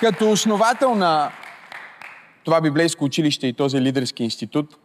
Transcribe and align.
Като 0.00 0.30
основател 0.30 0.94
на 0.94 1.32
това 2.44 2.60
библейско 2.60 3.04
училище 3.04 3.46
и 3.46 3.52
този 3.52 3.80
лидерски 3.80 4.24
институт, 4.24 4.76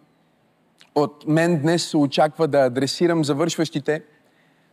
от 0.95 1.23
мен 1.27 1.61
днес 1.61 1.89
се 1.89 1.97
очаква 1.97 2.47
да 2.47 2.57
адресирам 2.57 3.23
завършващите, 3.23 4.03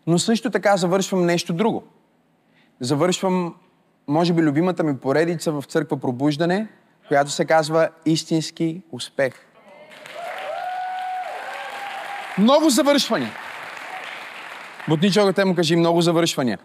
но 0.06 0.18
също 0.18 0.50
така 0.50 0.76
завършвам 0.76 1.26
нещо 1.26 1.52
друго. 1.52 1.84
Завършвам, 2.80 3.54
може 4.08 4.32
би, 4.32 4.42
любимата 4.42 4.84
ми 4.84 4.98
поредица 4.98 5.52
в 5.52 5.64
църква 5.68 5.96
Пробуждане, 5.96 6.68
която 7.08 7.30
се 7.30 7.44
казва 7.44 7.88
Истински 8.06 8.82
успех. 8.92 9.32
Много 12.38 12.70
завършвания. 12.70 13.32
Бутни 14.88 15.10
те 15.34 15.44
му 15.44 15.54
кажи 15.54 15.76
много 15.76 16.00
завършвания. 16.00 16.58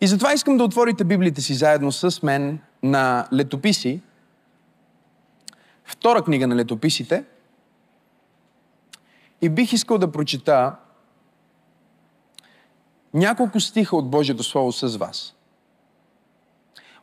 И 0.00 0.06
затова 0.06 0.32
искам 0.32 0.56
да 0.56 0.64
отворите 0.64 1.04
Библията 1.04 1.42
си 1.42 1.54
заедно 1.54 1.92
с 1.92 2.22
мен 2.22 2.58
на 2.82 3.28
летописи, 3.32 4.00
втора 5.84 6.22
книга 6.22 6.46
на 6.46 6.56
летописите, 6.56 7.24
и 9.42 9.48
бих 9.48 9.72
искал 9.72 9.98
да 9.98 10.12
прочита 10.12 10.76
няколко 13.14 13.60
стиха 13.60 13.96
от 13.96 14.10
Божието 14.10 14.42
Слово 14.42 14.72
с 14.72 14.96
вас. 14.96 15.34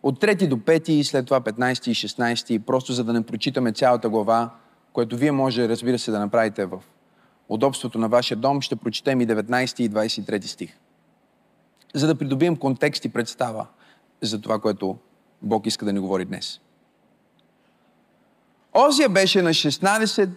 От 0.04 0.22
3 0.22 0.48
до 0.48 0.58
5 0.58 0.90
и 0.90 1.04
след 1.04 1.26
това 1.26 1.42
15 1.42 1.88
и 1.88 1.96
16, 1.96 2.60
просто 2.60 2.94
за 2.94 3.04
да 3.04 3.14
не 3.14 3.26
прочитаме 3.26 3.72
цялата 3.72 4.10
глава, 4.10 4.50
което 4.94 5.18
вие 5.18 5.32
може, 5.32 5.70
разбира 5.70 6.00
се, 6.00 6.12
да 6.12 6.20
направите 6.20 6.66
в 6.66 6.80
удобството 7.50 8.00
на 8.00 8.10
вашия 8.10 8.38
дом, 8.38 8.62
ще 8.62 8.76
прочетем 8.76 9.22
и 9.22 9.28
19 9.28 9.80
и 9.80 9.90
23 9.90 10.46
стих. 10.46 10.78
За 11.96 12.08
да 12.08 12.16
придобием 12.16 12.58
контекст 12.58 13.06
и 13.06 13.10
представа 13.10 13.68
за 14.22 14.42
това, 14.42 14.60
което 14.60 14.98
Бог 15.42 15.66
иска 15.66 15.86
да 15.86 15.94
ни 15.94 16.00
говори 16.00 16.26
днес. 16.26 16.60
Озия 18.74 19.10
беше 19.10 19.42
на 19.42 19.50
16 19.50 20.30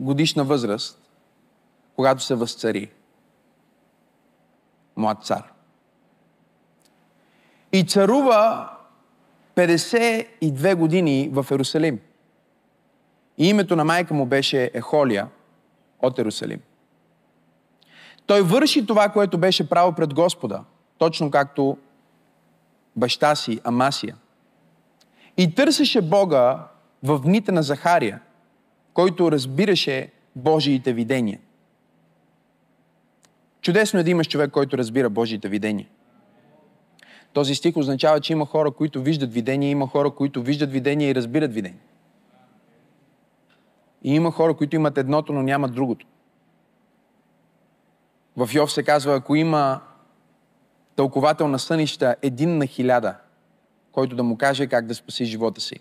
годишна 0.00 0.44
възраст, 0.44 0.98
когато 1.96 2.22
се 2.22 2.34
възцари. 2.34 2.90
Млад 4.96 5.24
цар. 5.24 5.52
И 7.72 7.86
царува 7.86 8.70
52 9.56 10.74
години 10.74 11.30
в 11.32 11.46
Ерусалим. 11.50 12.00
И 13.38 13.48
името 13.48 13.76
на 13.76 13.84
майка 13.84 14.14
му 14.14 14.26
беше 14.26 14.70
Ехолия 14.74 15.28
от 16.02 16.18
Ерусалим. 16.18 16.60
Той 18.26 18.42
върши 18.42 18.86
това, 18.86 19.08
което 19.08 19.38
беше 19.38 19.68
право 19.68 19.92
пред 19.92 20.14
Господа, 20.14 20.64
точно 21.02 21.30
както 21.30 21.78
баща 22.96 23.34
си 23.34 23.60
Амасия. 23.64 24.16
И 25.36 25.54
търсеше 25.54 26.02
Бога 26.02 26.68
в 27.02 27.20
дните 27.20 27.52
на 27.52 27.62
Захария, 27.62 28.20
който 28.94 29.32
разбираше 29.32 30.12
Божиите 30.36 30.92
видения. 30.92 31.38
Чудесно 33.60 34.00
е 34.00 34.02
да 34.02 34.10
имаш 34.10 34.28
човек, 34.28 34.50
който 34.50 34.78
разбира 34.78 35.10
Божиите 35.10 35.48
видения. 35.48 35.86
Този 37.32 37.54
стих 37.54 37.76
означава, 37.76 38.20
че 38.20 38.32
има 38.32 38.46
хора, 38.46 38.70
които 38.70 39.02
виждат 39.02 39.32
видения, 39.32 39.70
има 39.70 39.86
хора, 39.86 40.10
които 40.10 40.42
виждат 40.42 40.72
видения 40.72 41.10
и 41.10 41.14
разбират 41.14 41.54
видения. 41.54 41.82
И 44.02 44.14
има 44.14 44.30
хора, 44.30 44.54
които 44.54 44.76
имат 44.76 44.98
едното, 44.98 45.32
но 45.32 45.42
нямат 45.42 45.74
другото. 45.74 46.06
В 48.36 48.50
Йов 48.54 48.72
се 48.72 48.82
казва, 48.82 49.14
ако 49.14 49.36
има 49.36 49.80
тълковател 50.96 51.48
на 51.48 51.58
сънища 51.58 52.16
един 52.22 52.58
на 52.58 52.66
хиляда, 52.66 53.14
който 53.92 54.16
да 54.16 54.22
му 54.22 54.36
каже 54.36 54.66
как 54.66 54.86
да 54.86 54.94
спаси 54.94 55.24
живота 55.24 55.60
си. 55.60 55.80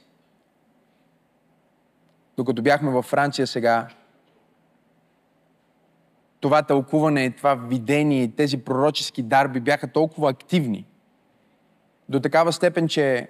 Докато 2.37 2.61
бяхме 2.61 2.91
във 2.91 3.05
Франция 3.05 3.47
сега, 3.47 3.87
това 6.39 6.63
тълкуване, 6.63 7.31
това 7.31 7.55
видение, 7.55 8.31
тези 8.37 8.57
пророчески 8.57 9.23
дарби 9.23 9.59
бяха 9.59 9.87
толкова 9.87 10.29
активни, 10.29 10.85
до 12.09 12.19
такава 12.19 12.53
степен, 12.53 12.87
че 12.87 13.27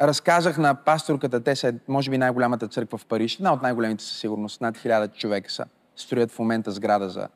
разказах 0.00 0.58
на 0.58 0.74
пасторката, 0.74 1.40
те 1.40 1.56
са, 1.56 1.74
може 1.88 2.10
би, 2.10 2.18
най-голямата 2.18 2.68
църква 2.68 2.98
в 2.98 3.06
Париж, 3.06 3.36
една 3.36 3.52
от 3.52 3.62
най-големите 3.62 4.04
със 4.04 4.18
сигурност, 4.18 4.60
над 4.60 4.78
хиляда 4.78 5.08
човека 5.08 5.50
са, 5.50 5.64
строят 5.96 6.30
в 6.30 6.38
момента 6.38 6.70
сграда 6.70 7.08
за 7.08 7.28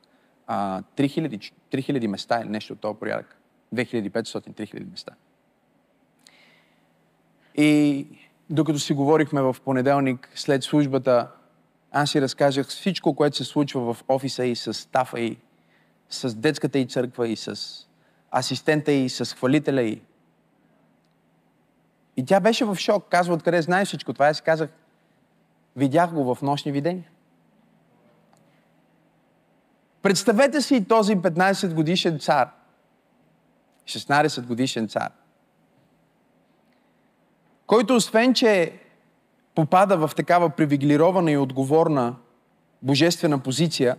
а, 0.47 0.83
3000, 0.97 1.53
3000 1.73 2.07
места 2.07 2.41
или 2.41 2.49
нещо 2.49 2.73
от 2.73 2.81
този 2.81 2.99
порядък. 2.99 3.37
2500-3000 3.75 4.91
места. 4.91 5.13
И 7.55 8.07
докато 8.51 8.79
си 8.79 8.95
говорихме 8.95 9.43
в 9.43 9.57
понеделник 9.65 10.31
след 10.35 10.63
службата, 10.63 11.29
аз 11.93 12.11
си 12.11 12.21
разказах 12.21 12.67
всичко, 12.67 13.15
което 13.15 13.37
се 13.37 13.45
случва 13.45 13.95
в 13.95 14.05
офиса 14.09 14.45
и 14.45 14.57
с 14.57 14.75
стафа 14.75 15.21
и 15.21 15.37
с 16.11 16.35
детската 16.35 16.79
и 16.79 16.87
църква 16.87 17.29
и 17.29 17.37
с 17.37 17.57
асистента 18.37 18.93
и 18.93 19.09
с 19.09 19.35
хвалителя 19.35 19.83
и. 19.83 20.03
И 22.17 22.25
тя 22.25 22.41
беше 22.41 22.65
в 22.65 22.77
шок. 22.77 23.05
Казва, 23.09 23.35
откъде 23.35 23.63
знаеш 23.63 23.89
всичко 23.89 24.13
това. 24.13 24.27
Аз 24.27 24.37
си 24.37 24.43
казах, 24.43 24.71
видях 25.77 26.13
го 26.13 26.35
в 26.35 26.43
нощни 26.43 26.73
видения. 26.73 27.05
Представете 30.03 30.61
си 30.61 30.85
този 30.85 31.17
15 31.17 31.75
годишен 31.75 32.19
цар, 32.19 32.51
16 33.85 34.47
годишен 34.47 34.89
цар, 34.89 35.11
който 37.67 37.97
освен, 37.97 38.35
че 38.35 38.73
попада 39.55 40.07
в 40.07 40.15
такава 40.17 40.51
привилегирована 40.51 41.31
и 41.31 41.37
отговорна 41.37 42.17
божествена 42.83 43.39
позиция, 43.39 43.97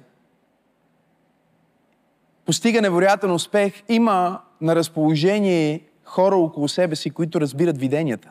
постига 2.46 2.82
невероятен 2.82 3.32
успех, 3.32 3.84
има 3.90 4.42
на 4.62 4.76
разположение 4.76 5.82
хора 6.04 6.36
около 6.36 6.68
себе 6.68 6.96
си, 6.96 7.10
които 7.10 7.42
разбират 7.42 7.78
виденията. 7.78 8.30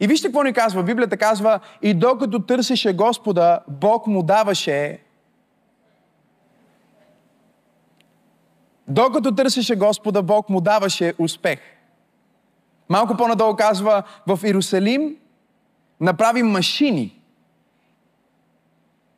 И 0.00 0.06
вижте 0.06 0.28
какво 0.28 0.42
ни 0.42 0.52
казва. 0.52 0.82
Библията 0.82 1.16
казва, 1.16 1.60
и 1.82 1.94
докато 1.94 2.38
търсеше 2.38 2.92
Господа, 2.92 3.60
Бог 3.68 4.06
му 4.06 4.22
даваше 4.22 4.98
Докато 8.90 9.34
търсеше 9.34 9.76
Господа, 9.76 10.22
Бог 10.22 10.48
му 10.48 10.60
даваше 10.60 11.14
успех. 11.18 11.58
Малко 12.88 13.16
по-надолу 13.16 13.56
казва, 13.56 14.02
в 14.26 14.40
Иерусалим 14.44 15.16
направи 16.00 16.42
машини, 16.42 17.20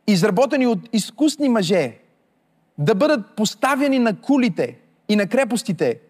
изработени 0.06 0.66
от 0.66 0.78
изкусни 0.92 1.48
мъже, 1.48 1.98
да 2.78 2.94
бъдат 2.94 3.36
поставени 3.36 3.98
на 3.98 4.20
кулите 4.20 4.78
и 5.08 5.16
на 5.16 5.26
крепостите, 5.26 6.00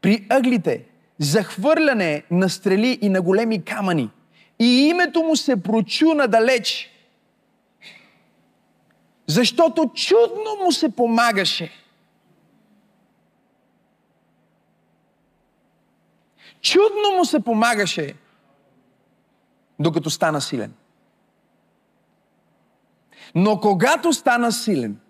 при 0.00 0.26
ъглите, 0.30 0.84
захвърляне 1.18 2.22
на 2.30 2.48
стрели 2.48 2.98
и 3.02 3.08
на 3.08 3.22
големи 3.22 3.64
камъни. 3.64 4.10
И 4.58 4.88
името 4.88 5.22
му 5.22 5.36
се 5.36 5.62
прочу 5.62 6.14
надалеч, 6.14 6.90
защото 9.26 9.90
чудно 9.94 10.64
му 10.64 10.72
се 10.72 10.88
помагаше– 10.88 11.70
Чудно 16.64 17.16
му 17.16 17.24
се 17.24 17.40
помагаше, 17.40 18.14
докато 19.78 20.10
стана 20.10 20.40
силен. 20.40 20.74
Но 23.34 23.60
когато 23.60 24.12
стана 24.12 24.52
силен, 24.52 25.00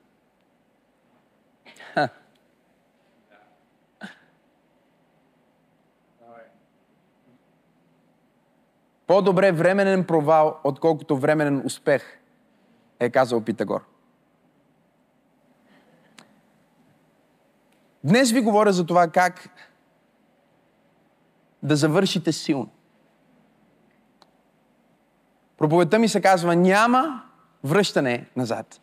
По-добре 9.06 9.52
временен 9.52 10.04
провал, 10.04 10.60
отколкото 10.64 11.16
временен 11.16 11.62
успех, 11.64 12.02
е 13.00 13.10
казал 13.10 13.40
Питагор. 13.40 13.84
Днес 18.04 18.30
ви 18.30 18.40
говоря 18.40 18.72
за 18.72 18.86
това 18.86 19.08
как 19.08 19.48
да 21.64 21.76
завършите 21.76 22.32
силно. 22.32 22.68
Проповедта 25.58 25.98
ми 25.98 26.08
се 26.08 26.20
казва 26.20 26.56
няма 26.56 27.22
връщане 27.64 28.26
назад. 28.36 28.80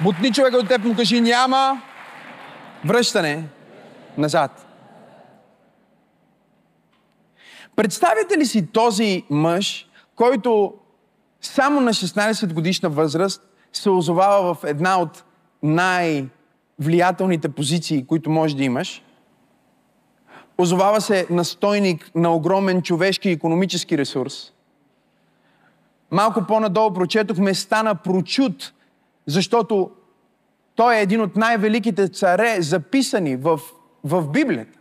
Бутни 0.00 0.32
човека 0.32 0.56
от 0.56 0.68
теб 0.68 0.84
му 0.84 0.96
кажи 0.96 1.20
няма 1.20 1.82
връщане 2.84 3.48
назад. 4.18 4.66
Представяте 7.76 8.38
ли 8.38 8.46
си 8.46 8.66
този 8.66 9.24
мъж, 9.30 9.88
който 10.14 10.74
само 11.40 11.80
на 11.80 11.92
16 11.92 12.52
годишна 12.52 12.88
възраст 12.88 13.42
се 13.72 13.90
озовава 13.90 14.54
в 14.54 14.64
една 14.64 15.00
от 15.00 15.24
най-влиятелните 16.78 17.48
позиции, 17.48 18.06
които 18.06 18.30
може 18.30 18.56
да 18.56 18.64
имаш. 18.64 19.02
Озовава 20.58 21.00
се 21.00 21.26
настойник 21.30 22.10
на 22.14 22.34
огромен 22.34 22.82
човешки 22.82 23.28
и 23.28 23.32
економически 23.32 23.98
ресурс. 23.98 24.52
Малко 26.10 26.44
по-надолу 26.48 26.92
прочетохме, 26.94 27.54
стана 27.54 27.94
прочут, 27.94 28.74
защото 29.26 29.90
той 30.74 30.96
е 30.96 31.02
един 31.02 31.20
от 31.20 31.36
най-великите 31.36 32.08
царе, 32.08 32.56
записани 32.60 33.36
в, 33.36 33.60
в 34.04 34.28
Библията. 34.28 34.78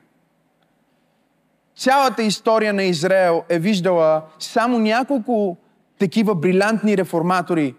Цялата 1.76 2.24
история 2.24 2.74
на 2.74 2.84
Израел 2.84 3.44
е 3.50 3.60
виждала 3.60 4.22
само 4.40 4.80
няколко 4.80 5.58
такива 6.00 6.36
брилянтни 6.36 6.98
реформатори, 6.98 7.76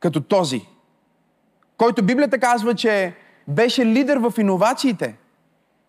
като 0.00 0.20
този, 0.20 0.66
който 1.76 2.02
Библията 2.02 2.38
казва, 2.38 2.74
че 2.74 3.14
беше 3.48 3.86
лидер 3.86 4.16
в 4.16 4.34
иновациите 4.38 5.16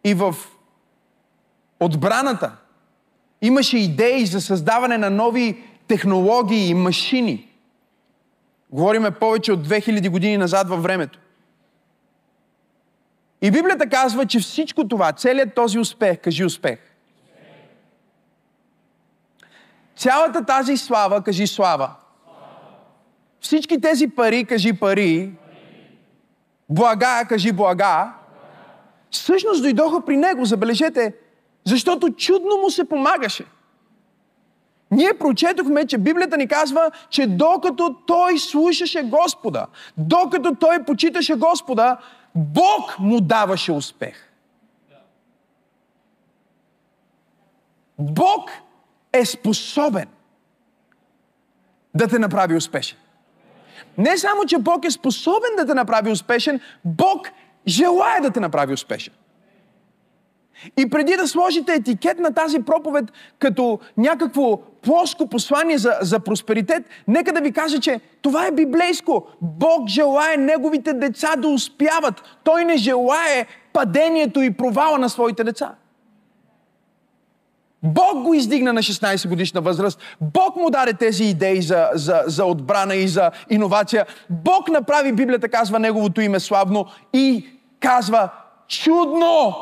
и 0.03 0.13
в 0.13 0.35
отбраната. 1.79 2.55
Имаше 3.41 3.77
идеи 3.77 4.25
за 4.25 4.41
създаване 4.41 4.97
на 4.97 5.09
нови 5.09 5.63
технологии 5.87 6.67
и 6.67 6.73
машини. 6.73 7.49
Говориме 8.69 9.11
повече 9.11 9.51
от 9.51 9.67
2000 9.67 10.09
години 10.09 10.37
назад 10.37 10.69
във 10.69 10.83
времето. 10.83 11.19
И 13.41 13.51
Библията 13.51 13.89
казва, 13.89 14.25
че 14.25 14.39
всичко 14.39 14.87
това, 14.87 15.11
целият 15.11 15.55
този 15.55 15.79
успех, 15.79 16.17
кажи 16.21 16.45
успех, 16.45 16.79
цялата 19.95 20.45
тази 20.45 20.77
слава, 20.77 21.23
кажи 21.23 21.47
слава, 21.47 21.91
всички 23.41 23.81
тези 23.81 24.07
пари, 24.07 24.45
кажи 24.45 24.73
пари, 24.73 25.31
блага, 26.69 27.25
кажи 27.29 27.51
блага, 27.51 28.13
всъщност 29.11 29.61
дойдоха 29.61 30.05
при 30.05 30.17
него, 30.17 30.45
забележете, 30.45 31.13
защото 31.63 32.13
чудно 32.13 32.57
му 32.57 32.69
се 32.69 32.89
помагаше. 32.89 33.45
Ние 34.91 35.13
прочетохме, 35.13 35.87
че 35.87 35.97
Библията 35.97 36.37
ни 36.37 36.47
казва, 36.47 36.91
че 37.09 37.27
докато 37.27 37.95
той 38.07 38.39
слушаше 38.39 39.03
Господа, 39.03 39.67
докато 39.97 40.55
той 40.55 40.83
почиташе 40.83 41.35
Господа, 41.35 41.97
Бог 42.35 42.99
му 42.99 43.21
даваше 43.21 43.71
успех. 43.71 44.29
Бог 47.99 48.49
е 49.13 49.25
способен 49.25 50.07
да 51.95 52.07
те 52.07 52.19
направи 52.19 52.55
успешен. 52.55 52.97
Не 53.99 54.17
само, 54.17 54.45
че 54.45 54.57
Бог 54.57 54.85
е 54.85 54.91
способен 54.91 55.49
да 55.57 55.65
те 55.65 55.73
направи 55.73 56.11
успешен, 56.11 56.59
Бог 56.85 57.27
желая 57.67 58.21
да 58.21 58.31
те 58.31 58.39
направи 58.39 58.73
успешен. 58.73 59.13
И 60.77 60.89
преди 60.89 61.15
да 61.15 61.27
сложите 61.27 61.73
етикет 61.73 62.19
на 62.19 62.33
тази 62.33 62.59
проповед 62.59 63.05
като 63.39 63.79
някакво 63.97 64.57
плоско 64.57 65.27
послание 65.27 65.77
за, 65.77 65.97
за 66.01 66.19
просперитет, 66.19 66.83
нека 67.07 67.33
да 67.33 67.41
ви 67.41 67.51
кажа, 67.51 67.79
че 67.79 67.99
това 68.21 68.47
е 68.47 68.51
библейско. 68.51 69.27
Бог 69.41 69.87
желае 69.87 70.37
неговите 70.37 70.93
деца 70.93 71.35
да 71.35 71.47
успяват. 71.47 72.23
Той 72.43 72.65
не 72.65 72.77
желае 72.77 73.45
падението 73.73 74.41
и 74.41 74.53
провала 74.53 74.97
на 74.97 75.09
своите 75.09 75.43
деца. 75.43 75.75
Бог 77.83 78.23
го 78.23 78.33
издигна 78.33 78.73
на 78.73 78.81
16 78.81 79.27
годишна 79.27 79.61
възраст. 79.61 79.99
Бог 80.21 80.55
му 80.55 80.69
даде 80.69 80.93
тези 80.93 81.23
идеи 81.23 81.61
за, 81.61 81.89
за, 81.93 82.23
за 82.25 82.45
отбрана 82.45 82.95
и 82.95 83.07
за 83.07 83.31
иновация. 83.49 84.05
Бог 84.29 84.69
направи, 84.69 85.13
Библията 85.13 85.49
казва 85.49 85.79
неговото 85.79 86.21
име 86.21 86.39
славно 86.39 86.85
и 87.13 87.47
казва 87.79 88.29
чудно 88.67 89.55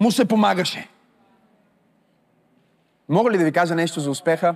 му 0.00 0.10
се 0.10 0.24
помагаше. 0.24 0.88
Мога 3.08 3.30
ли 3.30 3.38
да 3.38 3.44
ви 3.44 3.52
кажа 3.52 3.74
нещо 3.74 4.00
за 4.00 4.10
успеха? 4.10 4.54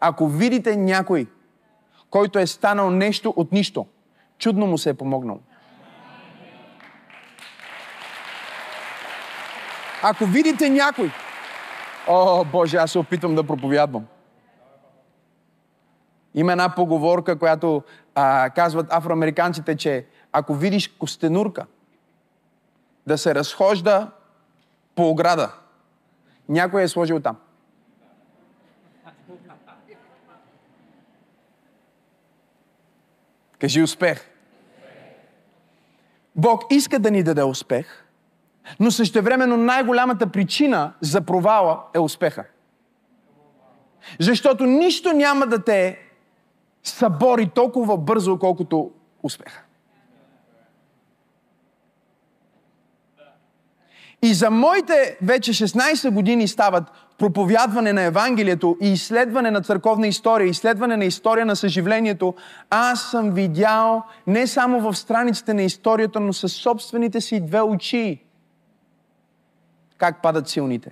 Ако 0.00 0.28
видите 0.28 0.76
някой, 0.76 1.26
който 2.10 2.38
е 2.38 2.46
станал 2.46 2.90
нещо 2.90 3.34
от 3.36 3.52
нищо, 3.52 3.86
чудно 4.38 4.66
му 4.66 4.78
се 4.78 4.90
е 4.90 4.94
помогнал. 4.94 5.38
Ако 10.02 10.24
видите 10.24 10.70
някой, 10.70 11.10
О, 12.08 12.44
Боже, 12.44 12.76
аз 12.76 12.92
се 12.92 12.98
опитвам 12.98 13.34
да 13.34 13.44
проповядвам. 13.44 14.06
Има 16.34 16.52
една 16.52 16.74
поговорка, 16.74 17.38
която 17.38 17.82
а, 18.14 18.50
казват 18.50 18.92
афроамериканците, 18.92 19.76
че 19.76 20.06
ако 20.32 20.54
видиш 20.54 20.88
костенурка 20.88 21.66
да 23.06 23.18
се 23.18 23.34
разхожда 23.34 24.10
по 24.94 25.10
ограда, 25.10 25.52
някой 26.48 26.82
е 26.82 26.88
сложил 26.88 27.20
там. 27.20 27.36
Кажи 33.58 33.82
успех. 33.82 34.30
Бог 36.36 36.62
иска 36.70 36.98
да 36.98 37.10
ни 37.10 37.22
даде 37.22 37.42
успех– 37.42 38.04
но 38.80 38.90
същевременно 38.90 39.56
най-голямата 39.56 40.26
причина 40.26 40.92
за 41.00 41.20
провала 41.20 41.80
е 41.94 41.98
успеха. 41.98 42.44
Защото 44.20 44.66
нищо 44.66 45.12
няма 45.12 45.46
да 45.46 45.64
те 45.64 45.98
събори 46.82 47.50
толкова 47.54 47.96
бързо, 47.96 48.38
колкото 48.38 48.90
успеха. 49.22 49.62
И 54.22 54.34
за 54.34 54.50
моите 54.50 55.18
вече 55.22 55.52
16 55.52 56.10
години 56.10 56.48
стават 56.48 56.84
проповядване 57.18 57.92
на 57.92 58.02
Евангелието 58.02 58.76
и 58.82 58.92
изследване 58.92 59.50
на 59.50 59.60
църковна 59.60 60.06
история, 60.06 60.48
изследване 60.48 60.96
на 60.96 61.04
история 61.04 61.46
на 61.46 61.56
съживлението, 61.56 62.34
аз 62.70 63.10
съм 63.10 63.30
видял 63.30 64.02
не 64.26 64.46
само 64.46 64.80
в 64.80 64.96
страниците 64.96 65.54
на 65.54 65.62
историята, 65.62 66.20
но 66.20 66.32
със 66.32 66.52
собствените 66.52 67.20
си 67.20 67.46
две 67.46 67.60
очи 67.60 68.24
как 69.98 70.22
падат 70.22 70.48
силните. 70.48 70.90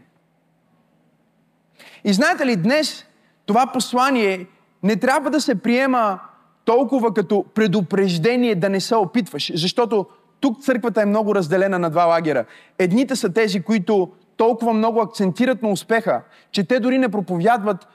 И 2.05 2.13
знаете 2.13 2.47
ли, 2.47 2.57
днес 2.57 3.07
това 3.47 3.67
послание 3.67 4.47
не 4.83 4.97
трябва 4.97 5.31
да 5.31 5.41
се 5.41 5.55
приема 5.55 6.21
толкова 6.65 7.15
като 7.15 7.45
предупреждение 7.55 8.55
да 8.55 8.69
не 8.69 8.81
се 8.81 8.95
опитваш, 8.95 9.53
защото 9.55 10.07
тук 10.41 10.63
църквата 10.63 11.03
е 11.03 11.07
много 11.07 11.35
разделена 11.35 11.79
на 11.79 11.91
два 11.91 12.05
лагера. 12.05 12.45
Едните 12.79 13.17
са 13.17 13.33
тези, 13.33 13.63
които 13.63 14.13
толкова 14.37 14.73
много 14.73 15.01
акцентират 15.01 15.63
на 15.63 15.69
успеха, 15.69 16.23
че 16.51 16.65
те 16.65 16.81
дори 16.81 16.99
не 16.99 17.09
проповядват 17.09 17.89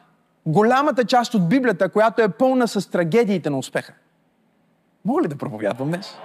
голямата 0.46 1.06
част 1.06 1.34
от 1.34 1.50
Библията, 1.50 1.90
която 1.90 2.22
е 2.22 2.30
пълна 2.30 2.68
с 2.68 2.92
трагедиите 2.92 3.50
на 3.50 3.58
успеха. 3.58 3.94
Мога 5.06 5.22
ли 5.22 5.28
да 5.28 5.38
проповядвам 5.38 5.88
днес? 5.88 6.18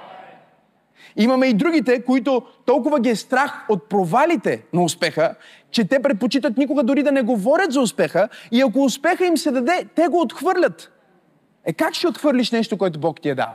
Имаме 1.16 1.46
и 1.46 1.54
другите, 1.54 2.04
които 2.04 2.42
толкова 2.64 3.00
ги 3.00 3.08
е 3.08 3.16
страх 3.16 3.66
от 3.68 3.88
провалите 3.88 4.64
на 4.72 4.82
успеха, 4.82 5.34
че 5.70 5.84
те 5.84 6.02
предпочитат 6.02 6.56
никога 6.56 6.82
дори 6.82 7.02
да 7.02 7.12
не 7.12 7.22
говорят 7.22 7.72
за 7.72 7.80
успеха 7.80 8.28
и 8.52 8.62
ако 8.62 8.84
успеха 8.84 9.26
им 9.26 9.36
се 9.36 9.50
даде, 9.50 9.86
те 9.94 10.08
го 10.08 10.20
отхвърлят. 10.20 10.92
Е 11.64 11.72
как 11.72 11.94
ще 11.94 12.08
отхвърлиш 12.08 12.50
нещо, 12.50 12.78
което 12.78 13.00
Бог 13.00 13.20
ти 13.20 13.28
е 13.28 13.34
дал? 13.34 13.54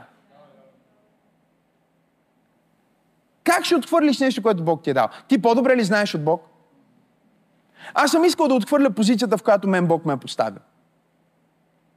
Как 3.44 3.64
ще 3.64 3.76
отхвърлиш 3.76 4.18
нещо, 4.18 4.42
което 4.42 4.64
Бог 4.64 4.82
ти 4.82 4.90
е 4.90 4.94
дал? 4.94 5.08
Ти 5.28 5.42
по-добре 5.42 5.76
ли 5.76 5.84
знаеш 5.84 6.14
от 6.14 6.24
Бог? 6.24 6.48
Аз 7.94 8.10
съм 8.10 8.24
искал 8.24 8.48
да 8.48 8.54
отхвърля 8.54 8.90
позицията, 8.90 9.38
в 9.38 9.42
която 9.42 9.68
мен 9.68 9.86
Бог 9.86 10.06
ме 10.06 10.12
е 10.12 10.16
поставил. 10.16 10.60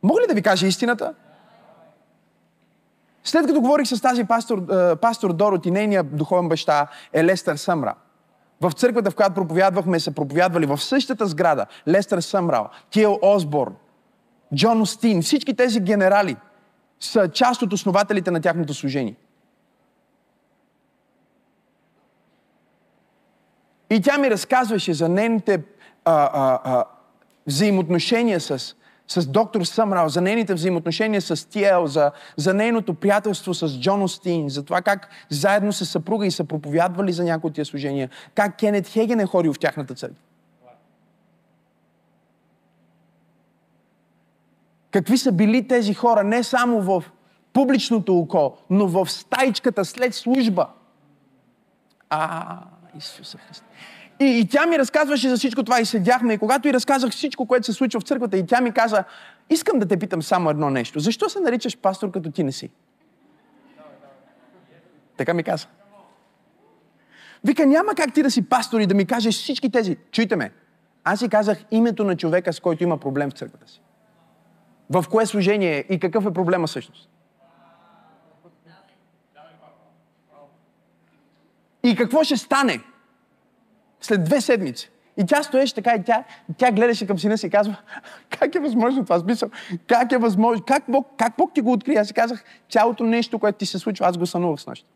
Мога 0.04 0.22
ли 0.22 0.28
да 0.28 0.34
ви 0.34 0.42
кажа 0.42 0.68
истината? 0.68 1.14
След 3.26 3.48
като 3.48 3.62
говорих 3.62 3.88
с 3.88 4.02
тази 4.02 4.24
пастор, 4.24 4.58
е, 4.58 4.96
пастор 4.96 5.34
Дорот 5.34 5.66
и 5.66 5.72
нейния 5.72 6.04
духовен 6.04 6.50
баща 6.50 6.88
е 7.14 7.24
Лестър 7.24 7.56
Съмра, 7.56 7.94
в 8.62 8.72
църквата, 8.72 9.12
в 9.12 9.16
която 9.16 9.34
проповядвахме, 9.34 10.00
са 10.00 10.12
проповядвали 10.12 10.66
в 10.66 10.78
същата 10.78 11.26
сграда 11.26 11.66
Лестър 11.88 12.20
Съмрал, 12.20 12.70
Тиел 12.90 13.20
Осборн, 13.22 13.76
Джон 14.56 14.82
Остин, 14.82 15.22
всички 15.22 15.56
тези 15.56 15.80
генерали 15.80 16.36
са 17.00 17.30
част 17.30 17.62
от 17.62 17.74
основателите 17.74 18.32
на 18.32 18.42
тяхното 18.42 18.74
служение. 18.74 19.16
И 23.90 24.02
тя 24.02 24.18
ми 24.18 24.32
разказваше 24.32 24.94
за 24.94 25.10
нейните 25.10 25.64
а, 26.06 26.30
а, 26.34 26.60
а, 26.64 26.86
взаимоотношения 27.48 28.40
с 28.40 28.76
с 29.08 29.28
доктор 29.28 29.64
Съмрал, 29.64 30.10
за 30.10 30.22
нейните 30.22 30.54
взаимоотношения 30.54 31.22
с 31.22 31.50
Тиел, 31.50 31.88
за, 31.88 32.12
за 32.38 32.54
нейното 32.54 32.94
приятелство 32.94 33.54
с 33.54 33.80
Джон 33.80 34.04
Остин, 34.04 34.50
за 34.50 34.64
това 34.64 34.82
как 34.82 35.10
заедно 35.30 35.74
с 35.74 35.86
съпруга 35.86 36.26
и 36.26 36.32
са 36.32 36.44
проповядвали 36.44 37.14
за 37.14 37.24
някои 37.24 37.48
от 37.48 37.54
тия 37.56 37.66
служения, 37.66 38.10
как 38.36 38.58
Кенет 38.58 38.88
Хеген 38.88 39.20
е 39.20 39.26
ходил 39.26 39.54
в 39.54 39.60
тяхната 39.60 39.96
църква. 39.96 40.22
Какви 44.92 45.18
са 45.18 45.32
били 45.32 45.68
тези 45.68 45.94
хора 45.94 46.24
не 46.24 46.44
само 46.44 46.82
в 46.82 47.04
публичното 47.54 48.18
око, 48.18 48.58
но 48.70 48.88
в 48.88 49.12
стайчката 49.12 49.86
след 49.86 50.16
служба. 50.16 50.68
А, 52.10 52.60
Исуса 52.98 53.38
Христе. 53.38 53.66
И, 54.20 54.26
и 54.26 54.48
тя 54.48 54.66
ми 54.66 54.80
разказваше 54.80 55.30
за 55.30 55.38
всичко 55.38 55.64
това 55.64 55.80
и 55.80 55.86
седяхме. 55.86 56.34
И 56.34 56.38
когато 56.38 56.68
и 56.68 56.74
разказах 56.74 57.12
всичко, 57.12 57.46
което 57.46 57.66
се 57.66 57.74
случва 57.74 58.00
в 58.00 58.04
църквата, 58.04 58.38
и 58.38 58.46
тя 58.46 58.62
ми 58.62 58.72
каза, 58.72 59.04
искам 59.50 59.80
да 59.80 59.86
те 59.86 59.98
питам 59.98 60.24
само 60.24 60.50
едно 60.50 60.70
нещо. 60.70 61.00
Защо 61.00 61.30
се 61.30 61.40
наричаш 61.40 61.78
пастор, 61.78 62.12
като 62.12 62.32
ти 62.32 62.44
не 62.44 62.52
си? 62.52 62.70
Така 65.18 65.34
ми 65.34 65.44
каза. 65.44 65.68
Вика, 67.44 67.66
няма 67.66 67.96
как 67.96 68.14
ти 68.14 68.24
да 68.24 68.32
си 68.32 68.50
пастор 68.50 68.80
и 68.80 68.86
да 68.86 68.96
ми 68.96 69.06
кажеш 69.06 69.36
всички 69.36 69.72
тези. 69.72 69.98
Чуйте 70.12 70.36
ме. 70.36 70.52
Аз 71.04 71.20
си 71.20 71.30
казах 71.30 71.58
името 71.72 72.04
на 72.04 72.18
човека, 72.18 72.54
с 72.54 72.60
който 72.60 72.84
има 72.84 72.98
проблем 72.98 73.30
в 73.30 73.34
църквата 73.34 73.72
си. 73.72 73.82
В 74.90 75.06
кое 75.12 75.26
служение 75.26 75.78
е 75.78 75.94
и 75.94 76.00
какъв 76.00 76.26
е 76.26 76.34
проблема 76.34 76.68
всъщност. 76.68 77.10
И 81.84 81.96
какво 81.96 82.24
ще 82.24 82.38
стане 82.38 82.80
след 84.02 84.24
две 84.24 84.42
седмици? 84.42 84.92
И 85.18 85.26
тя 85.26 85.44
стоеше 85.44 85.76
така 85.76 85.96
и 85.96 86.04
тя, 86.04 86.24
тя 86.58 86.72
гледаше 86.72 87.08
към 87.08 87.20
сина 87.20 87.38
си 87.38 87.48
и 87.48 87.50
казва, 87.50 87.76
как 88.40 88.56
е 88.56 88.60
възможно 88.60 89.04
това? 89.04 89.20
Смисъл, 89.20 89.50
как 89.88 90.12
е 90.12 90.18
възможно? 90.18 90.64
Как 90.68 90.84
Бог, 90.88 91.08
как 91.18 91.34
Бог 91.38 91.54
ти 91.54 91.62
го 91.62 91.72
откри? 91.72 91.96
Аз 91.96 92.08
си 92.08 92.14
казах, 92.14 92.44
цялото 92.70 93.04
нещо, 93.04 93.40
което 93.40 93.58
ти 93.58 93.66
се 93.66 93.80
случва, 93.80 94.06
аз 94.08 94.18
го 94.18 94.26
сънувах 94.26 94.60
с 94.60 94.68
нощта. 94.68 94.88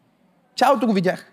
Цялото 0.58 0.88
го 0.88 0.94
видях. 0.94 1.32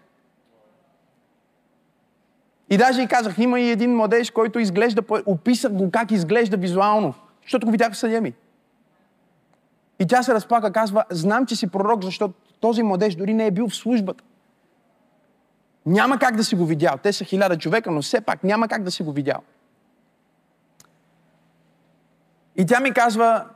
И 2.71 2.77
даже 2.77 3.03
и 3.03 3.07
казах, 3.07 3.39
има 3.39 3.61
и 3.61 3.71
един 3.71 3.97
младеж, 3.97 4.31
който 4.31 4.59
изглежда, 4.59 5.03
описах 5.27 5.73
го 5.73 5.91
как 5.91 6.11
изглежда 6.11 6.57
визуално, 6.57 7.15
защото 7.43 7.67
го 7.67 7.73
видях 7.73 7.93
в 7.93 7.97
съдя 7.97 8.21
ми. 8.21 8.33
И 9.99 10.07
тя 10.07 10.23
се 10.23 10.35
разплака, 10.35 10.73
казва, 10.73 11.05
знам, 11.11 11.47
че 11.47 11.57
си 11.57 11.67
пророк, 11.67 12.05
защото 12.05 12.35
този 12.61 12.83
младеж 12.83 13.15
дори 13.15 13.35
не 13.35 13.47
е 13.47 13.51
бил 13.51 13.69
в 13.69 13.77
службата. 13.77 14.25
Няма 15.87 16.19
как 16.19 16.37
да 16.37 16.45
си 16.45 16.57
го 16.57 16.67
видял. 16.67 16.95
Те 17.03 17.13
са 17.13 17.25
хиляда 17.25 17.59
човека, 17.59 17.91
но 17.91 18.03
все 18.03 18.21
пак 18.21 18.45
няма 18.45 18.69
как 18.69 18.83
да 18.83 18.91
си 18.91 19.03
го 19.03 19.13
видял. 19.13 19.41
И 22.57 22.67
тя 22.67 22.81
ми 22.81 22.93
казва, 22.93 23.47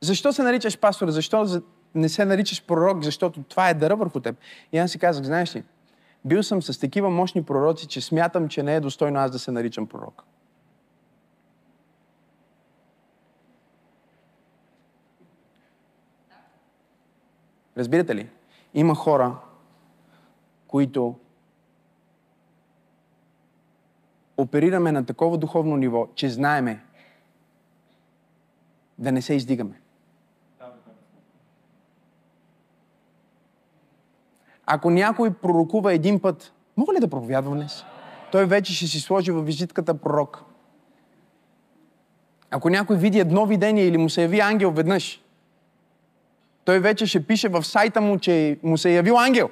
защо 0.00 0.32
се 0.32 0.42
наричаш 0.42 0.78
пастор? 0.78 1.08
Защо 1.08 1.62
не 1.94 2.08
се 2.08 2.24
наричаш 2.24 2.66
пророк? 2.66 3.04
Защото 3.04 3.42
това 3.42 3.68
е 3.68 3.74
дъра 3.74 3.96
върху 3.96 4.20
теб. 4.20 4.36
И 4.72 4.78
аз 4.78 4.90
си 4.90 4.98
казах, 4.98 5.24
знаеш 5.24 5.56
ли, 5.56 5.64
бил 6.24 6.42
съм 6.42 6.62
с 6.62 6.80
такива 6.80 7.10
мощни 7.10 7.42
пророци, 7.42 7.88
че 7.88 8.00
смятам, 8.00 8.48
че 8.48 8.62
не 8.62 8.74
е 8.74 8.80
достойно 8.80 9.20
аз 9.20 9.30
да 9.30 9.38
се 9.38 9.50
наричам 9.50 9.86
пророк. 9.86 10.24
Разбирате 17.76 18.14
ли? 18.14 18.28
Има 18.74 18.94
хора, 18.94 19.36
които 20.66 21.14
оперираме 24.38 24.92
на 24.92 25.06
такова 25.06 25.38
духовно 25.38 25.76
ниво, 25.76 26.06
че 26.14 26.30
знаеме 26.30 26.84
да 28.98 29.12
не 29.12 29.22
се 29.22 29.34
издигаме. 29.34 29.80
Ако 34.66 34.90
някой 34.90 35.34
пророкува 35.34 35.92
един 35.92 36.20
път, 36.20 36.52
мога 36.76 36.94
ли 36.94 37.00
да 37.00 37.08
проповядвам 37.08 37.54
днес? 37.54 37.84
Той 38.32 38.46
вече 38.46 38.74
ще 38.74 38.86
си 38.86 39.00
сложи 39.00 39.30
във 39.30 39.46
визитката 39.46 39.94
пророк. 39.94 40.44
Ако 42.50 42.70
някой 42.70 42.96
види 42.96 43.18
едно 43.18 43.46
видение 43.46 43.84
или 43.84 43.98
му 43.98 44.10
се 44.10 44.22
яви 44.22 44.40
ангел 44.40 44.70
веднъж, 44.70 45.22
той 46.64 46.80
вече 46.80 47.06
ще 47.06 47.26
пише 47.26 47.48
в 47.48 47.64
сайта 47.64 48.00
му, 48.00 48.18
че 48.18 48.58
му 48.62 48.78
се 48.78 48.90
е 48.90 48.94
явил 48.94 49.18
ангел. 49.18 49.50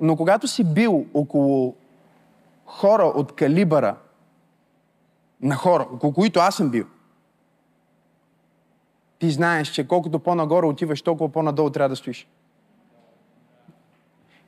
Но 0.00 0.16
когато 0.16 0.48
си 0.48 0.64
бил 0.64 1.06
около 1.14 1.74
хора 2.66 3.02
от 3.02 3.32
калибъра 3.32 3.96
на 5.40 5.54
хора, 5.54 5.88
около 5.92 6.12
които 6.12 6.40
аз 6.40 6.56
съм 6.56 6.70
бил, 6.70 6.86
ти 9.18 9.30
знаеш, 9.30 9.68
че 9.68 9.88
колкото 9.88 10.18
по-нагоре 10.18 10.66
отиваш, 10.66 11.02
толкова 11.02 11.32
по-надолу 11.32 11.70
трябва 11.70 11.88
да 11.88 11.96
стоиш. 11.96 12.28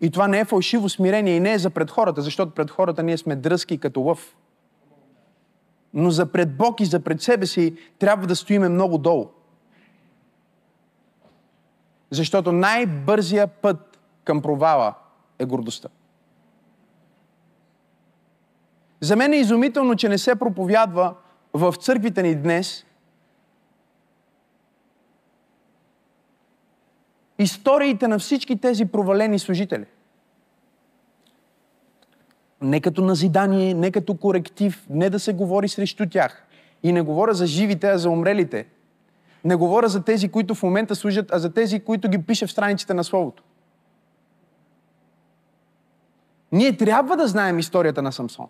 И 0.00 0.10
това 0.10 0.28
не 0.28 0.40
е 0.40 0.44
фалшиво 0.44 0.88
смирение 0.88 1.36
и 1.36 1.40
не 1.40 1.52
е 1.52 1.58
за 1.58 1.70
пред 1.70 1.90
хората, 1.90 2.22
защото 2.22 2.54
пред 2.54 2.70
хората 2.70 3.02
ние 3.02 3.18
сме 3.18 3.36
дръзки 3.36 3.78
като 3.78 4.00
лъв. 4.00 4.36
Но 5.94 6.10
за 6.10 6.32
пред 6.32 6.56
Бог 6.56 6.80
и 6.80 6.84
за 6.84 7.00
пред 7.00 7.22
себе 7.22 7.46
си 7.46 7.76
трябва 7.98 8.26
да 8.26 8.36
стоиме 8.36 8.68
много 8.68 8.98
долу. 8.98 9.28
Защото 12.10 12.52
най-бързия 12.52 13.46
път 13.46 13.98
към 14.24 14.42
провала 14.42 14.94
е 15.38 15.44
гордостта. 15.44 15.88
За 19.00 19.16
мен 19.16 19.32
е 19.32 19.36
изумително, 19.36 19.96
че 19.96 20.08
не 20.08 20.18
се 20.18 20.36
проповядва 20.36 21.14
в 21.52 21.74
църквите 21.80 22.22
ни 22.22 22.34
днес 22.34 22.84
историите 27.38 28.08
на 28.08 28.18
всички 28.18 28.60
тези 28.60 28.84
провалени 28.84 29.38
служители. 29.38 29.84
Не 32.60 32.80
като 32.80 33.02
назидание, 33.02 33.74
не 33.74 33.90
като 33.90 34.14
коректив, 34.14 34.86
не 34.90 35.10
да 35.10 35.20
се 35.20 35.32
говори 35.32 35.68
срещу 35.68 36.08
тях. 36.08 36.44
И 36.82 36.92
не 36.92 37.02
говоря 37.02 37.34
за 37.34 37.46
живите, 37.46 37.88
а 37.88 37.98
за 37.98 38.10
умрелите. 38.10 38.66
Не 39.44 39.54
говоря 39.54 39.88
за 39.88 40.04
тези, 40.04 40.28
които 40.28 40.54
в 40.54 40.62
момента 40.62 40.94
служат, 40.94 41.32
а 41.32 41.38
за 41.38 41.52
тези, 41.52 41.80
които 41.80 42.08
ги 42.08 42.22
пише 42.22 42.46
в 42.46 42.52
страниците 42.52 42.94
на 42.94 43.04
Словото. 43.04 43.42
Ние 46.52 46.76
трябва 46.76 47.16
да 47.16 47.28
знаем 47.28 47.58
историята 47.58 48.02
на 48.02 48.12
Самсон. 48.12 48.48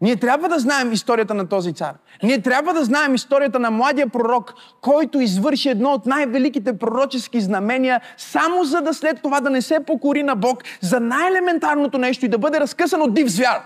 Ние 0.00 0.16
трябва 0.16 0.48
да 0.48 0.58
знаем 0.58 0.92
историята 0.92 1.34
на 1.34 1.48
този 1.48 1.72
цар. 1.72 1.94
Ние 2.22 2.42
трябва 2.42 2.74
да 2.74 2.84
знаем 2.84 3.14
историята 3.14 3.58
на 3.58 3.70
младия 3.70 4.08
пророк, 4.08 4.54
който 4.80 5.20
извърши 5.20 5.68
едно 5.68 5.90
от 5.90 6.06
най-великите 6.06 6.78
пророчески 6.78 7.40
знамения, 7.40 8.00
само 8.16 8.64
за 8.64 8.80
да 8.80 8.94
след 8.94 9.22
това 9.22 9.40
да 9.40 9.50
не 9.50 9.62
се 9.62 9.80
покори 9.86 10.22
на 10.22 10.36
Бог 10.36 10.62
за 10.80 11.00
най-елементарното 11.00 11.98
нещо 11.98 12.24
и 12.24 12.28
да 12.28 12.38
бъде 12.38 12.60
разкъсан 12.60 13.02
от 13.02 13.14
див 13.14 13.28
звяр. 13.28 13.60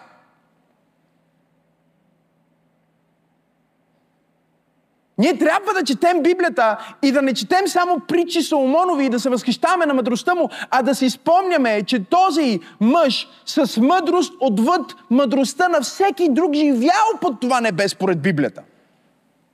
Ние 5.18 5.38
трябва 5.38 5.73
да 5.75 5.85
четем 5.85 6.23
Библията 6.23 6.94
и 7.02 7.12
да 7.12 7.23
не 7.23 7.35
четем 7.35 7.68
само 7.68 8.00
притчи 8.00 8.42
Соломонови 8.42 9.04
и 9.04 9.09
да 9.09 9.21
се 9.21 9.30
възхищаваме 9.30 9.87
на 9.87 9.94
мъдростта 9.94 10.35
му, 10.35 10.49
а 10.71 10.83
да 10.83 10.94
си 10.94 11.11
спомняме, 11.11 11.83
че 11.83 12.04
този 12.04 12.61
мъж 12.80 13.28
с 13.47 13.80
мъдрост 13.80 14.33
отвъд 14.40 14.94
мъдростта 15.11 15.68
на 15.68 15.80
всеки 15.80 16.28
друг 16.28 16.54
живял 16.54 17.18
под 17.21 17.40
това 17.40 17.61
небе 17.61 17.88
според 17.88 18.23
Библията. 18.23 18.62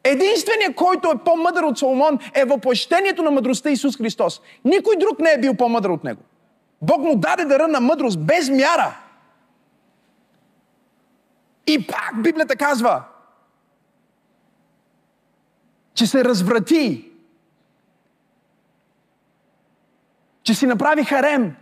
Единственият, 0.05 0.75
който 0.75 1.09
е 1.11 1.25
по-мъдър 1.25 1.63
от 1.63 1.79
Соломон, 1.79 2.19
е 2.35 2.45
въплъщението 2.45 3.23
на 3.23 3.31
мъдростта 3.31 3.71
Исус 3.71 3.97
Христос. 3.97 4.41
Никой 4.65 4.97
друг 4.97 5.19
не 5.19 5.33
е 5.33 5.41
бил 5.41 5.55
по-мъдър 5.55 5.89
от 5.89 6.05
него. 6.05 6.23
Бог 6.83 7.03
му 7.03 7.17
даде 7.17 7.45
дъра 7.45 7.69
на 7.69 7.81
мъдрост 7.81 8.21
без 8.21 8.51
мяра. 8.51 8.97
И 11.67 11.87
пак 11.87 12.23
Библията 12.23 12.57
казва, 12.57 13.03
че 16.01 16.07
се 16.07 16.25
разврати, 16.25 17.11
че 20.43 20.55
си 20.55 20.67
направи 20.67 21.05
харем 21.05 21.57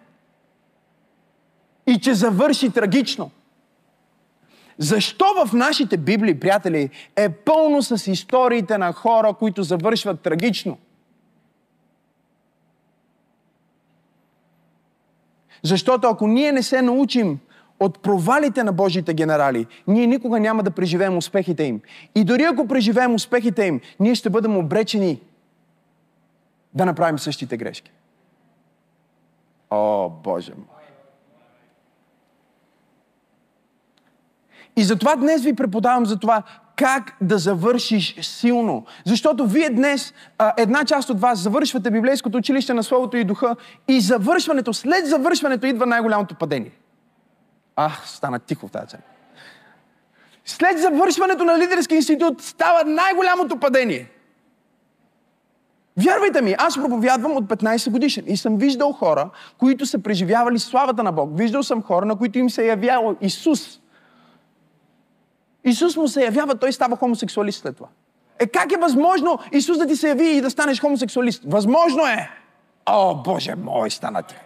и 1.87 2.01
че 2.01 2.15
завърши 2.15 2.71
трагично. 2.71 3.31
Защо 4.79 5.25
в 5.47 5.53
нашите 5.53 5.97
Библии, 5.97 6.41
приятели, 6.41 6.91
е 7.17 7.29
пълно 7.29 7.83
с 7.83 8.07
историите 8.07 8.79
на 8.79 8.93
хора, 8.93 9.35
които 9.35 9.63
завършват 9.63 10.21
трагично? 10.21 10.79
Защото 15.63 16.07
ако 16.07 16.27
ние 16.27 16.53
не 16.53 16.63
се 16.63 16.83
научим 16.83 17.39
от 17.81 18.03
провалите 18.03 18.65
на 18.65 18.73
Божите 18.73 19.15
генерали, 19.15 19.67
ние 19.87 20.07
никога 20.07 20.41
няма 20.41 20.63
да 20.63 20.71
преживеем 20.71 21.17
успехите 21.17 21.65
им. 21.65 21.81
И 22.15 22.25
дори 22.25 22.43
ако 22.43 22.69
преживеем 22.69 23.15
успехите 23.15 23.65
им, 23.65 23.81
ние 24.01 24.15
ще 24.15 24.31
бъдем 24.31 24.57
обречени 24.57 25.21
да 26.75 26.87
направим 26.87 27.19
същите 27.19 27.57
грешки. 27.57 27.93
О, 29.71 30.11
Боже 30.11 30.53
мой! 30.57 30.65
И 34.77 34.83
затова 34.83 35.17
днес 35.17 35.43
ви 35.43 35.55
преподавам 35.57 36.07
за 36.07 36.19
това 36.19 36.43
как 36.77 37.17
да 37.21 37.39
завършиш 37.39 38.21
силно. 38.21 38.85
Защото 39.07 39.47
вие 39.47 39.71
днес, 39.71 40.15
една 40.57 40.85
част 40.85 41.11
от 41.11 41.21
вас, 41.21 41.39
завършвате 41.39 41.91
библейското 41.91 42.39
училище 42.39 42.75
на 42.75 42.83
Словото 42.83 43.17
и 43.17 43.25
Духа 43.25 43.57
и 43.89 44.01
завършването, 44.01 44.75
след 44.75 45.07
завършването 45.07 45.67
идва 45.67 45.87
най-голямото 45.87 46.35
падение– 46.35 46.71
Ах, 47.81 48.09
стана 48.09 48.39
тихо 48.39 48.69
в 48.69 48.71
тази 48.71 48.87
църква. 48.87 49.09
След 50.45 50.79
завършването 50.79 51.45
на 51.45 51.59
лидерски 51.59 51.95
институт 51.95 52.43
става 52.43 52.85
най-голямото 52.85 53.57
падение. 53.57 54.11
Вярвайте 55.97 56.43
ми, 56.43 56.55
аз 56.59 56.75
проповядвам 56.75 57.37
от 57.37 57.45
15 57.45 57.91
годишен 57.91 58.25
и 58.27 58.37
съм 58.37 58.57
виждал 58.57 58.93
хора, 58.93 59.31
които 59.59 59.87
са 59.87 59.99
преживявали 59.99 60.59
славата 60.59 61.03
на 61.03 61.13
Бог. 61.13 61.31
Виждал 61.39 61.63
съм 61.63 61.83
хора, 61.83 62.07
на 62.07 62.17
които 62.17 62.39
им 62.39 62.51
се 62.51 62.63
е 62.63 62.67
явявал 62.67 63.17
Исус. 63.21 63.81
Исус 65.65 65.97
му 65.97 66.09
се 66.09 66.25
явява, 66.25 66.55
той 66.55 66.73
става 66.73 66.97
хомосексуалист 66.97 67.61
след 67.61 67.77
това. 67.77 67.89
Е 68.39 68.47
как 68.47 68.73
е 68.73 68.77
възможно 68.77 69.39
Исус 69.53 69.79
да 69.79 69.87
ти 69.87 69.97
се 69.97 70.09
яви 70.09 70.29
и 70.29 70.41
да 70.41 70.51
станеш 70.51 70.81
хомосексуалист? 70.81 71.43
Възможно 71.47 72.07
е! 72.07 72.31
О, 72.87 73.15
Боже 73.15 73.55
мой, 73.55 73.91
стана 73.91 74.23
ти. 74.23 74.37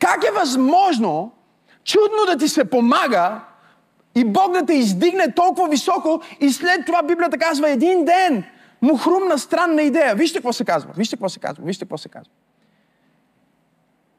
Как 0.00 0.24
е 0.24 0.38
възможно 0.38 1.32
чудно 1.84 2.26
да 2.26 2.36
ти 2.36 2.48
се 2.48 2.64
помага 2.64 3.40
и 4.14 4.24
Бог 4.24 4.52
да 4.52 4.66
те 4.66 4.74
издигне 4.74 5.34
толкова 5.34 5.68
високо 5.68 6.22
и 6.40 6.50
след 6.50 6.86
това 6.86 7.02
Библията 7.02 7.38
казва 7.38 7.70
един 7.70 8.04
ден 8.04 8.44
му 8.82 8.96
хрумна 8.96 9.38
странна 9.38 9.82
идея. 9.82 10.14
Вижте 10.14 10.38
какво 10.38 10.52
се 10.52 10.64
казва. 10.64 10.90
Вижте 10.96 11.16
какво 11.16 11.28
се 11.28 11.38
казва. 11.38 11.64
Вижте 11.64 11.84
какво 11.84 11.98
се 11.98 12.08
казва. 12.08 12.32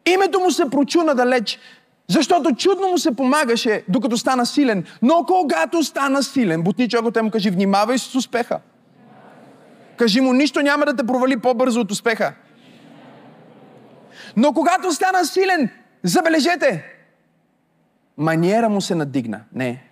Името 0.05 0.39
му 0.39 0.51
се 0.51 0.69
прочуна 0.69 1.15
далеч, 1.15 1.59
защото 2.07 2.55
чудно 2.55 2.87
му 2.87 2.97
се 2.97 3.15
помагаше, 3.15 3.83
докато 3.89 4.17
стана 4.17 4.45
силен. 4.45 4.85
Но 5.01 5.25
когато 5.25 5.83
стана 5.83 6.23
силен, 6.23 6.61
бутни 6.61 6.89
човекът 6.89 7.23
му 7.23 7.31
кажи, 7.31 7.49
внимавай 7.49 7.97
с 7.97 8.15
успеха. 8.15 8.59
Кажи 9.97 10.21
му, 10.21 10.33
нищо 10.33 10.61
няма 10.61 10.85
да 10.85 10.95
те 10.95 11.03
провали 11.03 11.39
по-бързо 11.39 11.79
от 11.79 11.91
успеха. 11.91 12.33
Но 14.37 14.53
когато 14.53 14.91
стана 14.91 15.25
силен, 15.25 15.69
забележете, 16.03 16.85
маниера 18.17 18.69
му 18.69 18.81
се 18.81 18.95
надигна. 18.95 19.41
Не. 19.53 19.83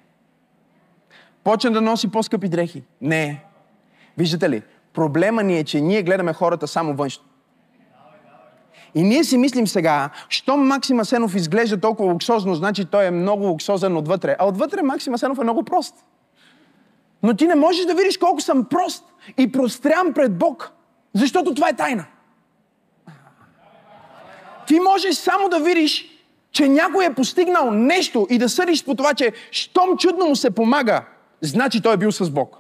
Почна 1.43 1.72
да 1.72 1.81
носи 1.81 2.12
по-скъпи 2.12 2.50
дрехи. 2.50 2.84
Не. 3.01 3.43
Виждате 4.17 4.50
ли, 4.50 4.63
проблема 4.93 5.43
ни 5.43 5.58
е, 5.58 5.63
че 5.63 5.81
ние 5.81 6.03
гледаме 6.03 6.34
хората 6.34 6.67
само 6.67 6.93
външно. 6.93 7.24
И 8.96 9.03
ние 9.03 9.24
си 9.24 9.38
мислим 9.38 9.67
сега, 9.67 10.10
що 10.29 10.58
Максим 10.58 11.00
Асенов 11.00 11.36
изглежда 11.36 11.79
толкова 11.79 12.13
луксозно, 12.13 12.55
значи 12.55 12.86
той 12.86 13.05
е 13.05 13.12
много 13.12 13.43
луксозен 13.43 13.98
отвътре. 13.98 14.36
А 14.39 14.48
отвътре 14.48 14.81
Максим 14.81 15.13
Асенов 15.13 15.38
е 15.38 15.43
много 15.43 15.63
прост. 15.63 15.96
Но 17.24 17.34
ти 17.34 17.48
не 17.48 17.55
можеш 17.55 17.86
да 17.86 17.96
видиш 17.96 18.17
колко 18.17 18.41
съм 18.41 18.65
прост 18.65 19.03
и 19.38 19.51
прострям 19.51 20.13
пред 20.13 20.38
Бог, 20.38 20.72
защото 21.13 21.53
това 21.53 21.69
е 21.69 21.75
тайна. 21.75 22.05
Ти 24.69 24.79
можеш 24.79 25.15
само 25.15 25.49
да 25.49 25.59
видиш, 25.59 26.05
че 26.51 26.69
някой 26.69 27.05
е 27.05 27.13
постигнал 27.13 27.71
нещо 27.71 28.27
и 28.29 28.38
да 28.38 28.49
съдиш 28.49 28.85
по 28.85 28.95
това, 28.95 29.13
че 29.13 29.31
щом 29.51 29.97
чудно 29.97 30.25
му 30.25 30.35
се 30.35 30.51
помага, 30.51 31.05
значи 31.41 31.81
той 31.81 31.93
е 31.93 31.97
бил 31.97 32.11
с 32.11 32.29
Бог. 32.29 32.57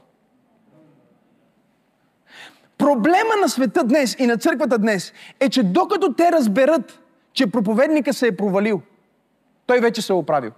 Проблема 2.77 3.35
на 3.41 3.49
света 3.49 3.83
днес 3.83 4.15
и 4.19 4.27
на 4.27 4.37
църквата 4.37 4.77
днес 4.77 5.13
е, 5.39 5.49
че 5.49 5.63
докато 5.63 6.13
те 6.13 6.31
разберат, 6.31 6.99
че 7.33 7.47
проповедника 7.47 8.13
се 8.13 8.27
е 8.27 8.37
провалил, 8.37 8.81
той 9.65 9.79
вече 9.79 10.01
се 10.01 10.13
е 10.13 10.15
оправил. 10.15 10.51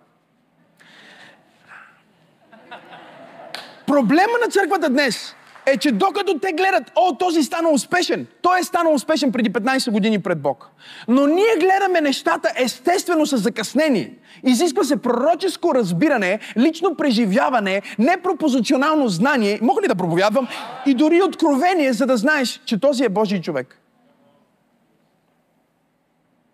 Проблема 3.88 4.34
на 4.46 4.52
църквата 4.52 4.90
днес 4.90 5.36
е, 5.66 5.78
че 5.78 5.92
докато 5.92 6.40
те 6.40 6.52
гледат, 6.52 6.92
о, 6.96 7.16
този 7.18 7.44
стана 7.44 7.70
успешен, 7.70 8.28
той 8.42 8.60
е 8.60 8.64
станал 8.64 8.94
успешен 8.94 9.32
преди 9.32 9.54
15 9.54 9.92
години 9.92 10.22
пред 10.22 10.42
Бог. 10.42 10.70
Но 11.08 11.28
ние 11.28 11.56
гледаме 11.60 12.02
нещата 12.02 12.50
естествено 12.56 13.26
с 13.26 13.38
закъснение. 13.38 14.14
Изисква 14.44 14.84
се 14.84 15.02
пророческо 15.02 15.76
разбиране, 15.76 16.40
лично 16.58 16.96
преживяване, 16.96 17.82
непропозиционално 18.00 19.08
знание, 19.08 19.60
мога 19.62 19.82
ли 19.82 19.88
да 19.88 19.96
проповядвам, 19.96 20.48
и 20.86 20.94
дори 20.94 21.22
откровение, 21.22 21.94
за 21.94 22.06
да 22.06 22.18
знаеш, 22.18 22.62
че 22.66 22.80
този 22.80 23.04
е 23.04 23.10
Божий 23.10 23.42
човек. 23.42 23.78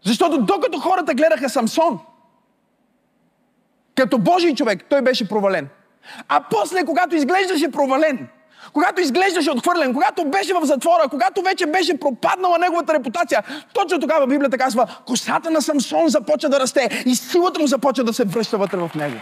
Защото 0.05 0.37
докато 0.37 0.79
хората 0.79 1.13
гледаха 1.13 1.49
Самсон, 1.49 1.99
като 3.95 4.17
Божий 4.17 4.55
човек, 4.55 4.85
той 4.89 5.01
беше 5.01 5.29
провален. 5.29 5.67
А 6.27 6.43
после, 6.49 6.85
когато 6.85 7.15
изглеждаше 7.15 7.71
провален, 7.71 8.27
когато 8.73 9.01
изглеждаше 9.01 9.51
отхвърлен, 9.51 9.93
когато 9.93 10.25
беше 10.25 10.53
в 10.53 10.65
затвора, 10.65 11.07
когато 11.09 11.41
вече 11.41 11.65
беше 11.65 11.99
пропаднала 11.99 12.57
неговата 12.57 12.93
репутация, 12.93 13.43
точно 13.73 13.99
тогава 13.99 14.27
Библията 14.27 14.57
казва, 14.57 14.87
косата 15.07 15.51
на 15.51 15.61
Самсон 15.61 16.07
започва 16.07 16.49
да 16.49 16.59
расте 16.59 17.03
и 17.05 17.15
силата 17.15 17.59
му 17.59 17.67
започва 17.67 18.03
да 18.03 18.13
се 18.13 18.25
връща 18.25 18.57
вътре 18.57 18.77
в 18.77 18.91
него. 18.95 19.17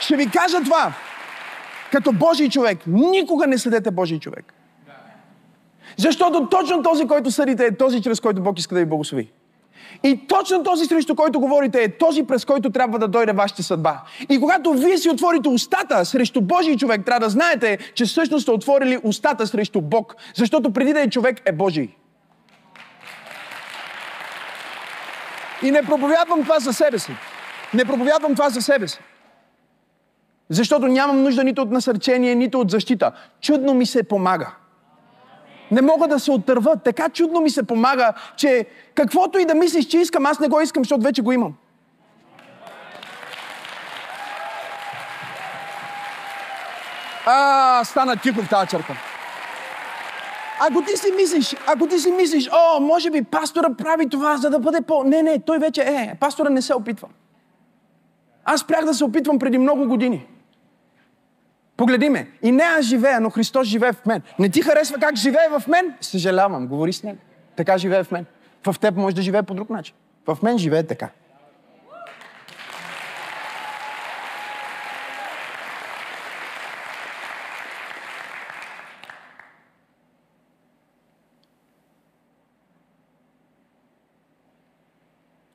Ще 0.00 0.16
ви 0.16 0.30
кажа 0.30 0.60
това. 0.64 0.92
Като 1.92 2.12
Божий 2.12 2.48
човек, 2.48 2.78
никога 2.86 3.46
не 3.46 3.58
съдете 3.58 3.90
Божий 3.90 4.18
човек. 4.18 4.54
Защото 5.96 6.48
точно 6.48 6.82
този, 6.82 7.06
който 7.06 7.30
съдите, 7.30 7.66
е 7.66 7.76
този, 7.76 8.02
чрез 8.02 8.20
който 8.20 8.42
Бог 8.42 8.58
иска 8.58 8.74
да 8.74 8.80
ви 8.80 8.86
благослови. 8.86 9.32
И 10.02 10.26
точно 10.26 10.62
този, 10.62 10.86
срещу 10.86 11.14
който 11.14 11.40
говорите, 11.40 11.82
е 11.82 11.98
този, 11.98 12.22
през 12.22 12.44
който 12.44 12.70
трябва 12.70 12.98
да 12.98 13.08
дойде 13.08 13.32
вашата 13.32 13.62
съдба. 13.62 14.02
И 14.28 14.40
когато 14.40 14.72
вие 14.72 14.98
си 14.98 15.10
отворите 15.10 15.48
устата 15.48 16.04
срещу 16.04 16.40
Божий 16.40 16.76
човек, 16.76 17.04
трябва 17.06 17.20
да 17.20 17.30
знаете, 17.30 17.78
че 17.94 18.04
всъщност 18.04 18.42
сте 18.42 18.50
отворили 18.50 18.98
устата 19.02 19.46
срещу 19.46 19.80
Бог. 19.80 20.16
Защото 20.34 20.72
преди 20.72 20.92
да 20.92 21.00
е 21.00 21.10
човек, 21.10 21.42
е 21.44 21.52
Божий. 21.52 21.88
И 25.62 25.70
не 25.70 25.82
проповядвам 25.82 26.42
това 26.42 26.58
за 26.58 26.72
себе 26.72 26.98
си. 26.98 27.12
Не 27.74 27.84
проповядвам 27.84 28.34
това 28.34 28.50
за 28.50 28.62
себе 28.62 28.88
си. 28.88 28.98
Защото 30.48 30.86
нямам 30.86 31.22
нужда 31.22 31.44
нито 31.44 31.62
от 31.62 31.70
насърчение, 31.70 32.34
нито 32.34 32.60
от 32.60 32.70
защита. 32.70 33.12
Чудно 33.40 33.74
ми 33.74 33.86
се 33.86 34.02
помага 34.02 34.59
не 35.70 35.82
мога 35.82 36.08
да 36.08 36.18
се 36.18 36.30
отърва. 36.30 36.76
Така 36.76 37.08
чудно 37.08 37.40
ми 37.40 37.50
се 37.50 37.62
помага, 37.62 38.12
че 38.36 38.66
каквото 38.94 39.38
и 39.38 39.44
да 39.44 39.54
мислиш, 39.54 39.86
че 39.86 39.98
искам, 39.98 40.26
аз 40.26 40.40
не 40.40 40.48
го 40.48 40.60
искам, 40.60 40.84
защото 40.84 41.02
вече 41.02 41.22
го 41.22 41.32
имам. 41.32 41.54
А, 47.26 47.84
стана 47.84 48.16
тихо 48.16 48.42
в 48.42 48.48
тази 48.48 48.68
черта. 48.68 48.96
Ако 50.60 50.82
ти 50.82 50.96
си 50.96 51.12
мислиш, 51.16 51.56
ако 51.66 51.86
ти 51.86 51.98
си 51.98 52.10
мислиш, 52.10 52.50
о, 52.52 52.80
може 52.80 53.10
би 53.10 53.22
пастора 53.22 53.68
прави 53.78 54.08
това, 54.08 54.36
за 54.36 54.50
да 54.50 54.58
бъде 54.58 54.80
по... 54.80 55.04
Не, 55.04 55.22
не, 55.22 55.38
той 55.38 55.58
вече 55.58 55.82
е. 55.82 56.16
Пастора 56.20 56.50
не 56.50 56.62
се 56.62 56.74
опитва. 56.74 57.08
Аз 58.44 58.60
спрях 58.60 58.84
да 58.84 58.94
се 58.94 59.04
опитвам 59.04 59.38
преди 59.38 59.58
много 59.58 59.88
години. 59.88 60.26
Погледи 61.80 62.08
ме. 62.08 62.28
И 62.42 62.52
не 62.52 62.62
аз 62.62 62.84
живея, 62.84 63.20
но 63.20 63.30
Христос 63.30 63.66
живее 63.66 63.92
в 63.92 64.06
мен. 64.06 64.22
Не 64.38 64.48
ти 64.48 64.62
харесва 64.62 64.98
как 64.98 65.16
живее 65.16 65.48
в 65.58 65.68
мен? 65.68 65.94
Съжалявам, 66.00 66.66
говори 66.66 66.92
с 66.92 67.02
него. 67.02 67.18
Така 67.56 67.78
живее 67.78 68.04
в 68.04 68.10
мен. 68.10 68.26
В 68.66 68.76
теб 68.80 68.96
може 68.96 69.16
да 69.16 69.22
живее 69.22 69.42
по 69.42 69.54
друг 69.54 69.70
начин. 69.70 69.94
В 70.26 70.38
мен 70.42 70.58
живее 70.58 70.86
така. 70.86 71.08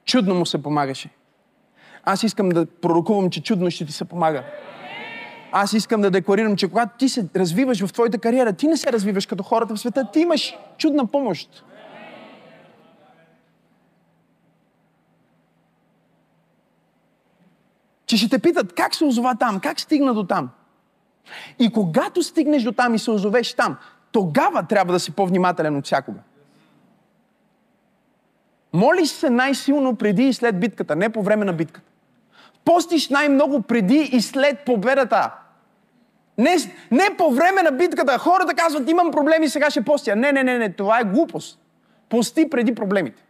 Чудно 0.05 0.35
му 0.35 0.45
се 0.45 0.63
помагаше. 0.63 1.09
Аз 2.03 2.23
искам 2.23 2.49
да 2.49 2.65
пророкувам, 2.65 3.29
че 3.29 3.43
чудно 3.43 3.71
ще 3.71 3.85
ти 3.85 3.91
се 3.91 4.05
помага 4.05 4.43
аз 5.57 5.73
искам 5.73 6.01
да 6.01 6.11
декларирам, 6.11 6.55
че 6.55 6.67
когато 6.67 6.97
ти 6.97 7.09
се 7.09 7.27
развиваш 7.35 7.85
в 7.85 7.93
твоята 7.93 8.17
кариера, 8.17 8.53
ти 8.53 8.67
не 8.67 8.77
се 8.77 8.91
развиваш 8.91 9.25
като 9.25 9.43
хората 9.43 9.75
в 9.75 9.79
света, 9.79 10.07
ти 10.13 10.19
имаш 10.19 10.57
чудна 10.77 11.05
помощ. 11.05 11.63
Че 18.05 18.17
ще 18.17 18.29
те 18.29 18.39
питат 18.39 18.73
как 18.73 18.95
се 18.95 19.05
озова 19.05 19.35
там, 19.35 19.59
как 19.59 19.79
стигна 19.79 20.13
до 20.13 20.23
там. 20.23 20.49
И 21.59 21.71
когато 21.71 22.23
стигнеш 22.23 22.63
до 22.63 22.71
там 22.71 22.95
и 22.95 22.99
се 22.99 23.11
озовеш 23.11 23.53
там, 23.53 23.77
тогава 24.11 24.63
трябва 24.63 24.93
да 24.93 24.99
си 24.99 25.11
по-внимателен 25.11 25.75
от 25.75 25.85
всякога. 25.85 26.19
Молиш 28.73 29.09
се 29.09 29.29
най-силно 29.29 29.95
преди 29.95 30.27
и 30.27 30.33
след 30.33 30.59
битката, 30.59 30.95
не 30.95 31.09
по 31.09 31.23
време 31.23 31.45
на 31.45 31.53
битката. 31.53 31.91
Постиш 32.65 33.09
най-много 33.09 33.61
преди 33.61 34.09
и 34.13 34.21
след 34.21 34.59
победата. 34.65 35.31
Не, 36.37 36.55
не 36.91 37.09
по 37.17 37.31
време 37.31 37.61
на 37.61 37.71
битката. 37.71 38.17
Хората 38.17 38.53
казват, 38.53 38.89
имам 38.89 39.11
проблеми, 39.11 39.49
сега 39.49 39.69
ще 39.69 39.81
постя. 39.81 40.15
Не, 40.15 40.31
не, 40.31 40.43
не, 40.43 40.57
не, 40.57 40.73
това 40.73 40.99
е 40.99 41.03
глупост. 41.03 41.59
Пости 42.09 42.49
преди 42.49 42.75
проблемите. 42.75 43.23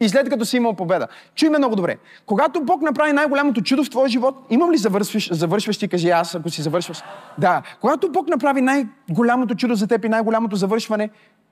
И 0.00 0.08
след 0.08 0.30
като 0.30 0.44
си 0.44 0.56
имал 0.56 0.74
победа. 0.74 1.08
Чуй 1.34 1.48
ме 1.48 1.58
много 1.58 1.76
добре. 1.76 1.96
Когато 2.26 2.60
Бог 2.60 2.82
направи 2.82 3.12
най-голямото 3.12 3.60
чудо 3.60 3.84
в 3.84 3.90
твоя 3.90 4.08
живот, 4.08 4.36
имам 4.50 4.72
ли 4.72 4.76
завършваш, 4.76 5.32
завършваш 5.32 5.78
ти, 5.78 5.88
кажи 5.88 6.10
аз, 6.10 6.34
ако 6.34 6.50
си 6.50 6.62
завършваш? 6.62 7.02
Да. 7.38 7.62
Когато 7.80 8.12
Бог 8.12 8.28
направи 8.28 8.60
най-голямото 8.60 9.54
чудо 9.54 9.74
за 9.74 9.86
теб 9.86 10.04
и 10.04 10.08
най-голямото 10.08 10.56
завършване, 10.56 11.10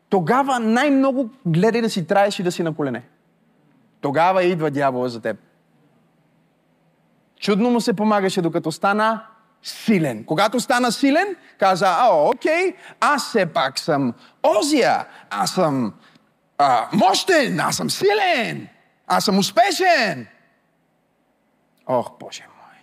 тогава 0.08 0.60
най-много 0.60 1.30
гледай 1.46 1.82
да 1.82 1.90
си 1.90 2.06
траеш 2.06 2.38
и 2.38 2.42
да 2.42 2.52
си 2.52 2.62
на 2.62 2.74
колене. 2.74 3.02
Тогава 4.00 4.44
идва 4.44 4.70
дявола 4.70 5.08
за 5.08 5.20
теб. 5.20 5.36
Чудно 7.40 7.70
му 7.70 7.80
се 7.80 7.92
помагаше, 7.92 8.42
докато 8.42 8.72
стана 8.72 9.20
силен. 9.62 10.24
Когато 10.24 10.60
стана 10.60 10.92
силен, 10.92 11.36
каза, 11.58 11.86
а, 11.88 12.08
окей, 12.12 12.74
аз 13.00 13.28
все 13.28 13.46
пак 13.46 13.78
съм 13.78 14.14
Озия, 14.42 15.06
аз 15.30 15.50
съм 15.50 15.94
а, 16.58 16.88
мощен, 16.92 17.60
аз 17.60 17.76
съм 17.76 17.90
силен, 17.90 18.68
аз 19.06 19.24
съм 19.24 19.38
успешен. 19.38 20.26
Ох, 21.86 22.10
Боже 22.20 22.42
мой. 22.42 22.76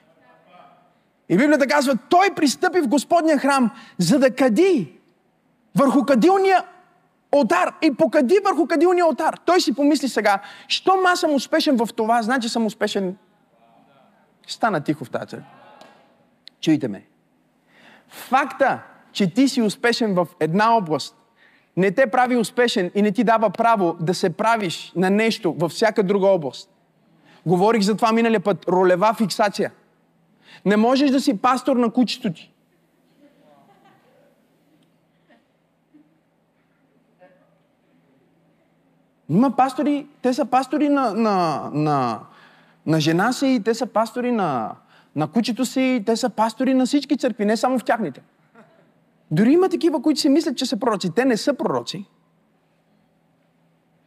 И 1.30 1.38
Библията 1.38 1.68
казва, 1.68 1.98
той 2.10 2.36
пристъпи 2.36 2.82
в 2.82 2.88
Господния 2.88 3.38
храм, 3.38 3.72
за 3.98 4.20
да 4.20 4.36
кади 4.36 5.00
върху 5.76 6.06
кадилния 6.06 6.64
Отар. 7.32 7.74
И 7.82 7.94
покади 7.94 8.40
върху 8.46 8.68
кадилния 8.68 9.06
отар. 9.06 9.38
Той 9.46 9.62
си 9.62 9.76
помисли 9.76 10.10
сега, 10.10 10.40
щом 10.68 11.06
аз 11.06 11.20
съм 11.20 11.34
успешен 11.34 11.78
в 11.78 11.88
това, 11.96 12.22
значи 12.22 12.50
съм 12.50 12.66
успешен. 12.66 13.18
Стана 14.48 14.82
тихо 14.82 15.06
в 15.06 15.10
тази 15.10 15.38
Чуйте 16.62 16.88
ме. 16.88 17.06
Факта, 18.08 18.80
че 19.12 19.34
ти 19.34 19.48
си 19.48 19.62
успешен 19.62 20.14
в 20.14 20.28
една 20.40 20.78
област, 20.78 21.16
не 21.78 21.92
те 21.92 22.08
прави 22.08 22.38
успешен 22.38 22.92
и 22.96 23.02
не 23.02 23.12
ти 23.12 23.24
дава 23.24 23.50
право 23.50 23.98
да 24.00 24.14
се 24.14 24.30
правиш 24.30 24.94
на 24.96 25.10
нещо 25.10 25.54
във 25.54 25.72
всяка 25.72 26.04
друга 26.04 26.28
област. 26.28 26.70
Говорих 27.46 27.82
за 27.82 27.96
това 27.96 28.12
миналия 28.12 28.40
път. 28.40 28.66
Ролева 28.68 29.14
фиксация. 29.14 29.72
Не 30.66 30.78
можеш 30.78 31.12
да 31.12 31.22
си 31.22 31.38
пастор 31.38 31.76
на 31.76 31.92
кучето 31.92 32.34
ти. 32.34 32.54
Има 39.30 39.56
пастори, 39.56 40.08
те 40.22 40.34
са 40.34 40.46
пастори 40.46 40.90
на, 40.90 41.14
на, 41.14 41.70
на, 41.74 42.20
на 42.86 43.00
жена 43.00 43.34
си, 43.34 43.62
те 43.66 43.74
са 43.74 43.86
пастори 43.86 44.32
на, 44.32 44.76
на 45.16 45.28
кучето 45.28 45.66
си, 45.66 46.04
те 46.06 46.16
са 46.16 46.30
пастори 46.30 46.74
на 46.74 46.86
всички 46.86 47.18
църкви, 47.18 47.46
не 47.46 47.58
само 47.58 47.80
в 47.80 47.84
тяхните. 47.84 48.22
Дори 49.32 49.52
има 49.52 49.70
такива, 49.70 50.02
които 50.02 50.20
си 50.20 50.30
мислят, 50.30 50.58
че 50.58 50.66
са 50.66 50.78
пророци. 50.78 51.16
Те 51.16 51.26
не 51.26 51.38
са 51.38 51.54
пророци. 51.54 52.06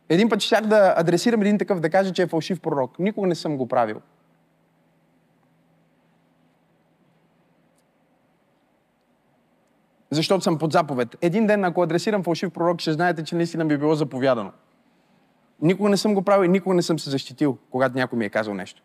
Един 0.09 0.29
път 0.29 0.41
щях 0.41 0.67
да 0.67 0.95
адресирам 0.97 1.41
един 1.41 1.59
такъв, 1.59 1.81
да 1.81 1.91
кажа, 1.91 2.13
че 2.13 2.23
е 2.23 2.27
фалшив 2.27 2.61
пророк. 2.61 2.99
Никога 2.99 3.27
не 3.27 3.35
съм 3.35 3.57
го 3.57 3.69
правил. 3.69 4.01
Защото 10.11 10.45
съм 10.45 10.59
под 10.59 10.73
заповед. 10.73 11.17
Един 11.21 11.47
ден, 11.47 11.65
ако 11.65 11.83
адресирам 11.83 12.23
фалшив 12.23 12.51
пророк, 12.51 12.81
ще 12.81 12.93
знаете, 12.93 13.25
че 13.25 13.37
наистина 13.37 13.65
би 13.65 13.79
било 13.79 13.95
заповядано. 13.95 14.53
Никога 15.63 15.91
не 15.91 15.97
съм 15.97 16.15
го 16.15 16.23
правил 16.23 16.45
и 16.45 16.49
никога 16.49 16.75
не 16.75 16.83
съм 16.83 16.99
се 16.99 17.11
защитил, 17.11 17.59
когато 17.71 17.95
някой 17.95 18.19
ми 18.19 18.25
е 18.25 18.31
казал 18.31 18.55
нещо. 18.55 18.83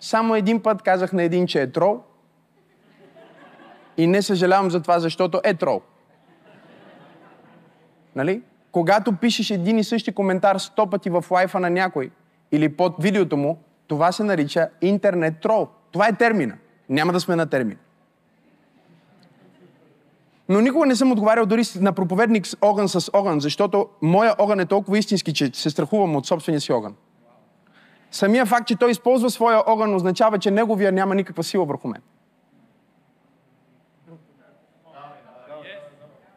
Само 0.00 0.34
един 0.34 0.62
път 0.62 0.82
казах 0.82 1.12
на 1.12 1.22
един, 1.22 1.46
че 1.46 1.62
е 1.62 1.72
трол. 1.72 2.00
И 3.96 4.06
не 4.06 4.22
съжалявам 4.22 4.70
за 4.70 4.82
това, 4.82 4.98
защото 4.98 5.40
е 5.44 5.54
трол. 5.54 5.80
Нали? 8.16 8.42
Когато 8.72 9.12
пишеш 9.12 9.50
един 9.50 9.78
и 9.78 9.84
същи 9.84 10.12
коментар 10.12 10.58
сто 10.58 10.86
пъти 10.86 11.10
в 11.10 11.24
лайфа 11.30 11.60
на 11.60 11.70
някой 11.70 12.10
или 12.52 12.76
под 12.76 12.94
видеото 12.98 13.36
му, 13.36 13.58
това 13.86 14.12
се 14.12 14.24
нарича 14.24 14.68
интернет 14.80 15.40
трол. 15.40 15.68
Това 15.92 16.08
е 16.08 16.16
термина. 16.16 16.54
Няма 16.88 17.12
да 17.12 17.20
сме 17.20 17.36
на 17.36 17.46
термин. 17.46 17.76
Но 20.48 20.60
никога 20.60 20.86
не 20.86 20.96
съм 20.96 21.12
отговарял 21.12 21.46
дори 21.46 21.62
на 21.80 21.92
проповедник 21.92 22.46
с 22.46 22.56
огън 22.62 22.88
с 22.88 23.10
огън, 23.12 23.40
защото 23.40 23.88
моя 24.02 24.34
огън 24.38 24.60
е 24.60 24.66
толкова 24.66 24.98
истински, 24.98 25.34
че 25.34 25.50
се 25.54 25.70
страхувам 25.70 26.16
от 26.16 26.26
собствения 26.26 26.60
си 26.60 26.72
огън. 26.72 26.94
Самия 28.10 28.46
факт, 28.46 28.66
че 28.66 28.76
той 28.76 28.90
използва 28.90 29.30
своя 29.30 29.62
огън, 29.66 29.94
означава, 29.94 30.38
че 30.38 30.50
неговия 30.50 30.92
няма 30.92 31.14
никаква 31.14 31.42
сила 31.42 31.64
върху 31.64 31.88
мен. 31.88 32.02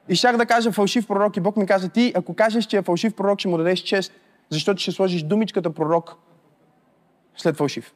И 0.10 0.16
щях 0.16 0.38
да 0.38 0.46
кажа 0.46 0.72
фалшив 0.72 1.08
пророк 1.08 1.38
и 1.38 1.42
Бог 1.42 1.58
ми 1.58 1.66
каза, 1.66 1.90
ти 1.90 2.14
ако 2.16 2.36
кажеш, 2.36 2.66
че 2.66 2.78
е 2.78 2.82
фалшив 2.82 3.16
пророк, 3.16 3.40
ще 3.40 3.48
му 3.48 3.58
дадеш 3.58 3.80
чест, 3.80 4.14
защото 4.50 4.82
ще 4.82 4.92
сложиш 4.92 5.24
думичката 5.24 5.74
пророк 5.74 6.16
след 7.36 7.58
фалшив. 7.58 7.94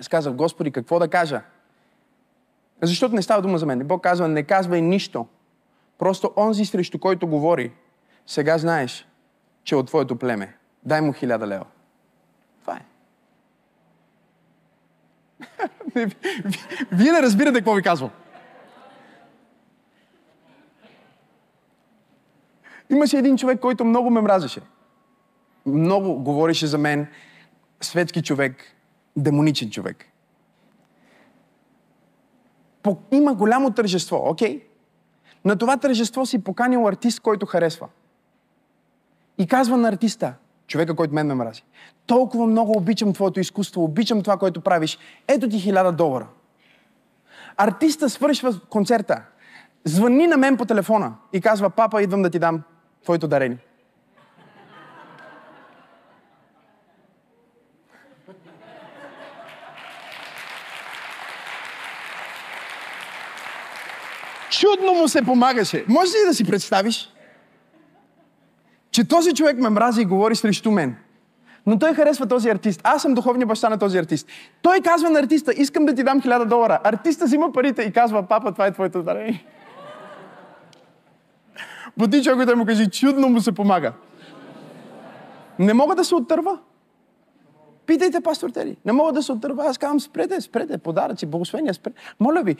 Аз 0.00 0.08
казах, 0.08 0.34
Господи, 0.34 0.70
какво 0.70 0.98
да 0.98 1.08
кажа? 1.08 1.42
Защото 2.82 3.14
не 3.14 3.22
става 3.22 3.42
дума 3.42 3.58
за 3.58 3.66
мен. 3.66 3.78
Бог 3.78 4.02
казва, 4.02 4.28
не 4.28 4.42
казвай 4.42 4.82
нищо. 4.82 5.26
Просто 5.98 6.32
онзи, 6.36 6.64
срещу 6.64 6.98
който 6.98 7.26
говори, 7.26 7.72
сега 8.26 8.58
знаеш, 8.58 9.08
че 9.64 9.74
е 9.74 9.78
от 9.78 9.86
твоето 9.86 10.16
племе. 10.16 10.57
Дай 10.88 11.00
му 11.00 11.12
хиляда 11.12 11.46
лева. 11.46 11.64
Това 12.60 12.76
е. 12.76 12.84
Вие 16.92 17.12
не 17.12 17.22
разбирате 17.22 17.58
какво 17.58 17.74
ви 17.74 17.82
казвам. 17.82 18.10
Имаше 22.90 23.18
един 23.18 23.36
човек, 23.36 23.60
който 23.60 23.84
много 23.84 24.10
ме 24.10 24.20
мразеше. 24.20 24.60
Много 25.66 26.14
говореше 26.14 26.66
за 26.66 26.78
мен. 26.78 27.06
Светски 27.80 28.22
човек, 28.22 28.76
демоничен 29.16 29.70
човек 29.70 30.06
има 33.10 33.34
голямо 33.34 33.70
тържество, 33.70 34.22
окей? 34.24 34.58
Okay? 34.58 34.62
На 35.44 35.56
това 35.56 35.76
тържество 35.76 36.26
си 36.26 36.44
поканил 36.44 36.88
артист, 36.88 37.20
който 37.20 37.46
харесва. 37.46 37.88
И 39.38 39.46
казва 39.46 39.76
на 39.76 39.88
артиста, 39.88 40.34
човека, 40.68 40.96
който 40.96 41.14
мен 41.14 41.26
ме 41.26 41.34
мрази, 41.34 41.64
толкова 42.06 42.46
много 42.46 42.76
обичам 42.76 43.12
твоето 43.12 43.40
изкуство, 43.40 43.84
обичам 43.84 44.22
това, 44.22 44.36
което 44.36 44.60
правиш, 44.60 44.98
ето 45.28 45.48
ти 45.48 45.58
хиляда 45.58 45.92
долара. 45.92 46.26
Артиста 47.56 48.10
свършва 48.10 48.60
концерта, 48.68 49.22
звъни 49.84 50.26
на 50.26 50.36
мен 50.36 50.56
по 50.56 50.64
телефона 50.64 51.14
и 51.32 51.40
казва, 51.40 51.70
папа, 51.70 52.02
идвам 52.02 52.22
да 52.22 52.30
ти 52.30 52.38
дам 52.38 52.62
твоето 53.02 53.28
дарение. 53.28 53.58
Чудно 64.50 64.94
му 64.94 65.08
се 65.08 65.22
помагаше. 65.22 65.84
Може 65.88 66.10
ли 66.10 66.26
да 66.26 66.34
си 66.34 66.44
представиш? 66.44 67.10
Че 68.90 69.08
този 69.08 69.34
човек 69.34 69.58
ме 69.58 69.68
мрази 69.68 70.02
и 70.02 70.04
говори 70.04 70.36
срещу 70.36 70.70
мен. 70.70 70.96
Но 71.66 71.78
той 71.78 71.94
харесва 71.94 72.26
този 72.26 72.48
артист. 72.48 72.80
Аз 72.84 73.02
съм 73.02 73.14
духовният 73.14 73.48
баща 73.48 73.68
на 73.68 73.78
този 73.78 73.98
артист. 73.98 74.28
Той 74.62 74.80
казва 74.80 75.10
на 75.10 75.18
артиста, 75.18 75.52
искам 75.56 75.86
да 75.86 75.94
ти 75.94 76.02
дам 76.02 76.22
хиляда 76.22 76.46
долара. 76.46 76.80
Артиста 76.84 77.24
взима 77.24 77.52
парите 77.52 77.82
и 77.82 77.92
казва, 77.92 78.22
папа, 78.22 78.52
това 78.52 78.66
е 78.66 78.72
твоето 78.72 79.02
дарение. 79.02 79.46
Буди 81.96 82.22
човек 82.22 82.46
да 82.46 82.56
му 82.56 82.66
каже, 82.66 82.90
чудно 82.90 83.28
му 83.28 83.40
се 83.40 83.52
помага. 83.52 83.92
Не 85.58 85.74
мога 85.74 85.94
да 85.94 86.04
се 86.04 86.14
оттърва. 86.14 86.58
Питайте 87.86 88.20
пастор 88.20 88.50
Тери. 88.50 88.76
Не 88.84 88.92
мога 88.92 89.12
да 89.12 89.22
се 89.22 89.32
оттърва. 89.32 89.66
Аз 89.66 89.78
казвам, 89.78 90.00
спрете, 90.00 90.40
спрете, 90.40 90.78
подаръци, 90.78 91.26
благословения, 91.26 91.74
спрете. 91.74 92.00
Моля 92.20 92.42
ви, 92.42 92.56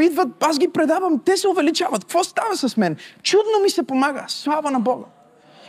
идват, 0.00 0.28
аз 0.40 0.58
ги 0.58 0.68
предавам, 0.68 1.20
те 1.24 1.36
се 1.36 1.48
увеличават. 1.48 2.04
Какво 2.04 2.24
става 2.24 2.56
с 2.56 2.76
мен? 2.76 2.96
Чудно 3.22 3.62
ми 3.62 3.70
се 3.70 3.82
помага. 3.82 4.24
Слава 4.28 4.70
на 4.70 4.80
Бога. 4.80 5.04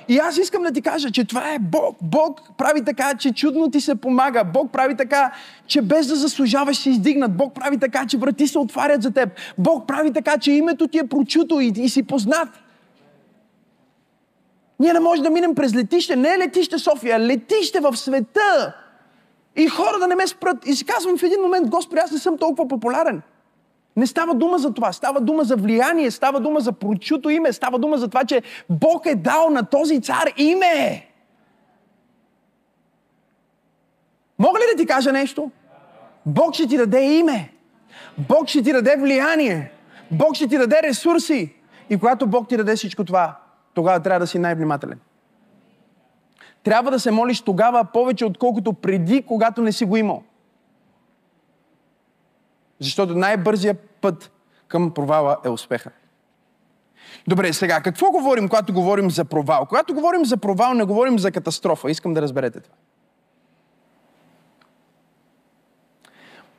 И 0.08 0.17
аз 0.17 0.38
искам 0.38 0.63
да 0.63 0.72
ти 0.72 0.82
кажа, 0.82 1.12
че 1.12 1.26
това 1.26 1.54
е 1.54 1.60
Бог. 1.60 1.98
Бог 2.02 2.41
прави 2.58 2.86
така, 2.86 3.13
че 3.15 3.34
чудно 3.34 3.72
ти 3.72 3.82
се 3.82 3.96
помага. 3.96 4.43
Бог 4.43 4.72
прави 4.72 4.98
така, 4.98 5.32
че 5.67 5.82
без 5.82 6.08
да 6.08 6.15
заслужаваш 6.15 6.78
се 6.78 6.89
издигнат. 6.89 7.38
Бог 7.38 7.54
прави 7.54 7.78
така, 7.78 8.06
че 8.06 8.17
врати 8.17 8.48
се 8.48 8.60
отварят 8.60 9.02
за 9.02 9.12
теб. 9.12 9.30
Бог 9.58 9.88
прави 9.88 10.13
така, 10.13 10.38
че 10.38 10.52
името 10.52 10.88
ти 10.88 10.98
е 10.98 11.08
прочуто 11.08 11.60
и, 11.60 11.74
и 11.78 11.89
си 11.89 12.04
познат. 12.04 12.50
Ние 14.80 14.93
не 14.93 15.00
можем 15.00 15.24
да 15.24 15.30
минем 15.30 15.56
през 15.56 15.76
летище. 15.76 16.15
Не 16.15 16.30
е 16.30 16.38
летище 16.38 16.80
София, 16.80 17.20
летище 17.20 17.80
в 17.80 17.98
света. 17.98 18.74
И 19.56 19.67
хора 19.67 20.00
да 20.00 20.08
не 20.08 20.15
ме 20.15 20.28
спрат. 20.28 20.67
И 20.67 20.76
си 20.76 20.86
казвам 20.86 21.17
в 21.17 21.24
един 21.24 21.41
момент, 21.41 21.70
Господи, 21.70 22.02
аз 22.04 22.12
не 22.12 22.17
съм 22.17 22.38
толкова 22.38 22.67
популярен. 22.67 23.22
Не 23.97 24.07
става 24.07 24.36
дума 24.36 24.57
за 24.57 24.73
това. 24.73 24.93
Става 24.93 25.21
дума 25.21 25.43
за 25.43 25.55
влияние, 25.55 26.12
става 26.12 26.39
дума 26.39 26.60
за 26.60 26.71
прочуто 26.71 27.29
име, 27.29 27.53
става 27.53 27.79
дума 27.79 27.97
за 27.97 28.07
това, 28.07 28.25
че 28.25 28.41
Бог 28.69 29.05
е 29.05 29.15
дал 29.15 29.49
на 29.49 29.65
този 29.65 30.01
цар 30.01 30.33
име. 30.38 31.07
Мога 34.39 34.60
ли 34.60 34.63
да 34.71 34.81
ти 34.81 34.88
кажа 34.88 35.12
нещо? 35.12 35.51
Бог 36.25 36.53
ще 36.53 36.67
ти 36.67 36.77
даде 36.77 37.01
име. 37.01 37.53
Бог 38.17 38.47
ще 38.47 38.63
ти 38.63 38.73
даде 38.73 38.95
влияние. 38.95 39.71
Бог 40.12 40.36
ще 40.36 40.47
ти 40.47 40.57
даде 40.57 40.79
ресурси. 40.83 41.53
И 41.89 41.97
когато 41.99 42.27
Бог 42.27 42.49
ти 42.49 42.57
даде 42.57 42.75
всичко 42.75 43.05
това, 43.05 43.39
тогава 43.73 43.99
трябва 43.99 44.19
да 44.19 44.27
си 44.27 44.39
най-внимателен. 44.39 44.99
Трябва 46.63 46.91
да 46.91 46.99
се 46.99 47.12
молиш 47.12 47.41
тогава 47.41 47.86
повече, 47.93 48.25
отколкото 48.25 48.73
преди, 48.73 49.21
когато 49.21 49.62
не 49.62 49.71
си 49.71 49.86
го 49.86 49.97
имал. 49.97 50.23
Защото 52.79 53.15
най-бързият 53.15 53.89
път 54.01 54.31
към 54.67 54.93
провала 54.93 55.37
е 55.45 55.49
успеха. 55.49 55.91
Добре, 57.27 57.53
сега, 57.53 57.81
какво 57.81 58.11
говорим, 58.11 58.49
когато 58.49 58.73
говорим 58.73 59.11
за 59.11 59.25
провал? 59.25 59.65
Когато 59.65 59.93
говорим 59.93 60.25
за 60.25 60.37
провал, 60.37 60.73
не 60.73 60.83
говорим 60.83 61.19
за 61.19 61.31
катастрофа. 61.31 61.91
Искам 61.91 62.13
да 62.13 62.21
разберете 62.21 62.59
това. 62.59 62.75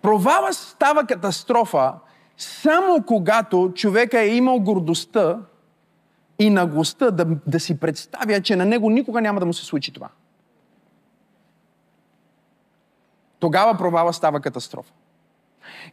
Провала 0.03 0.53
става 0.53 1.05
катастрофа 1.05 1.95
само 2.37 3.05
когато 3.07 3.73
човека 3.75 4.21
е 4.21 4.37
имал 4.37 4.61
гордостта 4.61 5.39
и 6.39 6.51
наглостта 6.51 7.11
да, 7.11 7.27
да 7.47 7.61
си 7.61 7.81
представя, 7.81 8.41
че 8.41 8.57
на 8.57 8.65
него 8.65 8.91
никога 8.91 9.21
няма 9.21 9.41
да 9.41 9.47
му 9.47 9.53
се 9.53 9.65
случи 9.65 9.93
това. 9.93 10.09
Тогава 13.39 13.79
провала 13.79 14.13
става 14.13 14.41
катастрофа. 14.41 14.93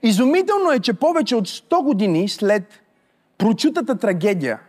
Изумително 0.03 0.71
е, 0.71 0.79
че 0.79 0.93
повече 0.93 1.35
от 1.35 1.47
100 1.47 1.83
години 1.83 2.29
след 2.29 2.81
прочутата 3.37 3.97
трагедия, 3.97 4.59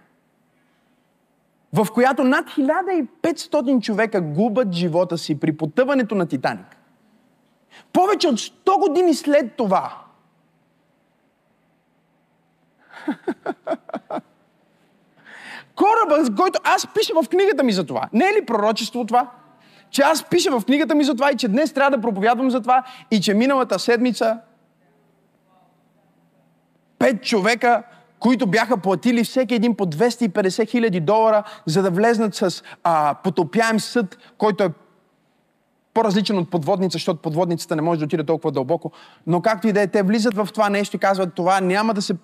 в 1.72 1.86
която 1.94 2.24
над 2.24 2.46
1500 2.46 3.82
човека 3.82 4.20
губят 4.20 4.72
живота 4.72 5.18
си 5.18 5.40
при 5.40 5.56
потъването 5.56 6.14
на 6.14 6.26
Титаник, 6.26 6.76
повече 7.92 8.28
от 8.28 8.38
100 8.38 8.88
години 8.88 9.14
след 9.14 9.56
това, 9.56 10.06
Кораба, 15.76 16.34
който 16.36 16.60
аз 16.64 16.86
пиша 16.94 17.12
в 17.22 17.28
книгата 17.28 17.62
ми 17.62 17.72
за 17.72 17.86
това. 17.86 18.08
Не 18.12 18.24
е 18.24 18.34
ли 18.34 18.46
пророчество 18.46 19.06
това? 19.06 19.30
Че 19.90 20.02
аз 20.02 20.24
пиша 20.24 20.60
в 20.60 20.64
книгата 20.64 20.94
ми 20.94 21.04
за 21.04 21.14
това 21.14 21.30
и 21.32 21.36
че 21.36 21.48
днес 21.48 21.72
трябва 21.72 21.90
да 21.96 22.00
проповядвам 22.00 22.50
за 22.50 22.60
това 22.60 22.84
и 23.10 23.20
че 23.20 23.34
миналата 23.34 23.78
седмица 23.78 24.38
пет 26.98 27.22
човека, 27.22 27.82
които 28.18 28.46
бяха 28.46 28.76
платили 28.76 29.24
всеки 29.24 29.54
един 29.54 29.74
по 29.74 29.86
250 29.86 30.68
хиляди 30.68 31.00
долара, 31.00 31.42
за 31.66 31.82
да 31.82 31.90
влезнат 31.90 32.34
с 32.34 32.62
а, 32.84 33.14
потопяем 33.14 33.80
съд, 33.80 34.18
който 34.38 34.64
е 34.64 34.70
по-различен 35.96 36.38
от 36.38 36.50
подводница, 36.50 36.94
защото 36.94 37.20
подводницата 37.20 37.76
не 37.76 37.82
може 37.82 37.98
да 37.98 38.04
отиде 38.04 38.24
толкова 38.24 38.52
дълбоко. 38.52 38.92
Но 39.26 39.40
както 39.40 39.68
и 39.68 39.72
да 39.72 39.82
е, 39.82 39.86
те 39.86 40.02
влизат 40.02 40.34
в 40.34 40.48
това 40.54 40.68
нещо 40.70 40.96
и 40.96 40.98
казват, 40.98 41.34
това 41.34 41.60
няма 41.60 41.94
да 41.94 42.02
се... 42.02 42.14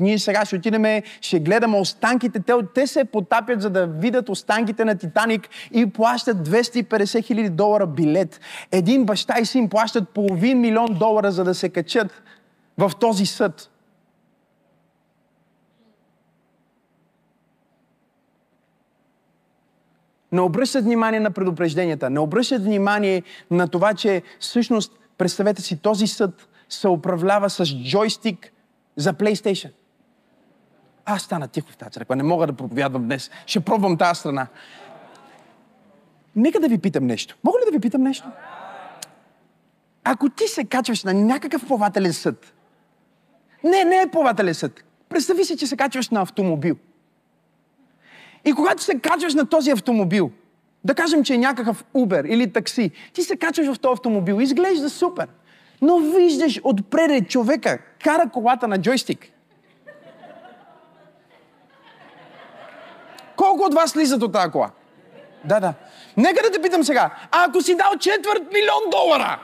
Ние 0.00 0.18
сега 0.18 0.44
ще 0.44 0.56
отидем, 0.56 1.02
ще 1.20 1.40
гледаме 1.40 1.78
останките. 1.78 2.40
Те, 2.40 2.52
те 2.74 2.86
се 2.86 3.04
потапят, 3.04 3.62
за 3.62 3.70
да 3.70 3.86
видят 3.86 4.28
останките 4.28 4.84
на 4.84 4.98
Титаник 4.98 5.48
и 5.72 5.86
плащат 5.86 6.48
250 6.48 7.24
хиляди 7.24 7.50
долара 7.50 7.86
билет. 7.86 8.40
Един 8.72 9.04
баща 9.04 9.38
и 9.40 9.46
син 9.46 9.68
плащат 9.68 10.08
половин 10.08 10.60
милион 10.60 10.94
долара, 10.94 11.32
за 11.32 11.44
да 11.44 11.54
се 11.54 11.68
качат 11.68 12.22
в 12.78 12.92
този 13.00 13.26
съд. 13.26 13.70
Не 20.34 20.40
обръщат 20.40 20.84
внимание 20.84 21.20
на 21.20 21.30
предупрежденията, 21.30 22.10
не 22.10 22.20
обръщат 22.20 22.64
внимание 22.64 23.22
на 23.50 23.68
това, 23.68 23.94
че 23.94 24.22
всъщност, 24.40 24.98
представете 25.18 25.62
си, 25.62 25.76
този 25.76 26.06
съд 26.06 26.48
се 26.68 26.88
управлява 26.88 27.50
с 27.50 27.64
джойстик 27.64 28.52
за 28.96 29.14
PlayStation. 29.14 29.70
Аз 31.04 31.22
стана 31.22 31.48
тихо 31.48 31.70
в 31.70 31.76
тази 31.76 31.90
църква, 31.90 32.16
не 32.16 32.22
мога 32.22 32.46
да 32.46 32.52
проповядвам 32.52 33.04
днес. 33.04 33.30
Ще 33.46 33.60
пробвам 33.60 33.96
тази 33.96 34.20
страна. 34.20 34.46
Нека 36.36 36.60
да 36.60 36.68
ви 36.68 36.78
питам 36.78 37.06
нещо. 37.06 37.36
Мога 37.44 37.58
ли 37.58 37.64
да 37.64 37.70
ви 37.70 37.80
питам 37.80 38.02
нещо? 38.02 38.28
Ако 40.04 40.28
ти 40.28 40.48
се 40.48 40.64
качваш 40.64 41.04
на 41.04 41.14
някакъв 41.14 41.66
плавателен 41.66 42.12
съд, 42.12 42.54
не, 43.64 43.84
не 43.84 43.96
е 43.96 44.10
плавателен 44.12 44.54
съд. 44.54 44.84
Представи 45.08 45.44
си, 45.44 45.56
че 45.56 45.66
се 45.66 45.76
качваш 45.76 46.10
на 46.10 46.22
автомобил– 46.22 46.76
и 48.44 48.52
когато 48.52 48.82
се 48.82 48.98
качваш 48.98 49.34
на 49.34 49.46
този 49.46 49.70
автомобил, 49.70 50.30
да 50.84 50.94
кажем, 50.94 51.24
че 51.24 51.34
е 51.34 51.38
някакъв 51.38 51.84
Uber 51.94 52.26
или 52.28 52.52
такси, 52.52 52.90
ти 53.12 53.22
се 53.22 53.36
качваш 53.36 53.66
в 53.66 53.78
този 53.78 53.92
автомобил, 53.92 54.40
изглежда 54.40 54.90
супер. 54.90 55.28
Но 55.82 55.98
виждаш 55.98 56.60
отпред 56.64 57.28
човека, 57.28 57.78
кара 58.04 58.30
колата 58.32 58.68
на 58.68 58.78
джойстик. 58.78 59.26
Колко 63.36 63.62
от 63.62 63.74
вас 63.74 63.90
слизат 63.90 64.22
от 64.22 64.32
тази 64.32 64.50
кола? 64.50 64.70
Да, 65.44 65.60
да. 65.60 65.74
Нека 66.16 66.42
да 66.42 66.50
те 66.50 66.62
питам 66.62 66.84
сега. 66.84 67.10
А 67.30 67.44
ако 67.48 67.62
си 67.62 67.76
дал 67.76 67.98
четвърт 67.98 68.42
милион 68.52 68.90
долара? 68.90 69.40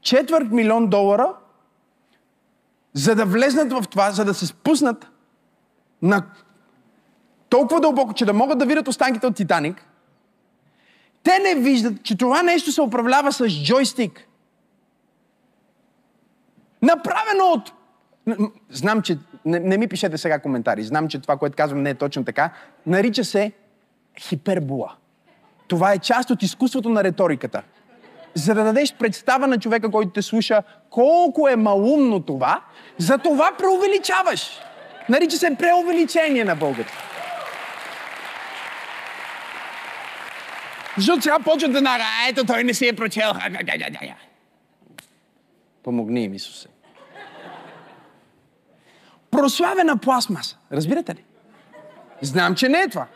Четвърт 0.00 0.50
милион 0.50 0.86
долара, 0.86 1.34
за 2.92 3.14
да 3.14 3.24
влезнат 3.24 3.72
в 3.72 3.84
това, 3.90 4.10
за 4.10 4.24
да 4.24 4.34
се 4.34 4.46
спуснат, 4.46 5.06
на 6.02 6.22
толкова 7.48 7.80
дълбоко, 7.80 8.14
че 8.14 8.24
да 8.24 8.32
могат 8.32 8.58
да 8.58 8.66
видят 8.66 8.88
останките 8.88 9.26
от 9.26 9.36
Титаник, 9.36 9.86
те 11.22 11.38
не 11.38 11.54
виждат, 11.54 12.02
че 12.02 12.16
това 12.16 12.42
нещо 12.42 12.72
се 12.72 12.82
управлява 12.82 13.32
с 13.32 13.48
джойстик. 13.64 14.28
Направено 16.82 17.44
от... 17.44 17.72
Знам, 18.70 19.02
че... 19.02 19.18
Не, 19.44 19.58
не 19.60 19.78
ми 19.78 19.88
пишете 19.88 20.18
сега 20.18 20.38
коментари. 20.38 20.84
Знам, 20.84 21.08
че 21.08 21.18
това, 21.18 21.36
което 21.36 21.56
казвам, 21.56 21.82
не 21.82 21.90
е 21.90 21.94
точно 21.94 22.24
така. 22.24 22.50
Нарича 22.86 23.24
се 23.24 23.52
хипербола. 24.20 24.92
Това 25.68 25.92
е 25.92 25.98
част 25.98 26.30
от 26.30 26.42
изкуството 26.42 26.88
на 26.88 27.04
риториката. 27.04 27.62
За 28.34 28.54
да 28.54 28.64
дадеш 28.64 28.94
представа 28.94 29.46
на 29.46 29.58
човека, 29.58 29.90
който 29.90 30.10
те 30.10 30.22
слуша, 30.22 30.62
колко 30.90 31.48
е 31.48 31.56
малумно 31.56 32.22
това, 32.22 32.62
за 32.98 33.18
това 33.18 33.50
преувеличаваш. 33.58 34.60
Нарича 35.08 35.36
се 35.36 35.56
преувеличение 35.58 36.44
на 36.44 36.56
български. 36.56 36.96
Защото 40.96 41.22
сега 41.22 41.38
почват 41.38 41.72
да 41.72 41.82
нара, 41.82 42.04
ето 42.28 42.46
той 42.46 42.64
не 42.64 42.74
си 42.74 42.88
е 42.88 42.92
прочел. 42.92 43.32
Помогни 45.82 46.24
им, 46.24 46.34
Исусе. 46.34 46.68
Прославена 49.30 49.96
пластмаса. 49.96 50.56
Разбирате 50.72 51.14
ли? 51.14 51.24
Знам, 52.22 52.54
че 52.54 52.68
не 52.68 52.78
е 52.78 52.88
това. 52.88 53.06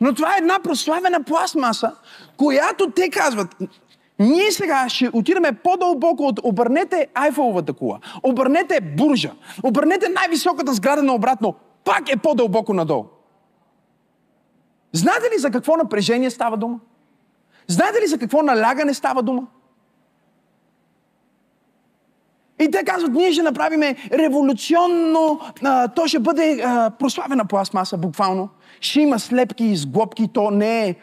Но 0.00 0.14
това 0.14 0.34
е 0.34 0.38
една 0.38 0.58
прославена 0.62 1.22
пластмаса, 1.22 1.92
която 2.36 2.90
те 2.90 3.10
казват, 3.10 3.54
ние 4.18 4.52
сега 4.52 4.88
ще 4.88 5.10
отидем 5.12 5.56
по-дълбоко 5.64 6.22
от 6.22 6.40
обърнете 6.42 7.06
Айфеловата 7.14 7.72
кула, 7.72 7.98
обърнете 8.22 8.80
буржа, 8.80 9.32
обърнете 9.62 10.08
най-високата 10.08 10.72
сграда 10.72 11.02
на 11.02 11.14
обратно, 11.14 11.54
пак 11.84 12.12
е 12.12 12.16
по-дълбоко 12.16 12.74
надолу. 12.74 13.04
Знаете 14.92 15.26
ли 15.34 15.38
за 15.38 15.50
какво 15.50 15.76
напрежение 15.76 16.30
става 16.30 16.56
дума? 16.56 16.78
Знаете 17.66 18.00
ли 18.00 18.06
за 18.06 18.18
какво 18.18 18.42
налягане 18.42 18.94
става 18.94 19.22
дума? 19.22 19.46
И 22.60 22.70
те 22.70 22.84
казват, 22.84 23.12
ние 23.12 23.32
ще 23.32 23.42
направим 23.42 23.96
революционно, 24.12 25.40
а, 25.64 25.88
то 25.88 26.06
ще 26.06 26.18
бъде 26.18 26.62
а, 26.64 26.90
прославена 26.90 27.44
пластмаса, 27.44 27.96
буквално. 27.96 28.48
Ще 28.80 29.00
има 29.00 29.18
слепки 29.18 29.64
и 29.64 29.76
сглобки, 29.76 30.28
то 30.32 30.50
не 30.50 30.88
е 30.88 30.94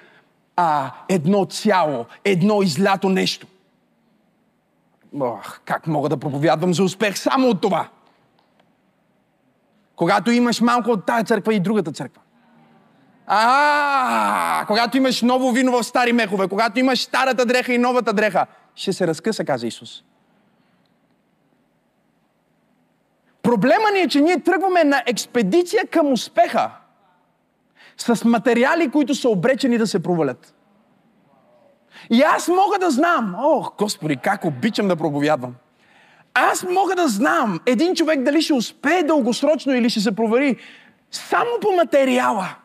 а, 0.55 0.91
едно 1.09 1.45
цяло, 1.45 2.05
едно 2.23 2.61
излято 2.61 3.09
нещо. 3.09 3.47
Ох, 5.19 5.59
как 5.65 5.87
мога 5.87 6.09
да 6.09 6.17
проповядвам 6.17 6.73
за 6.73 6.83
успех 6.83 7.17
само 7.17 7.49
от 7.49 7.61
това? 7.61 7.87
Когато 9.95 10.31
имаш 10.31 10.61
малко 10.61 10.89
от 10.89 11.05
тази 11.05 11.25
църква 11.25 11.53
и 11.53 11.59
другата 11.59 11.91
църква. 11.91 12.21
А, 13.27 14.65
когато 14.67 14.97
имаш 14.97 15.21
ново 15.21 15.51
вино 15.51 15.71
в 15.71 15.83
стари 15.83 16.13
мехове, 16.13 16.47
когато 16.47 16.79
имаш 16.79 17.03
старата 17.03 17.45
дреха 17.45 17.73
и 17.73 17.77
новата 17.77 18.13
дреха, 18.13 18.45
ще 18.75 18.93
се 18.93 19.07
разкъса, 19.07 19.45
каза 19.45 19.67
Исус. 19.67 20.03
Проблема 23.41 23.91
ни 23.93 23.99
е, 23.99 24.07
че 24.07 24.21
ние 24.21 24.39
тръгваме 24.39 24.83
на 24.83 25.03
експедиция 25.05 25.87
към 25.87 26.11
успеха 26.11 26.71
с 27.97 28.25
материали, 28.25 28.91
които 28.91 29.15
са 29.15 29.29
обречени 29.29 29.77
да 29.77 29.87
се 29.87 30.03
провалят. 30.03 30.53
И 32.09 32.21
аз 32.21 32.47
мога 32.47 32.79
да 32.79 32.91
знам, 32.91 33.35
ох, 33.39 33.75
Господи, 33.77 34.17
как 34.17 34.45
обичам 34.45 34.87
да 34.87 34.95
проповядвам. 34.95 35.55
Аз 36.33 36.63
мога 36.63 36.95
да 36.95 37.07
знам 37.07 37.59
един 37.65 37.95
човек 37.95 38.23
дали 38.23 38.41
ще 38.41 38.53
успее 38.53 39.03
дългосрочно 39.03 39.73
или 39.73 39.89
ще 39.89 39.99
се 39.99 40.15
провери 40.15 40.57
само 41.11 41.59
по 41.61 41.71
материала. 41.71 42.55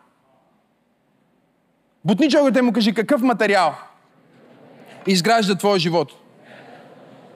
Бутни 2.04 2.30
човекът 2.30 2.64
му 2.64 2.72
кажи 2.72 2.94
какъв 2.94 3.22
материал 3.22 3.74
изгражда 5.06 5.54
твоя 5.54 5.78
живот. 5.78 6.12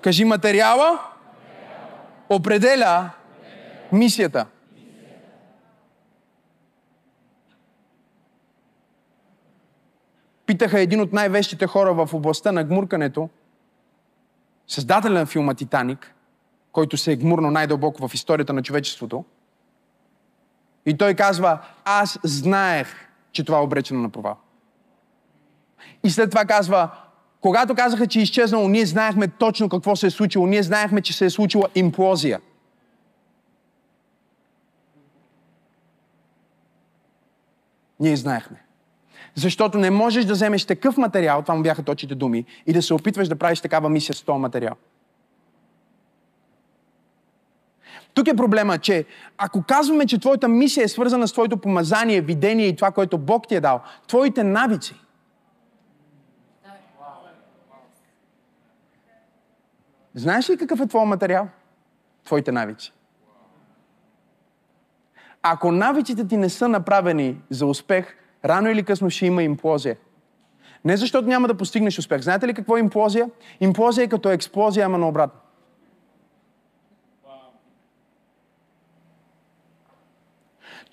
Кажи 0.01 0.25
материала 0.25 0.99
определя 2.29 3.11
мисията. 3.93 4.47
Питаха 10.47 10.81
един 10.81 11.01
от 11.01 11.13
най-вещите 11.13 11.67
хора 11.67 11.95
в 11.95 12.15
областта 12.15 12.53
на 12.53 12.65
гмуркането, 12.65 13.29
създателя 14.67 15.15
на 15.15 15.27
филма 15.27 15.55
Титаник, 15.55 16.15
който 16.73 16.97
се 16.97 17.13
е 17.13 17.17
гмурнал 17.17 17.51
най-дълбоко 17.51 18.09
в 18.09 18.15
историята 18.15 18.53
на 18.53 18.63
човечеството, 18.63 19.25
И 20.87 20.97
той 20.97 21.15
казва, 21.15 21.59
аз 21.85 22.19
знаех, 22.25 22.89
че 23.33 23.45
това 23.45 23.59
е 23.59 23.61
обречено 23.61 24.01
на 24.01 24.09
провал. 24.09 24.37
И 26.05 26.11
след 26.11 26.31
това 26.31 26.45
казва, 26.45 26.91
когато 27.41 27.75
казаха, 27.75 28.07
че 28.07 28.19
е 28.19 28.23
изчезнало, 28.23 28.69
ние 28.69 28.87
знаехме 28.87 29.29
точно 29.29 29.69
какво 29.69 29.97
се 29.97 30.07
е 30.07 30.11
случило. 30.11 30.47
Ние 30.47 30.63
знаехме, 30.63 31.01
че 31.01 31.13
се 31.13 31.25
е 31.25 31.31
случила 31.31 31.69
имплозия. 31.75 32.41
Ние 38.01 38.17
знаехме. 38.17 38.65
Защото 39.35 39.79
не 39.79 39.91
можеш 39.91 40.25
да 40.25 40.33
вземеш 40.33 40.65
такъв 40.65 40.97
материал, 40.97 41.43
това 41.43 41.55
му 41.55 41.63
бяха 41.63 41.83
точите 41.83 42.15
думи, 42.15 42.45
и 42.67 42.73
да 42.73 42.83
се 42.83 42.95
опитваш 42.95 43.29
да 43.29 43.37
правиш 43.37 43.61
такава 43.61 43.89
мисия 43.89 44.15
с 44.15 44.23
този 44.23 44.39
материал. 44.39 44.75
Тук 48.15 48.29
е 48.29 48.37
проблема, 48.37 48.79
че 48.79 49.05
ако 49.39 49.63
казваме, 49.63 50.07
че 50.07 50.19
твоята 50.19 50.49
мисия 50.49 50.85
е 50.85 50.89
свързана 50.89 51.29
с 51.29 51.33
твоето 51.33 51.57
помазание, 51.57 52.21
видение 52.21 52.67
и 52.67 52.77
това, 52.77 52.91
което 52.91 53.19
Бог 53.19 53.49
ти 53.49 53.55
е 53.55 53.61
дал, 53.61 53.81
твоите 54.07 54.43
навици, 54.43 54.95
Знаеш 60.15 60.51
ли 60.51 60.57
какъв 60.57 60.81
е 60.81 60.87
твой 60.87 61.07
материал? 61.07 61.49
Твоите 62.25 62.53
навици. 62.53 62.93
Ако 65.43 65.73
навиците 65.73 66.29
ти 66.29 66.37
не 66.37 66.49
са 66.49 66.69
направени 66.69 67.41
за 67.51 67.67
успех, 67.67 68.17
рано 68.45 68.71
или 68.71 68.83
късно 68.83 69.11
ще 69.11 69.27
има 69.27 69.43
имплозия. 69.43 69.97
Не 70.85 70.97
защото 70.97 71.29
няма 71.29 71.49
да 71.49 71.57
постигнеш 71.57 71.99
успех. 71.99 72.21
Знаете 72.21 72.47
ли 72.47 72.55
какво 72.55 72.77
е 72.77 72.81
имплозия? 72.81 73.31
Имплозия 73.61 74.05
е 74.05 74.09
като 74.09 74.31
експлозия, 74.31 74.87
ама 74.87 74.99
наобратно. 74.99 75.41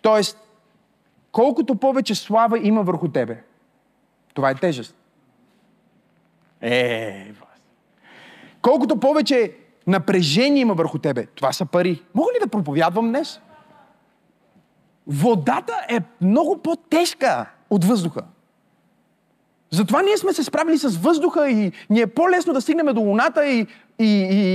Тоест, 0.01 0.37
колкото 1.31 1.75
повече 1.75 2.15
слава 2.15 2.59
има 2.67 2.83
върху 2.83 3.07
тебе, 3.07 3.43
това 4.33 4.49
е 4.49 4.55
тежест. 4.55 4.95
Е, 6.61 7.31
колкото 8.61 8.99
повече 8.99 9.55
напрежение 9.87 10.61
има 10.61 10.73
върху 10.73 10.97
тебе, 10.97 11.25
това 11.25 11.53
са 11.53 11.65
пари. 11.65 12.03
Мога 12.13 12.31
ли 12.33 12.39
да 12.39 12.47
проповядвам 12.47 13.07
днес? 13.09 13.41
Водата 15.07 15.73
е 15.89 15.99
много 16.21 16.57
по-тежка 16.57 17.45
от 17.69 17.85
въздуха. 17.85 18.21
Затова 19.71 20.01
ние 20.01 20.17
сме 20.17 20.33
се 20.33 20.43
справили 20.43 20.77
с 20.77 20.97
въздуха 20.97 21.49
и 21.49 21.71
ни 21.89 22.01
е 22.01 22.07
по-лесно 22.07 22.53
да 22.53 22.61
стигнем 22.61 22.93
до 22.93 23.01
Луната 23.01 23.45
и, 23.45 23.67
и, 23.99 24.05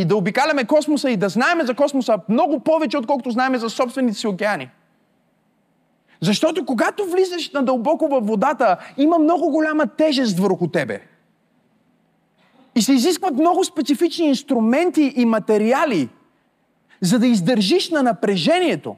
и 0.01 0.05
да 0.05 0.17
обикаляме 0.17 0.65
космоса 0.65 1.11
и 1.11 1.17
да 1.17 1.29
знаеме 1.29 1.65
за 1.65 1.75
космоса 1.75 2.19
много 2.29 2.61
повече, 2.61 2.99
отколкото 2.99 3.31
знаеме 3.31 3.59
за 3.59 3.71
собствените 3.71 4.19
си 4.19 4.27
океани. 4.27 4.71
Защото 6.21 6.67
когато 6.67 7.05
влизаш 7.05 7.51
надълбоко 7.51 8.09
във 8.09 8.27
водата, 8.27 8.77
има 8.97 9.19
много 9.19 9.51
голяма 9.51 9.87
тежест 9.87 10.39
върху 10.39 10.69
тебе. 10.69 11.01
И 12.75 12.83
се 12.83 12.93
изискват 12.93 13.35
много 13.35 13.65
специфични 13.65 14.27
инструменти 14.27 15.13
и 15.17 15.25
материали, 15.25 16.09
за 17.01 17.19
да 17.19 17.27
издържиш 17.27 17.91
на 17.91 18.03
напрежението. 18.03 18.97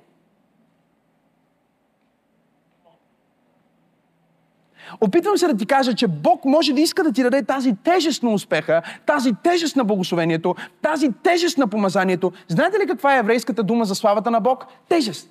Опитвам 5.00 5.38
се 5.38 5.48
да 5.48 5.56
ти 5.56 5.66
кажа, 5.66 5.94
че 5.94 6.06
Бог 6.06 6.44
може 6.44 6.72
да 6.72 6.80
иска 6.80 7.04
да 7.04 7.12
ти 7.12 7.22
даде 7.22 7.42
тази 7.42 7.74
тежест 7.84 8.22
на 8.22 8.30
успеха, 8.30 8.82
тази 9.06 9.32
тежест 9.42 9.76
на 9.76 9.84
благословението, 9.84 10.54
тази 10.82 11.08
тежест 11.22 11.58
на 11.58 11.66
помазанието. 11.66 12.32
Знаете 12.48 12.78
ли 12.78 12.86
каква 12.86 13.16
е 13.16 13.18
еврейската 13.18 13.62
дума 13.62 13.84
за 13.84 13.94
славата 13.94 14.30
на 14.30 14.40
Бог? 14.40 14.66
Тежест. 14.88 15.30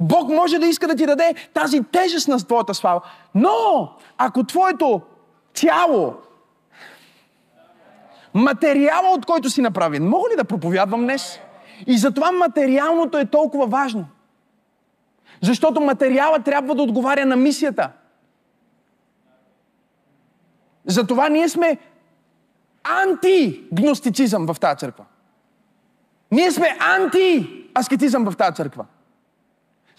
Бог 0.00 0.28
може 0.28 0.58
да 0.58 0.66
иска 0.66 0.88
да 0.88 0.94
ти 0.94 1.06
даде 1.06 1.34
тази 1.54 1.82
тежест 1.92 2.28
на 2.28 2.38
твоята 2.38 2.74
слава. 2.74 3.00
Но, 3.34 3.92
ако 4.18 4.44
твоето 4.44 5.00
тяло, 5.54 6.14
материала, 8.34 9.08
от 9.08 9.26
който 9.26 9.50
си 9.50 9.60
направен, 9.60 10.08
мога 10.08 10.30
ли 10.30 10.36
да 10.36 10.44
проповядвам 10.44 11.00
днес? 11.00 11.40
И 11.86 11.98
затова 11.98 12.32
материалното 12.32 13.18
е 13.18 13.24
толкова 13.24 13.66
важно. 13.66 14.06
Защото 15.42 15.80
материала 15.80 16.40
трябва 16.40 16.74
да 16.74 16.82
отговаря 16.82 17.26
на 17.26 17.36
мисията. 17.36 17.90
Затова 20.86 21.28
ние 21.28 21.48
сме 21.48 21.78
антигностицизъм 22.84 24.46
в 24.46 24.60
тази 24.60 24.78
църква. 24.78 25.04
Ние 26.32 26.50
сме 26.50 26.78
анти-аскетизъм 26.80 28.30
в 28.30 28.36
тази 28.36 28.54
църква. 28.56 28.84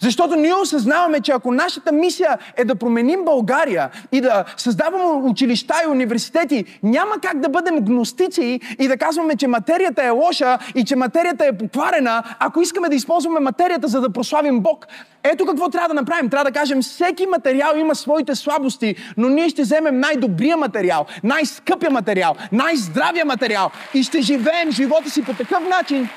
Защото 0.02 0.36
ние 0.36 0.54
осъзнаваме, 0.54 1.20
че 1.20 1.32
ако 1.32 1.52
нашата 1.52 1.92
мисия 1.92 2.38
е 2.56 2.64
да 2.64 2.74
променим 2.74 3.24
България 3.24 3.90
и 4.12 4.20
да 4.20 4.44
създаваме 4.56 5.04
училища 5.04 5.74
и 5.84 5.90
университети, 5.90 6.64
няма 6.82 7.14
как 7.22 7.40
да 7.40 7.48
бъдем 7.48 7.80
гностици 7.80 8.60
и 8.78 8.88
да 8.88 8.96
казваме, 8.96 9.36
че 9.36 9.46
материята 9.46 10.02
е 10.02 10.10
лоша 10.10 10.58
и 10.74 10.84
че 10.84 10.96
материята 10.96 11.46
е 11.46 11.58
покварена, 11.58 12.22
ако 12.38 12.60
искаме 12.60 12.88
да 12.88 12.94
използваме 12.94 13.40
материята, 13.40 13.88
за 13.88 14.00
да 14.00 14.10
прославим 14.10 14.60
Бог. 14.60 14.86
Ето 15.24 15.46
какво 15.46 15.68
трябва 15.68 15.88
да 15.88 15.94
направим. 15.94 16.30
Трябва 16.30 16.44
да 16.44 16.52
кажем, 16.52 16.82
всеки 16.82 17.26
материал 17.26 17.76
има 17.76 17.94
своите 17.94 18.34
слабости, 18.34 18.94
но 19.16 19.28
ние 19.28 19.48
ще 19.48 19.62
вземем 19.62 20.00
най-добрия 20.00 20.56
материал, 20.56 21.06
най-скъпия 21.24 21.90
материал, 21.90 22.34
най-здравия 22.52 23.24
материал 23.24 23.70
и 23.94 24.02
ще 24.02 24.20
живеем 24.20 24.70
живота 24.70 25.10
си 25.10 25.24
по 25.24 25.34
такъв 25.34 25.68
начин, 25.68 26.08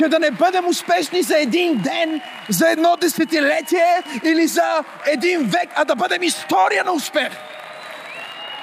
че 0.00 0.08
да 0.08 0.18
не 0.18 0.30
бъдем 0.30 0.66
успешни 0.66 1.22
за 1.22 1.38
един 1.38 1.78
ден, 1.78 2.20
за 2.48 2.70
едно 2.70 2.96
десетилетие 2.96 4.02
или 4.24 4.46
за 4.46 4.84
един 5.06 5.40
век, 5.40 5.68
а 5.76 5.84
да 5.84 5.94
бъдем 5.94 6.22
история 6.22 6.84
на 6.84 6.92
успех. 6.92 7.30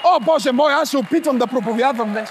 О, 0.04 0.19
Боже 0.19 0.52
мой, 0.52 0.73
аз 0.73 0.89
се 0.89 0.97
опитвам 0.97 1.38
да 1.38 1.47
проповядвам 1.47 2.12
днес. 2.12 2.30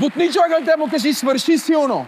Бутни 0.00 0.32
човека 0.32 0.64
те 0.64 0.76
му 0.76 0.90
кажи, 0.90 1.14
свърши 1.14 1.58
силно. 1.58 2.06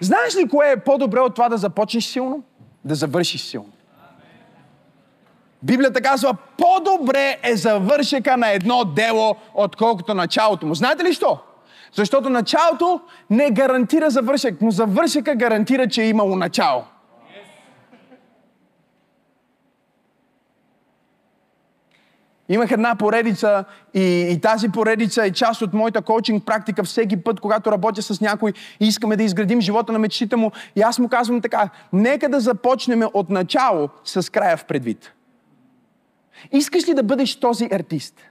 Знаеш 0.00 0.36
ли 0.36 0.48
кое 0.48 0.70
е 0.70 0.76
по-добре 0.76 1.20
от 1.20 1.34
това 1.34 1.48
да 1.48 1.56
започнеш 1.56 2.04
силно? 2.04 2.42
Да 2.84 2.94
завършиш 2.94 3.42
силно. 3.42 3.70
Библията 5.62 6.00
казва, 6.00 6.36
по-добре 6.58 7.38
е 7.42 7.56
завършека 7.56 8.36
на 8.36 8.50
едно 8.50 8.84
дело, 8.84 9.36
отколкото 9.54 10.14
началото 10.14 10.66
му. 10.66 10.74
Знаете 10.74 11.04
ли 11.04 11.12
що? 11.12 11.38
Защото 11.92 12.30
началото 12.30 13.00
не 13.30 13.50
гарантира 13.50 14.10
завършек, 14.10 14.60
но 14.60 14.70
завършека 14.70 15.34
гарантира, 15.34 15.88
че 15.88 16.02
е 16.02 16.08
имало 16.08 16.36
начало. 16.36 16.84
Имах 22.50 22.70
една 22.70 22.96
поредица 22.96 23.64
и, 23.94 24.28
и 24.30 24.40
тази 24.40 24.68
поредица 24.68 25.24
е 25.24 25.30
част 25.30 25.62
от 25.62 25.72
моята 25.72 26.02
коучинг 26.02 26.46
практика 26.46 26.84
всеки 26.84 27.16
път, 27.16 27.40
когато 27.40 27.72
работя 27.72 28.02
с 28.02 28.20
някой 28.20 28.52
и 28.80 28.86
искаме 28.86 29.16
да 29.16 29.22
изградим 29.22 29.60
живота 29.60 29.92
на 29.92 29.98
мечтите 29.98 30.36
му. 30.36 30.52
И 30.76 30.82
аз 30.82 30.98
му 30.98 31.08
казвам 31.08 31.40
така, 31.40 31.68
нека 31.92 32.28
да 32.28 32.40
започнем 32.40 33.02
от 33.14 33.30
начало 33.30 33.88
с 34.04 34.32
края 34.32 34.56
в 34.56 34.64
предвид. 34.64 35.12
Искаш 36.52 36.88
ли 36.88 36.94
да 36.94 37.02
бъдеш 37.02 37.36
този 37.36 37.68
артист? 37.72 38.29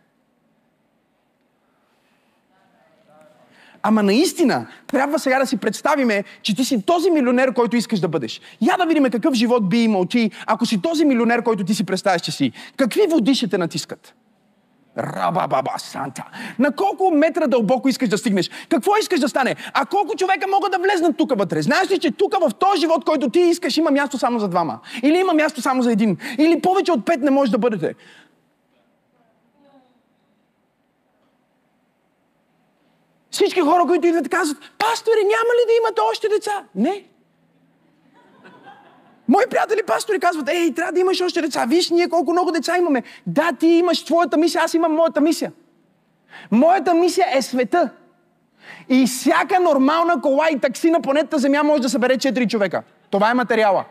Ама 3.83 4.03
наистина, 4.03 4.67
трябва 4.87 5.19
сега 5.19 5.39
да 5.39 5.45
си 5.45 5.57
представиме, 5.57 6.23
че 6.41 6.55
ти 6.55 6.65
си 6.65 6.81
този 6.81 7.11
милионер, 7.11 7.53
който 7.53 7.75
искаш 7.75 7.99
да 7.99 8.07
бъдеш. 8.07 8.41
Я 8.61 8.77
да 8.77 8.85
видим 8.85 9.03
какъв 9.03 9.33
живот 9.33 9.69
би 9.69 9.83
имал 9.83 10.05
ти, 10.05 10.31
ако 10.45 10.65
си 10.65 10.81
този 10.81 11.05
милионер, 11.05 11.43
който 11.43 11.63
ти 11.63 11.73
си 11.73 11.83
представяш, 11.83 12.21
че 12.21 12.31
си. 12.31 12.51
Какви 12.77 13.01
води 13.09 13.35
ще 13.35 13.47
те 13.47 13.57
натискат? 13.57 14.13
Раба 14.97 15.47
баба 15.47 15.71
Санта. 15.77 16.23
На 16.59 16.71
колко 16.71 17.11
метра 17.11 17.47
дълбоко 17.47 17.89
искаш 17.89 18.09
да 18.09 18.17
стигнеш? 18.17 18.49
Какво 18.69 18.97
искаш 18.97 19.19
да 19.19 19.29
стане? 19.29 19.55
А 19.73 19.85
колко 19.85 20.15
човека 20.15 20.47
могат 20.47 20.71
да 20.71 20.79
влезнат 20.79 21.17
тук 21.17 21.37
вътре? 21.37 21.61
Знаеш 21.61 21.91
ли, 21.91 21.99
че 21.99 22.11
тук 22.11 22.35
в 22.41 22.51
този 22.53 22.79
живот, 22.81 23.05
който 23.05 23.29
ти 23.29 23.39
искаш, 23.39 23.77
има 23.77 23.91
място 23.91 24.17
само 24.17 24.39
за 24.39 24.47
двама? 24.47 24.79
Или 25.03 25.17
има 25.17 25.33
място 25.33 25.61
само 25.61 25.81
за 25.81 25.91
един? 25.91 26.17
Или 26.37 26.61
повече 26.61 26.91
от 26.91 27.05
пет 27.05 27.21
не 27.21 27.31
може 27.31 27.51
да 27.51 27.57
бъдете? 27.57 27.95
Всички 33.31 33.61
хора, 33.61 33.85
които 33.87 34.07
идват, 34.07 34.29
казват, 34.29 34.57
пасторе, 34.77 35.21
няма 35.23 35.53
ли 35.53 35.67
да 35.67 35.73
имате 35.81 36.01
още 36.11 36.27
деца? 36.29 36.63
Не. 36.75 37.03
Мои 39.27 39.43
приятели 39.49 39.83
пастори 39.87 40.19
казват, 40.19 40.49
ей, 40.49 40.73
трябва 40.73 40.91
да 40.91 40.99
имаш 40.99 41.21
още 41.21 41.41
деца. 41.41 41.65
Виж, 41.65 41.89
ние 41.89 42.09
колко 42.09 42.31
много 42.31 42.51
деца 42.51 42.77
имаме. 42.77 43.03
Да, 43.27 43.51
ти 43.59 43.67
имаш 43.67 44.05
твоята 44.05 44.37
мисия, 44.37 44.61
аз 44.63 44.73
имам 44.73 44.93
моята 44.93 45.21
мисия. 45.21 45.51
Моята 46.51 46.93
мисия 46.93 47.27
е 47.33 47.41
света. 47.41 47.89
И 48.89 49.05
всяка 49.07 49.59
нормална 49.59 50.21
кола 50.21 50.47
и 50.51 50.59
такси 50.59 50.91
на 50.91 51.01
планетата 51.01 51.39
Земя 51.39 51.63
може 51.63 51.81
да 51.81 51.89
събере 51.89 52.17
4 52.17 52.49
човека. 52.49 52.83
Това 53.09 53.31
е 53.31 53.33
материала. 53.33 53.85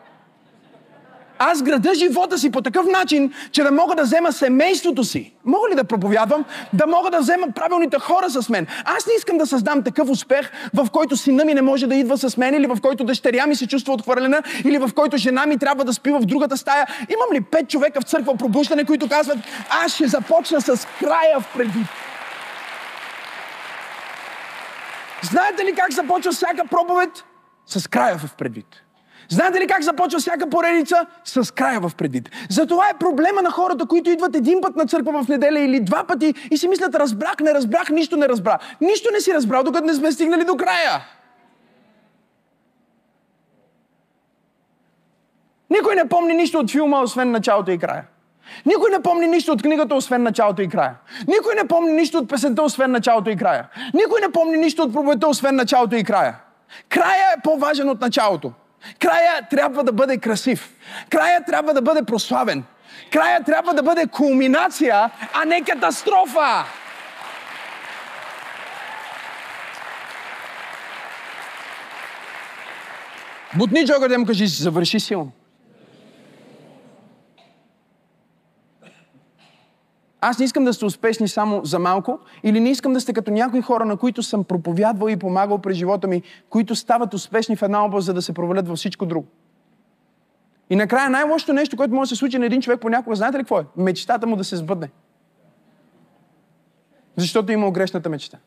Аз 1.39 1.63
града 1.63 1.95
живота 1.95 2.39
си 2.39 2.51
по 2.51 2.63
такъв 2.63 2.87
начин, 2.87 3.33
че 3.53 3.63
да 3.63 3.71
мога 3.71 3.95
да 3.95 4.03
взема 4.03 4.33
семейството 4.33 5.05
си. 5.05 5.33
Мога 5.45 5.69
ли 5.71 5.75
да 5.75 5.85
проповядвам? 5.85 6.45
Да 6.73 6.87
мога 6.87 7.11
да 7.11 7.19
взема 7.19 7.47
правилните 7.55 7.99
хора 7.99 8.31
с 8.31 8.49
мен. 8.49 8.67
Аз 8.85 9.07
не 9.07 9.13
искам 9.19 9.39
да 9.39 9.47
създам 9.47 9.83
такъв 9.83 10.11
успех, 10.11 10.51
в 10.75 10.91
който 10.91 11.17
сина 11.17 11.45
ми 11.45 11.55
не 11.55 11.63
може 11.63 11.87
да 11.87 11.95
идва 11.95 12.19
с 12.19 12.37
мен, 12.37 12.55
или 12.55 12.67
в 12.67 12.79
който 12.83 13.05
дъщеря 13.05 13.47
ми 13.47 13.57
се 13.57 13.67
чувства 13.67 13.95
отхвърлена, 13.95 14.43
или 14.65 14.79
в 14.79 14.91
който 14.95 15.17
жена 15.17 15.47
ми 15.47 15.59
трябва 15.59 15.85
да 15.85 15.93
спи 15.93 16.11
в 16.11 16.21
другата 16.21 16.57
стая. 16.57 16.87
Имам 17.09 17.29
ли 17.33 17.41
пет 17.41 17.69
човека 17.69 18.01
в 18.01 18.05
църква 18.05 18.37
пробуждане, 18.37 18.85
които 18.85 19.09
казват, 19.09 19.39
аз 19.85 19.95
ще 19.95 20.07
започна 20.07 20.61
с 20.61 20.87
края 21.01 21.41
в 21.41 21.45
предвид. 21.57 21.87
Знаете 25.23 25.65
ли 25.65 25.75
как 25.75 25.93
започва 25.93 26.33
всяка 26.33 26.65
проповед? 26.71 27.25
С 27.67 27.89
края 27.89 28.19
в 28.19 28.35
предвид. 28.35 28.88
Знаете 29.29 29.61
ли 29.61 29.67
как 29.67 29.83
започва 29.83 30.21
всяка 30.21 30.51
поредица? 30.51 31.07
С 31.25 31.55
края 31.55 31.81
в 31.81 31.93
предвид. 31.97 32.31
Затова 32.51 32.89
е 32.89 32.99
проблема 32.99 33.43
на 33.43 33.51
хората, 33.51 33.87
които 33.87 34.11
идват 34.11 34.37
един 34.37 34.61
път 34.61 34.77
на 34.77 34.87
църква 34.87 35.23
в 35.23 35.29
неделя 35.29 35.61
или 35.61 35.81
два 35.81 36.05
пъти 36.05 36.35
и 36.51 36.57
си 36.57 36.69
мислят, 36.69 36.95
разбрах, 36.95 37.41
не 37.41 37.55
разбрах, 37.55 37.91
нищо 37.91 38.17
не 38.17 38.29
разбра. 38.29 38.59
Нищо 38.81 39.11
не 39.13 39.21
си 39.21 39.35
разбрал, 39.35 39.63
докато 39.63 39.87
не 39.87 39.95
сме 39.95 40.13
стигнали 40.13 40.45
до 40.45 40.57
края. 40.57 41.07
Никой 45.71 45.95
не 45.95 46.09
помни 46.09 46.35
нищо 46.35 46.59
от 46.59 46.71
филма, 46.71 47.01
освен 47.01 47.31
началото 47.31 47.71
и 47.71 47.79
края. 47.79 48.05
Никой 48.67 48.91
не 48.91 49.03
помни 49.03 49.27
нищо 49.27 49.53
от 49.53 49.63
книгата, 49.63 49.95
освен 49.95 50.23
началото 50.23 50.63
и 50.63 50.69
края. 50.69 50.95
Никой 51.27 51.55
не 51.55 51.69
помни 51.69 51.93
нищо 51.93 52.19
от 52.19 52.29
песента, 52.29 52.63
освен 52.63 52.91
началото 52.91 53.31
и 53.31 53.37
края. 53.37 53.69
Никой 53.95 54.21
не 54.21 54.33
помни 54.33 54.57
нищо 54.57 54.83
от 54.83 54.93
проповедта, 54.93 55.29
освен 55.29 55.57
началото 55.57 55.97
и 55.97 56.05
края. 56.05 56.37
Края 56.89 57.35
е 57.37 57.43
по-важен 57.43 57.89
от 57.89 58.01
началото. 58.01 58.53
Края 58.99 59.49
трябва 59.51 59.85
да 59.85 59.93
бъде 59.93 60.19
красив. 60.19 60.71
Края 61.11 61.45
трябва 61.45 61.75
да 61.75 61.83
бъде 61.83 62.03
прославен. 62.03 62.65
Края 63.13 63.45
трябва 63.45 63.75
да 63.75 63.83
бъде 63.83 64.07
кулминация, 64.07 65.11
а 65.35 65.45
не 65.45 65.65
катастрофа. 65.65 66.65
Бутни 73.55 73.87
човека 73.87 74.09
да 74.09 74.19
му 74.19 74.27
кажи, 74.27 74.47
завърши 74.47 75.01
силно. 75.01 75.33
Аз 80.21 80.39
не 80.39 80.45
искам 80.45 80.65
да 80.65 80.73
сте 80.75 80.85
успешни 80.85 81.29
само 81.29 81.65
за 81.65 81.79
малко 81.79 82.19
или 82.43 82.61
не 82.61 82.71
искам 82.71 82.93
да 82.93 83.01
сте 83.01 83.13
като 83.13 83.31
някои 83.31 83.63
хора, 83.63 83.85
на 83.85 83.97
които 83.97 84.23
съм 84.23 84.45
проповядвал 84.45 85.09
и 85.09 85.17
помагал 85.17 85.59
през 85.59 85.77
живота 85.77 86.09
ми, 86.09 86.23
които 86.51 86.75
стават 86.75 87.15
успешни 87.15 87.57
в 87.57 87.63
една 87.63 87.85
област, 87.85 88.07
за 88.07 88.15
да 88.15 88.23
се 88.23 88.33
провалят 88.33 88.69
във 88.69 88.79
всичко 88.79 89.07
друго. 89.07 89.27
И 90.71 90.77
накрая 90.77 91.11
най-лошото 91.11 91.53
нещо, 91.53 91.77
което 91.77 91.95
може 91.95 92.09
да 92.09 92.15
се 92.15 92.19
случи 92.19 92.39
на 92.39 92.47
един 92.47 92.61
човек 92.61 92.81
понякога, 92.81 93.17
знаете 93.17 93.39
ли 93.39 93.43
какво 93.43 93.61
е? 93.61 93.67
Мечтата 93.77 94.27
му 94.27 94.37
да 94.37 94.45
се 94.45 94.57
сбъдне. 94.57 94.91
Защото 97.17 97.53
имал 97.53 97.71
грешната 97.71 98.09
мечта. 98.09 98.39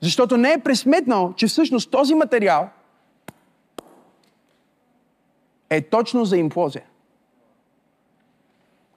Защото 0.00 0.36
не 0.36 0.52
е 0.52 0.60
пресметнал, 0.60 1.32
че 1.36 1.46
всъщност 1.46 1.90
този 1.90 2.14
материал 2.14 2.68
е 5.70 5.82
точно 5.82 6.24
за 6.24 6.36
имплозия. 6.36 6.84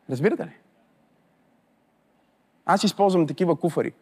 Разбирате 0.09 0.45
ли? 0.45 0.58
Аз 2.71 2.83
използвам 2.83 3.27
такива 3.27 3.55
куфари. 3.55 3.93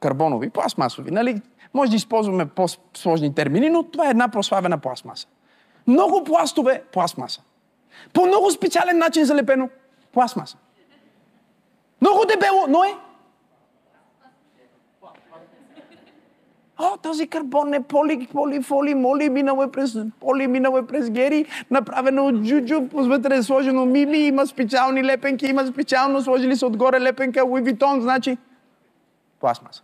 Карбонови, 0.00 0.50
пластмасови. 0.50 1.10
Нали? 1.10 1.42
Може 1.74 1.90
да 1.90 1.96
използваме 1.96 2.46
по-сложни 2.46 3.34
термини, 3.34 3.70
но 3.70 3.82
това 3.82 4.06
е 4.06 4.10
една 4.10 4.28
прославена 4.28 4.78
пластмаса. 4.78 5.26
Много 5.86 6.24
пластове 6.24 6.82
пластмаса. 6.92 7.42
По 8.12 8.26
много 8.26 8.50
специален 8.50 8.98
начин 8.98 9.24
залепено 9.24 9.68
пластмаса. 10.12 10.56
Много 12.00 12.24
дебело, 12.24 12.66
но 12.68 12.84
е 12.84 12.94
О, 16.78 16.96
този 17.02 17.26
карбон 17.26 17.74
е 17.74 17.82
поли, 17.82 18.28
поли, 18.32 18.62
фоли, 18.62 18.94
моли, 18.94 19.28
минало 19.28 19.62
е 19.62 19.70
през 19.70 19.98
поли, 20.20 20.46
минало 20.46 20.78
е 20.78 20.86
през 20.86 21.10
гери, 21.10 21.46
направено 21.70 22.26
от 22.26 22.42
джуджу, 22.42 22.80
вътре 22.92 23.36
е 23.36 23.42
сложено 23.42 23.86
мими, 23.86 24.18
има 24.18 24.46
специални 24.46 25.04
лепенки, 25.04 25.46
има 25.46 25.66
специално 25.66 26.22
сложили 26.22 26.56
се 26.56 26.66
отгоре 26.66 27.00
лепенка, 27.00 27.44
Луи 27.44 27.62
Витон, 27.62 28.00
значи 28.00 28.36
пластмаса. 29.40 29.82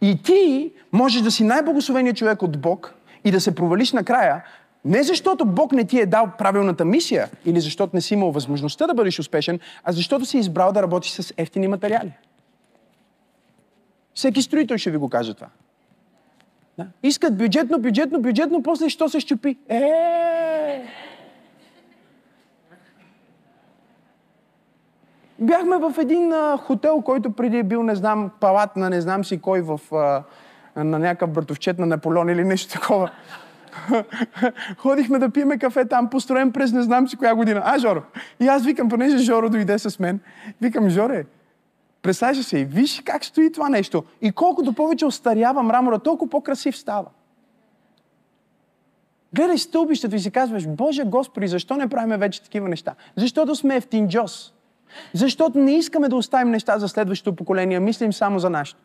И 0.00 0.22
ти 0.22 0.72
можеш 0.92 1.22
да 1.22 1.30
си 1.30 1.44
най-благословеният 1.44 2.16
човек 2.16 2.42
от 2.42 2.60
Бог 2.60 2.94
и 3.24 3.30
да 3.30 3.40
се 3.40 3.54
провалиш 3.54 3.92
накрая, 3.92 4.44
не 4.84 5.02
защото 5.02 5.44
Бог 5.44 5.72
не 5.72 5.84
ти 5.84 6.00
е 6.00 6.06
дал 6.06 6.30
правилната 6.38 6.84
мисия 6.84 7.30
или 7.44 7.60
защото 7.60 7.96
не 7.96 8.00
си 8.00 8.14
имал 8.14 8.30
възможността 8.30 8.86
да 8.86 8.94
бъдеш 8.94 9.18
успешен, 9.18 9.60
а 9.84 9.92
защото 9.92 10.24
си 10.24 10.38
избрал 10.38 10.72
да 10.72 10.82
работиш 10.82 11.10
с 11.10 11.34
ефтини 11.36 11.68
материали. 11.68 12.12
Всеки 14.14 14.42
строител 14.42 14.76
ще 14.76 14.90
ви 14.90 14.96
го 14.96 15.08
каже 15.08 15.34
това. 15.34 15.48
Да? 16.78 16.86
Искат 17.02 17.38
бюджетно, 17.38 17.78
бюджетно, 17.78 18.20
бюджетно, 18.20 18.62
после 18.62 18.88
що 18.88 19.08
се 19.08 19.20
щупи? 19.20 19.56
Е! 19.68 20.82
Бяхме 25.38 25.76
в 25.76 25.94
един 25.98 26.32
а, 26.32 26.56
хотел, 26.56 27.00
който 27.00 27.32
преди 27.32 27.58
е 27.58 27.62
бил, 27.62 27.82
не 27.82 27.94
знам, 27.94 28.30
палат 28.40 28.76
на 28.76 28.90
не 28.90 29.00
знам 29.00 29.24
си 29.24 29.40
кой 29.40 29.60
в, 29.60 29.80
а, 29.92 30.22
на 30.84 30.98
някакъв 30.98 31.30
братовчет 31.30 31.78
на 31.78 31.86
Наполеон 31.86 32.28
или 32.28 32.44
нещо 32.44 32.72
такова. 32.72 33.10
Ходихме 34.78 35.18
да 35.18 35.30
пиеме 35.30 35.58
кафе 35.58 35.84
там, 35.84 36.10
построен 36.10 36.52
през 36.52 36.72
не 36.72 36.82
знам 36.82 37.08
си 37.08 37.16
коя 37.16 37.34
година. 37.34 37.62
А, 37.64 37.78
Жоро. 37.78 38.02
И 38.40 38.48
аз 38.48 38.64
викам, 38.64 38.88
понеже 38.88 39.18
Жоро 39.18 39.50
дойде 39.50 39.78
с 39.78 39.98
мен, 39.98 40.20
викам, 40.60 40.88
Жоре, 40.88 41.24
представяш 42.02 42.44
се, 42.44 42.64
виж 42.64 43.02
как 43.04 43.24
стои 43.24 43.52
това 43.52 43.68
нещо. 43.68 44.04
И 44.22 44.32
колкото 44.32 44.72
повече 44.72 45.06
остарява 45.06 45.62
мрамора, 45.62 45.98
толкова 45.98 46.30
по-красив 46.30 46.76
става. 46.76 47.06
Гледай 49.34 49.58
стълбището 49.58 50.16
и 50.16 50.20
си 50.20 50.30
казваш, 50.30 50.68
Боже 50.68 51.04
Господи, 51.04 51.48
защо 51.48 51.76
не 51.76 51.88
правиме 51.88 52.16
вече 52.16 52.42
такива 52.42 52.68
неща? 52.68 52.94
Защото 53.16 53.56
сме 53.56 53.76
ефтинджос. 53.76 54.52
Защото 55.14 55.58
не 55.58 55.76
искаме 55.76 56.08
да 56.08 56.16
оставим 56.16 56.50
неща 56.50 56.78
за 56.78 56.88
следващото 56.88 57.36
поколение, 57.36 57.80
мислим 57.80 58.12
само 58.12 58.38
за 58.38 58.50
нашето. 58.50 58.80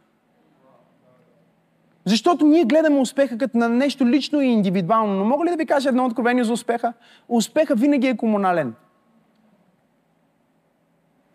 Защото 2.08 2.46
ние 2.46 2.66
гледаме 2.66 3.00
успеха 3.00 3.38
като 3.38 3.58
на 3.58 3.70
нещо 3.70 4.06
лично 4.06 4.42
и 4.42 4.48
индивидуално. 4.48 5.14
Но 5.14 5.26
мога 5.26 5.46
ли 5.46 5.50
да 5.50 5.56
ви 5.56 5.66
кажа 5.66 5.90
едно 5.90 6.06
откровение 6.06 6.44
за 6.44 6.54
успеха? 6.54 6.94
Успеха 7.28 7.76
винаги 7.76 8.08
е 8.08 8.18
комунален. 8.18 8.76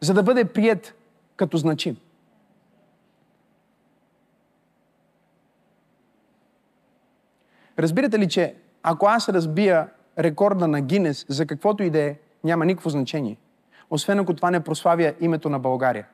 За 0.00 0.14
да 0.14 0.22
бъде 0.22 0.44
прият 0.44 0.94
като 1.36 1.56
значим. 1.56 1.96
Разбирате 7.78 8.18
ли, 8.18 8.28
че 8.28 8.54
ако 8.82 9.06
аз 9.06 9.28
разбия 9.28 9.88
рекорда 10.18 10.68
на 10.68 10.80
Гинес 10.80 11.26
за 11.28 11.46
каквото 11.46 11.82
и 11.82 11.90
да 11.90 11.98
е, 11.98 12.16
няма 12.44 12.66
никакво 12.66 12.90
значение. 12.90 13.36
Освен 13.90 14.18
ако 14.18 14.34
това 14.34 14.50
не 14.50 14.60
прославя 14.60 15.14
името 15.20 15.48
на 15.48 15.58
България. 15.58 16.06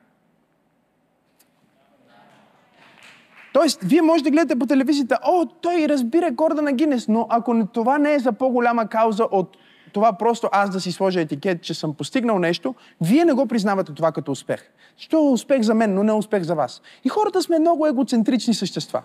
Тоест, 3.59 3.79
вие 3.83 4.01
може 4.01 4.23
да 4.23 4.31
гледате 4.31 4.59
по 4.59 4.65
телевизията, 4.65 5.19
о, 5.23 5.45
той 5.61 5.85
разбира 5.89 6.35
корда 6.35 6.61
на 6.61 6.73
Гинес, 6.73 7.07
но 7.07 7.27
ако 7.29 7.67
това 7.73 7.97
не 7.97 8.13
е 8.13 8.19
за 8.19 8.31
по-голяма 8.31 8.87
кауза 8.87 9.23
от 9.31 9.57
това 9.93 10.13
просто 10.13 10.49
аз 10.51 10.69
да 10.69 10.81
си 10.81 10.91
сложа 10.91 11.21
етикет, 11.21 11.61
че 11.61 11.73
съм 11.73 11.93
постигнал 11.93 12.39
нещо, 12.39 12.75
вие 13.01 13.25
не 13.25 13.33
го 13.33 13.45
признавате 13.45 13.93
това 13.93 14.11
като 14.11 14.31
успех. 14.31 14.69
Що 14.97 15.17
е 15.17 15.31
успех 15.31 15.61
за 15.61 15.73
мен, 15.73 15.93
но 15.93 16.03
не 16.03 16.11
е 16.11 16.15
успех 16.15 16.43
за 16.43 16.55
вас. 16.55 16.81
И 17.03 17.09
хората 17.09 17.41
сме 17.41 17.59
много 17.59 17.87
егоцентрични 17.87 18.53
същества. 18.53 19.01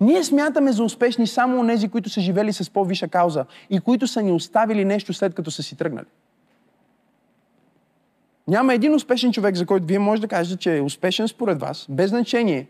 Ние 0.00 0.24
смятаме 0.24 0.72
за 0.72 0.84
успешни 0.84 1.26
само 1.26 1.60
онези, 1.60 1.88
които 1.88 2.08
са 2.08 2.20
живели 2.20 2.52
с 2.52 2.70
по-виша 2.70 3.08
кауза 3.08 3.44
и 3.70 3.80
които 3.80 4.06
са 4.06 4.22
ни 4.22 4.32
оставили 4.32 4.84
нещо 4.84 5.12
след 5.12 5.34
като 5.34 5.50
са 5.50 5.62
си 5.62 5.76
тръгнали. 5.76 6.06
Няма 8.48 8.74
един 8.74 8.94
успешен 8.94 9.32
човек, 9.32 9.56
за 9.56 9.66
който 9.66 9.86
вие 9.86 9.98
може 9.98 10.22
да 10.22 10.28
кажете, 10.28 10.56
че 10.56 10.76
е 10.76 10.80
успешен 10.80 11.28
според 11.28 11.60
вас, 11.60 11.86
без 11.88 12.10
значение 12.10 12.66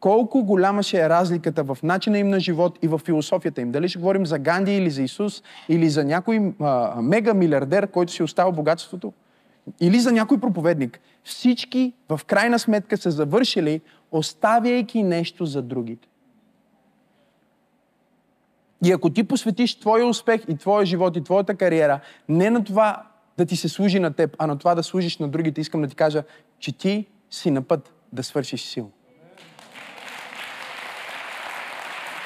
колко 0.00 0.44
голяма 0.44 0.82
ще 0.82 1.00
е 1.00 1.08
разликата 1.08 1.64
в 1.64 1.78
начина 1.82 2.18
им 2.18 2.28
на 2.28 2.40
живот 2.40 2.78
и 2.82 2.88
в 2.88 2.98
философията 2.98 3.60
им. 3.60 3.72
Дали 3.72 3.88
ще 3.88 3.98
говорим 3.98 4.26
за 4.26 4.38
Ганди 4.38 4.76
или 4.76 4.90
за 4.90 5.02
Исус, 5.02 5.42
или 5.68 5.90
за 5.90 6.04
някой 6.04 6.52
мега 6.96 7.34
милиардер, 7.34 7.86
който 7.86 8.12
си 8.12 8.22
остава 8.22 8.52
богатството, 8.52 9.12
или 9.80 10.00
за 10.00 10.12
някой 10.12 10.40
проповедник. 10.40 11.00
Всички 11.24 11.92
в 12.08 12.20
крайна 12.26 12.58
сметка 12.58 12.96
са 12.96 13.10
завършили, 13.10 13.80
оставяйки 14.12 15.02
нещо 15.02 15.46
за 15.46 15.62
другите. 15.62 16.08
И 18.84 18.92
ако 18.92 19.10
ти 19.10 19.24
посветиш 19.24 19.78
твоя 19.78 20.06
успех 20.06 20.40
и 20.48 20.56
твоя 20.56 20.86
живот 20.86 21.16
и 21.16 21.24
твоята 21.24 21.54
кариера 21.54 22.00
не 22.28 22.50
на 22.50 22.64
това 22.64 23.02
да 23.38 23.46
ти 23.46 23.56
се 23.56 23.68
служи 23.68 24.00
на 24.00 24.12
теб, 24.12 24.36
а 24.38 24.46
на 24.46 24.58
това 24.58 24.74
да 24.74 24.82
служиш 24.82 25.18
на 25.18 25.28
другите, 25.28 25.60
искам 25.60 25.82
да 25.82 25.88
ти 25.88 25.94
кажа, 25.94 26.22
че 26.58 26.72
ти 26.72 27.06
си 27.30 27.50
на 27.50 27.62
път 27.62 27.92
да 28.12 28.22
свършиш 28.22 28.62
силно. 28.62 28.90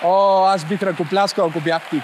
О, 0.07 0.45
аз 0.45 0.65
бих 0.65 0.83
ръкопляскал, 0.83 1.47
ако 1.47 1.61
бях 1.61 1.91
ти. 1.91 2.03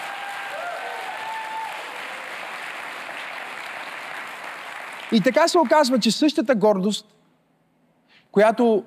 И 5.12 5.20
така 5.20 5.48
се 5.48 5.58
оказва, 5.58 5.98
че 5.98 6.10
същата 6.10 6.54
гордост, 6.54 7.06
която 8.32 8.84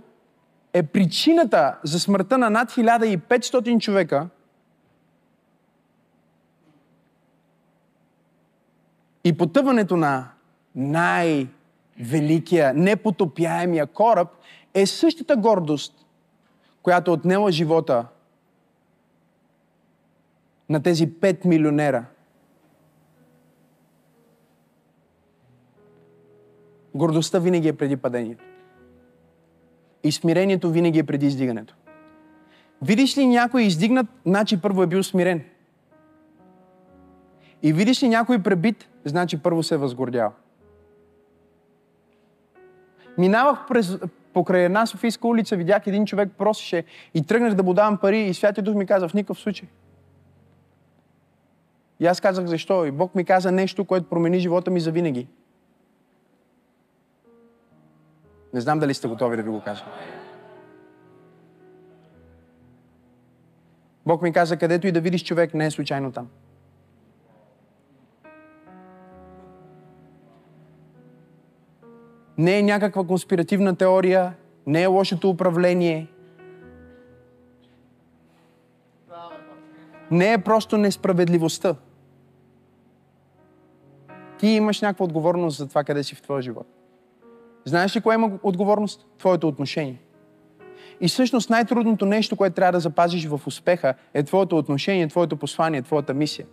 е 0.73 0.83
причината 0.83 1.77
за 1.83 1.99
смъртта 1.99 2.37
на 2.37 2.49
над 2.49 2.71
1500 2.71 3.79
човека, 3.79 4.27
и 9.23 9.37
потъването 9.37 9.97
на 9.97 10.29
най-великия, 10.75 12.73
непотопяемия 12.73 13.87
кораб 13.87 14.27
е 14.73 14.85
същата 14.85 15.35
гордост, 15.35 16.05
която 16.83 17.13
отнела 17.13 17.51
живота 17.51 18.05
на 20.69 20.83
тези 20.83 21.11
5 21.11 21.45
милионера. 21.45 22.05
Гордостта 26.95 27.39
винаги 27.39 27.67
е 27.67 27.73
преди 27.73 27.97
падението. 27.97 28.43
И 30.03 30.11
смирението 30.11 30.71
винаги 30.71 30.99
е 30.99 31.03
преди 31.03 31.25
издигането. 31.25 31.75
Видиш 32.81 33.17
ли 33.17 33.27
някой 33.27 33.63
издигнат, 33.63 34.07
значи 34.25 34.61
първо 34.61 34.83
е 34.83 34.87
бил 34.87 35.03
смирен. 35.03 35.43
И 37.63 37.73
видиш 37.73 38.03
ли 38.03 38.09
някой 38.09 38.43
пребит, 38.43 38.89
значи 39.05 39.41
първо 39.41 39.63
се 39.63 39.75
е 39.75 39.77
възгордял. 39.77 40.33
Минавах 43.17 43.67
през, 43.67 43.97
покрай 44.33 44.65
една 44.65 44.85
Софийска 44.85 45.27
улица, 45.27 45.55
видях 45.55 45.87
един 45.87 46.05
човек 46.05 46.29
просеше 46.37 46.83
и 47.13 47.25
тръгнах 47.25 47.53
да 47.53 47.63
му 47.63 47.73
давам 47.73 47.97
пари 47.97 48.19
и 48.19 48.33
Святия 48.33 48.63
Дух 48.63 48.75
ми 48.75 48.85
каза 48.85 49.07
в 49.07 49.13
никакъв 49.13 49.39
случай. 49.39 49.69
И 51.99 52.05
аз 52.05 52.21
казах 52.21 52.45
защо. 52.45 52.85
И 52.85 52.91
Бог 52.91 53.15
ми 53.15 53.25
каза 53.25 53.51
нещо, 53.51 53.85
което 53.85 54.09
промени 54.09 54.39
живота 54.39 54.71
ми 54.71 54.79
завинаги. 54.79 55.27
Не 58.53 58.61
знам 58.61 58.79
дали 58.79 58.93
сте 58.93 59.07
готови 59.07 59.37
да 59.37 59.43
ви 59.43 59.49
го 59.49 59.61
кажа. 59.61 59.85
Бог 64.05 64.21
ми 64.21 64.33
каза, 64.33 64.57
където 64.57 64.87
и 64.87 64.91
да 64.91 65.01
видиш 65.01 65.23
човек, 65.23 65.53
не 65.53 65.65
е 65.65 65.71
случайно 65.71 66.11
там. 66.11 66.27
Не 72.37 72.59
е 72.59 72.63
някаква 72.63 73.07
конспиративна 73.07 73.75
теория, 73.75 74.33
не 74.67 74.83
е 74.83 74.85
лошото 74.85 75.29
управление. 75.29 76.12
Не 80.13 80.33
е 80.33 80.37
просто 80.37 80.77
несправедливостта. 80.77 81.75
Ти 84.39 84.47
имаш 84.47 84.81
някаква 84.81 85.05
отговорност 85.05 85.57
за 85.57 85.67
това 85.67 85.83
къде 85.83 86.03
си 86.03 86.15
в 86.15 86.21
твоя 86.21 86.41
живот. 86.41 86.67
Знаеш 87.65 87.95
ли 87.95 88.01
кое 88.01 88.15
има 88.15 88.31
отговорност? 88.43 89.05
Твоето 89.17 89.47
отношение. 89.47 90.01
И 91.01 91.07
всъщност 91.07 91.49
най-трудното 91.49 92.05
нещо, 92.05 92.35
което 92.35 92.55
трябва 92.55 92.71
да 92.71 92.79
запазиш 92.79 93.27
в 93.27 93.41
успеха, 93.45 93.93
е 94.13 94.23
твоето 94.23 94.57
отношение, 94.57 95.07
твоето 95.07 95.37
послание, 95.37 95.81
твоята 95.81 96.13
мисия. 96.13 96.45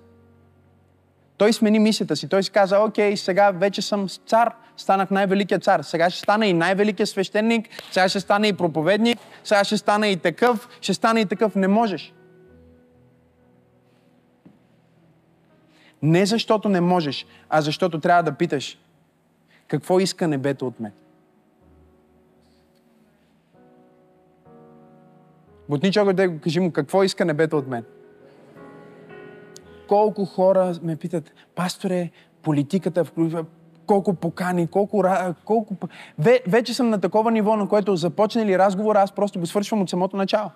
Той 1.37 1.53
смени 1.53 1.79
мисията 1.79 2.17
си. 2.17 2.29
Той 2.29 2.43
си 2.43 2.51
каза, 2.51 2.79
окей, 2.79 3.17
сега 3.17 3.51
вече 3.51 3.83
съм 3.83 4.09
цар, 4.27 4.55
станах 4.77 5.11
най-великият 5.11 5.65
цар. 5.65 5.81
Сега 5.83 6.11
ще 6.11 6.21
стана 6.21 6.47
и 6.47 6.53
най-великият 6.53 7.09
свещеник, 7.09 7.69
сега 7.91 8.09
ще 8.09 8.21
стана 8.21 8.47
и 8.47 8.53
проповедник, 8.53 9.19
сега 9.45 9.65
ще 9.65 9.77
стана 9.77 10.09
и 10.09 10.17
такъв, 10.17 10.69
ще 10.81 10.95
стана 10.95 11.21
и 11.21 11.27
такъв. 11.27 11.55
Не 11.55 11.69
можеш. 11.69 12.13
Не 16.03 16.27
защото 16.27 16.69
не 16.69 16.81
можеш, 16.81 17.27
а 17.49 17.61
защото 17.61 18.01
трябва 18.01 18.23
да 18.23 18.33
питаш, 18.33 18.79
какво 19.69 20.01
иска 20.01 20.29
небето 20.29 20.67
от 20.67 20.81
мен? 20.81 20.93
Бутни 25.69 25.93
човек 25.93 26.17
да 26.17 26.39
кажи 26.39 26.61
му, 26.61 26.73
какво 26.73 27.03
иска 27.03 27.25
небето 27.25 27.59
от 27.59 27.69
мен? 27.69 27.85
Колко 29.89 30.25
хора 30.25 30.75
ме 30.83 30.97
питат, 30.97 31.33
пасторе, 31.55 32.11
политиката 32.43 33.05
включва 33.05 33.45
колко 33.87 34.15
покани, 34.15 34.67
колко... 34.67 35.05
колко... 35.45 35.75
вече 36.47 36.75
съм 36.75 36.91
на 36.91 37.01
такова 37.01 37.31
ниво, 37.31 37.57
на 37.57 37.69
което 37.69 37.97
започне 37.97 38.47
ли 38.47 38.59
разговор, 38.59 38.97
аз 38.97 39.13
просто 39.13 39.41
го 39.41 39.47
свършвам 39.47 39.83
от 39.83 39.91
самото 39.91 40.17
начало. 40.17 40.51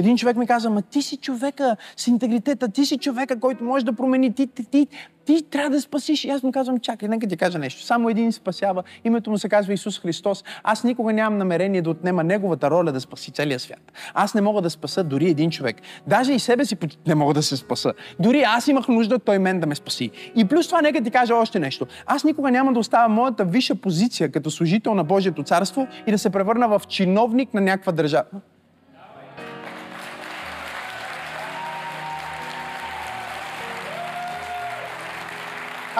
Един 0.00 0.16
човек 0.16 0.36
ми 0.36 0.46
каза, 0.46 0.70
ма 0.70 0.82
ти 0.82 1.02
си 1.02 1.16
човека 1.16 1.76
с 1.96 2.06
интегритета, 2.06 2.68
ти 2.68 2.86
си 2.86 2.98
човека, 2.98 3.40
който 3.40 3.64
може 3.64 3.84
да 3.84 3.92
промени, 3.92 4.34
ти, 4.34 4.46
ти, 4.46 4.64
ти, 4.64 4.86
ти 5.24 5.42
трябва 5.50 5.70
да 5.70 5.80
спасиш. 5.80 6.24
И 6.24 6.30
аз 6.30 6.42
му 6.42 6.52
казвам, 6.52 6.78
чакай, 6.78 7.08
нека 7.08 7.26
ти 7.26 7.36
кажа 7.36 7.58
нещо. 7.58 7.82
Само 7.82 8.08
един 8.08 8.32
спасява. 8.32 8.82
Името 9.04 9.30
му 9.30 9.38
се 9.38 9.48
казва 9.48 9.72
Исус 9.72 10.00
Христос. 10.00 10.44
Аз 10.62 10.84
никога 10.84 11.12
нямам 11.12 11.38
намерение 11.38 11.82
да 11.82 11.90
отнема 11.90 12.24
неговата 12.24 12.70
роля 12.70 12.92
да 12.92 13.00
спаси 13.00 13.30
целия 13.30 13.58
свят. 13.58 13.92
Аз 14.14 14.34
не 14.34 14.40
мога 14.40 14.62
да 14.62 14.70
спаса 14.70 15.04
дори 15.04 15.30
един 15.30 15.50
човек. 15.50 15.76
Даже 16.06 16.32
и 16.32 16.38
себе 16.38 16.64
си 16.64 16.76
не 17.06 17.14
мога 17.14 17.34
да 17.34 17.42
се 17.42 17.56
спаса. 17.56 17.92
Дори 18.20 18.42
аз 18.42 18.68
имах 18.68 18.88
нужда 18.88 19.18
той 19.18 19.38
мен 19.38 19.60
да 19.60 19.66
ме 19.66 19.74
спаси. 19.74 20.10
И 20.36 20.44
плюс 20.44 20.66
това, 20.66 20.82
нека 20.82 21.02
ти 21.02 21.10
кажа 21.10 21.34
още 21.34 21.58
нещо. 21.58 21.86
Аз 22.06 22.24
никога 22.24 22.50
няма 22.50 22.72
да 22.72 22.78
оставя 22.78 23.08
моята 23.08 23.44
висша 23.44 23.74
позиция 23.74 24.32
като 24.32 24.50
служител 24.50 24.94
на 24.94 25.04
Божието 25.04 25.42
царство 25.42 25.86
и 26.06 26.10
да 26.10 26.18
се 26.18 26.30
превърна 26.30 26.68
в 26.68 26.82
чиновник 26.88 27.54
на 27.54 27.60
някаква 27.60 27.92
държава. 27.92 28.24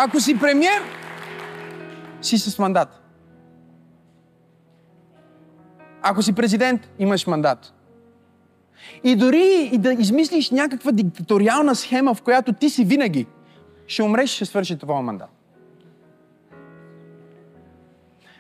Ако 0.03 0.21
си 0.21 0.39
премьер, 0.39 0.83
си 2.23 2.39
с 2.39 2.59
мандат. 2.59 3.03
Ако 6.03 6.23
си 6.23 6.33
президент, 6.33 6.91
имаш 6.99 7.27
мандат. 7.27 7.75
И 9.05 9.17
дори 9.17 9.71
и 9.73 9.79
да 9.79 9.93
измислиш 9.93 10.51
някаква 10.51 10.93
диктаториална 10.93 11.75
схема, 11.75 12.15
в 12.15 12.23
която 12.23 12.53
ти 12.53 12.71
си 12.71 12.85
винаги, 12.85 13.27
ще 13.87 14.03
умреш, 14.03 14.31
ще 14.31 14.45
свърши 14.45 14.79
това 14.79 15.03
мандат. 15.03 15.31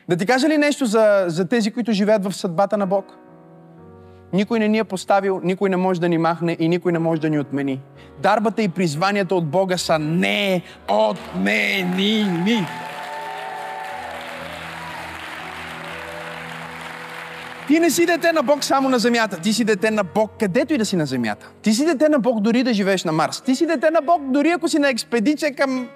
Да 0.08 0.16
ти 0.16 0.26
кажа 0.26 0.48
ли 0.48 0.58
нещо 0.58 0.86
за, 0.86 1.24
за 1.26 1.48
тези, 1.48 1.70
които 1.70 1.92
живеят 1.92 2.24
в 2.24 2.32
съдбата 2.32 2.76
на 2.76 2.86
Бог? 2.86 3.16
Никой 4.32 4.58
не 4.58 4.68
ни 4.68 4.78
е 4.78 4.84
поставил, 4.84 5.40
никой 5.44 5.70
не 5.70 5.76
може 5.76 6.00
да 6.00 6.08
ни 6.08 6.18
махне 6.18 6.56
и 6.60 6.68
никой 6.68 6.92
не 6.92 6.98
може 6.98 7.20
да 7.20 7.30
ни 7.30 7.38
отмени. 7.38 7.80
Дарбата 8.18 8.62
и 8.62 8.68
призванията 8.68 9.34
от 9.34 9.46
Бога 9.46 9.78
са 9.78 9.98
не 9.98 10.62
отменими. 10.88 12.66
Ти 17.68 17.80
не 17.80 17.90
си 17.90 18.06
дете 18.06 18.32
на 18.32 18.42
Бог 18.42 18.64
само 18.64 18.88
на 18.88 18.98
земята. 18.98 19.40
Ти 19.40 19.52
си 19.52 19.64
дете 19.64 19.90
на 19.90 20.04
Бог 20.04 20.30
където 20.40 20.74
и 20.74 20.78
да 20.78 20.84
си 20.84 20.96
на 20.96 21.06
земята. 21.06 21.50
Ти 21.62 21.72
си 21.72 21.84
дете 21.84 22.08
на 22.08 22.18
Бог 22.18 22.40
дори 22.40 22.62
да 22.62 22.74
живееш 22.74 23.04
на 23.04 23.12
Марс. 23.12 23.40
Ти 23.40 23.54
си 23.54 23.66
дете 23.66 23.90
на 23.90 24.00
Бог 24.00 24.22
дори 24.30 24.50
ако 24.50 24.68
си 24.68 24.78
на 24.78 24.88
експедиция 24.88 25.54
към 25.54 25.88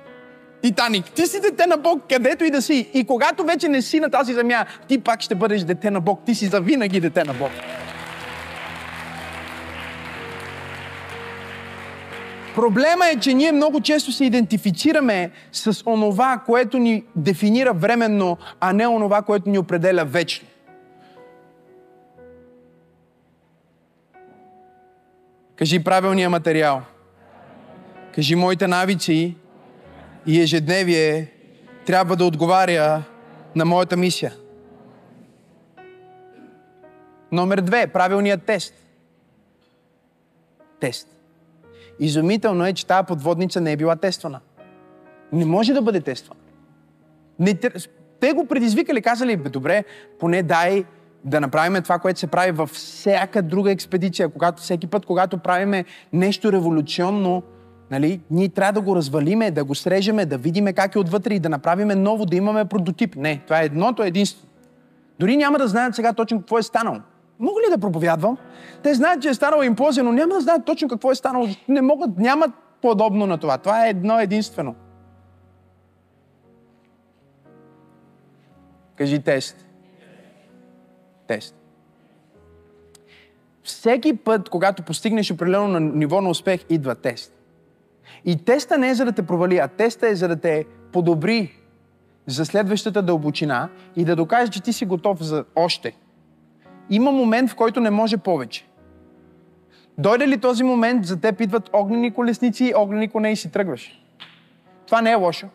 Титаник. 0.62 1.04
Ти 1.04 1.26
си 1.26 1.40
дете 1.40 1.66
на 1.66 1.76
Бог 1.76 2.02
където 2.08 2.44
и 2.44 2.50
да 2.50 2.62
си. 2.62 2.90
И 2.94 3.04
когато 3.04 3.44
вече 3.44 3.68
не 3.68 3.82
си 3.82 4.00
на 4.00 4.10
тази 4.10 4.34
земя, 4.34 4.66
ти 4.88 4.98
пак 4.98 5.20
ще 5.20 5.34
бъдеш 5.34 5.62
дете 5.62 5.90
на 5.90 6.00
Бог. 6.00 6.20
Ти 6.26 6.34
си 6.34 6.46
завинаги 6.46 7.00
дете 7.00 7.24
на 7.24 7.34
Бог. 7.34 7.50
Проблема 12.54 13.06
е, 13.08 13.20
че 13.20 13.34
ние 13.34 13.52
много 13.52 13.80
често 13.80 14.12
се 14.12 14.24
идентифицираме 14.24 15.30
с 15.52 15.82
онова, 15.86 16.42
което 16.46 16.78
ни 16.78 17.04
дефинира 17.16 17.72
временно, 17.72 18.36
а 18.60 18.72
не 18.72 18.86
онова, 18.86 19.22
което 19.22 19.50
ни 19.50 19.58
определя 19.58 20.04
вечно. 20.04 20.48
Кажи 25.56 25.84
правилния 25.84 26.30
материал. 26.30 26.82
Кажи 28.14 28.34
моите 28.34 28.66
навици 28.66 29.36
и 30.26 30.40
ежедневие 30.40 31.32
трябва 31.86 32.16
да 32.16 32.24
отговаря 32.24 33.02
на 33.56 33.64
моята 33.64 33.96
мисия. 33.96 34.34
Номер 37.32 37.60
две. 37.60 37.86
Правилният 37.86 38.42
тест. 38.42 38.74
Тест. 40.80 41.13
Изумително 42.00 42.66
е, 42.66 42.72
че 42.72 42.86
тази 42.86 43.06
подводница 43.06 43.60
не 43.60 43.72
е 43.72 43.76
била 43.76 43.96
тествана. 43.96 44.40
Не 45.32 45.44
може 45.44 45.72
да 45.72 45.82
бъде 45.82 46.00
тествана. 46.00 46.40
Не, 47.38 47.54
те 48.20 48.32
го 48.32 48.46
предизвикали, 48.46 49.02
казали, 49.02 49.36
бе, 49.36 49.48
добре, 49.48 49.84
поне 50.18 50.42
дай 50.42 50.84
да 51.24 51.40
направим 51.40 51.82
това, 51.82 51.98
което 51.98 52.20
се 52.20 52.26
прави 52.26 52.50
във 52.50 52.70
всяка 52.70 53.42
друга 53.42 53.70
експедиция. 53.70 54.28
Когато, 54.28 54.62
всеки 54.62 54.86
път, 54.86 55.06
когато 55.06 55.38
правиме 55.38 55.84
нещо 56.12 56.52
революционно, 56.52 57.42
нали, 57.90 58.20
ние 58.30 58.48
трябва 58.48 58.72
да 58.72 58.80
го 58.80 58.96
развалиме, 58.96 59.50
да 59.50 59.64
го 59.64 59.74
срежеме, 59.74 60.26
да 60.26 60.38
видиме 60.38 60.72
как 60.72 60.94
е 60.94 60.98
отвътре 60.98 61.34
и 61.34 61.38
да 61.40 61.48
направиме 61.48 61.94
ново, 61.94 62.26
да 62.26 62.36
имаме 62.36 62.64
прототип. 62.64 63.16
Не, 63.16 63.42
това 63.44 63.62
е 63.62 63.64
едното 63.64 64.02
единство. 64.02 64.46
Дори 65.18 65.36
няма 65.36 65.58
да 65.58 65.68
знаят 65.68 65.94
сега 65.94 66.12
точно 66.12 66.38
какво 66.38 66.58
е 66.58 66.62
станало. 66.62 66.98
Мога 67.38 67.60
ли 67.60 67.70
да 67.70 67.78
проповядвам? 67.78 68.38
Те 68.82 68.94
знаят, 68.94 69.22
че 69.22 69.28
е 69.28 69.34
станала 69.34 69.66
имплозия, 69.66 70.04
но 70.04 70.12
няма 70.12 70.34
да 70.34 70.40
знаят 70.40 70.64
точно 70.64 70.88
какво 70.88 71.10
е 71.10 71.14
станало. 71.14 71.48
Не 71.68 71.82
могат, 71.82 72.18
нямат 72.18 72.50
подобно 72.82 73.26
на 73.26 73.38
това. 73.38 73.58
Това 73.58 73.86
е 73.86 73.90
едно 73.90 74.20
единствено. 74.20 74.74
Кажи 78.96 79.22
тест. 79.22 79.66
Тест. 81.26 81.56
Всеки 83.62 84.16
път, 84.16 84.48
когато 84.48 84.82
постигнеш 84.82 85.30
определено 85.30 85.68
на 85.68 85.80
ниво 85.80 86.20
на 86.20 86.30
успех, 86.30 86.64
идва 86.68 86.94
тест. 86.94 87.32
И 88.24 88.44
теста 88.44 88.78
не 88.78 88.88
е 88.88 88.94
за 88.94 89.04
да 89.04 89.12
те 89.12 89.26
провали, 89.26 89.58
а 89.58 89.68
теста 89.68 90.08
е 90.08 90.14
за 90.14 90.28
да 90.28 90.36
те 90.36 90.64
подобри 90.92 91.58
за 92.26 92.46
следващата 92.46 93.02
дълбочина 93.02 93.68
и 93.96 94.04
да 94.04 94.16
докаже, 94.16 94.52
че 94.52 94.62
ти 94.62 94.72
си 94.72 94.86
готов 94.86 95.22
за 95.22 95.44
още. 95.56 95.96
Има 96.90 97.12
момент, 97.12 97.50
в 97.50 97.54
който 97.54 97.80
не 97.80 97.90
може 97.90 98.16
повече. 98.16 98.66
Дойде 99.98 100.28
ли 100.28 100.38
този 100.38 100.64
момент, 100.64 101.06
за 101.06 101.20
теб 101.20 101.40
идват 101.40 101.70
огнени 101.72 102.14
колесници, 102.14 102.72
огнени 102.76 103.08
коне 103.08 103.32
и 103.32 103.36
си 103.36 103.52
тръгваш. 103.52 104.02
Това 104.86 105.02
не 105.02 105.10
е 105.10 105.14
лошо. 105.14 105.46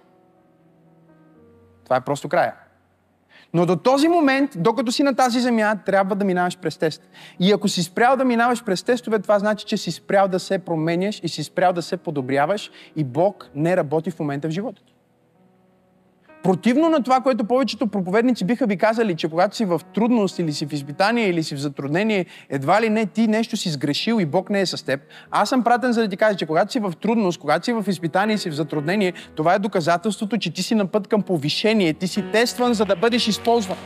Това 1.83 1.95
е 1.95 2.01
просто 2.01 2.29
края. 2.29 2.53
Но 3.53 3.65
до 3.65 3.75
този 3.75 4.07
момент, 4.07 4.51
докато 4.55 4.91
си 4.91 5.03
на 5.03 5.15
тази 5.15 5.39
земя, 5.39 5.75
трябва 5.85 6.15
да 6.15 6.25
минаваш 6.25 6.57
през 6.57 6.77
тест. 6.77 7.09
И 7.39 7.51
ако 7.51 7.67
си 7.67 7.83
спрял 7.83 8.17
да 8.17 8.25
минаваш 8.25 8.63
през 8.63 8.83
тестове, 8.83 9.19
това 9.19 9.39
значи, 9.39 9.65
че 9.65 9.77
си 9.77 9.91
спрял 9.91 10.27
да 10.27 10.39
се 10.39 10.59
променяш 10.59 11.19
и 11.23 11.29
си 11.29 11.43
спрял 11.43 11.73
да 11.73 11.81
се 11.81 11.97
подобряваш 11.97 12.71
и 12.95 13.03
Бог 13.03 13.49
не 13.55 13.77
работи 13.77 14.11
в 14.11 14.19
момента 14.19 14.47
в 14.47 14.51
живота 14.51 14.81
ти. 14.85 14.95
Противно 16.43 16.89
на 16.89 17.03
това, 17.03 17.21
което 17.21 17.45
повечето 17.45 17.87
проповедници 17.87 18.45
биха 18.45 18.65
ви 18.65 18.77
казали, 18.77 19.15
че 19.15 19.29
когато 19.29 19.55
си 19.55 19.65
в 19.65 19.81
трудност 19.93 20.39
или 20.39 20.53
си 20.53 20.65
в 20.65 20.73
изпитание 20.73 21.29
или 21.29 21.43
си 21.43 21.55
в 21.55 21.59
затруднение, 21.59 22.25
едва 22.49 22.81
ли 22.81 22.89
не 22.89 23.05
ти 23.05 23.27
нещо 23.27 23.57
си 23.57 23.69
сгрешил 23.69 24.21
и 24.21 24.25
Бог 24.25 24.49
не 24.49 24.61
е 24.61 24.65
с 24.65 24.85
теб. 24.85 25.01
Аз 25.31 25.49
съм 25.49 25.63
пратен 25.63 25.91
за 25.91 26.01
да 26.01 26.07
ти 26.07 26.17
кажа, 26.17 26.37
че 26.37 26.45
когато 26.45 26.71
си 26.71 26.79
в 26.79 26.93
трудност, 27.01 27.39
когато 27.39 27.65
си 27.65 27.73
в 27.73 27.85
изпитание 27.87 28.35
и 28.35 28.37
си 28.37 28.49
в 28.49 28.53
затруднение, 28.53 29.13
това 29.35 29.53
е 29.53 29.59
доказателството, 29.59 30.37
че 30.37 30.53
ти 30.53 30.63
си 30.63 30.75
на 30.75 30.85
път 30.85 31.07
към 31.07 31.21
повишение, 31.21 31.93
ти 31.93 32.07
си 32.07 32.23
тестван, 32.31 32.73
за 32.73 32.85
да 32.85 32.95
бъдеш 32.95 33.27
използван. 33.27 33.77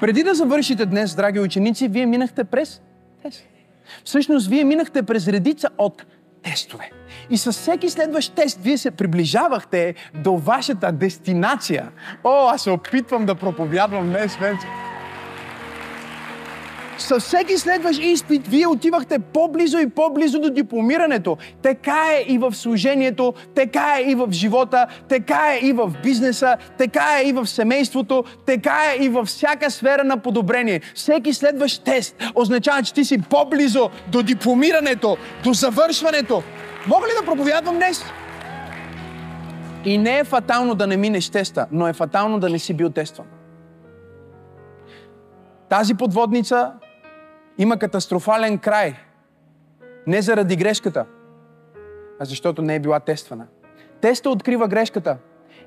Преди 0.00 0.22
да 0.22 0.34
завършите 0.34 0.86
днес, 0.86 1.14
драги 1.14 1.40
ученици, 1.40 1.88
вие 1.88 2.06
минахте 2.06 2.44
през 2.44 2.82
тест. 3.22 3.44
Всъщност, 4.04 4.48
вие 4.48 4.64
минахте 4.64 5.02
през 5.02 5.28
редица 5.28 5.68
от 5.78 6.04
тестове. 6.42 6.90
И 7.30 7.36
с 7.36 7.52
всеки 7.52 7.90
следващ 7.90 8.34
тест 8.34 8.58
вие 8.62 8.78
се 8.78 8.90
приближавахте 8.90 9.94
до 10.14 10.36
вашата 10.36 10.92
дестинация. 10.92 11.88
О, 12.24 12.48
аз 12.48 12.62
се 12.62 12.70
опитвам 12.70 13.26
да 13.26 13.34
проповядвам 13.34 14.08
днес, 14.08 14.36
вече. 14.36 14.66
С 17.02 17.20
всеки 17.20 17.58
следващ 17.58 18.00
изпит 18.02 18.48
вие 18.48 18.66
отивахте 18.66 19.18
по-близо 19.18 19.78
и 19.78 19.90
по-близо 19.90 20.40
до 20.40 20.50
дипломирането. 20.50 21.36
Така 21.62 22.04
е 22.16 22.32
и 22.32 22.38
в 22.38 22.54
служението, 22.54 23.34
така 23.54 23.94
е 23.98 24.10
и 24.10 24.14
в 24.14 24.28
живота, 24.30 24.86
така 25.08 25.54
е 25.54 25.66
и 25.66 25.72
в 25.72 25.92
бизнеса, 26.02 26.56
така 26.78 27.06
е 27.20 27.28
и 27.28 27.32
в 27.32 27.46
семейството, 27.46 28.24
така 28.46 28.78
е 28.92 29.04
и 29.04 29.08
във 29.08 29.26
всяка 29.26 29.70
сфера 29.70 30.04
на 30.04 30.16
подобрение. 30.16 30.80
Всеки 30.94 31.34
следващ 31.34 31.84
тест 31.84 32.16
означава, 32.34 32.82
че 32.82 32.94
ти 32.94 33.04
си 33.04 33.22
по-близо 33.30 33.90
до 34.08 34.22
дипломирането, 34.22 35.16
до 35.44 35.52
завършването. 35.52 36.42
Мога 36.86 37.06
ли 37.06 37.10
да 37.20 37.26
проповядвам 37.26 37.76
днес? 37.76 38.04
И 39.84 39.98
не 39.98 40.18
е 40.18 40.24
фатално 40.24 40.74
да 40.74 40.86
не 40.86 40.96
минеш 40.96 41.28
теста, 41.28 41.66
но 41.72 41.88
е 41.88 41.92
фатално 41.92 42.38
да 42.38 42.50
не 42.50 42.58
си 42.58 42.74
бил 42.74 42.90
тестван. 42.90 43.26
Тази 45.68 45.94
подводница 45.94 46.72
има 47.58 47.76
катастрофален 47.76 48.58
край. 48.58 48.94
Не 50.06 50.22
заради 50.22 50.56
грешката, 50.56 51.04
а 52.20 52.24
защото 52.24 52.62
не 52.62 52.74
е 52.74 52.80
била 52.80 53.00
тествана. 53.00 53.46
Теста 54.00 54.30
открива 54.30 54.68
грешката 54.68 55.16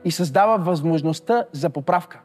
и 0.06 0.12
създава 0.12 0.58
възможността 0.58 1.46
за 1.52 1.70
поправка. 1.70 2.20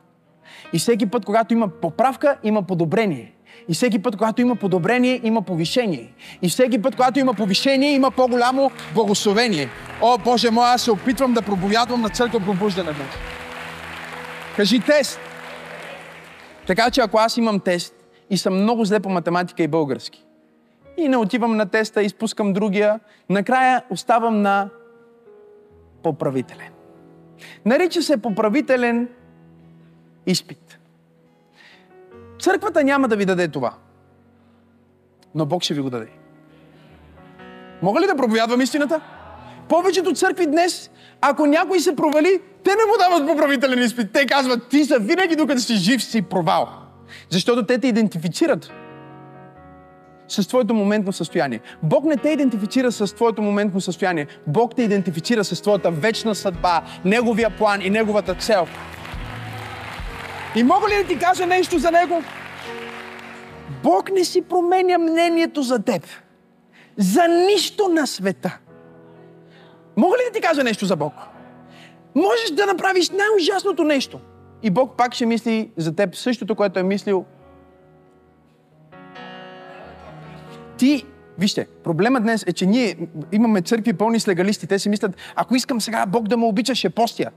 И 0.72 0.78
всеки 0.78 1.06
път, 1.06 1.24
когато 1.24 1.54
има 1.54 1.68
поправка, 1.68 2.38
има 2.42 2.62
подобрение. 2.62 3.34
И 3.68 3.74
всеки 3.74 4.02
път, 4.02 4.16
когато 4.16 4.40
има 4.40 4.56
подобрение, 4.56 5.20
има 5.22 5.42
повишение. 5.42 6.12
И 6.42 6.48
всеки 6.48 6.82
път, 6.82 6.96
когато 6.96 7.18
има 7.18 7.34
повишение, 7.34 7.92
има 7.92 8.10
по-голямо 8.10 8.70
благословение. 8.94 9.68
О, 10.02 10.18
Боже 10.18 10.50
мой, 10.50 10.68
аз 10.68 10.82
се 10.82 10.90
опитвам 10.90 11.32
да 11.32 11.42
проповядвам 11.42 12.00
на 12.00 12.08
църква 12.08 12.40
пробуждане 12.40 12.92
днес. 12.92 13.14
Кажи 14.56 14.80
тест. 14.80 15.20
Така 16.66 16.90
че 16.90 17.00
ако 17.00 17.18
аз 17.18 17.36
имам 17.36 17.60
тест 17.60 17.99
и 18.30 18.38
съм 18.38 18.62
много 18.62 18.84
зле 18.84 19.00
по 19.00 19.08
математика 19.08 19.62
и 19.62 19.68
български, 19.68 20.24
и 20.96 21.08
не 21.08 21.16
отивам 21.16 21.56
на 21.56 21.66
теста, 21.66 22.02
изпускам 22.02 22.52
другия, 22.52 23.00
накрая 23.28 23.82
оставам 23.90 24.42
на 24.42 24.68
поправителен. 26.02 26.72
Нарича 27.64 28.02
се 28.02 28.16
поправителен 28.16 29.08
изпит. 30.26 30.78
Църквата 32.40 32.84
няма 32.84 33.08
да 33.08 33.16
ви 33.16 33.24
даде 33.24 33.48
това. 33.48 33.74
Но 35.34 35.46
Бог 35.46 35.62
ще 35.62 35.74
ви 35.74 35.80
го 35.80 35.90
даде. 35.90 36.08
Мога 37.82 38.00
ли 38.00 38.06
да 38.06 38.16
проповядвам 38.16 38.60
истината? 38.60 39.00
Повечето 39.68 40.12
църкви 40.12 40.46
днес, 40.46 40.90
ако 41.20 41.46
някой 41.46 41.80
се 41.80 41.96
провали, 41.96 42.40
те 42.64 42.70
не 42.70 42.84
му 42.84 42.92
дават 42.98 43.28
поправителен 43.28 43.82
изпит. 43.82 44.12
Те 44.12 44.26
казват, 44.26 44.68
ти 44.68 44.84
са 44.84 44.98
винаги 44.98 45.36
докато 45.36 45.60
си 45.60 45.74
жив 45.74 46.04
си 46.04 46.22
провал. 46.22 46.79
Защото 47.30 47.66
те 47.66 47.78
те 47.78 47.88
идентифицират 47.88 48.72
с 50.28 50.48
твоето 50.48 50.74
моментно 50.74 51.12
състояние. 51.12 51.60
Бог 51.82 52.04
не 52.04 52.16
те 52.16 52.30
идентифицира 52.30 52.92
с 52.92 53.14
твоето 53.14 53.42
моментно 53.42 53.80
състояние. 53.80 54.26
Бог 54.46 54.74
те 54.74 54.82
идентифицира 54.82 55.44
с 55.44 55.62
твоята 55.62 55.90
вечна 55.90 56.34
съдба, 56.34 56.82
Неговия 57.04 57.50
план 57.50 57.80
и 57.82 57.90
Неговата 57.90 58.34
цел. 58.34 58.66
И 60.56 60.62
мога 60.62 60.88
ли 60.88 61.02
да 61.02 61.08
ти 61.08 61.18
кажа 61.18 61.46
нещо 61.46 61.78
за 61.78 61.90
Него? 61.90 62.22
Бог 63.82 64.10
не 64.12 64.24
си 64.24 64.42
променя 64.42 64.98
мнението 64.98 65.62
за 65.62 65.82
теб. 65.82 66.06
За 66.96 67.28
нищо 67.28 67.88
на 67.88 68.06
света. 68.06 68.58
Мога 69.96 70.16
ли 70.16 70.20
да 70.26 70.32
ти 70.32 70.40
кажа 70.40 70.64
нещо 70.64 70.86
за 70.86 70.96
Бог? 70.96 71.12
Можеш 72.14 72.50
да 72.50 72.66
направиш 72.66 73.10
най-ужасното 73.10 73.84
нещо. 73.84 74.20
И 74.62 74.70
Бог 74.70 74.96
пак 74.96 75.14
ще 75.14 75.26
мисли 75.26 75.70
за 75.76 75.96
теб 75.96 76.16
същото, 76.16 76.54
което 76.54 76.80
е 76.80 76.82
мислил. 76.82 77.24
Ти, 80.78 81.04
вижте, 81.38 81.66
проблема 81.84 82.20
днес 82.20 82.44
е, 82.46 82.52
че 82.52 82.66
ние 82.66 82.96
имаме 83.32 83.62
църкви 83.62 83.92
пълни 83.92 84.20
с 84.20 84.28
легалисти. 84.28 84.66
Те 84.66 84.78
си 84.78 84.88
мислят, 84.88 85.16
ако 85.36 85.56
искам 85.56 85.80
сега 85.80 86.06
Бог 86.06 86.28
да 86.28 86.36
ме 86.36 86.46
обича, 86.46 86.74
ще 86.74 86.90
постя. 86.90 87.30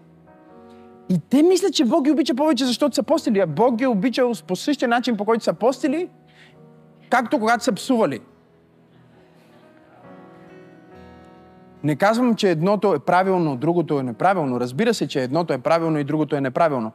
И 1.10 1.20
те 1.30 1.44
мислят, 1.44 1.74
че 1.74 1.86
Бог 1.86 2.04
ги 2.04 2.12
обича 2.12 2.36
повече, 2.36 2.66
защото 2.66 2.96
са 2.96 3.04
постили. 3.04 3.40
А 3.40 3.48
Бог 3.48 3.76
ги 3.76 3.84
е 3.84 3.88
обичал 3.88 4.34
по 4.48 4.56
същия 4.56 4.88
начин, 4.88 5.18
по 5.18 5.26
който 5.26 5.44
са 5.44 5.54
постили, 5.54 6.10
както 7.10 7.40
когато 7.40 7.64
са 7.64 7.72
псували. 7.72 8.20
Не 11.84 11.96
казвам, 11.96 12.36
че 12.36 12.52
едното 12.52 12.94
е 12.94 13.00
правилно, 13.00 13.58
другото 13.58 14.00
е 14.00 14.04
неправилно. 14.04 14.60
Разбира 14.60 14.94
се, 14.94 15.08
че 15.08 15.24
едното 15.24 15.54
е 15.54 15.58
правилно 15.58 16.00
и 16.00 16.04
другото 16.04 16.36
е 16.36 16.42
неправилно. 16.42 16.92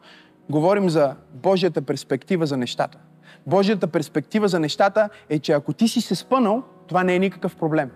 Говорим 0.51 0.91
за 0.91 1.16
Божията 1.32 1.82
перспектива 1.82 2.47
за 2.47 2.57
нещата. 2.57 2.99
Божията 3.47 3.86
перспектива 3.86 4.49
за 4.49 4.61
нещата 4.61 5.09
е, 5.28 5.39
че 5.39 5.53
ако 5.53 5.72
ти 5.72 5.89
си 5.89 6.01
се 6.01 6.14
спънал, 6.14 6.62
това 6.86 7.05
не 7.05 7.14
е 7.14 7.18
никакъв 7.18 7.57
проблем. 7.57 7.91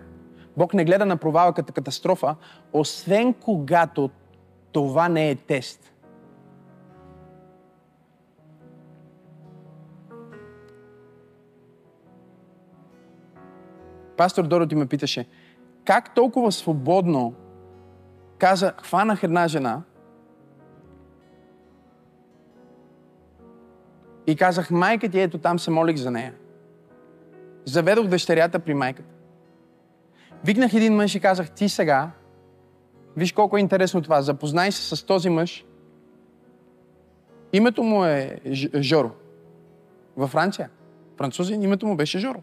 Бог 0.57 0.73
не 0.73 0.85
гледа 0.85 1.05
на 1.05 1.17
провала 1.17 1.53
като 1.53 1.73
катастрофа, 1.73 2.35
освен 2.73 3.33
когато 3.33 4.09
това 4.71 5.09
не 5.09 5.29
е 5.29 5.35
тест. 5.35 5.93
Пастор 14.17 14.47
Дороти 14.47 14.75
ме 14.75 14.85
питаше, 14.85 15.25
как 15.85 16.15
толкова 16.15 16.51
свободно 16.51 17.33
каза, 18.37 18.73
хванах 18.83 19.23
една 19.23 19.47
жена 19.47 19.81
и 24.27 24.35
казах, 24.35 24.71
майка 24.71 25.09
ти, 25.09 25.19
ето 25.19 25.37
там 25.37 25.59
се 25.59 25.71
молих 25.71 25.97
за 25.97 26.11
нея. 26.11 26.33
Заведох 27.65 28.07
дъщерята 28.07 28.59
при 28.59 28.73
майката. 28.73 29.09
Викнах 30.45 30.73
един 30.73 30.95
мъж 30.95 31.15
и 31.15 31.19
казах, 31.19 31.51
ти 31.51 31.69
сега, 31.69 32.11
виж 33.17 33.31
колко 33.31 33.57
е 33.57 33.59
интересно 33.59 34.01
това, 34.01 34.21
запознай 34.21 34.71
се 34.71 34.95
с 34.95 35.05
този 35.05 35.29
мъж. 35.29 35.65
Името 37.53 37.83
му 37.83 38.05
е 38.05 38.39
Жоро. 38.75 39.11
Във 40.17 40.29
Франция. 40.29 40.69
Французин, 41.17 41.63
името 41.63 41.87
му 41.87 41.95
беше 41.95 42.19
Жоро. 42.19 42.41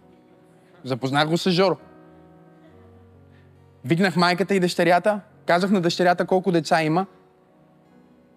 Запознах 0.85 1.29
го 1.29 1.39
с 1.39 1.51
Жоро. 1.51 1.77
Викнах 3.85 4.17
майката 4.17 4.55
и 4.55 4.61
дъщерята, 4.61 5.21
казах 5.47 5.71
на 5.71 5.81
дъщерята 5.81 6.27
колко 6.27 6.53
деца 6.53 6.83
има. 6.83 7.07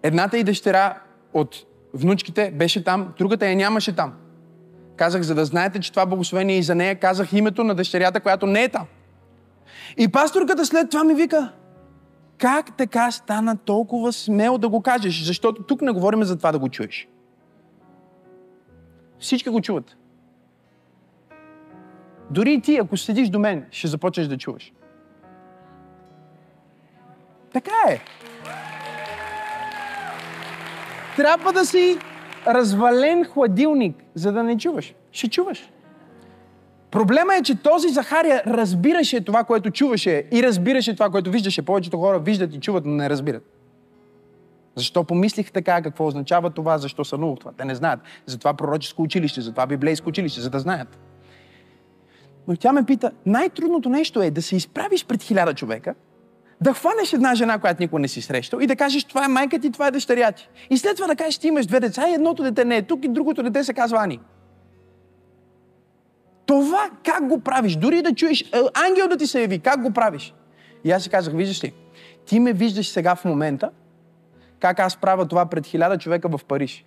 Едната 0.02 0.38
и 0.38 0.44
дъщеря 0.44 1.02
от 1.32 1.56
внучките, 1.94 2.50
беше 2.50 2.84
там, 2.84 3.14
другата 3.18 3.48
я 3.48 3.56
нямаше 3.56 3.96
там. 3.96 4.12
Казах, 4.96 5.22
за 5.22 5.34
да 5.34 5.44
знаете, 5.44 5.80
че 5.80 5.90
това 5.90 6.06
благословение 6.06 6.56
е 6.56 6.58
и 6.58 6.62
за 6.62 6.74
нея, 6.74 7.00
казах 7.00 7.32
името 7.32 7.64
на 7.64 7.74
дъщерята, 7.74 8.20
която 8.20 8.46
не 8.46 8.62
е 8.62 8.68
там. 8.68 8.86
И 9.96 10.08
пасторката 10.08 10.66
след 10.66 10.90
това 10.90 11.04
ми 11.04 11.14
вика, 11.14 11.52
как 12.38 12.76
така 12.76 13.10
стана 13.10 13.56
толкова 13.56 14.12
смел 14.12 14.58
да 14.58 14.68
го 14.68 14.82
кажеш? 14.82 15.24
Защото 15.24 15.62
тук 15.62 15.82
не 15.82 15.92
говорим 15.92 16.24
за 16.24 16.36
това 16.36 16.52
да 16.52 16.58
го 16.58 16.68
чуеш. 16.68 17.08
Всички 19.18 19.50
го 19.50 19.60
чуват. 19.60 19.96
Дори 22.30 22.52
и 22.52 22.60
ти, 22.60 22.76
ако 22.76 22.96
седиш 22.96 23.28
до 23.28 23.38
мен, 23.38 23.66
ще 23.70 23.88
започнеш 23.88 24.26
да 24.26 24.38
чуваш. 24.38 24.72
Така 27.54 27.72
е. 27.88 28.00
Трябва 31.16 31.52
да 31.52 31.66
си 31.66 31.98
развален 32.46 33.24
хладилник, 33.24 33.96
за 34.14 34.32
да 34.32 34.42
не 34.42 34.58
чуваш. 34.58 34.94
Ще 35.12 35.28
чуваш. 35.28 35.70
Проблема 36.90 37.34
е, 37.34 37.42
че 37.42 37.62
този 37.62 37.88
Захария 37.88 38.42
разбираше 38.46 39.24
това, 39.24 39.44
което 39.44 39.70
чуваше 39.70 40.24
и 40.32 40.42
разбираше 40.42 40.94
това, 40.94 41.10
което 41.10 41.30
виждаше. 41.30 41.62
Повечето 41.62 41.98
хора 41.98 42.18
виждат 42.18 42.54
и 42.54 42.60
чуват, 42.60 42.84
но 42.84 42.94
не 42.94 43.10
разбират. 43.10 43.42
Защо 44.76 45.04
помислих 45.04 45.52
така? 45.52 45.82
Какво 45.82 46.06
означава 46.06 46.50
това? 46.50 46.78
Защо 46.78 47.04
сънувах 47.04 47.38
това? 47.38 47.52
Те 47.52 47.64
не 47.64 47.74
знаят. 47.74 48.00
Затова 48.26 48.54
пророческо 48.54 49.02
училище, 49.02 49.40
затова 49.40 49.66
библейско 49.66 50.08
училище, 50.08 50.40
за 50.40 50.50
да 50.50 50.60
знаят. 50.60 50.98
Но 52.48 52.56
тя 52.56 52.72
ме 52.72 52.84
пита, 52.84 53.10
най-трудното 53.26 53.88
нещо 53.88 54.22
е 54.22 54.30
да 54.30 54.42
се 54.42 54.56
изправиш 54.56 55.06
пред 55.06 55.22
хиляда 55.22 55.54
човека, 55.54 55.94
да 56.60 56.72
хванеш 56.74 57.12
една 57.12 57.34
жена, 57.34 57.58
която 57.58 57.82
никога 57.82 58.00
не 58.00 58.08
си 58.08 58.22
срещал 58.22 58.58
и 58.58 58.66
да 58.66 58.76
кажеш, 58.76 59.04
това 59.04 59.24
е 59.24 59.28
майка 59.28 59.58
ти, 59.58 59.72
това 59.72 59.86
е 59.86 59.90
дъщеря 59.90 60.32
ти. 60.32 60.48
И 60.70 60.78
след 60.78 60.96
това 60.96 61.06
да 61.06 61.16
кажеш, 61.16 61.38
ти 61.38 61.48
имаш 61.48 61.66
две 61.66 61.80
деца 61.80 62.08
и 62.08 62.14
едното 62.14 62.42
дете 62.42 62.64
не 62.64 62.76
е 62.76 62.82
тук 62.82 63.04
и 63.04 63.08
другото 63.08 63.42
дете 63.42 63.64
се 63.64 63.74
казва 63.74 63.98
Ани. 64.04 64.20
Това 66.46 66.90
как 67.04 67.28
го 67.28 67.40
правиш? 67.40 67.76
Дори 67.76 68.02
да 68.02 68.14
чуеш 68.14 68.40
е, 68.40 68.46
ангел 68.88 69.08
да 69.08 69.16
ти 69.16 69.26
се 69.26 69.40
яви, 69.40 69.58
как 69.58 69.82
го 69.82 69.90
правиш? 69.90 70.34
И 70.84 70.90
аз 70.90 71.02
си 71.02 71.10
казах, 71.10 71.34
виждаш 71.34 71.64
ли, 71.64 71.72
ти 72.26 72.40
ме 72.40 72.52
виждаш 72.52 72.88
сега 72.88 73.14
в 73.14 73.24
момента, 73.24 73.70
как 74.60 74.80
аз 74.80 74.96
правя 74.96 75.28
това 75.28 75.46
пред 75.46 75.66
хиляда 75.66 75.98
човека 75.98 76.28
в 76.28 76.44
Париж. 76.44 76.84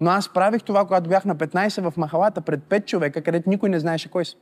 Но 0.00 0.10
аз 0.10 0.28
правих 0.28 0.62
това, 0.62 0.84
когато 0.84 1.08
бях 1.08 1.24
на 1.24 1.36
15 1.36 1.90
в 1.90 1.96
махалата 1.96 2.40
пред 2.40 2.60
5 2.60 2.84
човека, 2.84 3.22
където 3.22 3.50
никой 3.50 3.68
не 3.68 3.80
знаеше 3.80 4.10
кой 4.10 4.24
съм. 4.24 4.40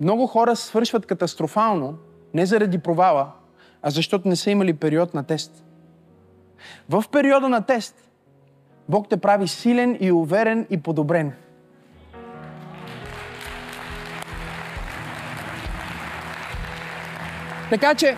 Много 0.00 0.26
хора 0.26 0.56
свършват 0.56 1.06
катастрофално, 1.06 1.94
не 2.34 2.46
заради 2.46 2.78
провала, 2.78 3.32
а 3.82 3.90
защото 3.90 4.28
не 4.28 4.36
са 4.36 4.50
имали 4.50 4.74
период 4.74 5.14
на 5.14 5.24
тест. 5.24 5.64
В 6.88 7.04
периода 7.12 7.48
на 7.48 7.62
тест 7.62 8.10
Бог 8.88 9.08
те 9.08 9.16
прави 9.16 9.48
силен 9.48 9.96
и 10.00 10.12
уверен 10.12 10.66
и 10.70 10.82
подобрен. 10.82 11.32
Така 17.70 17.94
че, 17.94 18.16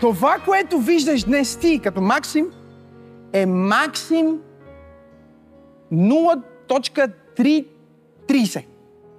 това, 0.00 0.38
което 0.44 0.78
виждаш 0.78 1.24
днес 1.24 1.56
ти 1.56 1.80
като 1.82 2.00
Максим, 2.00 2.52
е 3.32 3.46
Максим 3.46 4.40
0.330. 5.92 8.64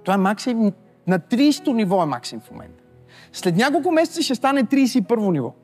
Това 0.04 0.14
е 0.14 0.18
Максим 0.18 0.72
на 1.06 1.18
30 1.18 1.72
ниво 1.72 2.02
е 2.02 2.06
Максим 2.06 2.40
в 2.40 2.50
момента. 2.50 2.82
След 3.32 3.56
няколко 3.56 3.90
месеца 3.90 4.22
ще 4.22 4.34
стане 4.34 4.64
31 4.64 5.30
ниво. 5.30 5.54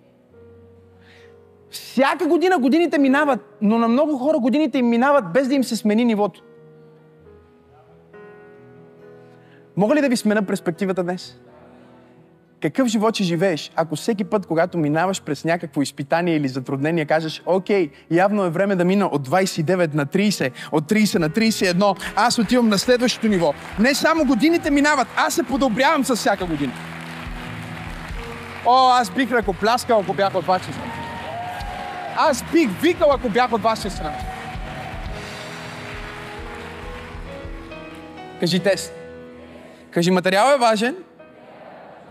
Всяка 1.70 2.26
година 2.26 2.58
годините 2.58 2.98
минават, 2.98 3.56
но 3.62 3.78
на 3.78 3.88
много 3.88 4.18
хора 4.18 4.38
годините 4.38 4.78
им 4.78 4.88
минават 4.88 5.32
без 5.32 5.48
да 5.48 5.54
им 5.54 5.64
се 5.64 5.76
смени 5.76 6.04
нивото. 6.04 6.42
Мога 9.76 9.94
ли 9.94 10.00
да 10.00 10.08
ви 10.08 10.16
смена 10.16 10.46
перспективата 10.46 11.02
днес? 11.02 11.40
Какъв 12.62 12.88
живот 12.88 13.14
ще 13.14 13.24
живееш, 13.24 13.70
ако 13.76 13.96
всеки 13.96 14.24
път, 14.24 14.46
когато 14.46 14.78
минаваш 14.78 15.22
през 15.22 15.44
някакво 15.44 15.82
изпитание 15.82 16.36
или 16.36 16.48
затруднение, 16.48 17.04
кажеш, 17.04 17.42
окей, 17.46 17.90
явно 18.10 18.44
е 18.44 18.50
време 18.50 18.76
да 18.76 18.84
мина 18.84 19.06
от 19.06 19.28
29 19.28 19.94
на 19.94 20.06
30, 20.06 20.52
от 20.72 20.90
30 20.90 21.18
на 21.18 21.30
31, 21.30 22.02
аз 22.16 22.38
отивам 22.38 22.68
на 22.68 22.78
следващото 22.78 23.28
ниво. 23.28 23.54
Не 23.78 23.94
само 23.94 24.24
годините 24.24 24.70
минават, 24.70 25.08
аз 25.16 25.34
се 25.34 25.42
подобрявам 25.42 26.04
с 26.04 26.16
всяка 26.16 26.46
година. 26.46 26.72
О, 28.66 28.88
аз 28.90 29.10
бих 29.10 29.32
ръкопляскал, 29.32 30.00
ако 30.00 30.14
бях 30.14 30.34
от 30.34 30.46
вашия 30.46 30.72
страна. 30.74 30.92
Аз 32.16 32.44
бих 32.52 32.80
викал, 32.80 33.12
ако 33.12 33.28
бях 33.28 33.52
от 33.52 33.62
вашия 33.62 33.90
страна. 33.90 34.16
Кажи 38.40 38.60
тест. 38.60 38.92
Кажи 39.90 40.10
материал 40.10 40.54
е 40.54 40.58
важен, 40.58 40.96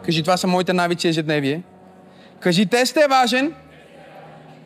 Кажи, 0.06 0.24
това 0.24 0.38
са 0.38 0.48
моите 0.48 0.74
навици 0.74 1.08
ежедневие. 1.08 1.64
Кажи, 2.40 2.66
тест 2.66 2.98
е 2.98 3.08
важен. 3.10 3.54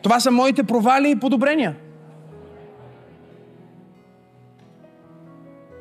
Това 0.02 0.20
са 0.20 0.32
моите 0.32 0.64
провали 0.64 1.10
и 1.10 1.20
подобрения. 1.20 1.76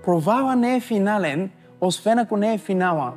Провала 0.04 0.56
не 0.56 0.76
е 0.76 0.80
финален, 0.80 1.50
освен 1.80 2.18
ако 2.18 2.36
не 2.36 2.54
е 2.54 2.58
финала. 2.58 3.12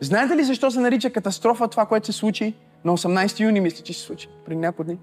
Знаете 0.00 0.36
ли 0.36 0.44
защо 0.44 0.70
се 0.70 0.80
нарича 0.80 1.10
катастрофа 1.10 1.68
това, 1.68 1.86
което 1.86 2.06
се 2.06 2.12
случи 2.12 2.54
на 2.84 2.92
18 2.92 3.40
юни, 3.40 3.60
мисля, 3.60 3.84
че 3.84 3.92
се 3.92 4.00
случи 4.00 4.28
преди 4.44 4.60
няколко 4.60 4.84
дни? 4.84 4.98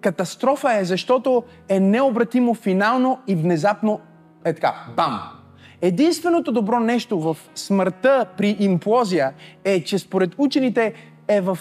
Катастрофа 0.00 0.74
е, 0.74 0.84
защото 0.84 1.42
е 1.68 1.80
необратимо, 1.80 2.54
финално 2.54 3.18
и 3.26 3.34
внезапно 3.34 4.00
е 4.44 4.52
така. 4.52 4.74
Бам! 4.96 5.37
Единственото 5.82 6.52
добро 6.52 6.80
нещо 6.80 7.20
в 7.20 7.36
смъртта 7.54 8.26
при 8.36 8.56
имплозия 8.60 9.32
е, 9.64 9.84
че 9.84 9.98
според 9.98 10.30
учените 10.38 10.94
е 11.28 11.40
в 11.40 11.58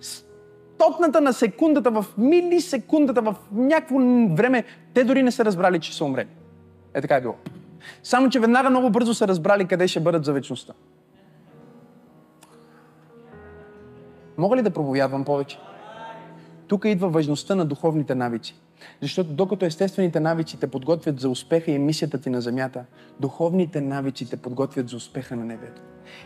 стотната 0.00 1.20
на 1.20 1.32
секундата, 1.32 1.90
в 1.90 2.06
милисекундата, 2.18 3.22
в 3.22 3.36
някакво 3.52 3.96
време, 4.34 4.64
те 4.94 5.04
дори 5.04 5.22
не 5.22 5.30
са 5.30 5.44
разбрали, 5.44 5.80
че 5.80 5.96
са 5.96 6.04
умрели. 6.04 6.28
Е 6.94 7.00
така 7.00 7.16
е 7.16 7.20
било. 7.20 7.34
Само, 8.02 8.30
че 8.30 8.40
веднага 8.40 8.70
много 8.70 8.90
бързо 8.90 9.14
са 9.14 9.28
разбрали 9.28 9.66
къде 9.66 9.88
ще 9.88 10.00
бъдат 10.00 10.24
за 10.24 10.32
вечността. 10.32 10.72
Мога 14.38 14.56
ли 14.56 14.62
да 14.62 14.70
проповядвам 14.70 15.24
повече? 15.24 15.58
Тук 16.68 16.84
идва 16.84 17.08
важността 17.08 17.54
на 17.54 17.64
духовните 17.64 18.14
навици. 18.14 18.60
Защото 19.02 19.30
докато 19.30 19.66
естествените 19.66 20.20
навици 20.20 20.60
те 20.60 20.66
подготвят 20.66 21.20
за 21.20 21.28
успеха 21.28 21.70
и 21.70 21.78
мисията 21.78 22.20
ти 22.20 22.30
на 22.30 22.40
земята, 22.40 22.84
духовните 23.20 23.80
навици 23.80 24.30
те 24.30 24.36
подготвят 24.36 24.88
за 24.88 24.96
успеха 24.96 25.36
на 25.36 25.44
небето. 25.44 25.82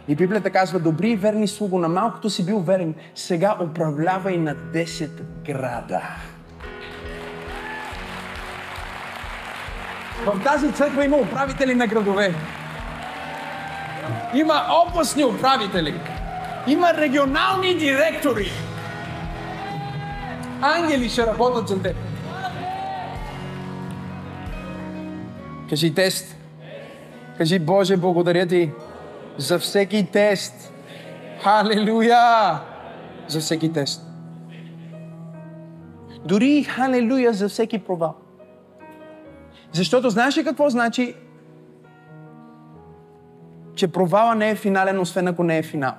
И 0.08 0.14
Библията 0.14 0.50
казва, 0.50 0.78
добри 0.78 1.10
и 1.10 1.16
верни 1.16 1.48
слуго, 1.48 1.78
на 1.78 1.88
малкото 1.88 2.30
си 2.30 2.46
бил 2.46 2.60
верен, 2.60 2.94
сега 3.14 3.56
управлявай 3.70 4.36
на 4.36 4.54
10 4.54 5.10
града. 5.46 6.02
В 10.26 10.44
тази 10.44 10.72
църква 10.72 11.04
има 11.04 11.16
управители 11.16 11.74
на 11.74 11.86
градове. 11.86 12.34
Има 14.34 14.62
областни 14.86 15.24
управители. 15.24 16.00
Има 16.66 16.94
регионални 16.94 17.74
директори. 17.74 18.50
Ангели 20.62 21.08
ще 21.08 21.26
работят 21.26 21.68
за 21.68 21.82
теб. 21.82 21.96
Кажи 25.68 25.94
тест. 25.94 26.36
Кажи, 27.38 27.58
Боже, 27.58 27.96
благодаря 27.96 28.46
ти 28.46 28.70
за 29.38 29.58
всеки 29.58 30.06
тест. 30.12 30.72
Халелуя! 31.42 32.60
За 33.28 33.40
всеки 33.40 33.72
тест. 33.72 34.06
Дори 36.24 36.62
халелуя 36.62 37.32
за 37.32 37.48
всеки 37.48 37.78
провал. 37.78 38.14
Защото 39.72 40.10
знаеш 40.10 40.38
ли 40.38 40.44
какво 40.44 40.70
значи, 40.70 41.14
че 43.74 43.88
провала 43.88 44.34
не 44.34 44.50
е 44.50 44.54
финален, 44.54 45.00
освен 45.00 45.28
ако 45.28 45.44
не 45.44 45.58
е 45.58 45.62
финал? 45.62 45.94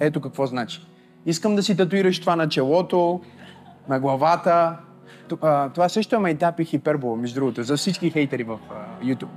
Ето 0.00 0.20
какво 0.20 0.46
значи. 0.46 0.86
Искам 1.26 1.56
да 1.56 1.62
си 1.62 1.76
татуираш 1.76 2.20
това 2.20 2.36
на 2.36 2.48
челото, 2.48 3.20
на 3.88 4.00
главата, 4.00 4.76
това 5.28 5.88
също 5.88 6.16
е 6.16 6.18
майтап 6.18 6.60
и 6.60 6.64
хипербола, 6.64 7.16
между 7.16 7.40
другото, 7.40 7.62
за 7.62 7.76
всички 7.76 8.10
хейтери 8.10 8.42
в 8.42 8.58
YouTube. 9.02 9.28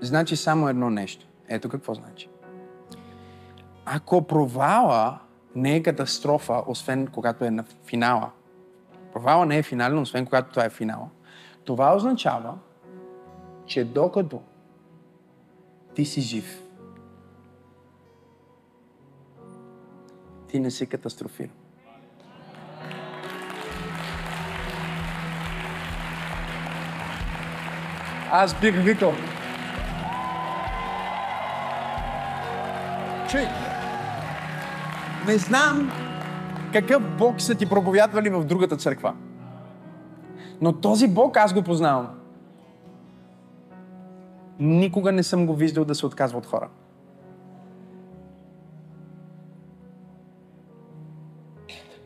Значи 0.00 0.36
само 0.36 0.68
едно 0.68 0.90
нещо. 0.90 1.26
Ето 1.48 1.68
какво 1.68 1.94
значи. 1.94 2.28
Ако 3.84 4.22
провала 4.22 5.18
не 5.54 5.76
е 5.76 5.82
катастрофа, 5.82 6.62
освен 6.66 7.06
когато 7.06 7.44
е 7.44 7.50
на 7.50 7.64
финала, 7.84 8.30
провала 9.12 9.46
не 9.46 9.58
е 9.58 9.62
финален, 9.62 9.98
освен 9.98 10.26
когато 10.26 10.50
това 10.50 10.64
е 10.64 10.70
финала, 10.70 11.08
това 11.64 11.96
означава, 11.96 12.54
че 13.66 13.84
докато 13.84 14.42
ти 15.94 16.04
си 16.04 16.20
жив, 16.20 16.62
ти 20.48 20.60
не 20.60 20.70
си 20.70 20.86
катастрофирал. 20.86 21.54
Аз 28.30 28.60
бих 28.60 28.84
викал. 28.84 29.12
Чуй, 33.28 33.40
не 35.26 35.38
знам 35.38 35.90
какъв 36.72 37.16
Бог 37.18 37.40
са 37.40 37.54
ти 37.54 37.68
проповядвали 37.68 38.30
в 38.30 38.44
другата 38.44 38.76
църква. 38.76 39.14
Но 40.60 40.72
този 40.72 41.08
Бог 41.08 41.36
аз 41.36 41.54
го 41.54 41.62
познавам. 41.62 42.08
Никога 44.58 45.12
не 45.12 45.22
съм 45.22 45.46
го 45.46 45.54
виждал 45.54 45.84
да 45.84 45.94
се 45.94 46.06
отказва 46.06 46.38
от 46.38 46.46
хора. 46.46 46.68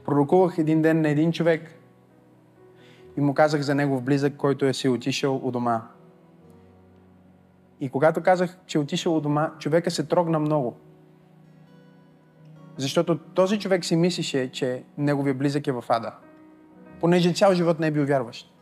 Пророкувах 0.05 0.59
един 0.59 0.83
ден 0.83 1.01
на 1.01 1.09
един 1.09 1.33
човек 1.33 1.79
и 3.17 3.21
му 3.21 3.35
казах 3.35 3.61
за 3.61 3.75
негов 3.75 4.03
близък, 4.03 4.37
който 4.37 4.67
е 4.67 4.73
си 4.73 4.89
отишъл 4.89 5.41
у 5.43 5.51
дома. 5.51 5.83
И 7.81 7.89
когато 7.89 8.23
казах, 8.23 8.59
че 8.67 8.79
е 8.79 8.81
отишъл 8.81 9.17
у 9.17 9.21
дома, 9.21 9.51
човека 9.59 9.91
се 9.91 10.07
трогна 10.07 10.39
много. 10.39 10.77
Защото 12.77 13.19
този 13.19 13.59
човек 13.59 13.85
си 13.85 13.97
мислеше, 13.97 14.51
че 14.53 14.85
неговия 14.99 15.35
близък 15.35 15.67
е 15.67 15.73
в 15.73 15.85
ада. 15.89 16.13
Понеже 17.01 17.33
цял 17.33 17.55
живот 17.55 17.81
не 17.81 17.87
е 17.87 17.91
бил 17.91 18.07
вярващ. 18.07 18.55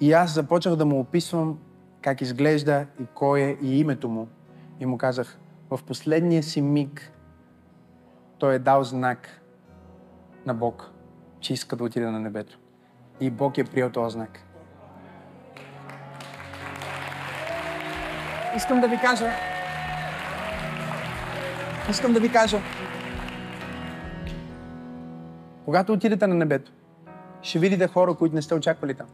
И 0.00 0.12
аз 0.12 0.34
започнах 0.34 0.76
да 0.76 0.86
му 0.86 1.00
описвам 1.00 1.58
как 2.02 2.20
изглежда 2.20 2.86
и 3.00 3.06
кой 3.14 3.40
е 3.40 3.56
и 3.62 3.80
името 3.80 4.08
му. 4.08 4.28
И 4.80 4.86
му 4.86 4.98
казах, 4.98 5.38
в 5.70 5.80
последния 5.86 6.42
си 6.42 6.60
миг 6.60 7.12
той 8.38 8.54
е 8.54 8.58
дал 8.58 8.84
знак 8.84 9.40
на 10.48 10.54
Бог, 10.54 10.90
че 11.40 11.52
иска 11.52 11.76
да 11.76 11.84
отиде 11.84 12.06
на 12.06 12.20
небето. 12.20 12.58
И 13.20 13.30
Бог 13.30 13.58
е 13.58 13.64
приел 13.64 13.90
този 13.90 14.12
знак. 14.12 14.40
Искам 18.56 18.80
да 18.80 18.88
ви 18.88 18.96
кажа, 18.96 19.30
искам 21.90 22.12
да 22.12 22.20
ви 22.20 22.32
кажа, 22.32 22.58
когато 25.64 25.92
отидете 25.92 26.26
на 26.26 26.34
небето, 26.34 26.72
ще 27.42 27.58
видите 27.58 27.88
хора, 27.88 28.14
които 28.14 28.34
не 28.34 28.42
сте 28.42 28.54
очаквали 28.54 28.94
там. 28.94 29.06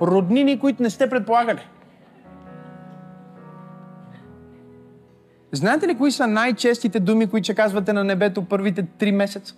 Роднини, 0.00 0.60
които 0.60 0.82
не 0.82 0.90
сте 0.90 1.10
предполагали. 1.10 1.68
Знаете 5.52 5.88
ли 5.88 5.98
кои 5.98 6.12
са 6.12 6.26
най-честите 6.26 7.00
думи, 7.00 7.26
които 7.26 7.44
ще 7.44 7.54
казвате 7.54 7.92
на 7.92 8.04
небето 8.04 8.44
първите 8.44 8.82
три 8.82 9.12
месеца? 9.12 9.54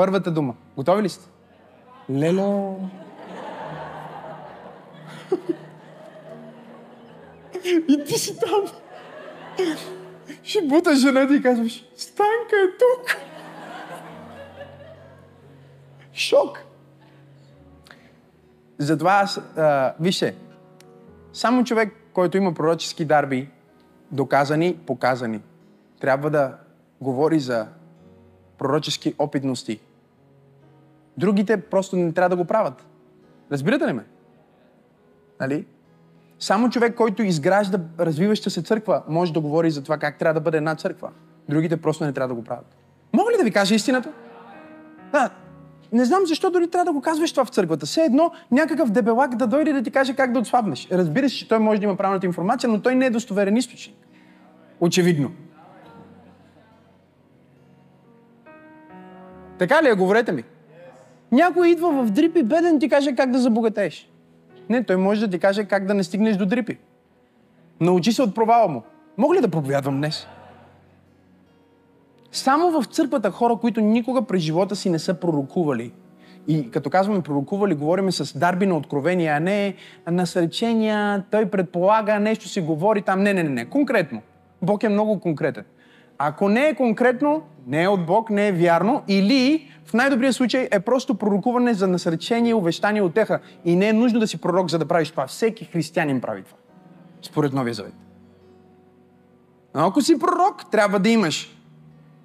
Първата 0.00 0.30
дума. 0.30 0.54
Готови 0.76 1.02
ли 1.02 1.08
сте? 1.08 1.28
Лело. 2.10 2.80
И 7.88 8.04
ти 8.06 8.18
си 8.18 8.38
там. 8.40 8.64
Ще 10.42 10.62
бута 10.62 10.96
жена 10.96 11.28
ти 11.28 11.34
и 11.34 11.42
казваш, 11.42 11.84
Станка 11.96 12.56
е 12.56 12.68
тук. 12.78 13.16
Шок. 16.12 16.58
Затова 18.78 19.12
аз, 19.12 19.40
а, 19.56 19.94
вижте, 20.00 20.34
само 21.32 21.64
човек, 21.64 21.92
който 22.12 22.36
има 22.36 22.54
пророчески 22.54 23.04
дарби, 23.04 23.48
доказани, 24.10 24.78
показани, 24.86 25.40
трябва 26.00 26.30
да 26.30 26.56
говори 27.00 27.40
за 27.40 27.66
пророчески 28.58 29.14
опитности. 29.18 29.80
Другите 31.20 31.60
просто 31.60 31.96
не 31.96 32.12
трябва 32.12 32.28
да 32.28 32.36
го 32.36 32.44
правят. 32.44 32.86
Разбирате 33.52 33.86
ли 33.86 33.92
ме? 33.92 34.04
Нали? 35.40 35.66
Само 36.38 36.70
човек, 36.70 36.94
който 36.94 37.22
изгражда 37.22 37.78
развиваща 37.98 38.50
се 38.50 38.62
църква, 38.62 39.02
може 39.08 39.32
да 39.32 39.40
говори 39.40 39.70
за 39.70 39.82
това 39.82 39.98
как 39.98 40.18
трябва 40.18 40.34
да 40.34 40.40
бъде 40.40 40.56
една 40.56 40.74
църква. 40.74 41.10
Другите 41.48 41.76
просто 41.76 42.04
не 42.04 42.12
трябва 42.12 42.28
да 42.28 42.34
го 42.34 42.44
правят. 42.44 42.76
Мога 43.12 43.32
ли 43.32 43.36
да 43.36 43.44
ви 43.44 43.50
кажа 43.50 43.74
истината? 43.74 44.12
Да, 45.12 45.30
не 45.92 46.04
знам 46.04 46.26
защо 46.26 46.50
дори 46.50 46.70
трябва 46.70 46.84
да 46.84 46.92
го 46.92 47.00
казваш 47.00 47.32
това 47.32 47.44
в 47.44 47.48
църквата. 47.48 47.86
Все 47.86 48.02
едно 48.02 48.32
някакъв 48.50 48.90
дебелак 48.90 49.36
да 49.36 49.46
дойде 49.46 49.72
да 49.72 49.82
ти 49.82 49.90
каже 49.90 50.16
как 50.16 50.32
да 50.32 50.38
отслабнеш. 50.38 50.88
Разбира 50.92 51.28
се, 51.28 51.36
че 51.36 51.48
той 51.48 51.58
може 51.58 51.80
да 51.80 51.84
има 51.84 51.96
правилната 51.96 52.26
информация, 52.26 52.70
но 52.70 52.82
той 52.82 52.94
не 52.94 53.06
е 53.06 53.10
достоверен 53.10 53.56
източник. 53.56 53.96
Очевидно. 54.80 55.32
Така 59.58 59.82
ли 59.82 59.88
е? 59.88 59.94
Говорете 59.94 60.32
ми. 60.32 60.44
Някой 61.32 61.68
идва 61.68 62.04
в 62.04 62.10
дрипи 62.10 62.42
беден 62.42 62.80
ти 62.80 62.88
каже 62.88 63.14
как 63.14 63.30
да 63.30 63.38
забогатееш. 63.38 64.10
Не, 64.68 64.84
той 64.84 64.96
може 64.96 65.20
да 65.20 65.30
ти 65.30 65.38
каже 65.38 65.64
как 65.64 65.86
да 65.86 65.94
не 65.94 66.04
стигнеш 66.04 66.36
до 66.36 66.46
дрипи. 66.46 66.78
Научи 67.80 68.12
се 68.12 68.22
от 68.22 68.34
провала 68.34 68.68
му. 68.68 68.82
Мога 69.18 69.34
ли 69.34 69.40
да 69.40 69.48
проповядвам 69.48 69.96
днес? 69.96 70.26
Само 72.32 72.70
в 72.70 72.84
църквата 72.86 73.30
хора, 73.30 73.56
които 73.56 73.80
никога 73.80 74.22
през 74.22 74.42
живота 74.42 74.76
си 74.76 74.90
не 74.90 74.98
са 74.98 75.14
пророкували. 75.14 75.92
И 76.48 76.70
като 76.70 76.90
казваме 76.90 77.22
пророкували, 77.22 77.74
говорим 77.74 78.12
с 78.12 78.38
дарби 78.38 78.66
на 78.66 78.76
откровения, 78.76 79.36
а 79.36 79.40
не 79.40 79.74
насречения, 80.10 81.24
той 81.30 81.50
предполага, 81.50 82.18
нещо 82.18 82.48
си 82.48 82.60
говори 82.60 83.02
там. 83.02 83.22
Не, 83.22 83.34
не, 83.34 83.42
не, 83.42 83.50
не. 83.50 83.64
Конкретно. 83.64 84.22
Бог 84.62 84.82
е 84.82 84.88
много 84.88 85.20
конкретен. 85.20 85.64
Ако 86.18 86.48
не 86.48 86.68
е 86.68 86.74
конкретно, 86.74 87.42
не 87.66 87.82
е 87.82 87.88
от 87.88 88.06
Бог, 88.06 88.30
не 88.30 88.48
е 88.48 88.52
вярно, 88.52 89.02
или 89.08 89.70
в 89.84 89.94
най-добрия 89.94 90.32
случай 90.32 90.68
е 90.70 90.80
просто 90.80 91.14
пророкуване 91.14 91.74
за 91.74 91.88
насречение, 91.88 92.54
увещание, 92.54 93.02
отеха. 93.02 93.40
И 93.64 93.76
не 93.76 93.88
е 93.88 93.92
нужно 93.92 94.20
да 94.20 94.26
си 94.26 94.40
пророк, 94.40 94.70
за 94.70 94.78
да 94.78 94.88
правиш 94.88 95.10
това. 95.10 95.26
Всеки 95.26 95.64
християнин 95.64 96.20
прави 96.20 96.42
това. 96.42 96.56
Според 97.22 97.52
Новия 97.52 97.74
Завет. 97.74 97.94
Но 99.74 99.86
ако 99.86 100.02
си 100.02 100.18
пророк, 100.18 100.70
трябва 100.70 100.98
да 100.98 101.08
имаш 101.08 101.56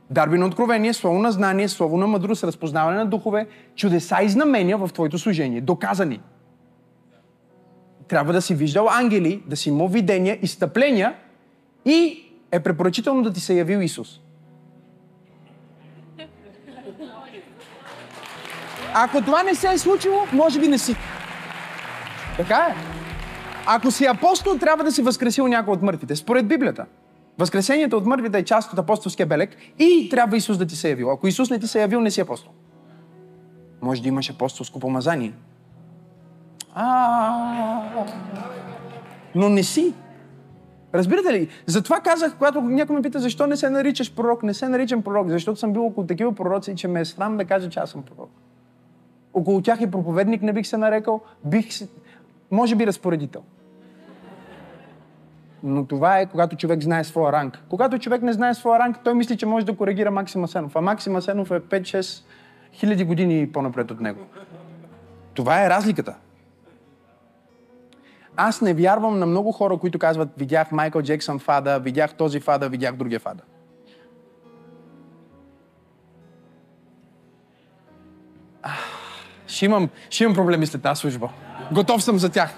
дарби 0.10 0.38
на 0.38 0.46
откровение, 0.46 0.94
слово 0.94 1.20
на 1.20 1.32
знание, 1.32 1.70
слово 1.70 1.98
на 1.98 2.08
мъдрост, 2.08 2.44
разпознаване 2.44 2.98
на 2.98 3.06
духове, 3.06 3.48
чудеса 3.76 4.18
и 4.24 4.30
знамения 4.30 4.78
в 4.78 4.90
твоето 4.94 5.20
служение. 5.20 5.62
Доказани. 5.62 6.22
Трябва 8.08 8.34
да 8.34 8.42
си 8.42 8.56
виждал 8.56 8.90
ангели, 8.90 9.44
да 9.48 9.56
си 9.56 9.70
имал 9.70 9.88
видения, 9.88 10.40
изтъпления 10.42 11.16
и 11.86 12.26
е 12.52 12.60
препоръчително 12.60 13.24
да 13.24 13.34
ти 13.34 13.40
се 13.40 13.54
явил 13.54 13.80
Исус. 13.80 14.20
Ако 18.98 19.22
това 19.22 19.43
не 19.43 19.56
се 19.56 19.68
е 19.68 19.78
случило, 19.78 20.18
може 20.34 20.60
би 20.60 20.68
не 20.68 20.78
си. 20.78 20.96
Така 22.38 22.68
е. 22.70 22.76
Ако 23.66 23.91
си 23.91 24.06
апостол, 24.06 24.58
трябва 24.58 24.84
да 24.84 24.91
си 24.91 25.02
възкресил 25.02 25.48
някой 25.48 25.74
от 25.74 25.82
мъртвите. 25.82 26.16
Според 26.16 26.48
Библията. 26.48 26.86
Възкресението 27.38 27.98
от 27.98 28.06
мъртвите 28.06 28.38
е 28.38 28.46
част 28.46 28.74
от 28.74 28.80
апостолския 28.80 29.26
белек 29.26 29.50
и 29.80 30.10
трябва 30.10 30.38
Исус 30.38 30.58
да 30.58 30.66
ти 30.66 30.76
се 30.76 30.88
е 30.88 30.89
явил. 30.89 31.12
Ако 31.12 31.28
Исус 31.28 31.50
не 31.50 31.60
ти 31.60 31.68
се 31.68 31.78
е 31.78 31.82
явил, 31.82 32.02
не 32.02 32.12
си 32.12 32.22
апостол. 32.22 32.52
Може 33.82 34.02
да 34.02 34.08
имаш 34.08 34.30
апостолско 34.30 34.80
помазание. 34.80 35.34
Но 39.36 39.50
не 39.50 39.64
си. 39.64 39.93
Разбирате 40.93 41.34
ли? 41.34 41.50
Затова 41.66 42.00
казах, 42.00 42.36
когато 42.38 42.62
някой 42.62 42.96
ме 42.96 43.02
пита 43.02 43.20
защо 43.20 43.48
не 43.48 43.58
се 43.58 43.70
наричаш 43.70 44.16
пророк, 44.16 44.43
не 44.43 44.54
се 44.54 44.70
наричам 44.70 45.02
пророк, 45.02 45.30
защото 45.30 45.60
съм 45.60 45.74
бил 45.74 45.86
около 45.86 46.08
такива 46.08 46.36
пророци, 46.36 46.76
че 46.76 46.88
ме 46.88 47.00
е 47.00 47.06
срам 47.06 47.38
да 47.38 47.46
кажа, 47.46 47.70
че 47.70 47.80
аз 47.80 47.89
съм 47.89 48.04
пророк. 48.04 48.45
Около 49.36 49.62
тях 49.62 49.82
и 49.82 49.92
проповедник 49.92 50.42
не 50.42 50.54
бих 50.54 50.68
се 50.68 50.78
нарекал, 50.78 51.22
бих 51.44 51.74
се... 51.74 51.88
може 52.52 52.76
би 52.76 52.88
разпоредител. 52.88 53.44
Но 55.64 55.86
това 55.86 56.20
е 56.20 56.26
когато 56.26 56.56
човек 56.56 56.84
знае 56.84 57.04
своя 57.04 57.32
ранг. 57.32 57.60
Когато 57.70 58.00
човек 58.00 58.22
не 58.22 58.34
знае 58.34 58.54
своя 58.54 58.80
ранг, 58.80 58.98
той 59.04 59.14
мисли, 59.14 59.38
че 59.38 59.46
може 59.46 59.66
да 59.66 59.78
коригира 59.78 60.12
Максима 60.12 60.48
Сенов. 60.48 60.76
А 60.76 60.82
Максима 60.82 61.22
Сенов 61.22 61.52
е 61.52 61.60
5-6 61.60 62.24
хиляди 62.74 63.04
години 63.04 63.52
по-напред 63.52 63.92
от 63.92 64.00
него. 64.00 64.20
Това 65.34 65.66
е 65.66 65.70
разликата. 65.70 66.16
Аз 68.38 68.62
не 68.62 68.74
вярвам 68.74 69.20
на 69.20 69.26
много 69.26 69.52
хора, 69.52 69.78
които 69.78 70.00
казват, 70.00 70.30
видях 70.38 70.72
Майкъл 70.72 71.02
Джексън 71.02 71.40
фада, 71.40 71.80
видях 71.80 72.14
този 72.14 72.40
фада, 72.40 72.70
видях 72.70 72.96
другия 72.96 73.20
фада. 73.20 73.44
Ще, 79.56 79.66
имам, 79.66 79.89
ще 80.10 80.24
имам 80.24 80.36
проблеми 80.36 80.68
след 80.68 80.82
тази 80.82 80.99
служба. 80.99 81.30
Готов 81.72 82.03
съм 82.03 82.20
за 82.20 82.30
тях. 82.30 82.53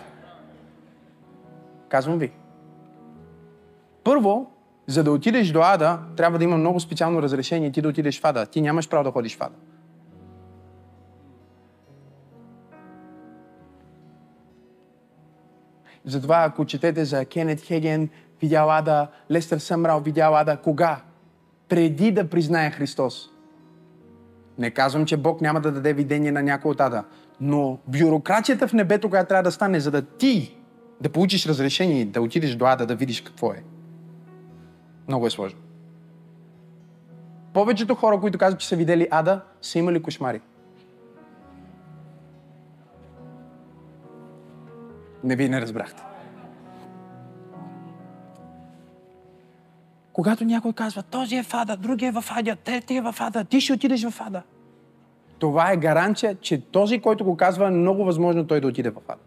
Казвам 1.89 2.19
ви. 2.19 2.31
Първо, 4.03 4.51
за 4.87 5.03
да 5.03 5.11
отидеш 5.11 5.51
до 5.51 5.61
ада, 5.61 5.99
трябва 6.17 6.37
да 6.37 6.43
има 6.43 6.57
много 6.57 6.79
специално 6.79 7.21
разрешение 7.21 7.71
ти 7.71 7.81
да 7.81 7.89
отидеш 7.89 8.21
в 8.21 8.25
ада. 8.25 8.45
Ти 8.45 8.61
нямаш 8.61 8.89
право 8.89 9.03
да 9.03 9.11
ходиш 9.11 9.37
в 9.37 9.41
ада. 9.41 9.55
Затова, 16.05 16.43
ако 16.43 16.65
четете 16.65 17.05
за 17.05 17.25
Кенет 17.25 17.61
Хеген, 17.61 18.09
видял 18.41 18.71
Ада, 18.71 19.07
Лестър 19.31 19.57
Съмрал, 19.57 19.99
видял 19.99 20.35
Ада, 20.35 20.57
кога? 20.57 21.01
преди 21.69 22.11
да 22.11 22.29
признае 22.29 22.71
Христос. 22.71 23.29
Не 24.57 24.71
казвам, 24.71 25.05
че 25.05 25.17
Бог 25.17 25.41
няма 25.41 25.61
да 25.61 25.71
даде 25.71 25.93
видение 25.93 26.31
на 26.31 26.43
някой 26.43 26.71
от 26.71 26.81
ада, 26.81 27.03
но 27.41 27.79
бюрокрацията 27.87 28.67
в 28.67 28.73
небето, 28.73 29.09
която 29.09 29.27
трябва 29.27 29.43
да 29.43 29.51
стане, 29.51 29.79
за 29.79 29.91
да 29.91 30.01
ти 30.01 30.57
да 31.01 31.09
получиш 31.09 31.45
разрешение, 31.45 32.05
да 32.05 32.21
отидеш 32.21 32.55
до 32.55 32.65
ада, 32.65 32.85
да 32.85 32.95
видиш 32.95 33.21
какво 33.21 33.51
е. 33.51 33.63
Много 35.07 35.27
е 35.27 35.29
сложно. 35.29 35.59
Повечето 37.53 37.95
хора, 37.95 38.19
които 38.19 38.37
казват, 38.37 38.59
че 38.59 38.67
са 38.67 38.75
видели 38.75 39.07
ада, 39.11 39.41
са 39.61 39.79
имали 39.79 40.01
кошмари. 40.01 40.41
Не 45.23 45.35
ви 45.35 45.49
не 45.49 45.61
разбрахте. 45.61 46.06
Когато 50.17 50.45
някой 50.45 50.73
казва, 50.73 51.03
този 51.03 51.35
е 51.35 51.43
в 51.43 51.53
ада, 51.53 51.77
другия 51.77 52.09
е 52.09 52.11
в 52.11 52.25
ада, 52.29 52.55
третия 52.55 52.97
е 52.97 53.01
в 53.01 53.15
ада, 53.19 53.43
ти 53.43 53.61
ще 53.61 53.73
отидеш 53.73 54.09
в 54.09 54.21
ада. 54.21 54.41
Това 55.39 55.71
е 55.71 55.77
гаранция, 55.77 56.35
че 56.41 56.61
този, 56.61 56.99
който 56.99 57.23
го 57.23 57.37
казва, 57.37 57.67
е 57.67 57.71
много 57.71 58.05
възможно 58.05 58.47
той 58.47 58.61
да 58.61 58.67
отиде 58.67 58.89
в 58.89 58.95
ада. 59.07 59.21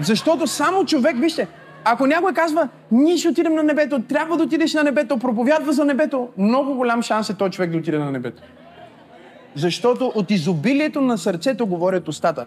Защото 0.00 0.46
само 0.46 0.84
човек, 0.86 1.16
вижте, 1.18 1.48
ако 1.84 2.06
някой 2.06 2.32
казва, 2.32 2.68
ние 2.90 3.16
ще 3.16 3.28
отидем 3.28 3.54
на 3.54 3.62
небето, 3.62 4.02
трябва 4.02 4.36
да 4.36 4.42
отидеш 4.42 4.74
на 4.74 4.82
небето, 4.82 5.18
проповядва 5.18 5.72
за 5.72 5.84
небето, 5.84 6.28
много 6.38 6.74
голям 6.74 7.02
шанс 7.02 7.30
е 7.30 7.34
този 7.34 7.52
човек 7.52 7.70
да 7.70 7.78
отиде 7.78 7.98
на 7.98 8.12
небето. 8.12 8.42
Защото 9.54 10.12
от 10.14 10.30
изобилието 10.30 11.00
на 11.00 11.18
сърцето 11.18 11.66
говорят 11.66 12.08
устата. 12.08 12.46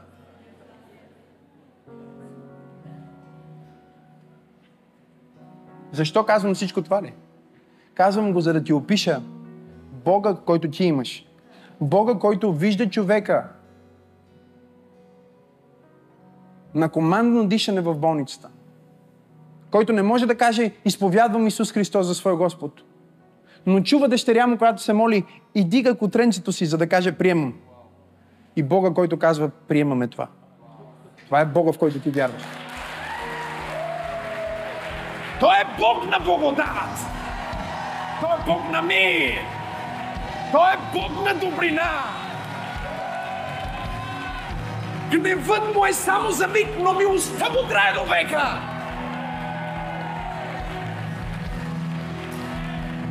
Защо 5.91 6.25
казвам 6.25 6.53
всичко 6.53 6.81
това 6.81 7.03
ли? 7.03 7.13
Казвам 7.93 8.33
го, 8.33 8.41
за 8.41 8.53
да 8.53 8.63
ти 8.63 8.73
опиша 8.73 9.21
Бога, 10.05 10.35
който 10.45 10.69
ти 10.69 10.83
имаш. 10.83 11.25
Бога, 11.81 12.15
който 12.15 12.53
вижда 12.53 12.89
човека 12.89 13.49
на 16.75 16.89
командно 16.89 17.47
дишане 17.47 17.81
в 17.81 17.95
болницата. 17.95 18.49
Който 19.71 19.93
не 19.93 20.01
може 20.01 20.25
да 20.25 20.37
каже, 20.37 20.71
изповядвам 20.85 21.47
Исус 21.47 21.71
Христос 21.71 22.05
за 22.05 22.15
свой 22.15 22.37
Господ. 22.37 22.81
Но 23.67 23.81
чува 23.81 24.07
дъщеря 24.07 24.47
му, 24.47 24.57
която 24.57 24.81
се 24.81 24.93
моли 24.93 25.23
и 25.55 25.63
дига 25.63 25.95
котренцето 25.95 26.51
си, 26.51 26.65
за 26.65 26.77
да 26.77 26.89
каже 26.89 27.11
приемам. 27.11 27.53
И 28.55 28.63
Бога, 28.63 28.93
който 28.93 29.19
казва, 29.19 29.49
приемаме 29.67 30.07
това. 30.07 30.27
Това 31.25 31.39
е 31.39 31.45
Бога, 31.45 31.71
в 31.71 31.77
който 31.77 31.99
ти 31.99 32.09
вярваш. 32.09 32.41
Той 35.39 35.55
е 35.55 35.65
Бог 35.79 36.09
на 36.09 36.19
благодат. 36.19 36.97
Той 38.21 38.29
е 38.29 38.45
Бог 38.45 38.71
на 38.71 38.81
мир. 38.81 39.33
Той 40.51 40.73
е 40.73 40.77
Бог 40.93 41.25
на 41.25 41.33
добрина. 41.33 41.91
Гневът 45.11 45.75
му 45.75 45.85
е 45.85 45.93
само 45.93 46.31
за 46.31 46.47
миг, 46.47 46.67
но 46.79 46.93
милостта 46.93 47.49
му 47.49 47.67
трае 47.69 47.93
до 47.93 48.03
века. 48.03 48.76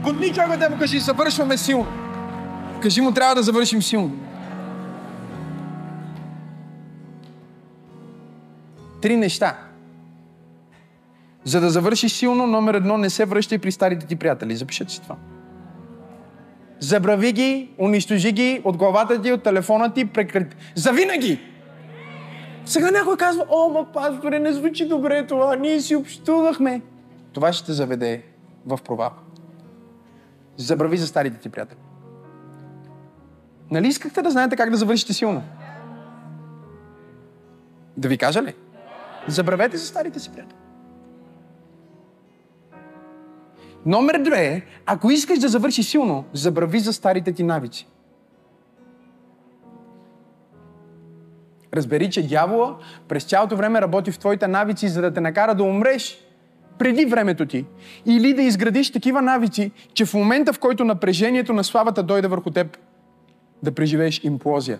Годни 0.07 0.33
човека 0.33 0.57
да 0.57 0.71
му 0.71 0.79
кажи, 0.79 0.99
завършваме 0.99 1.57
силно. 1.57 1.87
Кажи 2.83 3.01
му, 3.01 3.13
трябва 3.13 3.35
да 3.35 3.43
завършим 3.43 3.83
силно. 3.83 4.11
Три 9.03 9.17
неща. 9.17 9.59
За 11.45 11.61
да 11.61 11.71
завършиш 11.71 12.13
силно, 12.13 12.47
номер 12.47 12.75
едно, 12.75 12.99
не 12.99 13.11
се 13.11 13.25
връщай 13.25 13.59
при 13.59 13.73
старите 13.73 14.07
ти 14.07 14.17
приятели. 14.17 14.57
Запишете 14.57 14.93
си 14.93 15.03
това. 15.03 15.17
Забрави 16.79 17.33
ги, 17.33 17.71
унищожи 17.79 18.33
ги 18.33 18.61
от 18.65 18.77
главата 18.77 19.23
ти, 19.23 19.33
от 19.33 19.43
телефона 19.43 19.95
ти, 19.95 20.05
прекрати. 20.05 20.57
Завинаги! 20.75 21.41
Сега 22.65 22.91
някой 22.91 23.17
казва, 23.17 23.45
о, 23.49 23.69
ма 23.69 23.87
пасторе, 23.93 24.39
не 24.39 24.53
звучи 24.53 24.89
добре 24.89 25.27
това, 25.27 25.57
ние 25.57 25.81
си 25.81 25.97
общувахме. 25.97 26.83
Това 27.33 27.53
ще 27.53 27.67
те 27.67 27.73
заведе 27.73 28.23
в 28.67 28.79
провал. 28.85 29.26
Забрави 30.57 30.97
за 30.97 31.07
старите 31.07 31.39
ти 31.39 31.49
приятели. 31.49 31.79
Нали 33.71 33.89
искахте 33.89 34.23
да 34.23 34.31
знаете 34.31 34.57
как 34.57 34.71
да 34.71 34.77
завършите 34.77 35.13
силно? 35.13 35.43
Да 37.97 38.09
ви 38.09 38.19
кажа 38.19 38.43
ли? 38.43 38.55
Забравете 39.29 39.77
за 39.77 39.87
старите 39.87 40.21
си 40.21 40.33
приятели. 40.33 40.57
Номер 43.87 44.23
две, 44.23 44.63
ако 44.87 45.11
искаш 45.11 45.39
да 45.39 45.49
завършиш 45.49 45.87
силно, 45.87 46.25
забрави 46.33 46.81
за 46.81 46.93
старите 46.93 47.33
ти 47.33 47.43
навици. 47.43 47.89
Разбери, 51.75 52.11
че 52.11 52.29
дявола 52.29 52.79
през 53.09 53.25
цялото 53.25 53.57
време 53.57 53.81
работи 53.81 54.13
в 54.13 54.19
твоите 54.19 54.49
навици, 54.49 54.89
за 54.89 55.03
да 55.03 55.15
те 55.15 55.21
накара 55.21 55.55
да 55.55 55.63
умреш 55.63 56.26
преди 56.79 57.05
времето 57.05 57.47
ти. 57.47 57.65
Или 58.07 58.35
да 58.35 58.43
изградиш 58.43 58.93
такива 58.93 59.23
навици, 59.23 59.71
че 59.95 60.05
в 60.05 60.15
момента, 60.15 60.53
в 60.53 60.59
който 60.59 60.85
напрежението 60.85 61.53
на 61.53 61.65
славата 61.65 62.03
дойде 62.03 62.29
върху 62.29 62.51
теб, 62.51 62.79
да 63.63 63.73
преживееш 63.73 64.25
имплозия. 64.25 64.79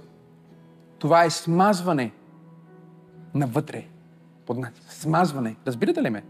Това 0.99 1.25
е 1.25 1.31
смазване 1.31 2.13
навътре. 3.35 3.85
Под 4.47 4.59
Смазване. 4.89 5.57
Разбирате 5.67 6.03
ли 6.03 6.11
ме? 6.11 6.23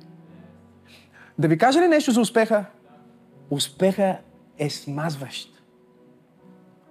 Да 1.38 1.48
ви 1.48 1.58
кажа 1.58 1.80
ли 1.80 1.88
нещо 1.88 2.12
за 2.12 2.20
успеха? 2.20 2.64
Успеха 3.50 4.18
е 4.58 4.70
смазващ. 4.70 5.62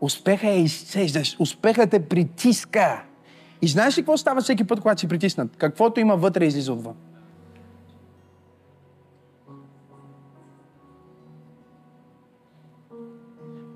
Успеха 0.01 0.49
е 0.49 0.61
изцеждащ. 0.61 1.39
Успехът 1.39 1.89
те 1.89 1.99
притиска. 1.99 3.03
И 3.61 3.67
знаеш 3.67 3.97
ли 3.97 4.01
какво 4.01 4.17
става 4.17 4.41
всеки 4.41 4.63
път, 4.63 4.81
когато 4.81 4.99
си 4.99 5.07
притиснат? 5.07 5.57
Каквото 5.57 5.99
има 5.99 6.15
вътре, 6.15 6.45
излиза 6.45 6.73
отвън. 6.73 6.95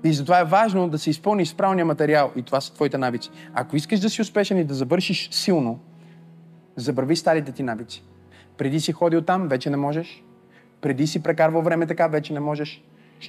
И 0.04 0.12
затова 0.12 0.40
е 0.40 0.44
важно 0.44 0.88
да 0.88 0.98
се 0.98 1.10
изпълниш 1.10 1.48
с 1.48 1.54
правилния 1.54 1.86
материал 1.86 2.32
и 2.36 2.42
това 2.42 2.60
са 2.60 2.74
твоите 2.74 2.98
навици. 2.98 3.30
Ако 3.54 3.76
искаш 3.76 4.00
да 4.00 4.10
си 4.10 4.22
успешен 4.22 4.58
и 4.58 4.64
да 4.64 4.74
завършиш 4.74 5.28
силно, 5.32 5.78
забрави 6.76 7.16
старите 7.16 7.52
ти 7.52 7.62
навици. 7.62 8.04
Преди 8.56 8.80
си 8.80 8.92
ходил 8.92 9.22
там, 9.22 9.48
вече 9.48 9.70
не 9.70 9.76
можеш. 9.76 10.24
Преди 10.80 11.06
си 11.06 11.22
прекарвал 11.22 11.62
време 11.62 11.86
така, 11.86 12.06
вече 12.06 12.32
не 12.32 12.40
можеш. 12.40 12.82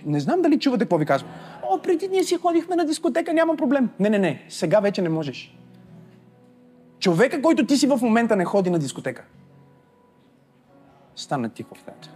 Не 0.05 0.19
знам 0.19 0.41
дали 0.41 0.59
чувате 0.59 0.83
какво 0.83 0.97
ви 0.97 1.05
казвам. 1.05 1.31
О, 1.63 1.81
преди 1.81 2.07
ние 2.07 2.23
си 2.23 2.37
ходихме 2.37 2.75
на 2.75 2.85
дискотека, 2.85 3.33
няма 3.33 3.55
проблем. 3.55 3.89
Не, 3.99 4.09
не, 4.09 4.19
не. 4.19 4.45
Сега 4.49 4.79
вече 4.79 5.01
не 5.01 5.09
можеш. 5.09 5.57
Човека, 6.99 7.41
който 7.41 7.65
ти 7.65 7.77
си 7.77 7.87
в 7.87 7.99
момента 8.01 8.35
не 8.35 8.45
ходи 8.45 8.69
на 8.69 8.79
дискотека. 8.79 9.23
Стана 11.15 11.49
тихо 11.49 11.75
в 11.75 11.83
тази 11.83 12.09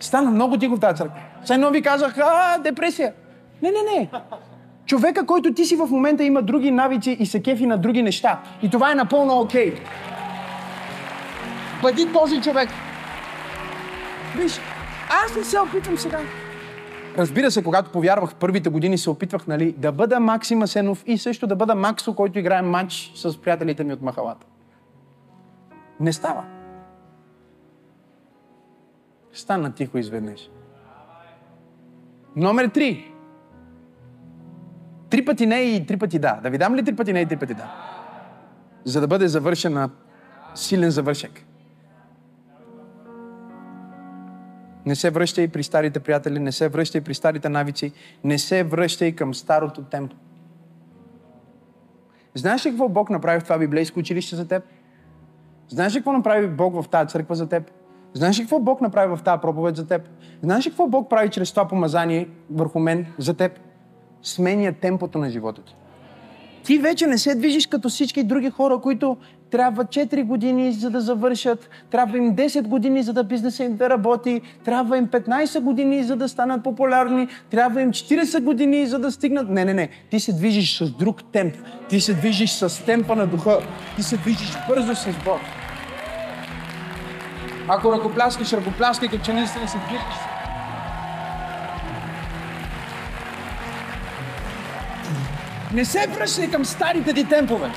Стана 0.00 0.30
много 0.30 0.58
тихо 0.58 0.76
в 0.76 0.80
тази 0.80 0.96
църква. 0.96 1.20
Все 1.44 1.70
ви 1.72 1.82
казах, 1.82 2.18
а, 2.18 2.58
депресия. 2.58 3.12
Не, 3.62 3.70
не, 3.70 3.82
не. 3.82 4.10
Човека, 4.86 5.26
който 5.26 5.54
ти 5.54 5.64
си 5.64 5.76
в 5.76 5.86
момента 5.86 6.24
има 6.24 6.42
други 6.42 6.70
навици 6.70 7.16
и 7.20 7.26
се 7.26 7.42
кефи 7.42 7.66
на 7.66 7.78
други 7.78 8.02
неща. 8.02 8.40
И 8.62 8.70
това 8.70 8.92
е 8.92 8.94
напълно 8.94 9.40
окей. 9.40 9.74
Okay. 9.74 9.80
Бъди 11.82 12.12
този 12.12 12.40
човек. 12.40 12.68
Виж, 14.36 14.60
аз 15.24 15.36
не 15.36 15.44
се 15.44 15.60
опитвам 15.60 15.98
сега. 15.98 16.18
Разбира 17.18 17.50
се, 17.50 17.64
когато 17.64 17.90
повярвах 17.90 18.34
първите 18.34 18.70
години, 18.70 18.98
се 18.98 19.10
опитвах 19.10 19.46
нали, 19.46 19.72
да 19.72 19.92
бъда 19.92 20.20
Максим 20.20 20.62
Асенов 20.62 21.04
и 21.06 21.18
също 21.18 21.46
да 21.46 21.56
бъда 21.56 21.74
Максо, 21.74 22.14
който 22.14 22.38
играе 22.38 22.62
матч 22.62 23.12
с 23.14 23.40
приятелите 23.40 23.84
ми 23.84 23.92
от 23.92 24.02
махалата. 24.02 24.46
Не 26.00 26.12
става. 26.12 26.44
Стана 29.32 29.74
тихо 29.74 29.98
изведнъж. 29.98 30.50
Номер 32.36 32.68
три. 32.68 33.12
Три 35.10 35.24
пъти 35.24 35.46
не 35.46 35.60
и 35.60 35.86
три 35.86 35.96
пъти 35.96 36.18
да. 36.18 36.40
Да 36.42 36.50
ви 36.50 36.58
дам 36.58 36.74
ли 36.74 36.84
три 36.84 36.96
пъти 36.96 37.12
не 37.12 37.20
и 37.20 37.26
три 37.26 37.36
пъти 37.36 37.54
да? 37.54 37.74
За 38.84 39.00
да 39.00 39.06
бъде 39.06 39.28
завършена 39.28 39.90
силен 40.54 40.90
завършек. 40.90 41.44
Не 44.86 44.94
се 44.94 45.10
връщай 45.10 45.48
при 45.48 45.62
старите 45.62 46.00
приятели, 46.00 46.38
не 46.38 46.52
се 46.52 46.68
връщай 46.68 47.00
при 47.00 47.14
старите 47.14 47.48
навици, 47.48 47.92
не 48.24 48.38
се 48.38 48.64
връщай 48.64 49.12
към 49.12 49.34
старото 49.34 49.82
темпо. 49.82 50.16
Знаеш 52.34 52.66
ли 52.66 52.70
какво 52.70 52.88
Бог 52.88 53.10
направи 53.10 53.40
в 53.40 53.44
това 53.44 53.58
библейско 53.58 54.00
училище 54.00 54.36
за 54.36 54.48
теб? 54.48 54.62
Знаеш 55.68 55.94
ли 55.94 55.98
какво 55.98 56.12
направи 56.12 56.48
Бог 56.48 56.82
в 56.82 56.88
тази 56.88 57.08
църква 57.08 57.34
за 57.34 57.48
теб? 57.48 57.70
Знаеш 58.14 58.38
ли 58.38 58.42
какво 58.42 58.60
Бог 58.60 58.80
направи 58.80 59.16
в 59.16 59.22
тази 59.22 59.40
проповед 59.40 59.76
за 59.76 59.86
теб? 59.86 60.08
Знаеш 60.42 60.66
ли 60.66 60.70
какво 60.70 60.86
Бог 60.86 61.10
прави 61.10 61.28
чрез 61.30 61.50
това 61.50 61.68
помазание 61.68 62.28
върху 62.50 62.78
мен 62.78 63.06
за 63.18 63.34
теб? 63.34 63.60
Сменя 64.22 64.72
темпото 64.72 65.18
на 65.18 65.30
живота 65.30 65.62
ти. 65.62 65.74
Ти 66.64 66.78
вече 66.78 67.06
не 67.06 67.18
се 67.18 67.34
движиш 67.34 67.66
като 67.66 67.88
всички 67.88 68.22
други 68.22 68.50
хора, 68.50 68.78
които 68.78 69.16
трябва 69.50 69.84
4 69.84 70.24
години 70.24 70.72
за 70.72 70.90
да 70.90 71.00
завършат, 71.00 71.70
трябва 71.90 72.18
им 72.18 72.36
10 72.36 72.62
години 72.62 73.02
за 73.02 73.12
да 73.12 73.24
бизнеса 73.24 73.64
им 73.64 73.76
да 73.76 73.90
работи, 73.90 74.40
трябва 74.64 74.98
им 74.98 75.06
15 75.06 75.60
години 75.60 76.04
за 76.04 76.16
да 76.16 76.28
станат 76.28 76.64
популярни, 76.64 77.28
трябва 77.50 77.82
им 77.82 77.90
40 77.90 78.42
години 78.42 78.86
за 78.86 78.98
да 78.98 79.12
стигнат. 79.12 79.48
Не, 79.48 79.64
не, 79.64 79.74
не. 79.74 79.88
Ти 80.10 80.20
се 80.20 80.32
движиш 80.32 80.78
с 80.78 80.90
друг 80.90 81.32
темп. 81.32 81.54
Ти 81.88 82.00
се 82.00 82.14
движиш 82.14 82.50
с 82.50 82.84
темпа 82.84 83.16
на 83.16 83.26
духа. 83.26 83.58
Ти 83.96 84.02
се 84.02 84.16
движиш 84.16 84.56
бързо 84.68 84.94
с 84.94 85.06
Бог. 85.24 85.40
Ако 87.68 87.92
ръкопляскаш, 87.92 88.52
ръкопляскай, 88.52 89.08
като 89.08 89.24
че 89.24 89.32
наистина 89.32 89.68
се 89.68 89.78
движиш. 89.78 90.37
Не 95.74 95.84
се 95.84 96.06
връщай 96.06 96.50
към 96.50 96.64
старите 96.64 97.14
ти 97.14 97.28
темпове. 97.28 97.70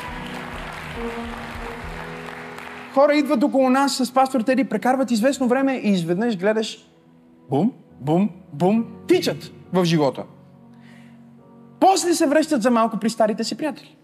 Хора 2.93 3.13
идват 3.13 3.43
около 3.43 3.69
нас 3.69 3.95
с 3.97 4.13
пастор 4.13 4.41
Теди, 4.41 4.63
прекарват 4.63 5.11
известно 5.11 5.47
време 5.47 5.73
и 5.73 5.89
изведнъж 5.89 6.37
гледаш 6.37 6.87
бум, 7.49 7.73
бум, 7.99 8.29
бум, 8.53 8.85
тичат 9.07 9.51
в 9.73 9.85
живота. 9.85 10.23
После 11.79 12.13
се 12.13 12.27
връщат 12.27 12.61
за 12.61 12.71
малко 12.71 12.97
при 12.97 13.09
старите 13.09 13.43
си 13.43 13.57
приятели. 13.57 13.97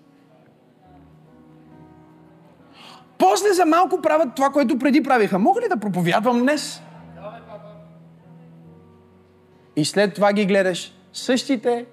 После 3.17 3.53
за 3.53 3.65
малко 3.65 4.01
правят 4.01 4.35
това, 4.35 4.49
което 4.49 4.79
преди 4.79 5.03
правиха. 5.03 5.39
Мога 5.39 5.61
ли 5.61 5.65
да 5.69 5.77
проповядвам 5.77 6.39
днес? 6.39 6.81
И 9.75 9.85
след 9.85 10.13
това 10.13 10.33
ги 10.33 10.45
гледаш 10.45 10.93
същите. 11.13 11.85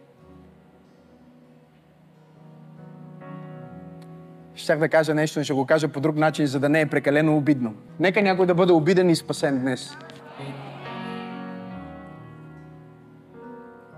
Щях 4.65 4.79
да 4.79 4.89
кажа 4.89 5.15
нещо, 5.15 5.39
но 5.39 5.45
ще 5.45 5.53
го 5.53 5.67
кажа 5.67 5.89
по 5.89 6.01
друг 6.01 6.17
начин, 6.17 6.47
за 6.47 6.61
да 6.61 6.69
не 6.69 6.81
е 6.81 6.87
прекалено 6.87 7.37
обидно. 7.37 7.75
Нека 8.01 8.23
някой 8.23 8.47
да 8.47 8.55
бъде 8.55 8.73
обиден 8.73 9.11
и 9.11 9.17
спасен 9.17 9.61
днес. 9.61 9.97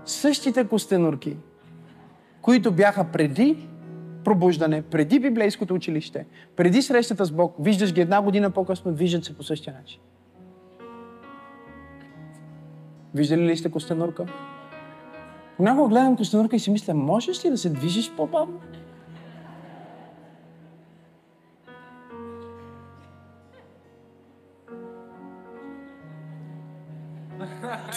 Същите 0.05 0.67
костенурки, 0.67 1.37
които 2.41 2.71
бяха 2.71 3.03
преди 3.03 3.67
пробуждане, 4.23 4.81
преди 4.81 5.19
библейското 5.19 5.73
училище, 5.73 6.25
преди 6.55 6.81
срещата 6.81 7.25
с 7.25 7.31
Бог, 7.31 7.55
виждаш 7.59 7.93
ги 7.93 8.01
една 8.01 8.21
година 8.21 8.51
по-късно, 8.51 8.93
виждат 8.93 9.25
се 9.25 9.37
по 9.37 9.43
същия 9.43 9.73
начин. 9.73 9.99
Виждали 13.15 13.45
ли 13.45 13.57
сте 13.57 13.71
костенурка? 13.71 14.25
Понякога 15.57 15.89
гледам 15.89 16.17
костенурка 16.17 16.55
и 16.55 16.59
си 16.59 16.71
мисля, 16.71 16.93
можеш 16.93 17.45
ли 17.45 17.49
да 17.49 17.57
се 17.57 17.69
движиш 17.69 18.11
по-бавно? 18.17 18.59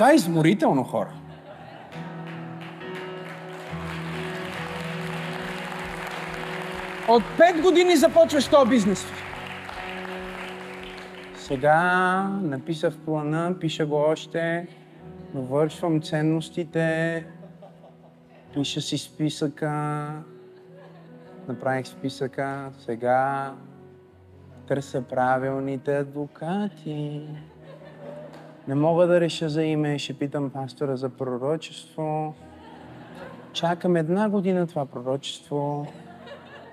Това 0.00 0.12
е 0.12 0.14
изморително, 0.14 0.84
хора. 0.84 1.12
От 7.08 7.22
5 7.22 7.62
години 7.62 7.96
започваш 7.96 8.48
този 8.48 8.70
бизнес. 8.70 9.06
Сега 11.36 12.22
написах 12.42 12.96
плана, 12.96 13.56
пиша 13.60 13.86
го 13.86 13.96
още, 13.96 14.66
довършвам 15.34 16.02
ценностите, 16.02 17.26
пиша 18.54 18.80
си 18.80 18.98
списъка, 18.98 20.12
направих 21.48 21.86
списъка, 21.86 22.70
сега 22.78 23.52
търся 24.68 25.02
правилните 25.02 25.96
адвокати. 25.96 27.28
Не 28.70 28.76
мога 28.76 29.06
да 29.06 29.20
реша 29.20 29.48
за 29.48 29.64
име, 29.64 29.98
ще 29.98 30.14
питам 30.14 30.50
пастора 30.50 30.96
за 30.96 31.08
пророчество. 31.08 32.34
Чакам 33.52 33.96
една 33.96 34.28
година 34.28 34.66
това 34.66 34.86
пророчество. 34.86 35.86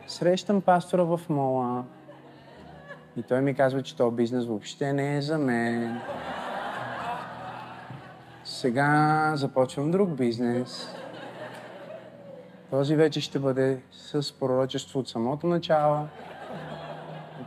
Срещам 0.07 0.61
пастора 0.61 1.03
в 1.03 1.21
мола. 1.29 1.83
И 3.15 3.23
той 3.23 3.41
ми 3.41 3.55
казва, 3.55 3.83
че 3.83 3.95
този 3.95 4.15
бизнес 4.15 4.45
въобще 4.45 4.93
не 4.93 5.17
е 5.17 5.21
за 5.21 5.37
мен. 5.37 6.01
Сега 8.43 9.31
започвам 9.35 9.91
друг 9.91 10.09
бизнес. 10.09 10.95
Този 12.69 12.95
вече 12.95 13.21
ще 13.21 13.39
бъде 13.39 13.81
с 13.91 14.39
пророчество 14.39 14.99
от 14.99 15.09
самото 15.09 15.47
начало. 15.47 16.07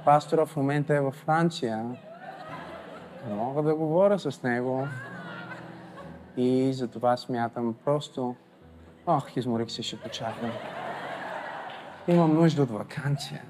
Пастора 0.05 0.47
в 0.47 0.57
момента 0.57 0.95
е 0.95 1.01
във 1.01 1.15
Франция. 1.15 1.97
Не 3.29 3.35
мога 3.35 3.63
да 3.63 3.75
говоря 3.75 4.19
с 4.19 4.43
него. 4.43 4.89
И 6.37 6.73
затова 6.73 7.17
смятам 7.17 7.75
просто... 7.85 8.35
Ох, 9.07 9.37
изморих 9.37 9.71
се, 9.71 9.83
ще 9.83 9.97
почакам. 9.97 10.51
Имам 12.09 12.35
нужда 12.35 12.63
от 12.63 12.71
вакансия. 12.71 13.43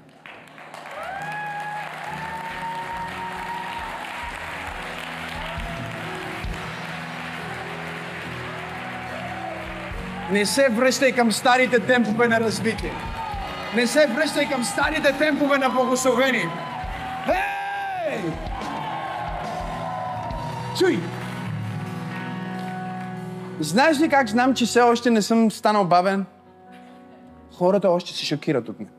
Не 10.31 10.45
се 10.45 10.69
връщай 10.69 11.11
към 11.11 11.31
старите 11.31 11.79
темпове 11.79 12.27
на 12.27 12.39
развитие. 12.39 12.93
Не 13.75 13.87
се 13.87 14.07
връщай 14.07 14.49
към 14.49 14.63
старите 14.63 15.17
темпове 15.17 15.57
на 15.57 15.69
благословение. 15.69 16.49
Хей! 17.25 18.50
Чуй! 20.81 20.99
Знаеш 23.59 23.99
ли 23.99 24.09
как 24.09 24.29
знам, 24.29 24.53
че 24.53 24.65
все 24.65 24.81
още 24.81 25.09
не 25.09 25.21
съм 25.21 25.51
станал 25.51 25.85
бавен? 25.85 26.25
Хората 27.51 27.89
още 27.89 28.13
се 28.13 28.25
шокират 28.25 28.69
от 28.69 28.79
мен. 28.79 28.89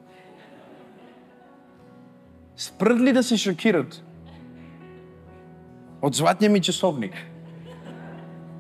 Спрат 2.57 3.01
ли 3.01 3.13
да 3.13 3.23
се 3.23 3.37
шокират? 3.37 4.05
От 6.03 6.15
златния 6.15 6.51
ми 6.51 6.61
часовник. 6.61 7.15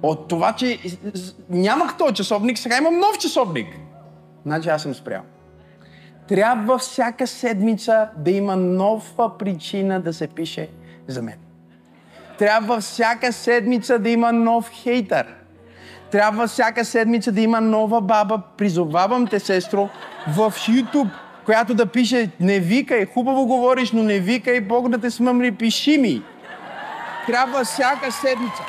От 0.02 0.28
това, 0.28 0.52
че 0.52 0.78
нямах 1.50 1.96
този 1.96 2.14
часовник, 2.14 2.58
сега 2.58 2.78
имам 2.78 2.98
нов 2.98 3.18
часовник. 3.18 3.78
Значи 4.46 4.68
аз 4.68 4.82
съм 4.82 4.94
спрял. 4.94 5.22
Трябва 6.28 6.78
всяка 6.78 7.26
седмица 7.26 8.08
да 8.16 8.30
има 8.30 8.56
нова 8.56 9.38
причина 9.38 10.00
да 10.00 10.12
се 10.12 10.26
пише 10.26 10.68
за 11.06 11.22
мен. 11.22 11.51
Трябва 12.38 12.80
всяка 12.80 13.32
седмица 13.32 13.98
да 13.98 14.10
има 14.10 14.32
нов 14.32 14.70
хейтър. 14.70 15.26
Трябва 16.10 16.46
всяка 16.46 16.84
седмица 16.84 17.32
да 17.32 17.40
има 17.40 17.60
нова 17.60 18.00
баба. 18.00 18.42
Призовавам 18.58 19.26
те, 19.26 19.40
сестро, 19.40 19.88
в 20.28 20.52
YouTube, 20.52 21.10
която 21.44 21.74
да 21.74 21.86
пише 21.86 22.30
не 22.40 22.58
викай, 22.58 23.06
хубаво 23.06 23.46
говориш, 23.46 23.92
но 23.92 24.02
не 24.02 24.18
викай, 24.18 24.60
Бог 24.60 24.88
да 24.88 24.98
те 24.98 25.10
смъмли, 25.10 25.52
пиши 25.52 25.98
ми. 25.98 26.22
Трябва 27.26 27.64
всяка 27.64 28.12
седмица. 28.12 28.62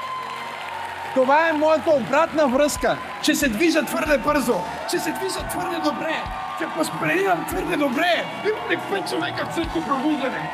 Това 1.13 1.49
е 1.49 1.53
моята 1.53 1.89
обратна 1.89 2.47
връзка, 2.47 2.97
че 3.23 3.35
се 3.35 3.49
движа 3.49 3.85
твърде 3.85 4.17
бързо, 4.17 4.55
че 4.89 4.99
се 4.99 5.11
движа 5.11 5.47
твърде 5.49 5.77
добре, 5.83 6.15
че 6.59 6.65
възприемам 6.77 7.45
твърде 7.47 7.77
добре. 7.77 8.25
Имам 8.49 8.69
ли 8.71 8.77
пет 8.91 9.09
човека 9.09 9.45
в 9.49 9.55
същото 9.55 9.85
пробуждане? 9.85 10.49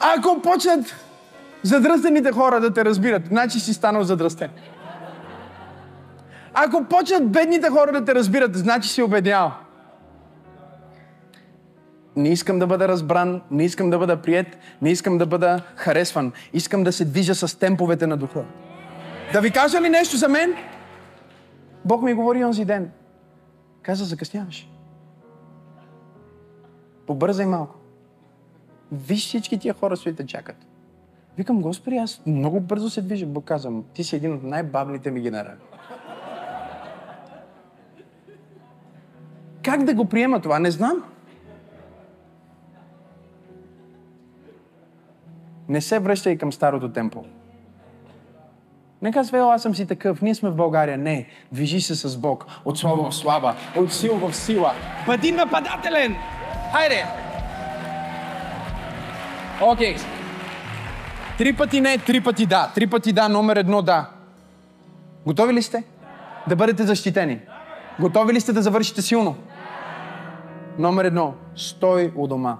Ако 0.00 0.42
почнат 0.42 0.94
задръстените 1.62 2.32
хора 2.32 2.60
да 2.60 2.72
те 2.72 2.84
разбират, 2.84 3.26
значи 3.26 3.60
си 3.60 3.74
станал 3.74 4.02
задръстен. 4.02 4.50
Ако 6.54 6.84
почнат 6.84 7.30
бедните 7.30 7.68
хора 7.68 7.92
да 7.92 8.04
те 8.04 8.14
разбират, 8.14 8.56
значи 8.56 8.88
си 8.88 9.02
обеднял. 9.02 9.52
Не 12.16 12.28
искам 12.28 12.58
да 12.58 12.66
бъда 12.66 12.88
разбран, 12.88 13.42
не 13.50 13.64
искам 13.64 13.90
да 13.90 13.98
бъда 13.98 14.16
прият, 14.16 14.46
не 14.82 14.90
искам 14.90 15.18
да 15.18 15.26
бъда 15.26 15.60
харесван. 15.76 16.32
Искам 16.52 16.84
да 16.84 16.92
се 16.92 17.04
движа 17.04 17.34
с 17.34 17.58
темповете 17.58 18.06
на 18.06 18.16
духа. 18.16 18.44
Да 19.32 19.40
ви 19.40 19.50
кажа 19.50 19.80
ли 19.80 19.88
нещо 19.88 20.16
за 20.16 20.28
мен? 20.28 20.54
Бог 21.84 22.02
ми 22.02 22.14
говори 22.14 22.44
онзи 22.44 22.64
ден. 22.64 22.90
Каза, 23.84 24.04
закъсняваш. 24.04 24.70
Побързай 27.06 27.46
малко. 27.46 27.74
Виж 28.92 29.26
всички 29.26 29.58
тия 29.58 29.74
хора, 29.74 29.96
които 30.02 30.26
чакат. 30.26 30.56
Викам, 31.36 31.62
Господи, 31.62 31.96
аз 31.96 32.22
много 32.26 32.60
бързо 32.60 32.90
се 32.90 33.02
движа. 33.02 33.26
Бог 33.26 33.44
казвам, 33.44 33.84
ти 33.94 34.04
си 34.04 34.16
един 34.16 34.34
от 34.34 34.42
най-бавните 34.42 35.10
ми 35.10 35.20
генерали. 35.20 35.58
Как 39.62 39.84
да 39.84 39.94
го 39.94 40.04
приема 40.04 40.40
това? 40.40 40.58
Не 40.58 40.70
знам. 40.70 41.04
Не 45.68 45.80
се 45.80 45.98
връщай 45.98 46.38
към 46.38 46.52
старото 46.52 46.92
темпо. 46.92 47.24
Не 49.02 49.12
казва, 49.12 49.38
ела, 49.38 49.54
аз 49.54 49.62
съм 49.62 49.74
си 49.74 49.86
такъв, 49.86 50.22
ние 50.22 50.34
сме 50.34 50.50
в 50.50 50.56
България. 50.56 50.98
Не, 50.98 51.26
движи 51.52 51.80
се 51.80 51.94
с 51.94 52.16
Бог. 52.16 52.46
От 52.64 52.78
слава 52.78 53.10
в 53.10 53.14
слава, 53.14 53.54
от 53.76 53.92
сила 53.92 54.18
в 54.18 54.36
сила. 54.36 54.72
Бъди 55.06 55.32
нападателен! 55.32 56.16
Хайде! 56.72 57.04
Окей. 59.62 59.94
Okay. 59.94 60.00
Три 61.38 61.52
пъти 61.52 61.80
не, 61.80 61.98
три 61.98 62.20
пъти 62.20 62.46
да. 62.46 62.72
Три 62.74 62.86
пъти 62.86 63.12
да, 63.12 63.28
номер 63.28 63.56
едно 63.56 63.82
да. 63.82 64.10
Готови 65.26 65.54
ли 65.54 65.62
сте? 65.62 65.84
Да 66.48 66.56
бъдете 66.56 66.82
защитени. 66.82 67.40
Готови 68.00 68.32
ли 68.32 68.40
сте 68.40 68.52
да 68.52 68.62
завършите 68.62 69.02
силно? 69.02 69.36
Номер 70.78 71.04
едно. 71.04 71.34
Стой 71.56 72.12
у 72.16 72.26
дома. 72.26 72.56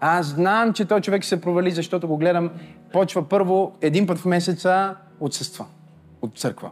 Аз 0.00 0.26
знам, 0.26 0.72
че 0.72 0.84
този 0.84 1.02
човек 1.02 1.24
се 1.24 1.40
провали, 1.40 1.70
защото 1.70 2.08
го 2.08 2.16
гледам. 2.16 2.50
Почва 2.94 3.28
първо 3.28 3.72
един 3.80 4.06
път 4.06 4.18
в 4.18 4.24
месеца 4.24 4.96
отсъства 5.20 5.66
от 6.22 6.38
църква. 6.38 6.70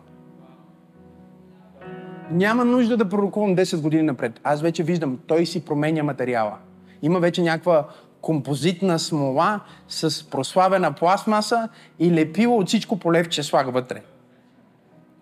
Няма 2.30 2.64
нужда 2.64 2.96
да 2.96 3.08
пророкувам 3.08 3.56
10 3.56 3.80
години 3.80 4.02
напред. 4.02 4.40
Аз 4.44 4.62
вече 4.62 4.82
виждам, 4.82 5.18
той 5.26 5.46
си 5.46 5.64
променя 5.64 6.02
материала. 6.02 6.56
Има 7.02 7.20
вече 7.20 7.42
някаква 7.42 7.86
композитна 8.20 8.98
смола 8.98 9.60
с 9.88 10.30
прославена 10.30 10.92
пластмаса 10.92 11.68
и 11.98 12.12
лепила 12.12 12.56
от 12.56 12.68
всичко 12.68 12.98
полевче 12.98 13.42
слага 13.42 13.70
вътре. 13.70 14.02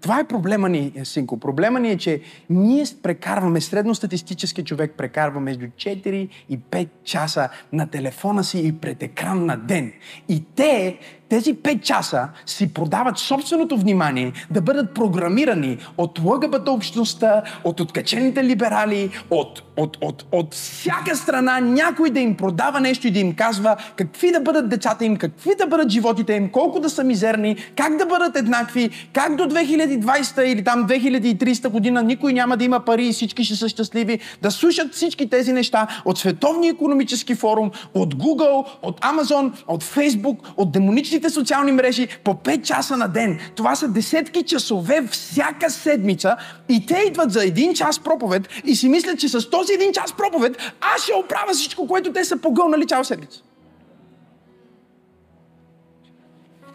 Това 0.01 0.21
е 0.21 0.29
проблема 0.29 0.69
ни, 0.69 0.93
синко. 1.05 1.41
Проблема 1.41 1.81
ни 1.81 1.91
е, 1.91 1.97
че 1.97 2.21
ние 2.51 2.85
прекарваме, 3.03 3.61
средностатистически 3.61 4.65
човек 4.65 4.95
прекарва 4.97 5.41
между 5.41 5.67
4 5.67 6.29
и 6.49 6.59
5 6.59 6.89
часа 7.05 7.49
на 7.73 7.87
телефона 7.87 8.45
си 8.45 8.67
и 8.67 8.73
пред 8.73 9.03
екран 9.03 9.47
на 9.47 9.57
ден. 9.57 9.93
И 10.29 10.45
те 10.57 10.99
тези 11.31 11.55
5 11.55 11.81
часа 11.81 12.29
си 12.47 12.75
продават 12.75 13.19
собственото 13.19 13.77
внимание 13.77 14.33
да 14.51 14.61
бъдат 14.61 14.95
програмирани 14.95 15.79
от 15.99 16.19
ЛГБТ 16.19 16.69
общността, 16.69 17.43
от 17.65 17.81
откачените 17.81 18.45
либерали, 18.45 19.11
от, 19.31 19.63
от, 19.77 19.99
от, 20.01 20.25
от 20.33 20.55
всяка 20.55 21.17
страна 21.17 21.61
някой 21.61 22.11
да 22.11 22.21
им 22.21 22.37
продава 22.37 22.81
нещо 22.81 23.07
и 23.07 23.11
да 23.11 23.19
им 23.19 23.35
казва 23.35 23.77
какви 23.97 24.33
да 24.33 24.41
бъдат 24.41 24.69
децата 24.69 25.05
им, 25.05 25.17
какви 25.17 25.51
да 25.59 25.67
бъдат 25.67 25.91
животите 25.91 26.33
им, 26.33 26.51
колко 26.51 26.81
да 26.81 26.91
са 26.91 27.05
мизерни, 27.05 27.57
как 27.77 27.97
да 27.97 28.07
бъдат 28.07 28.37
еднакви, 28.37 28.91
как 29.13 29.37
до 29.37 29.43
2020 29.43 30.43
или 30.43 30.65
там 30.65 30.87
2300 30.89 31.69
година 31.69 32.03
никой 32.03 32.33
няма 32.33 32.57
да 32.57 32.65
има 32.65 32.81
пари 32.81 33.07
и 33.07 33.13
всички 33.13 33.45
ще 33.45 33.57
са 33.57 33.69
щастливи, 33.69 34.19
да 34.43 34.51
слушат 34.51 34.95
всички 34.95 35.31
тези 35.31 35.53
неща 35.53 35.87
от 36.05 36.19
Световния 36.19 36.71
економически 36.71 37.35
форум, 37.35 37.71
от 37.95 38.15
Google, 38.15 38.67
от 38.83 39.01
Amazon, 39.01 39.53
от 39.67 39.85
Facebook, 39.85 40.37
от 40.57 40.73
демонични 40.73 41.20
всичките 41.21 41.31
социални 41.31 41.73
мрежи 41.73 42.09
по 42.25 42.35
5 42.35 42.63
часа 42.63 42.97
на 42.97 43.09
ден. 43.09 43.39
Това 43.57 43.75
са 43.77 43.89
десетки 43.89 44.43
часове 44.43 45.03
всяка 45.11 45.71
седмица 45.71 46.37
и 46.69 46.87
те 46.87 47.05
идват 47.07 47.33
за 47.33 47.45
един 47.45 47.75
час 47.75 47.99
проповед 47.99 48.49
и 48.65 48.77
си 48.77 48.89
мислят, 48.89 49.19
че 49.19 49.29
с 49.29 49.51
този 49.51 49.73
един 49.73 49.93
час 49.93 50.13
проповед 50.13 50.57
аз 50.81 51.03
ще 51.03 51.13
оправя 51.15 51.53
всичко, 51.53 51.87
което 51.87 52.13
те 52.13 52.25
са 52.25 52.37
погълнали 52.37 52.87
цяла 52.87 53.05
седмица. 53.05 53.43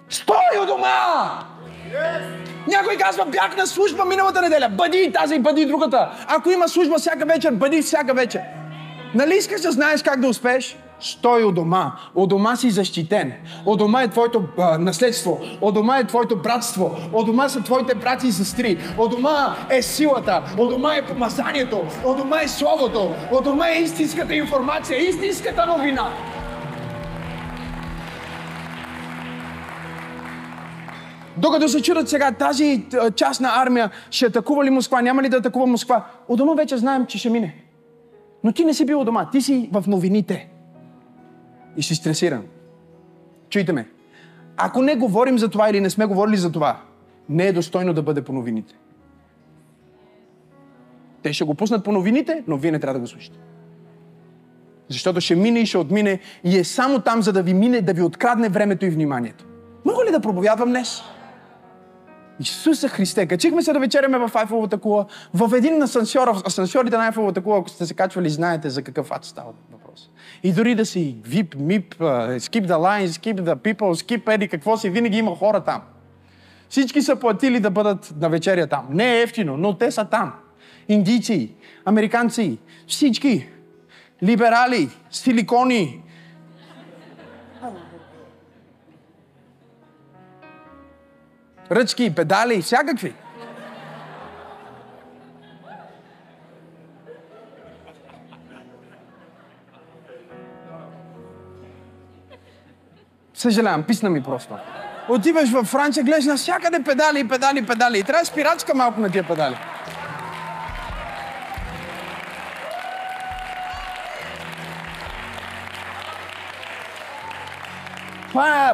Стой 0.09 0.61
у 0.63 0.65
дома! 0.65 1.39
Yes! 1.91 2.22
Някой 2.67 2.97
казва, 2.97 3.26
бях 3.26 3.57
на 3.57 3.67
служба 3.67 4.05
миналата 4.05 4.41
неделя. 4.41 4.69
Бъди 4.69 5.11
тази, 5.13 5.39
бъди 5.39 5.65
другата. 5.65 6.26
Ако 6.27 6.51
има 6.51 6.69
служба 6.69 6.97
всяка 6.97 7.26
вечер, 7.26 7.51
бъди 7.51 7.81
всяка 7.81 8.13
вечер. 8.13 8.41
Нали 9.15 9.35
искаш 9.35 9.61
да 9.61 9.72
знаеш 9.72 10.03
как 10.03 10.19
да 10.19 10.27
успееш? 10.27 10.77
Стой 10.99 11.43
у 11.43 11.51
дома. 11.51 11.91
У 12.15 12.27
дома 12.27 12.55
си 12.55 12.69
защитен. 12.69 13.34
У 13.65 13.76
дома 13.76 14.01
е 14.01 14.07
твоето 14.07 14.43
а, 14.57 14.77
наследство. 14.77 15.39
У 15.61 15.72
дома 15.72 15.97
е 15.97 16.03
твоето 16.03 16.35
братство. 16.35 16.95
У 17.13 17.23
дома 17.23 17.49
са 17.49 17.61
твоите 17.61 17.95
брати 17.95 18.27
и 18.27 18.31
сестри. 18.31 18.77
У 18.97 19.07
дома 19.07 19.55
е 19.69 19.81
силата. 19.81 20.43
У 20.59 20.67
дома 20.67 20.95
е 20.95 21.05
помазанието. 21.05 21.81
У 22.05 22.15
дома 22.15 22.41
е 22.41 22.47
словото. 22.47 23.11
У 23.31 23.43
дома 23.43 23.69
е 23.69 23.81
истинската 23.81 24.35
информация, 24.35 25.09
истинската 25.09 25.65
новина. 25.65 26.09
Докато 31.38 31.69
се 31.69 31.81
чудат 31.81 32.09
сега 32.09 32.31
тази 32.31 32.85
част 33.15 33.41
на 33.41 33.49
армия, 33.61 33.89
ще 34.11 34.26
атакува 34.26 34.65
ли 34.65 34.69
Москва, 34.69 35.01
няма 35.01 35.23
ли 35.23 35.30
да 35.30 35.38
атакува 35.38 35.67
Москва. 35.67 36.05
У 36.27 36.35
дома 36.35 36.53
вече 36.53 36.77
знаем, 36.77 37.05
че 37.05 37.17
ще 37.17 37.30
мине. 37.30 37.55
Но 38.43 38.51
ти 38.51 38.65
не 38.65 38.73
си 38.73 38.85
бил 38.85 39.03
дома, 39.03 39.30
ти 39.31 39.41
си 39.41 39.69
в 39.73 39.84
новините 39.88 40.55
и 41.77 41.84
си 41.84 41.95
стресиран. 41.95 42.43
Чуйте 43.49 43.73
ме. 43.73 43.88
Ако 44.57 44.81
не 44.81 44.95
говорим 44.95 45.39
за 45.39 45.49
това 45.49 45.69
или 45.69 45.81
не 45.81 45.89
сме 45.89 46.06
говорили 46.06 46.38
за 46.38 46.52
това, 46.52 46.81
не 47.30 47.47
е 47.47 47.53
достойно 47.53 47.93
да 47.93 48.02
бъде 48.02 48.22
по 48.22 48.34
новините. 48.34 48.76
Те 51.23 51.34
ще 51.34 51.43
го 51.43 51.56
пуснат 51.56 51.84
по 51.84 51.91
новините, 51.91 52.43
но 52.47 52.57
вие 52.57 52.72
не 52.72 52.80
трябва 52.80 52.93
да 52.93 52.99
го 52.99 53.07
слушате. 53.07 53.38
Защото 54.89 55.22
ще 55.22 55.35
мине 55.35 55.60
и 55.60 55.65
ще 55.65 55.77
отмине 55.77 56.19
и 56.43 56.57
е 56.57 56.64
само 56.64 56.99
там, 56.99 57.22
за 57.22 57.34
да 57.34 57.43
ви 57.43 57.53
мине, 57.53 57.81
да 57.81 57.93
ви 57.93 58.02
открадне 58.02 58.49
времето 58.49 58.85
и 58.85 58.89
вниманието. 58.89 59.45
Мога 59.85 60.06
ли 60.06 60.11
да 60.11 60.19
проповядвам 60.19 60.69
днес? 60.69 61.02
Исуса 62.39 62.89
Христе, 62.89 63.26
качихме 63.26 63.61
се 63.61 63.73
да 63.73 63.80
вечеряме 63.80 64.18
в 64.18 64.31
Айфовата 64.34 64.77
кула, 64.77 65.06
в 65.34 65.57
един 65.57 65.81
асансьор, 65.81 66.27
асансьорите 66.47 66.97
на 66.97 67.06
Айфовата 67.06 67.41
кула, 67.41 67.60
ако 67.60 67.69
сте 67.69 67.85
се 67.85 67.93
качвали, 67.93 68.30
знаете 68.30 68.69
за 68.69 68.81
какъв 68.81 69.11
ад 69.11 69.26
става. 69.26 69.52
И 70.45 70.53
дори 70.53 70.76
да 70.76 70.85
си 70.85 71.15
VIP, 71.22 71.55
MIP, 71.55 71.95
skip 72.38 72.67
the 72.67 72.77
line, 72.77 73.07
skip 73.07 73.41
the 73.41 73.55
people, 73.55 74.03
skip 74.03 74.34
еди 74.34 74.47
какво 74.47 74.77
си, 74.77 74.89
винаги 74.89 75.17
има 75.17 75.35
хора 75.35 75.63
там. 75.63 75.81
Всички 76.69 77.01
са 77.01 77.15
платили 77.15 77.59
да 77.59 77.72
бъдат 77.72 78.13
на 78.22 78.30
вечеря 78.30 78.67
там. 78.67 78.88
Не 78.89 79.17
е 79.17 79.22
ефтино, 79.22 79.57
но 79.57 79.77
те 79.77 79.91
са 79.91 80.05
там. 80.05 80.34
Индийци, 80.89 81.51
американци, 81.85 82.57
всички. 82.88 83.47
Либерали, 84.23 84.89
силикони, 85.11 86.03
ръчки, 91.72 92.15
педали, 92.15 92.61
всякакви. 92.61 93.13
Съжалявам, 103.36 103.84
писна 103.84 104.10
ми 104.10 104.24
просто. 104.24 104.53
Отиваш 105.10 105.52
във 105.52 105.68
Франция, 105.68 106.03
гледаш 106.03 106.26
навсякъде 106.26 106.84
педали, 106.84 107.28
педали, 107.28 107.66
педали. 107.66 107.99
И 107.99 108.03
трябва 108.03 108.26
спирачка 108.26 108.76
малко 108.76 109.02
на 109.02 109.10
тия 109.10 109.28
педали. 109.28 109.56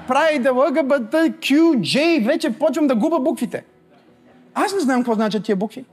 прави 0.08 0.40
да 0.40 0.52
ЛГБТ, 0.52 1.14
Q, 1.14 1.76
J, 1.78 2.26
вече 2.26 2.54
почвам 2.54 2.88
да 2.88 2.96
губа 2.96 3.20
буквите. 3.20 3.64
Аз 4.54 4.74
не 4.74 4.80
знам 4.80 5.00
какво 5.00 5.14
значат 5.14 5.44
тия 5.44 5.56
букви. 5.56 5.86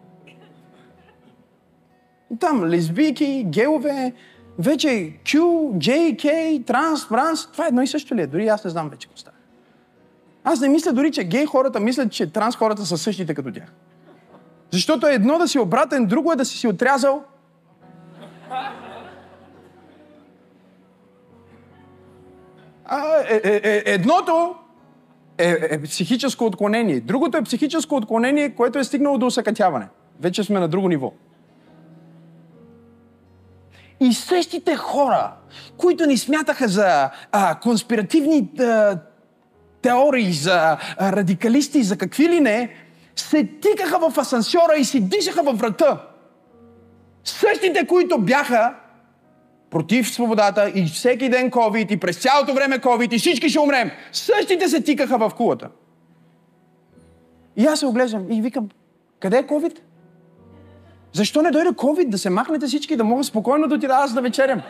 Там 2.41 2.65
лесбийки, 2.65 3.45
геове, 3.47 4.13
вече 4.59 4.89
Q, 5.25 5.39
J, 5.79 6.17
K, 6.17 6.67
транс, 6.67 7.09
транс, 7.09 7.53
това 7.53 7.65
е 7.65 7.69
едно 7.69 7.83
и 7.83 7.87
също 7.87 8.15
ли 8.15 8.23
е? 8.23 8.27
Дори 8.27 8.49
аз 8.49 8.65
не 8.65 8.71
знам 8.71 8.89
вече 8.89 9.07
какво 9.07 9.19
става. 9.19 9.37
Аз 10.45 10.61
не 10.61 10.69
мисля 10.69 10.93
дори, 10.93 11.13
че 11.13 11.25
гей 11.25 11.47
хората 11.47 11.81
мислят, 11.81 12.13
че 12.13 12.33
транс 12.33 12.57
хората 12.57 12.87
са 12.87 12.99
същите 12.99 13.35
като 13.35 13.53
тях. 13.53 13.73
Защото 14.71 15.07
е 15.07 15.13
едно 15.13 15.39
да 15.39 15.49
си 15.49 15.59
обратен, 15.59 16.07
друго 16.07 16.33
е 16.33 16.37
да 16.37 16.45
си 16.45 16.59
си 16.59 16.69
отрязал. 16.69 17.25
А, 22.85 23.17
е, 23.29 23.41
е, 23.45 23.61
е, 23.65 23.83
едното 23.87 24.55
е, 25.39 25.57
е 25.71 25.83
психическо 25.83 26.45
отклонение. 26.45 27.01
Другото 27.01 27.39
е 27.39 27.43
психическо 27.43 27.97
отклонение, 27.97 28.55
което 28.55 28.79
е 28.79 28.85
стигнало 28.85 29.19
до 29.19 29.27
усъкътяване. 29.27 29.89
Вече 30.21 30.45
сме 30.45 30.61
на 30.61 30.69
друго 30.69 30.89
ниво. 30.89 31.13
И 34.01 34.13
същите 34.13 34.77
хора, 34.77 35.33
които 35.77 36.07
ни 36.07 36.17
смятаха 36.17 36.69
за 36.69 37.11
а, 37.33 37.61
конспиративни 37.61 38.51
а, 38.61 38.99
теории, 39.83 40.33
за 40.33 40.77
а, 40.99 41.13
радикалисти, 41.13 41.83
за 41.83 41.97
какви 41.97 42.29
ли 42.29 42.41
не, 42.41 42.75
се 43.17 43.49
тикаха 43.63 44.11
в 44.11 44.19
асансьора 44.19 44.75
и 44.79 44.85
си 44.85 45.01
дишаха 45.01 45.43
във 45.43 45.59
врата. 45.59 46.03
Същите, 47.25 47.87
които 47.87 48.19
бяха 48.19 48.75
против 49.71 50.11
свободата 50.11 50.73
и 50.75 50.85
всеки 50.87 51.29
ден 51.29 51.51
COVID 51.51 51.93
и 51.93 51.97
през 51.97 52.17
цялото 52.17 52.55
време 52.55 52.79
COVID 52.79 53.15
и 53.15 53.19
всички 53.19 53.49
ще 53.49 53.61
умрем. 53.61 53.91
Същите 54.13 54.69
се 54.69 54.83
тикаха 54.83 55.19
в 55.19 55.35
кулата. 55.37 55.69
И 57.57 57.67
аз 57.67 57.81
се 57.81 57.87
оглеждам 57.87 58.33
и 58.33 58.43
викам, 58.43 58.69
къде 59.21 59.39
е 59.39 59.47
COVID? 59.47 59.79
Защо 61.13 61.43
не 61.43 61.51
дойде 61.51 61.71
COVID 61.71 62.09
да 62.09 62.19
се 62.19 62.31
махнете 62.31 62.67
всички, 62.67 62.97
да 62.97 63.05
мога 63.05 63.25
спокойно 63.25 63.69
да 63.69 63.75
отида 63.75 63.95
аз 63.95 64.15
да 64.15 64.21
вечерям? 64.21 64.63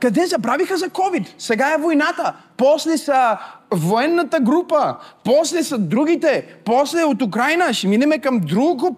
Къде 0.00 0.26
забравиха 0.26 0.76
за 0.76 0.88
COVID? 0.88 1.26
Сега 1.38 1.74
е 1.74 1.76
войната. 1.76 2.34
После 2.56 2.98
са 2.98 3.38
военната 3.70 4.40
група. 4.40 4.96
После 5.24 5.62
са 5.62 5.78
другите. 5.78 6.58
После 6.64 7.04
от 7.04 7.22
Украина 7.22 7.74
ще 7.74 7.88
минеме 7.88 8.18
към 8.18 8.40
друга 8.40 8.88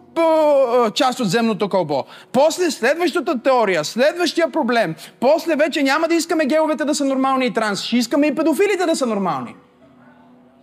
част 0.94 1.20
от 1.20 1.30
земното 1.30 1.68
кълбо. 1.68 2.04
После 2.32 2.70
следващата 2.70 3.42
теория, 3.42 3.84
следващия 3.84 4.50
проблем. 4.50 4.94
После 5.20 5.56
вече 5.56 5.82
няма 5.82 6.08
да 6.08 6.14
искаме 6.14 6.46
геовете 6.46 6.84
да 6.84 6.94
са 6.94 7.04
нормални 7.04 7.46
и 7.46 7.52
транс. 7.52 7.82
Ще 7.82 7.96
искаме 7.96 8.26
и 8.26 8.34
педофилите 8.34 8.86
да 8.86 8.96
са 8.96 9.06
нормални. 9.06 9.56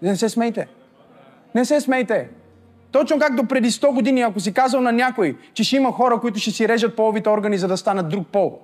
Не 0.02 0.16
се 0.16 0.30
смейте. 0.30 0.68
Не 1.56 1.66
се 1.66 1.82
смейте. 1.82 2.30
Точно 2.96 3.20
както 3.20 3.44
преди 3.44 3.72
100 3.72 3.94
години, 3.94 4.22
ако 4.22 4.40
си 4.40 4.54
казал 4.54 4.82
на 4.82 4.92
някой, 4.92 5.38
че 5.54 5.64
ще 5.64 5.76
има 5.76 5.92
хора, 5.92 6.20
които 6.20 6.40
ще 6.40 6.52
си 6.52 6.68
режат 6.68 6.96
половите 6.96 7.30
органи, 7.30 7.58
за 7.58 7.68
да 7.68 7.78
станат 7.78 8.10
друг 8.10 8.28
пол. 8.28 8.60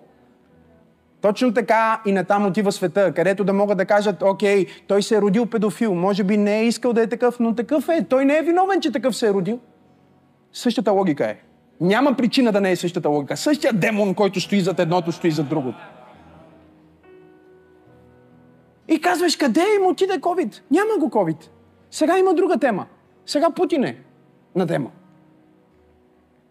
Точно 1.22 1.53
така 1.53 2.02
и 2.06 2.12
натам 2.12 2.45
отива 2.45 2.72
света, 2.72 3.14
където 3.14 3.44
да 3.44 3.53
могат 3.53 3.78
да 3.78 3.86
кажат, 3.86 4.22
окей, 4.22 4.66
той 4.88 5.03
се 5.03 5.16
е 5.16 5.22
родил 5.22 5.45
педофил, 5.45 5.95
може 5.95 6.24
би 6.24 6.38
не 6.38 6.60
е 6.60 6.66
искал 6.66 6.94
да 6.94 7.02
е 7.02 7.08
такъв, 7.08 7.40
но 7.40 7.56
такъв 7.56 7.90
е. 7.90 8.06
Той 8.10 8.26
не 8.26 8.38
е 8.38 8.41
виновен, 8.41 8.82
че 8.82 8.91
такъв 8.91 9.16
се 9.16 9.28
е 9.28 9.34
родил. 9.34 9.60
Същата 10.53 10.91
логика 10.91 11.26
е. 11.26 11.36
Няма 11.82 12.14
причина 12.14 12.52
да 12.52 12.62
не 12.62 12.72
е 12.72 12.76
същата 12.76 13.10
логика. 13.10 13.38
Същия 13.38 13.74
демон, 13.74 14.14
който 14.16 14.41
стои 14.41 14.62
зад 14.62 14.80
едното, 14.80 15.12
стои 15.12 15.32
зад 15.32 15.49
другото. 15.49 15.80
И 18.88 19.02
казваш, 19.02 19.36
къде 19.36 19.66
им 19.80 19.88
отиде 19.88 20.20
COVID? 20.20 20.62
Няма 20.72 20.98
го 20.99 21.10
COVID. 21.10 21.48
Сега 21.91 22.18
има 22.18 22.34
друга 22.34 22.58
тема. 22.58 22.86
Сега 23.26 23.49
Путин 23.49 23.84
е 23.84 23.98
на 24.56 24.68
тема. 24.68 24.90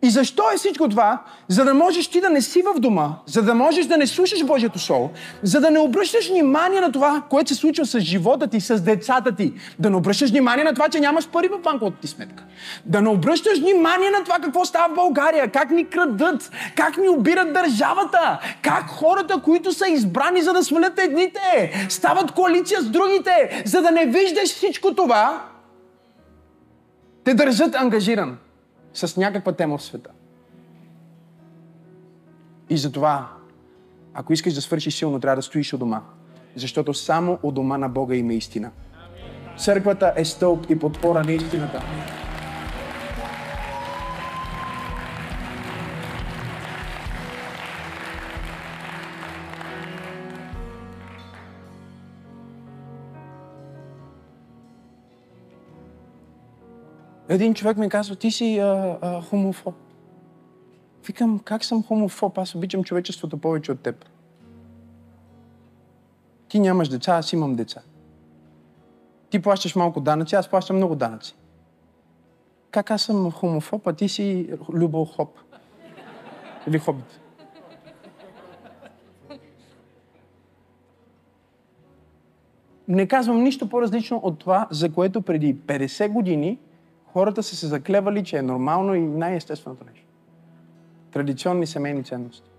И 0.03 0.11
защо 0.11 0.43
е 0.55 0.57
всичко 0.57 0.89
това? 0.89 1.19
За 1.49 1.65
да 1.65 1.75
можеш 1.75 2.09
ти 2.09 2.21
да 2.21 2.31
не 2.31 2.41
си 2.41 2.63
в 2.63 2.81
дома, 2.81 3.09
за 3.27 3.43
да 3.43 3.55
можеш 3.55 3.87
да 3.87 3.97
не 3.97 4.07
слушаш 4.07 4.45
Божието 4.45 4.79
Слово, 4.79 5.11
за 5.43 5.61
да 5.61 5.71
не 5.71 5.79
обръщаш 5.79 6.29
внимание 6.29 6.81
на 6.81 6.93
това, 6.93 7.23
което 7.31 7.49
се 7.49 7.55
случва 7.55 7.87
с 7.87 8.01
живота 8.01 8.47
ти, 8.47 8.61
с 8.61 8.81
децата 8.81 9.35
ти, 9.35 9.53
да 9.79 9.91
не 9.91 9.97
обръщаш 9.97 10.31
внимание 10.31 10.65
на 10.65 10.75
това, 10.75 10.89
че 10.89 11.01
нямаш 11.01 11.29
пари 11.29 11.49
в 11.49 11.59
банковата 11.59 11.97
ти 12.01 12.07
сметка, 12.07 12.45
да 12.87 13.01
не 13.03 13.09
обръщаш 13.09 13.59
внимание 13.59 14.11
на 14.11 14.25
това 14.25 14.39
какво 14.39 14.65
става 14.65 14.93
в 14.93 14.97
България, 14.97 15.51
как 15.51 15.71
ни 15.71 15.85
крадат, 15.85 16.51
как 16.77 16.97
ни 16.97 17.09
обират 17.09 17.53
държавата, 17.53 18.39
как 18.63 18.89
хората, 18.89 19.41
които 19.43 19.73
са 19.73 19.89
избрани 19.89 20.43
за 20.43 20.53
да 20.53 20.65
свалят 20.65 20.99
едните, 20.99 21.87
стават 21.89 22.33
коалиция 22.33 22.81
с 22.81 22.89
другите, 22.89 23.63
за 23.67 23.83
да 23.83 23.91
не 23.91 24.07
виждаш 24.07 24.49
всичко 24.49 24.95
това, 24.95 25.50
те 27.25 27.35
държат 27.35 27.75
ангажиран 27.75 28.39
с 28.95 29.17
някаква 29.17 29.53
тема 29.53 29.79
в 29.79 29.83
света. 29.83 30.11
И 32.71 32.79
затова, 32.79 33.29
ако 34.15 34.33
искаш 34.33 34.55
да 34.55 34.63
свършиш 34.63 34.95
силно, 34.95 35.21
трябва 35.21 35.37
да 35.37 35.43
стоиш 35.43 35.73
у 35.73 35.79
дома. 35.79 36.03
Защото 36.57 36.95
само 36.95 37.39
у 37.43 37.53
дома 37.53 37.79
на 37.79 37.89
Бога 37.89 38.15
има 38.15 38.33
истина. 38.33 38.71
Църквата 39.59 40.13
е 40.17 40.25
стълб 40.25 40.71
и 40.71 40.79
подпора 40.79 41.25
на 41.25 41.33
истината. 41.33 41.83
Един 57.31 57.55
човек 57.55 57.77
ми 57.77 57.89
казва, 57.89 58.17
ти 58.17 58.31
си 58.31 58.59
а, 58.59 58.99
а, 59.03 59.23
хомофоб. 59.23 59.75
Викам, 61.07 61.39
как 61.39 61.65
съм 61.65 61.83
хомофоб? 61.83 62.39
Аз 62.39 62.55
обичам 62.55 62.85
човечеството 62.85 63.39
повече 63.39 63.73
от 63.73 63.81
теб. 63.81 64.05
Ти 66.49 66.61
нямаш 66.61 66.89
деца, 66.89 67.13
аз 67.13 67.33
имам 67.33 67.55
деца. 67.55 67.81
Ти 69.31 69.43
плащаш 69.43 69.75
малко 69.77 70.01
данъци, 70.01 70.35
аз 70.35 70.49
плащам 70.49 70.77
много 70.77 70.95
данъци. 70.95 71.37
Как 72.71 72.91
аз 72.91 73.03
съм 73.03 73.31
хомофоб, 73.33 73.87
а 73.87 73.93
ти 73.93 74.09
си 74.09 74.51
любохоп? 74.73 75.39
Или 76.69 76.79
хобит? 76.79 77.21
Не 82.89 83.09
казвам 83.09 83.43
нищо 83.43 83.69
по-различно 83.69 84.17
от 84.17 84.39
това, 84.39 84.69
за 84.71 84.93
което 84.93 85.23
преди 85.23 85.57
50 85.57 86.09
години 86.09 86.59
хората 87.13 87.43
са 87.43 87.57
се 87.57 87.67
заклевали, 87.67 88.25
че 88.25 88.37
е 88.37 88.43
нормално 88.43 88.95
и 88.95 89.01
най-естественото 89.01 89.85
нещо. 89.85 90.07
Традиционни 91.13 91.67
семейни 91.67 92.05
ценности. 92.05 92.51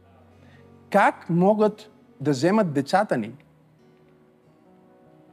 Как 0.89 1.29
могат 1.29 1.91
да 2.21 2.31
вземат 2.31 2.73
децата 2.73 3.17
ни, 3.17 3.31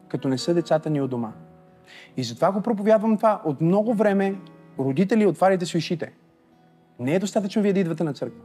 като 0.08 0.28
не 0.28 0.38
са 0.38 0.54
децата 0.54 0.90
ни 0.90 1.00
от 1.00 1.10
дома? 1.10 1.32
И 2.16 2.24
затова 2.24 2.52
го 2.52 2.60
проповядвам 2.60 3.16
това. 3.16 3.42
От 3.44 3.60
много 3.60 3.94
време, 3.94 4.38
родители, 4.78 5.26
отваряйте 5.26 5.66
си 5.66 5.76
ушите. 5.76 6.12
Не 6.98 7.14
е 7.14 7.18
достатъчно 7.18 7.62
вие 7.62 7.72
да 7.72 7.80
идвате 7.80 8.04
на 8.04 8.14
църква. 8.14 8.40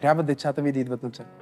Трябва 0.00 0.22
децата 0.22 0.62
ви 0.62 0.72
да 0.72 0.78
идват 0.78 1.02
на 1.02 1.10
църква. 1.10 1.34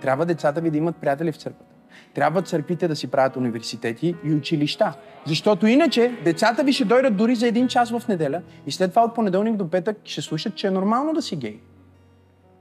Трябва 0.00 0.26
децата 0.26 0.60
ви 0.60 0.70
да 0.70 0.78
имат 0.78 0.96
приятели 0.96 1.32
в 1.32 1.36
църквата. 1.36 1.69
Трябва 2.14 2.42
църквите 2.42 2.88
да 2.88 2.96
си 2.96 3.06
правят 3.06 3.36
университети 3.36 4.14
и 4.24 4.34
училища. 4.34 4.92
Защото 5.26 5.66
иначе 5.66 6.12
децата 6.24 6.64
ви 6.64 6.72
ще 6.72 6.84
дойдат 6.84 7.16
дори 7.16 7.34
за 7.34 7.46
един 7.46 7.68
час 7.68 7.90
в 7.90 8.08
неделя 8.08 8.42
и 8.66 8.72
след 8.72 8.90
това 8.90 9.02
от 9.02 9.14
понеделник 9.14 9.56
до 9.56 9.70
петък 9.70 9.96
ще 10.04 10.22
слушат, 10.22 10.54
че 10.54 10.66
е 10.66 10.70
нормално 10.70 11.12
да 11.12 11.22
си 11.22 11.36
гей. 11.36 11.60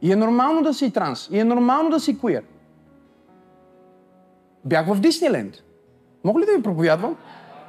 И 0.02 0.12
е 0.12 0.16
нормално 0.16 0.62
да 0.62 0.74
си 0.74 0.92
транс. 0.92 1.30
И 1.32 1.40
е 1.40 1.44
нормално 1.44 1.90
да 1.90 2.00
си 2.00 2.18
куер. 2.18 2.44
Бях 4.66 4.88
в 4.88 5.00
Дисниленд. 5.00 5.64
Мога 6.24 6.42
ли 6.42 6.46
да 6.46 6.58
ви 6.58 6.64
проповядвам? 6.64 7.16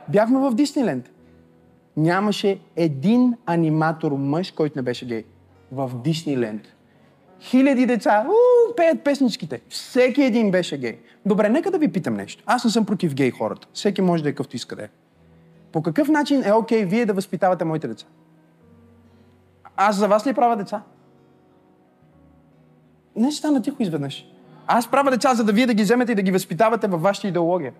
Бяхме 0.09 0.39
в 0.39 0.55
Дисниленд. 0.55 1.11
Нямаше 1.97 2.59
един 2.77 3.35
аниматор 3.47 4.13
мъж, 4.13 4.51
който 4.51 4.79
не 4.79 4.83
беше 4.83 5.07
гей. 5.07 5.25
В 5.73 5.91
Дисниленд. 6.05 6.75
Хиляди 7.41 7.87
деца 7.87 8.27
уу, 8.29 8.75
пеят 8.77 9.05
песничките. 9.05 9.61
Всеки 9.69 10.23
един 10.23 10.51
беше 10.51 10.79
гей. 10.79 10.99
Добре, 11.27 11.49
нека 11.49 11.71
да 11.71 11.79
ви 11.79 11.93
питам 11.93 12.15
нещо. 12.15 12.43
Аз 12.47 12.65
не 12.65 12.71
съм 12.71 12.87
против 12.87 13.15
гей 13.15 13.31
хората. 13.31 13.69
Всеки 13.73 14.03
може 14.03 14.23
да 14.23 14.29
е 14.29 14.33
какъвто 14.33 14.57
иска 14.57 14.77
да 14.77 14.83
е. 14.83 14.89
По 15.73 15.83
какъв 15.83 16.09
начин 16.09 16.43
е 16.45 16.53
окей 16.53 16.85
вие 16.85 17.07
да 17.07 17.13
възпитавате 17.13 17.65
моите 17.65 17.89
деца? 17.89 18.07
Аз 19.77 19.97
за 19.97 20.09
вас 20.09 20.27
ли 20.27 20.33
правя 20.33 20.57
деца? 20.57 20.83
Не 23.17 23.33
стана 23.33 23.63
тихо 23.63 23.83
изведнъж. 23.83 24.27
Аз 24.67 24.91
правя 24.91 25.11
деца, 25.11 25.35
за 25.35 25.45
да 25.45 25.53
вие 25.53 25.67
да 25.67 25.75
ги 25.75 25.83
вземете 25.83 26.13
и 26.13 26.15
да 26.15 26.23
ги 26.23 26.31
възпитавате 26.31 26.87
във 26.87 27.03
вашата 27.03 27.29
идеология. 27.29 27.73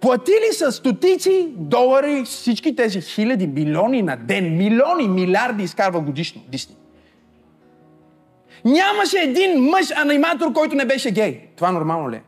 Платили 0.00 0.52
са 0.52 0.72
стотици 0.72 1.48
долари 1.56 2.22
всички 2.24 2.76
тези 2.76 3.00
хиляди, 3.00 3.46
милиони 3.46 4.02
на 4.02 4.16
ден, 4.16 4.56
милиони, 4.56 5.08
милиарди 5.08 5.62
изкарва 5.62 6.00
годишно 6.00 6.42
Дисни. 6.48 6.76
Нямаше 8.64 9.18
един 9.18 9.60
мъж 9.60 9.90
аниматор, 9.90 10.52
който 10.52 10.76
не 10.76 10.84
беше 10.84 11.10
гей. 11.10 11.40
Това 11.56 11.72
нормално 11.72 12.10
ли 12.10 12.16
е? 12.16 12.22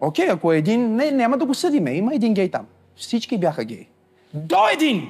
Окей, 0.00 0.28
ако 0.28 0.52
е 0.52 0.58
един, 0.58 0.94
не, 0.96 1.10
няма 1.10 1.38
да 1.38 1.44
го 1.44 1.54
съдиме. 1.54 1.94
Има 1.94 2.14
един 2.14 2.34
гей 2.34 2.50
там. 2.50 2.66
Всички 2.96 3.38
бяха 3.38 3.64
гей. 3.64 3.86
До 4.34 4.68
един! 4.72 5.08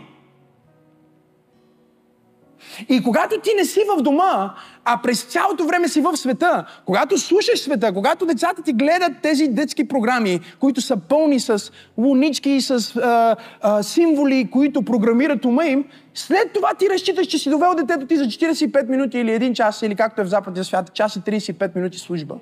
И 2.88 3.02
когато 3.02 3.40
ти 3.40 3.50
не 3.56 3.64
си 3.64 3.80
в 3.96 4.02
дома, 4.02 4.54
а 4.84 5.00
през 5.02 5.22
цялото 5.22 5.66
време 5.66 5.88
си 5.88 6.00
в 6.00 6.16
света, 6.16 6.64
когато 6.86 7.18
слушаш 7.18 7.60
света, 7.60 7.92
когато 7.92 8.26
децата 8.26 8.62
ти 8.62 8.72
гледат 8.72 9.12
тези 9.22 9.48
детски 9.48 9.88
програми, 9.88 10.40
които 10.60 10.80
са 10.80 10.96
пълни 10.96 11.40
с 11.40 11.72
лунички 11.98 12.50
и 12.50 12.60
с 12.60 12.96
а, 12.96 13.36
а, 13.60 13.82
символи, 13.82 14.48
които 14.52 14.82
програмират 14.82 15.44
ума 15.44 15.66
им, 15.66 15.84
след 16.14 16.52
това 16.52 16.74
ти 16.74 16.90
разчиташ, 16.90 17.26
че 17.26 17.38
си 17.38 17.50
довел 17.50 17.74
детето 17.74 18.06
ти 18.06 18.16
за 18.16 18.24
45 18.24 18.88
минути 18.88 19.18
или 19.18 19.32
един 19.32 19.54
час, 19.54 19.82
или 19.82 19.94
както 19.94 20.20
е 20.20 20.24
в 20.24 20.28
Западния 20.28 20.64
свят, 20.64 20.94
час 20.94 21.16
и 21.16 21.20
35 21.20 21.76
минути 21.76 21.98
служба. 21.98 22.34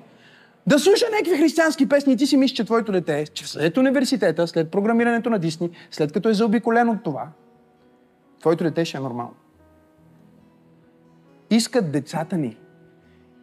Да 0.67 0.79
слуша 0.79 1.05
някакви 1.11 1.37
християнски 1.37 1.89
песни 1.89 2.13
и 2.13 2.17
ти 2.17 2.27
си 2.27 2.37
мислиш, 2.37 2.57
че 2.57 2.63
твоето 2.63 2.91
дете, 2.91 3.25
че 3.33 3.47
след 3.47 3.77
университета, 3.77 4.47
след 4.47 4.71
програмирането 4.71 5.29
на 5.29 5.39
Дисни, 5.39 5.69
след 5.91 6.11
като 6.11 6.29
е 6.29 6.33
заобиколен 6.33 6.89
от 6.89 7.03
това, 7.03 7.27
твоето 8.39 8.63
дете 8.63 8.85
ще 8.85 8.97
е 8.97 9.01
нормално 9.01 9.40
искат 11.51 11.91
децата 11.91 12.37
ни, 12.37 12.57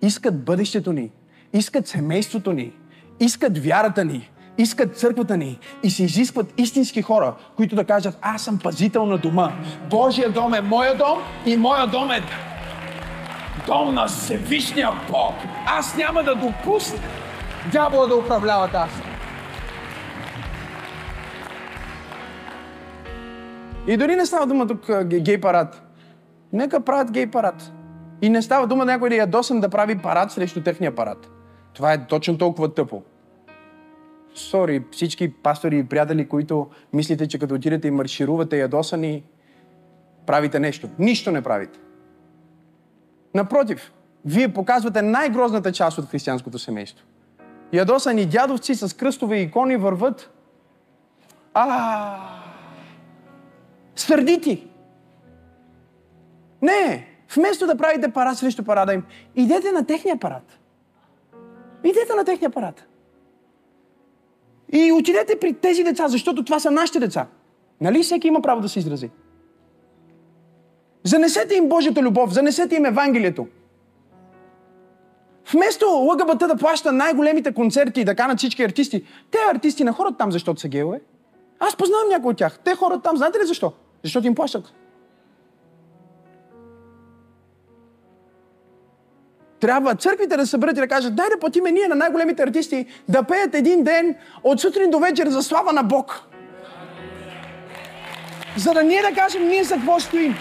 искат 0.02 0.44
бъдещето 0.44 0.92
ни, 0.92 1.10
искат 1.52 1.86
семейството 1.86 2.52
ни, 2.52 2.72
искат 3.20 3.58
вярата 3.58 4.04
ни, 4.04 4.30
искат 4.58 4.98
църквата 4.98 5.36
ни 5.36 5.58
и 5.82 5.90
се 5.90 6.04
изискват 6.04 6.54
истински 6.60 7.02
хора, 7.02 7.34
които 7.56 7.76
да 7.76 7.84
кажат, 7.84 8.18
аз 8.22 8.42
съм 8.42 8.58
пазител 8.58 9.06
на 9.06 9.18
дома. 9.18 9.52
Божия 9.90 10.30
дом 10.30 10.54
е 10.54 10.60
моя 10.60 10.96
дом 10.96 11.18
и 11.46 11.56
моя 11.56 11.86
дом 11.86 12.10
е 12.10 12.22
дом 13.66 13.94
на 13.94 14.06
Всевишния 14.06 14.90
Бог. 15.10 15.34
Аз 15.66 15.96
няма 15.96 16.22
да 16.22 16.34
допусна 16.34 16.98
дявола 17.72 18.06
да 18.06 18.16
управлява 18.16 18.68
тази. 18.68 19.02
И 23.86 23.96
дори 23.96 24.16
не 24.16 24.26
става 24.26 24.46
дума 24.46 24.66
тук 24.66 25.04
гей 25.04 25.40
парад. 25.40 25.82
Нека 26.52 26.80
правят 26.80 27.10
гей 27.10 27.26
парад. 27.26 27.72
И 28.22 28.28
не 28.28 28.42
става 28.42 28.66
дума 28.66 28.84
някой 28.84 29.08
да 29.08 29.16
ядосан 29.16 29.60
да 29.60 29.68
прави 29.68 29.98
парад 29.98 30.32
срещу 30.32 30.62
техния 30.62 30.94
парад. 30.94 31.28
Това 31.72 31.92
е 31.92 32.06
точно 32.06 32.38
толкова 32.38 32.74
тъпо. 32.74 33.02
Сори, 34.34 34.84
всички 34.90 35.32
пастори 35.32 35.78
и 35.78 35.84
приятели, 35.84 36.28
които 36.28 36.68
мислите, 36.92 37.28
че 37.28 37.38
като 37.38 37.54
отидете 37.54 37.88
и 37.88 37.90
марширувате 37.90 38.58
ядосани, 38.58 39.24
правите 40.26 40.60
нещо. 40.60 40.88
Нищо 40.98 41.30
не 41.30 41.42
правите. 41.42 41.78
Напротив, 43.34 43.92
вие 44.24 44.48
показвате 44.48 45.02
най-грозната 45.02 45.72
част 45.72 45.98
от 45.98 46.08
християнското 46.08 46.58
семейство. 46.58 47.06
Ядосани 47.72 48.26
дядовци 48.26 48.74
с 48.74 48.96
кръстове 48.96 49.36
и 49.36 49.42
икони 49.42 49.76
върват. 49.76 50.30
А, 51.54 52.16
сърдити. 53.96 54.66
Не, 56.62 57.17
вместо 57.36 57.66
да 57.66 57.76
правите 57.76 58.12
парад 58.12 58.38
срещу 58.38 58.64
парада 58.64 58.94
им, 58.94 59.02
идете 59.36 59.72
на 59.72 59.86
техния 59.86 60.16
парад. 60.16 60.58
Идете 61.84 62.14
на 62.14 62.24
техния 62.24 62.50
парад. 62.50 62.86
И 64.72 64.92
отидете 64.92 65.38
при 65.40 65.52
тези 65.52 65.84
деца, 65.84 66.08
защото 66.08 66.44
това 66.44 66.60
са 66.60 66.70
нашите 66.70 67.00
деца. 67.00 67.26
Нали 67.80 68.02
всеки 68.02 68.28
има 68.28 68.42
право 68.42 68.60
да 68.60 68.68
се 68.68 68.78
изрази? 68.78 69.10
Занесете 71.04 71.54
им 71.54 71.68
Божията 71.68 72.02
любов, 72.02 72.32
занесете 72.32 72.76
им 72.76 72.84
Евангелието. 72.84 73.46
Вместо 75.52 75.86
ЛГБТ 75.86 76.38
да 76.38 76.56
плаща 76.56 76.92
най-големите 76.92 77.54
концерти 77.54 78.00
и 78.00 78.04
да 78.04 78.14
канат 78.14 78.38
всички 78.38 78.62
артисти, 78.62 79.04
те 79.30 79.38
артисти 79.54 79.84
не 79.84 79.92
хорат 79.92 80.18
там, 80.18 80.32
защото 80.32 80.60
са 80.60 80.68
геове. 80.68 81.00
Аз 81.60 81.76
познавам 81.76 82.08
някои 82.08 82.30
от 82.30 82.36
тях. 82.36 82.58
Те 82.64 82.74
хорат 82.74 83.02
там, 83.02 83.16
знаете 83.16 83.38
ли 83.38 83.46
защо? 83.46 83.72
Защото 84.04 84.26
им 84.26 84.34
плащат. 84.34 84.72
Трябва 89.60 89.94
църквите 89.94 90.36
да 90.36 90.46
съберат 90.46 90.76
и 90.76 90.80
да 90.80 90.88
кажат, 90.88 91.14
дай 91.14 91.28
да 91.28 91.40
платиме 91.40 91.70
ние 91.70 91.88
на 91.88 91.94
най-големите 91.94 92.42
артисти 92.42 92.86
да 93.08 93.22
пеят 93.22 93.54
един 93.54 93.84
ден 93.84 94.14
от 94.42 94.60
сутрин 94.60 94.90
до 94.90 94.98
вечер 94.98 95.28
за 95.28 95.42
слава 95.42 95.72
на 95.72 95.82
Бог. 95.82 96.22
За 98.56 98.74
да 98.74 98.82
ние 98.82 99.02
да 99.02 99.12
кажем 99.12 99.48
ние 99.48 99.64
за 99.64 99.74
какво 99.74 100.00
стоим. 100.00 100.34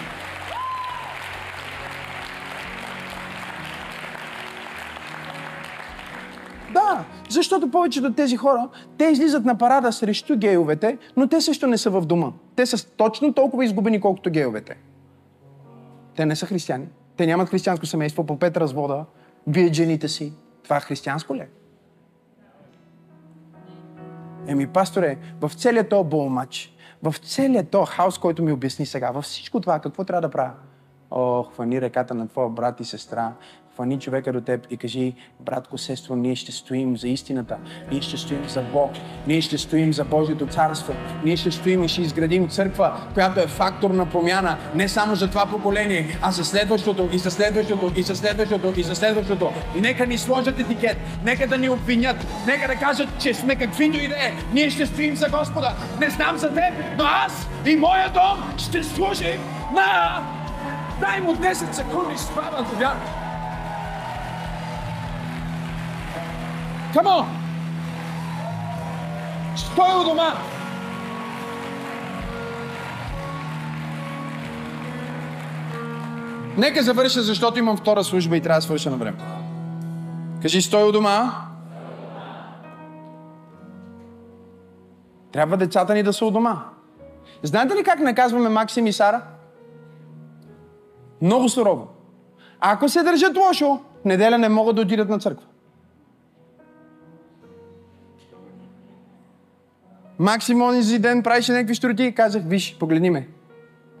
Да, 6.72 7.04
защото 7.28 7.70
повечето 7.70 8.06
от 8.06 8.16
тези 8.16 8.36
хора, 8.36 8.68
те 8.98 9.04
излизат 9.04 9.44
на 9.44 9.58
парада 9.58 9.92
срещу 9.92 10.36
гейовете, 10.36 10.98
но 11.16 11.26
те 11.26 11.40
също 11.40 11.66
не 11.66 11.78
са 11.78 11.90
в 11.90 12.06
дома. 12.06 12.32
Те 12.56 12.66
са 12.66 12.86
точно 12.88 13.32
толкова 13.32 13.64
изгубени, 13.64 14.00
колкото 14.00 14.30
гейовете. 14.30 14.76
Те 16.16 16.26
не 16.26 16.36
са 16.36 16.46
християни. 16.46 16.86
Те 17.18 17.26
нямат 17.26 17.48
християнско 17.48 17.86
семейство, 17.86 18.26
по 18.26 18.38
пет 18.38 18.56
развода, 18.56 19.04
бият 19.46 19.74
жените 19.74 20.08
си. 20.08 20.32
Това 20.64 20.76
е 20.76 20.80
християнско 20.80 21.34
ли? 21.34 21.46
Еми, 24.46 24.66
пасторе, 24.66 25.16
в 25.40 25.50
целият 25.54 25.88
този 25.88 26.08
болмач, 26.08 26.76
в 27.02 27.14
целият 27.18 27.70
този 27.70 27.92
хаос, 27.92 28.18
който 28.18 28.42
ми 28.42 28.52
обясни 28.52 28.86
сега, 28.86 29.10
във 29.10 29.24
всичко 29.24 29.60
това, 29.60 29.78
какво 29.78 30.04
трябва 30.04 30.20
да 30.20 30.30
правя? 30.30 30.52
О, 31.10 31.42
хвани 31.42 31.80
ръката 31.80 32.14
на 32.14 32.28
твоя 32.28 32.48
брат 32.48 32.80
и 32.80 32.84
сестра, 32.84 33.32
хвани 33.78 33.98
човека 33.98 34.32
до 34.32 34.40
теб 34.40 34.66
и 34.70 34.76
кажи, 34.76 35.14
братко, 35.40 35.78
сестро, 35.78 36.16
ние 36.16 36.36
ще 36.36 36.52
стоим 36.52 36.96
за 36.96 37.08
истината, 37.08 37.56
ние 37.90 38.02
ще 38.02 38.16
стоим 38.16 38.48
за 38.48 38.62
Бог, 38.62 38.90
ние 39.26 39.40
ще 39.40 39.58
стоим 39.58 39.92
за 39.92 40.04
Божието 40.04 40.46
царство, 40.46 40.94
ние 41.24 41.36
ще 41.36 41.50
стоим 41.50 41.84
и 41.84 41.88
ще 41.88 42.02
изградим 42.02 42.48
църква, 42.48 43.00
която 43.14 43.40
е 43.40 43.46
фактор 43.46 43.90
на 43.90 44.06
промяна, 44.06 44.56
не 44.74 44.88
само 44.88 45.14
за 45.14 45.28
това 45.28 45.46
поколение, 45.46 46.18
а 46.22 46.30
за 46.30 46.44
следващото 46.44 47.08
и 47.12 47.18
за 47.18 47.30
следващото 47.30 47.92
и 47.96 48.02
за 48.02 48.16
следващото 48.16 48.72
и 48.76 48.82
за 48.82 48.94
следващото. 48.94 49.52
И 49.76 49.80
нека 49.80 50.06
ни 50.06 50.18
сложат 50.18 50.60
етикет, 50.60 50.96
нека 51.24 51.46
да 51.48 51.58
ни 51.58 51.68
обвинят, 51.68 52.16
нека 52.46 52.68
да 52.68 52.74
кажат, 52.74 53.08
че 53.22 53.34
сме 53.34 53.56
каквито 53.56 53.98
и 53.98 54.08
да 54.08 54.14
е, 54.14 54.32
ние 54.52 54.70
ще 54.70 54.86
стоим 54.86 55.16
за 55.16 55.28
Господа. 55.28 55.76
Не 56.00 56.10
знам 56.10 56.38
за 56.38 56.48
теб, 56.48 56.74
но 56.98 57.04
аз 57.04 57.48
и 57.66 57.76
моя 57.76 58.12
дом 58.12 58.54
ще 58.56 58.84
служим 58.84 59.40
на... 59.74 60.20
Дай 61.00 61.20
му 61.20 61.36
10 61.36 61.72
секунди 61.72 62.18
с 62.18 62.28
това 62.28 62.42
да 62.42 62.76
вярвам. 62.78 63.27
Come 66.94 67.06
on! 67.06 67.24
Стой 69.56 70.00
у 70.00 70.04
дома! 70.04 70.32
Нека 76.56 76.82
завърша, 76.82 77.22
защото 77.22 77.58
имам 77.58 77.76
втора 77.76 78.04
служба 78.04 78.36
и 78.36 78.40
трябва 78.40 78.58
да 78.58 78.62
свърша 78.62 78.90
на 78.90 78.96
време. 78.96 79.18
Кажи, 80.42 80.62
стой 80.62 80.88
у 80.88 80.92
дома. 80.92 81.32
Трябва 85.32 85.56
децата 85.56 85.94
ни 85.94 86.02
да 86.02 86.12
са 86.12 86.26
у 86.26 86.30
дома. 86.30 86.64
Знаете 87.42 87.74
ли 87.74 87.84
как 87.84 88.00
наказваме 88.00 88.48
Максим 88.48 88.86
и 88.86 88.92
Сара? 88.92 89.22
Много 91.22 91.48
сурово. 91.48 91.88
Ако 92.60 92.88
се 92.88 93.02
държат 93.02 93.36
лошо, 93.36 93.80
в 94.02 94.04
неделя 94.04 94.38
не 94.38 94.48
могат 94.48 94.76
да 94.76 94.82
отидат 94.82 95.08
на 95.08 95.18
църква. 95.18 95.47
Максим 100.18 100.62
онзи 100.62 100.98
ден 100.98 101.22
правеше 101.22 101.52
някакви 101.52 101.74
штроти 101.74 102.04
и 102.04 102.14
казах, 102.14 102.42
виж, 102.46 102.76
погледни 102.78 103.10
ме. 103.10 103.28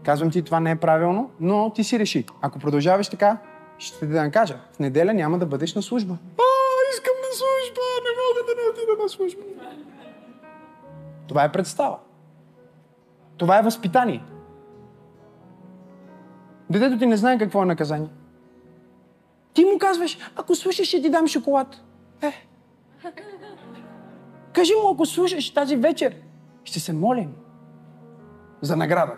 Казвам 0.04 0.30
ти, 0.30 0.42
това 0.42 0.60
не 0.60 0.70
е 0.70 0.76
правилно, 0.76 1.30
но 1.40 1.72
ти 1.74 1.84
си 1.84 1.98
реши. 1.98 2.26
Ако 2.42 2.58
продължаваш 2.58 3.08
така, 3.08 3.38
ще 3.78 3.98
те 3.98 4.06
да 4.06 4.22
накажа. 4.22 4.58
В 4.72 4.78
неделя 4.78 5.14
няма 5.14 5.38
да 5.38 5.46
бъдеш 5.46 5.74
на 5.74 5.82
служба. 5.82 6.16
А, 6.38 6.42
искам 6.94 7.14
на 7.22 7.36
служба, 7.36 7.80
не 8.04 8.10
мога 8.20 8.46
да 8.46 8.62
не 8.62 8.70
отида 8.70 9.02
на 9.02 9.08
служба. 9.08 9.42
Това 11.28 11.44
е 11.44 11.52
представа. 11.52 11.98
Това 13.36 13.58
е 13.58 13.62
възпитание. 13.62 14.24
Детето 16.70 16.98
ти 16.98 17.06
не 17.06 17.16
знае 17.16 17.38
какво 17.38 17.62
е 17.62 17.66
наказание. 17.66 18.08
Ти 19.54 19.64
му 19.64 19.78
казваш, 19.78 20.18
ако 20.36 20.54
слушаш, 20.54 20.86
ще 20.86 21.02
ти 21.02 21.10
дам 21.10 21.26
шоколад. 21.26 21.76
Е. 22.22 22.32
Кажи 24.58 24.72
му, 24.82 24.90
ако 24.90 25.06
слушаш 25.06 25.50
тази 25.50 25.76
вечер, 25.76 26.14
ще 26.64 26.80
се 26.80 26.92
молим 26.92 27.32
за 28.60 28.76
награда. 28.76 29.12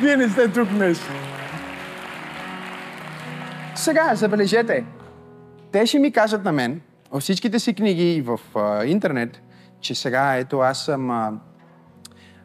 Вие 0.00 0.16
не 0.16 0.28
сте 0.28 0.52
тук 0.52 0.68
днес. 0.68 1.00
Сега, 3.74 4.14
забележете. 4.14 4.84
Те 5.72 5.86
ще 5.86 5.98
ми 5.98 6.12
кажат 6.12 6.44
на 6.44 6.52
мен, 6.52 6.80
във 7.10 7.22
всичките 7.22 7.58
си 7.58 7.74
книги 7.74 8.22
в 8.26 8.40
а, 8.54 8.84
интернет, 8.84 9.42
че 9.80 9.94
сега, 9.94 10.36
ето, 10.36 10.58
аз 10.58 10.84
съм 10.84 11.10
а, 11.10 11.32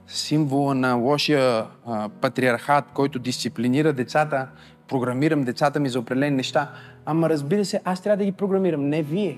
символа 0.07 0.75
на 0.75 0.93
лошия 0.93 1.65
а, 1.85 2.09
патриархат, 2.09 2.85
който 2.93 3.19
дисциплинира 3.19 3.93
децата, 3.93 4.47
програмирам 4.87 5.43
децата 5.43 5.79
ми 5.79 5.89
за 5.89 5.99
определени 5.99 6.35
неща. 6.35 6.71
Ама 7.05 7.29
разбира 7.29 7.65
се, 7.65 7.81
аз 7.83 8.01
трябва 8.01 8.17
да 8.17 8.25
ги 8.25 8.31
програмирам, 8.31 8.89
не 8.89 9.03
вие. 9.03 9.37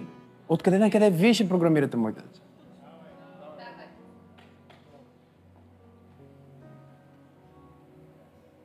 Откъде 0.50 0.80
на 0.80 0.92
къде 0.92 1.10
вие 1.10 1.34
ще 1.34 1.50
програмирате 1.50 1.98
моите 1.98 2.22
деца? 2.22 2.42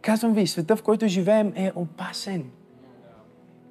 Казвам 0.02 0.34
ви, 0.34 0.46
света, 0.46 0.76
в 0.76 0.82
който 0.82 1.08
живеем, 1.08 1.52
е 1.56 1.72
опасен. 1.74 2.44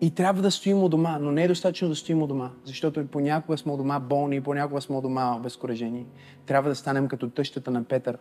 И 0.01 0.11
трябва 0.11 0.41
да 0.41 0.51
стоим 0.51 0.83
у 0.83 0.89
дома, 0.89 1.19
но 1.19 1.31
не 1.31 1.43
е 1.43 1.47
достатъчно 1.47 1.89
да 1.89 1.95
стоим 1.95 2.23
у 2.23 2.27
дома, 2.27 2.49
защото 2.65 3.07
понякога 3.07 3.57
сме 3.57 3.71
у 3.71 3.77
дома 3.77 3.99
болни, 3.99 4.41
понякога 4.41 4.81
сме 4.81 4.95
у 4.95 5.01
дома 5.01 5.35
обезкуражени. 5.35 6.05
Трябва 6.45 6.69
да 6.69 6.75
станем 6.75 7.07
като 7.07 7.29
тъщата 7.29 7.71
на 7.71 7.83
Петър. 7.83 8.17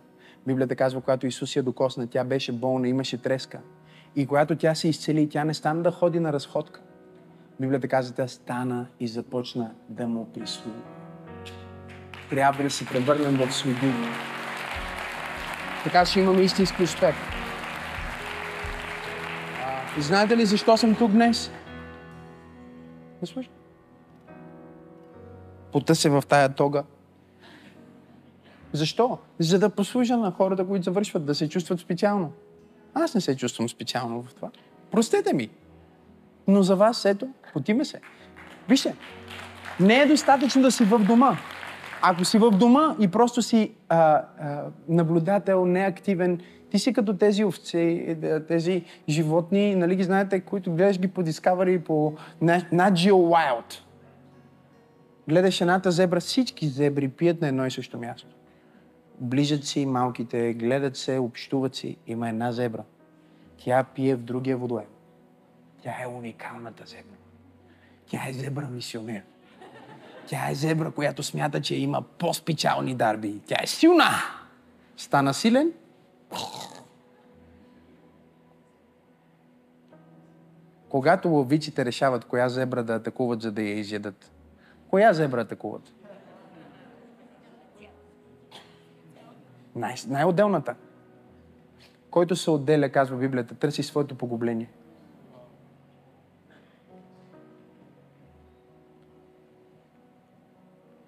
Библията 0.47 0.77
казва, 0.77 1.01
когато 1.01 1.27
Исус 1.27 1.57
я 1.57 1.63
докосна, 1.63 2.07
тя 2.07 2.25
беше 2.25 2.53
болна, 2.53 2.89
имаше 2.89 3.23
треска. 3.23 3.61
И 4.17 4.27
когато 4.27 4.57
тя 4.57 4.75
се 4.75 4.89
изцели, 4.89 5.29
тя 5.29 5.45
не 5.45 5.55
стана 5.55 5.83
да 5.83 5.91
ходи 5.91 6.21
на 6.21 6.33
разходка. 6.33 6.81
Библията 7.61 7.89
казва, 7.89 8.15
тя 8.15 8.29
стана 8.29 8.87
и 9.01 9.09
започна 9.09 9.71
да 9.89 10.09
му 10.09 10.33
прислужва. 10.33 10.83
Трябва 12.31 12.63
да 12.63 12.71
се 12.71 12.87
превърнем 12.87 13.37
в 13.37 13.53
слуги. 13.53 13.93
Така 15.85 16.07
ще 16.07 16.21
имаме 16.21 16.43
истински 16.43 16.83
успех. 16.83 17.15
И 19.99 20.03
знаете 20.03 20.37
ли 20.37 20.47
защо 20.47 20.77
съм 20.77 20.95
тук 20.95 21.11
днес? 21.11 21.51
Не 23.21 23.27
слушай. 23.27 23.53
Пота 25.73 25.95
се 25.95 26.11
в 26.11 26.23
тая 26.29 26.49
тога. 26.49 26.85
Защо? 28.73 29.19
За 29.39 29.59
да 29.59 29.71
послужа 29.71 30.17
на 30.17 30.31
хората, 30.31 30.67
които 30.67 30.85
завършват, 30.85 31.25
да 31.25 31.35
се 31.35 31.49
чувстват 31.49 31.81
специално. 31.81 32.33
Аз 32.95 33.15
не 33.15 33.21
се 33.21 33.37
чувствам 33.37 33.69
специално 33.69 34.23
в 34.23 34.35
това. 34.35 34.51
Простете 34.91 35.35
ми. 35.35 35.51
Но 36.49 36.63
за 36.63 36.77
вас, 36.77 37.05
ето, 37.05 37.29
потиме 37.53 37.85
се. 37.85 38.01
Вижте, 38.69 38.95
не 39.81 40.01
е 40.01 40.07
достатъчно 40.07 40.63
да 40.63 40.71
си 40.71 40.85
в 40.85 40.99
дома. 40.99 41.37
Ако 42.03 42.25
си 42.25 42.39
в 42.39 42.51
дома 42.51 42.97
и 43.01 43.09
просто 43.09 43.43
си 43.43 43.73
а, 43.89 43.97
а, 43.99 44.65
наблюдател, 44.89 45.67
неактивен, 45.67 46.41
ти 46.71 46.79
си 46.79 46.93
като 46.93 47.17
тези 47.17 47.45
овци, 47.45 48.17
е, 48.23 48.41
тези 48.41 48.85
животни, 49.09 49.75
нали 49.75 49.97
ги 49.97 50.03
знаете, 50.03 50.41
които 50.41 50.73
гледаш 50.73 50.99
ги 50.99 51.09
по 51.09 51.23
Discovery, 51.23 51.79
по 51.79 52.15
Nat 52.43 53.11
Wild. 53.11 53.75
Гледаш 55.29 55.61
едната 55.61 55.91
зебра, 55.91 56.21
всички 56.21 56.69
зебри 56.69 57.09
пият 57.09 57.41
на 57.41 57.49
едно 57.49 57.67
и 57.67 57.71
също 57.71 57.99
място. 57.99 58.29
Ближат 59.21 59.65
си 59.65 59.87
малките, 59.87 60.55
гледат 60.55 60.97
се, 60.97 61.19
общуват 61.19 61.75
си. 61.75 61.97
Има 62.07 62.29
една 62.29 62.53
зебра. 62.53 62.85
Тя 63.57 63.85
пие 63.85 64.17
в 64.17 64.23
другия 64.23 64.57
водоем. 64.57 64.87
Тя 65.83 65.95
е 66.03 66.07
уникалната 66.07 66.87
зебра. 66.87 67.17
Тя 68.07 68.29
е 68.29 68.33
зебра 68.33 68.69
мисионер. 68.69 69.23
Тя 70.27 70.51
е 70.51 70.55
зебра, 70.55 70.91
която 70.91 71.23
смята, 71.23 71.61
че 71.61 71.75
има 71.75 72.03
по-специални 72.03 72.95
дарби. 72.95 73.41
Тя 73.47 73.57
е 73.63 73.67
силна. 73.67 74.11
Стана 74.97 75.35
силен. 75.35 75.73
Когато 80.89 81.29
ловиците 81.29 81.85
решават 81.85 82.25
коя 82.25 82.49
зебра 82.49 82.83
да 82.83 82.95
атакуват, 82.95 83.43
за 83.43 83.53
да 83.53 83.63
я 83.63 83.79
изядат, 83.79 84.33
коя 84.89 85.13
зебра 85.13 85.41
атакуват? 85.41 85.93
Най- 89.77 89.95
най-отделната. 90.09 90.75
Който 92.11 92.37
се 92.37 92.51
отделя, 92.51 92.89
казва 92.89 93.17
Библията, 93.17 93.55
търси 93.55 93.83
своето 93.83 94.15
погубление. 94.15 94.71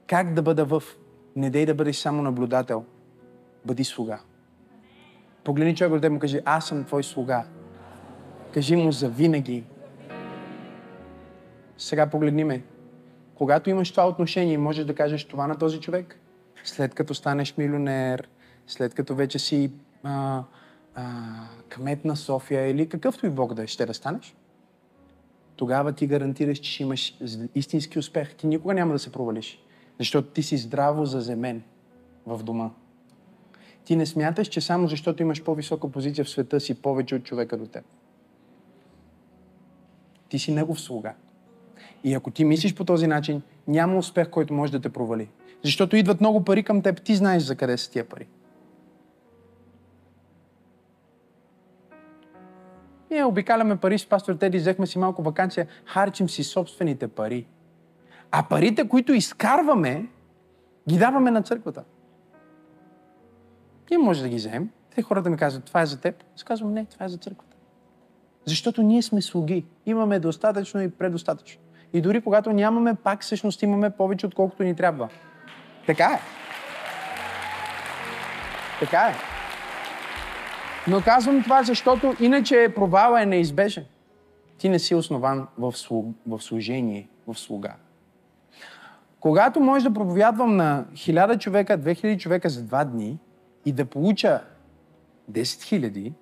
Как 0.07 0.35
да 0.35 0.43
бъда 0.43 0.65
в? 0.65 0.83
Не 1.37 1.51
дей 1.51 1.67
да 1.67 1.75
бъдеш 1.75 1.97
само 1.97 2.23
наблюдател. 2.23 2.85
Бъди 3.65 3.85
слуга. 3.85 4.21
Погледни 5.45 5.77
човек 5.77 6.01
да 6.01 6.11
му 6.11 6.19
кажи, 6.19 6.41
аз 6.45 6.67
съм 6.67 6.85
твой 6.85 7.03
слуга. 7.03 7.45
Кажи 8.55 8.77
му 8.77 8.93
за 8.93 9.09
винаги. 9.09 9.65
Сега 11.79 12.11
погледни 12.11 12.45
ме. 12.45 12.63
Когато 13.35 13.71
имаш 13.71 13.91
това 13.91 14.09
отношение, 14.09 14.59
можеш 14.59 14.85
да 14.85 14.95
кажеш 14.95 15.25
това 15.25 15.47
на 15.47 15.59
този 15.59 15.81
човек. 15.81 16.19
След 16.65 16.95
като 16.95 17.15
станеш 17.15 17.57
милионер, 17.57 18.29
след 18.73 18.95
като 18.95 19.15
вече 19.15 19.39
си 19.39 19.73
а, 20.03 20.43
а, 20.95 21.05
кмет 21.69 22.05
на 22.05 22.17
София 22.17 22.67
или 22.67 22.89
какъвто 22.89 23.27
и 23.27 23.31
Бог 23.31 23.55
да 23.55 23.63
е, 23.63 23.67
ще 23.67 23.87
да 23.87 23.95
тогава 25.57 25.93
ти 25.93 26.07
гарантираш, 26.07 26.59
че 26.59 26.73
ще 26.73 26.83
имаш 26.83 27.19
истински 27.55 27.99
успех. 27.99 28.35
Ти 28.35 28.47
никога 28.47 28.75
няма 28.75 28.93
да 28.93 28.99
се 28.99 29.13
провалиш. 29.13 29.59
Защото 29.99 30.29
ти 30.29 30.43
си 30.43 30.57
здраво 30.57 31.07
заземен 31.07 31.63
в 32.27 32.43
дома. 32.43 32.71
Ти 33.85 33.97
не 33.97 34.07
смяташ, 34.07 34.49
че 34.49 34.61
само 34.61 34.89
защото 34.89 35.23
имаш 35.23 35.43
по-висока 35.43 35.89
позиция 35.89 36.25
в 36.25 36.31
света 36.31 36.61
си 36.61 36.83
повече 36.83 37.15
от 37.15 37.25
човека 37.25 37.57
до 37.57 37.67
теб. 37.67 37.85
Ти 40.29 40.39
си 40.39 40.53
негов 40.53 40.81
слуга. 40.81 41.15
И 42.05 42.15
ако 42.15 42.31
ти 42.31 42.45
мислиш 42.45 42.75
по 42.75 42.85
този 42.85 43.07
начин, 43.07 43.43
няма 43.69 43.99
успех, 43.99 44.31
който 44.31 44.55
може 44.55 44.73
да 44.73 44.81
те 44.81 44.89
провали. 44.89 45.29
Защото 45.65 45.97
идват 45.97 46.21
много 46.21 46.45
пари 46.45 46.63
към 46.63 46.83
теб, 46.83 47.03
ти 47.03 47.15
знаеш 47.15 47.43
за 47.43 47.57
къде 47.57 47.77
са 47.79 47.91
тия 47.91 48.05
пари. 48.09 48.27
Ние 53.13 53.25
обикаляме 53.25 53.77
пари 53.77 53.99
с 53.99 54.07
пастор 54.07 54.35
Теди, 54.35 54.59
взехме 54.59 54.87
си 54.87 54.99
малко 54.99 55.23
вакансия, 55.23 55.67
харчим 55.87 56.29
си 56.29 56.45
собствените 56.45 57.09
пари. 57.09 57.47
А 58.31 58.43
парите, 58.43 58.89
които 58.89 59.13
изкарваме, 59.13 60.09
ги 60.89 60.99
даваме 60.99 61.31
на 61.31 61.43
църквата. 61.43 61.85
Ние 63.91 63.99
може 63.99 64.23
да 64.23 64.29
ги 64.29 64.37
вземем. 64.37 64.71
Те 64.95 65.03
хората 65.03 65.31
ми 65.31 65.37
казват, 65.37 65.65
това 65.65 65.83
е 65.83 65.87
за 65.87 66.01
теб. 66.01 66.25
Аз 66.35 66.45
казвам, 66.45 66.73
не, 66.73 66.85
това 66.85 67.07
е 67.07 67.09
за 67.09 67.17
църквата. 67.17 67.57
Защото 68.45 68.83
ние 68.83 69.03
сме 69.03 69.23
слуги. 69.23 69.67
Имаме 69.87 70.19
достатъчно 70.19 70.83
и 70.83 70.91
предостатъчно. 70.91 71.63
И 71.93 72.01
дори 72.01 72.21
когато 72.21 72.53
нямаме, 72.53 72.95
пак 72.95 73.23
всъщност 73.23 73.63
имаме 73.63 73.91
повече, 73.91 74.27
отколкото 74.27 74.63
ни 74.63 74.77
трябва. 74.77 75.09
Така 75.87 76.05
е. 76.05 76.21
Така 78.81 78.99
е. 78.99 79.32
Но 80.89 81.03
казвам 81.03 81.43
това, 81.43 81.63
защото 81.63 82.15
иначе 82.21 82.73
провала 82.75 83.23
е 83.23 83.27
неизбежен. 83.27 83.85
Ти 84.59 84.69
не 84.69 84.79
си 84.79 84.95
основан 84.95 85.47
в, 85.59 85.73
слуг, 85.73 86.17
в 86.27 86.41
служение, 86.41 87.09
в 87.27 87.39
слуга. 87.39 87.75
Когато 89.21 89.61
може 89.61 89.89
да 89.89 89.95
проповядвам 89.95 90.57
на 90.57 90.85
хиляда 90.95 91.39
човека, 91.39 91.79
2000 91.79 92.19
човека 92.19 92.49
за 92.49 92.63
два 92.63 92.85
дни 92.85 93.19
и 93.65 93.73
да 93.73 93.85
получа 93.85 94.41
10 95.31 95.63
хиляди, 95.63 96.13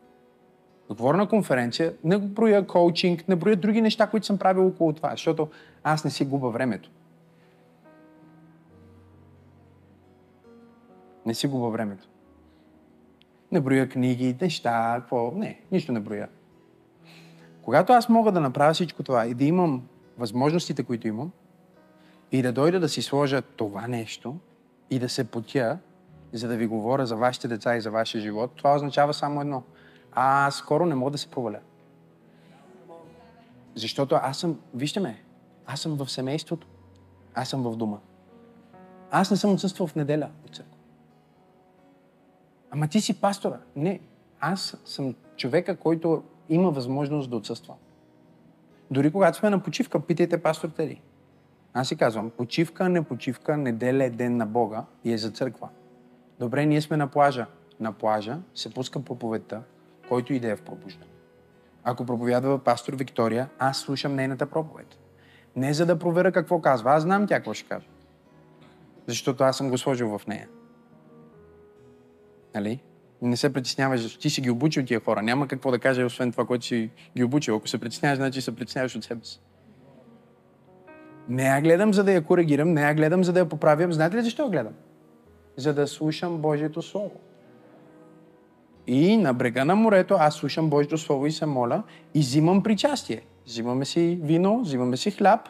отворена 0.89 1.28
конференция, 1.28 1.95
не 2.05 2.16
го 2.16 2.27
броя 2.27 2.66
коучинг, 2.66 3.28
не 3.28 3.37
броя 3.37 3.57
други 3.57 3.81
неща, 3.81 4.07
които 4.07 4.27
съм 4.27 4.39
правил 4.39 4.66
около 4.66 4.93
това, 4.93 5.11
защото 5.11 5.49
аз 5.85 6.05
не 6.05 6.11
си 6.11 6.24
губа 6.24 6.49
времето. 6.49 6.91
Не 11.27 11.35
си 11.35 11.47
губа 11.47 11.69
времето. 11.69 12.10
Не 13.52 13.60
броя 13.60 13.89
книги, 13.89 14.36
неща, 14.40 14.97
какво. 15.01 15.32
Не, 15.35 15.60
нищо 15.72 15.93
не 15.93 16.01
броя. 16.01 16.28
Когато 17.62 17.93
аз 17.93 18.09
мога 18.09 18.32
да 18.32 18.40
направя 18.40 18.72
всичко 18.72 19.02
това 19.02 19.27
и 19.27 19.35
да 19.35 19.44
имам 19.44 19.82
възможностите, 20.18 20.82
които 20.82 21.09
имам, 21.09 21.31
и 22.32 22.43
да 22.43 22.52
дойда 22.52 22.81
да 22.81 22.89
си 22.89 23.02
сложа 23.02 23.43
това 23.43 23.86
нещо 23.86 24.36
и 24.90 24.98
да 24.98 25.09
се 25.09 25.24
потя, 25.24 25.78
за 26.32 26.48
да 26.48 26.56
ви 26.56 26.66
говоря 26.66 27.06
за 27.06 27.16
вашите 27.16 27.48
деца 27.48 27.77
и 27.77 27.81
за 27.81 27.90
вашия 27.90 28.20
живот, 28.20 28.52
това 28.56 28.74
означава 28.74 29.14
само 29.14 29.40
едно. 29.40 29.62
Аз 30.12 30.56
скоро 30.56 30.86
не 30.86 30.94
мога 30.94 31.10
да 31.10 31.18
се 31.18 31.31
проваля. 31.31 31.59
Защото 33.74 34.14
аз 34.22 34.39
съм, 34.39 34.60
вижте 34.74 35.01
ме, 35.01 35.22
аз 35.66 35.81
съм 35.81 35.97
в 35.97 36.10
семейството, 36.10 36.66
аз 37.35 37.48
съм 37.48 37.62
в 37.62 37.77
дома. 37.77 37.98
Аз 39.10 39.31
не 39.31 39.36
съм 39.36 39.52
отсъствал 39.52 39.86
в 39.86 39.94
неделя 39.94 40.31
от 40.47 40.56
църква. 40.56 40.80
Ама 42.70 42.88
ти 42.88 43.01
си 43.01 43.20
пастора. 43.20 43.59
Не, 43.76 44.01
аз 44.40 44.76
съм 44.84 45.14
човека, 45.36 45.76
който 45.76 46.22
има 46.48 46.70
възможност 46.70 47.30
да 47.30 47.36
отсъства. 47.36 47.74
Дори 48.90 49.12
когато 49.12 49.38
сме 49.38 49.51
на 49.51 49.62
почивка, 49.62 50.01
питайте 50.01 50.42
пастор 50.42 50.68
Тери. 50.68 51.02
Аз 51.74 51.88
си 51.88 51.97
казвам, 51.97 52.30
почивка, 52.30 52.88
не 52.88 53.02
почивка, 53.02 53.56
неделя 53.56 54.05
е 54.05 54.10
ден 54.10 54.36
на 54.36 54.47
Бога 54.47 54.84
и 55.05 55.12
е 55.12 55.18
за 55.18 55.30
църква. 55.30 55.68
Добре, 56.40 56.66
ние 56.66 56.80
сме 56.80 56.97
на 56.97 57.06
плажа. 57.06 57.47
На 57.80 57.92
плажа 57.92 58.38
се 58.55 58.74
пуска 58.74 59.05
проповедта, 59.05 59.62
който 60.09 60.32
иде 60.32 60.56
в 60.56 60.62
пробуждане. 60.62 61.10
Ако 61.84 62.06
проповядва 62.06 62.59
пастор 62.59 62.94
Виктория, 62.94 63.48
аз 63.59 63.78
слушам 63.78 64.14
нейната 64.14 64.47
проповед. 64.47 64.98
Не 65.56 65.74
за 65.74 65.86
да 65.86 65.98
проверя 65.98 66.32
какво 66.32 66.60
казва. 66.60 66.92
Аз 66.92 67.02
знам 67.02 67.26
тя 67.26 67.36
какво 67.36 67.55
ще 67.55 67.68
каже. 67.68 67.86
Защото 69.06 69.44
аз 69.44 69.56
съм 69.56 69.70
го 69.70 69.78
сложил 69.78 70.18
в 70.18 70.26
нея. 70.26 70.48
Нали? 72.55 72.81
Не 73.22 73.36
се 73.36 73.52
притесняваш, 73.52 74.01
защото 74.01 74.22
ти 74.22 74.31
си 74.31 74.40
ги 74.40 74.51
обучил 74.51 74.85
тия 74.85 75.01
хора. 75.01 75.22
Няма 75.22 75.48
какво 75.48 75.70
да 75.70 75.78
каже, 75.78 76.05
освен 76.05 76.32
това, 76.32 76.47
което 76.47 76.64
си 76.64 76.90
ги 77.16 77.24
обучил. 77.24 77.56
Ако 77.56 77.68
се 77.68 77.78
притесняваш, 77.78 78.16
значи 78.18 78.40
се 78.40 78.56
притесняваш 78.56 78.97
от 78.97 79.05
себе 79.05 79.24
си. 79.24 79.40
Не 81.28 81.44
я 81.44 81.60
гледам, 81.60 81.94
за 81.94 82.05
да 82.05 82.12
я 82.12 82.22
коригирам, 82.22 82.72
не 82.72 82.82
я 82.82 82.94
гледам, 82.94 83.24
за 83.24 83.32
да 83.32 83.39
я 83.39 83.48
поправям. 83.48 83.93
Знаете 83.93 84.16
ли 84.16 84.22
защо 84.22 84.43
я 84.43 84.51
гледам? 84.51 84.72
За 85.56 85.74
да 85.74 85.86
слушам 85.86 86.39
Божието 86.39 86.82
Слово. 86.82 87.20
И 88.86 89.16
на 89.16 89.35
брега 89.35 89.64
на 89.64 89.77
морето 89.77 90.16
аз 90.18 90.35
слушам 90.35 90.70
Божието 90.70 90.98
Слово 90.98 91.27
и 91.27 91.32
се 91.32 91.47
моля 91.47 91.82
и 92.14 92.20
взимам 92.20 92.62
причастие. 92.62 93.22
Взимаме 93.47 93.85
си 93.85 94.18
вино, 94.22 94.60
взимаме 94.60 94.97
си 94.97 95.10
хляб 95.10 95.40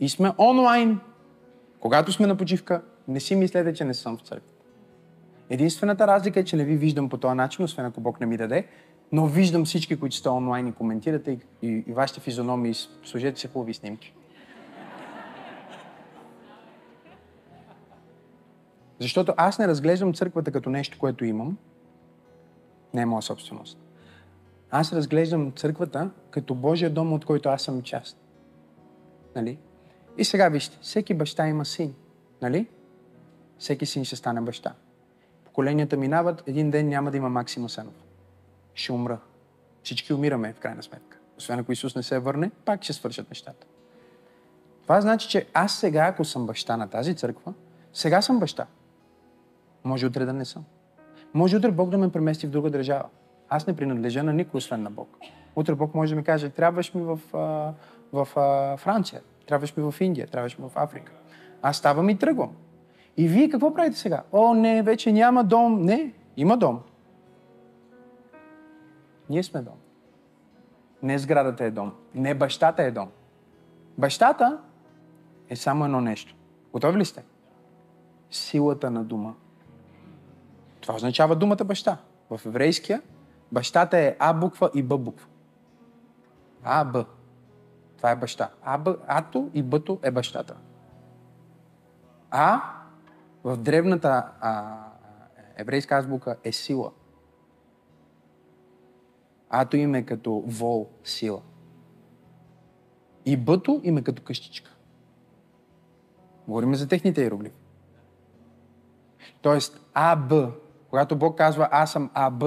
и 0.00 0.08
сме 0.08 0.32
онлайн. 0.38 1.00
Когато 1.80 2.12
сме 2.12 2.26
на 2.26 2.36
почивка, 2.36 2.82
не 3.08 3.20
си 3.20 3.36
мислете, 3.36 3.74
че 3.74 3.84
не 3.84 3.94
съм 3.94 4.16
в 4.16 4.20
църква. 4.20 4.57
Единствената 5.50 6.06
разлика 6.06 6.40
е, 6.40 6.44
че 6.44 6.56
не 6.56 6.64
ви 6.64 6.76
виждам 6.76 7.08
по 7.08 7.18
този 7.18 7.34
начин, 7.34 7.64
освен 7.64 7.86
ако 7.86 8.00
Бог 8.00 8.20
не 8.20 8.26
ми 8.26 8.36
даде, 8.36 8.66
но 9.12 9.26
виждам 9.26 9.64
всички, 9.64 9.96
които 9.96 10.16
сте 10.16 10.28
онлайн 10.28 10.66
и 10.66 10.72
коментирате 10.72 11.30
и, 11.30 11.66
и, 11.66 11.84
и 11.86 11.92
вашите 11.92 12.20
физиономии, 12.20 12.74
служете 13.04 13.40
се 13.40 13.48
хубави 13.48 13.74
снимки. 13.74 14.14
Защото 19.00 19.34
аз 19.36 19.58
не 19.58 19.68
разглеждам 19.68 20.14
църквата 20.14 20.52
като 20.52 20.70
нещо, 20.70 20.98
което 20.98 21.24
имам. 21.24 21.58
Не 22.94 23.02
е 23.02 23.06
моя 23.06 23.22
собственост. 23.22 23.78
Аз 24.70 24.92
разглеждам 24.92 25.52
църквата 25.52 26.10
като 26.30 26.54
Божия 26.54 26.90
дом, 26.90 27.12
от 27.12 27.24
който 27.24 27.48
аз 27.48 27.62
съм 27.62 27.82
част. 27.82 28.18
Нали? 29.36 29.58
И 30.18 30.24
сега 30.24 30.48
вижте, 30.48 30.78
всеки 30.80 31.14
баща 31.14 31.48
има 31.48 31.64
син. 31.64 31.94
Нали? 32.42 32.66
Всеки 33.58 33.86
син 33.86 34.04
ще 34.04 34.16
стане 34.16 34.40
баща. 34.40 34.74
Поколенията 35.58 35.96
минават, 35.96 36.42
един 36.46 36.70
ден 36.70 36.88
няма 36.88 37.10
да 37.10 37.16
има 37.16 37.28
Максима 37.28 37.68
Сенов. 37.68 37.94
Ще 38.74 38.92
умра. 38.92 39.18
Всички 39.82 40.12
умираме, 40.12 40.52
в 40.52 40.58
крайна 40.58 40.82
сметка. 40.82 41.18
Освен 41.38 41.58
ако 41.58 41.72
Исус 41.72 41.96
не 41.96 42.02
се 42.02 42.18
върне, 42.18 42.50
пак 42.64 42.82
ще 42.82 42.92
свършат 42.92 43.30
нещата. 43.30 43.66
Това 44.82 45.00
значи, 45.00 45.28
че 45.28 45.46
аз 45.54 45.74
сега, 45.74 46.06
ако 46.06 46.24
съм 46.24 46.46
баща 46.46 46.76
на 46.76 46.88
тази 46.88 47.14
църква, 47.14 47.54
Сега 47.92 48.22
съм 48.22 48.38
баща. 48.38 48.66
Може 49.84 50.06
утре 50.06 50.24
да 50.24 50.32
не 50.32 50.44
съм. 50.44 50.64
Може 51.34 51.56
утре 51.56 51.70
Бог 51.70 51.90
да 51.90 51.98
ме 51.98 52.12
премести 52.12 52.46
в 52.46 52.50
друга 52.50 52.70
държава. 52.70 53.04
Аз 53.48 53.66
не 53.66 53.76
принадлежа 53.76 54.22
на 54.22 54.32
никой, 54.32 54.58
освен 54.58 54.82
на 54.82 54.90
Бог. 54.90 55.16
Утре 55.56 55.74
Бог 55.74 55.94
може 55.94 56.14
да 56.14 56.16
ми 56.16 56.24
каже, 56.24 56.50
трябваш 56.50 56.94
ми 56.94 57.02
в, 57.02 57.18
в 58.12 58.28
а, 58.36 58.76
Франция, 58.76 59.20
трябваш 59.46 59.76
ми 59.76 59.92
в 59.92 60.00
Индия, 60.00 60.26
трябваш 60.26 60.58
ми 60.58 60.68
в 60.68 60.72
Африка. 60.76 61.12
Аз 61.62 61.76
ставам 61.76 62.10
и 62.10 62.18
тръгвам. 62.18 62.56
И 63.18 63.28
вие 63.28 63.48
какво 63.48 63.74
правите 63.74 63.96
сега? 63.96 64.22
О, 64.32 64.54
не, 64.54 64.82
вече 64.82 65.12
няма 65.12 65.44
дом. 65.44 65.82
Не, 65.82 66.12
има 66.36 66.56
дом. 66.56 66.80
Ние 69.30 69.42
сме 69.42 69.62
дом. 69.62 69.74
Не 71.02 71.18
сградата 71.18 71.64
е 71.64 71.70
дом. 71.70 71.92
Не 72.14 72.34
бащата 72.34 72.82
е 72.82 72.90
дом. 72.90 73.08
Бащата 73.98 74.58
е 75.48 75.56
само 75.56 75.84
едно 75.84 76.00
нещо. 76.00 76.34
Готови 76.72 76.98
ли 76.98 77.04
сте? 77.04 77.24
Силата 78.30 78.90
на 78.90 79.04
дума. 79.04 79.34
Това 80.80 80.94
означава 80.94 81.36
думата 81.36 81.64
баща. 81.64 81.98
В 82.30 82.40
еврейския 82.46 83.02
бащата 83.52 83.98
е 83.98 84.16
А 84.18 84.32
буква 84.32 84.70
и 84.74 84.82
Б 84.82 84.98
буква. 84.98 85.26
А, 86.64 86.84
Б. 86.84 87.04
Това 87.96 88.10
е 88.10 88.16
баща. 88.16 88.50
А, 88.62 88.78
Б, 88.78 88.96
Ато 89.06 89.50
и 89.54 89.62
Бъто 89.62 89.98
е 90.02 90.10
бащата. 90.10 90.56
А 92.30 92.77
в 93.48 93.56
древната 93.56 94.28
а, 94.40 94.76
еврейска 95.56 95.96
азбука 95.96 96.36
е 96.44 96.52
сила. 96.52 96.92
Ато 99.50 99.76
име 99.76 100.06
като 100.06 100.42
вол, 100.46 100.88
сила. 101.04 101.40
И 103.24 103.36
бъто 103.36 103.80
име 103.84 104.02
като 104.02 104.22
къщичка. 104.22 104.76
Говорим 106.46 106.74
за 106.74 106.88
техните 106.88 107.22
иероглифи. 107.22 107.56
Тоест 109.42 109.80
АБ, 109.94 110.32
когато 110.90 111.16
Бог 111.16 111.38
казва 111.38 111.68
аз 111.70 111.92
съм 111.92 112.10
АБ, 112.14 112.44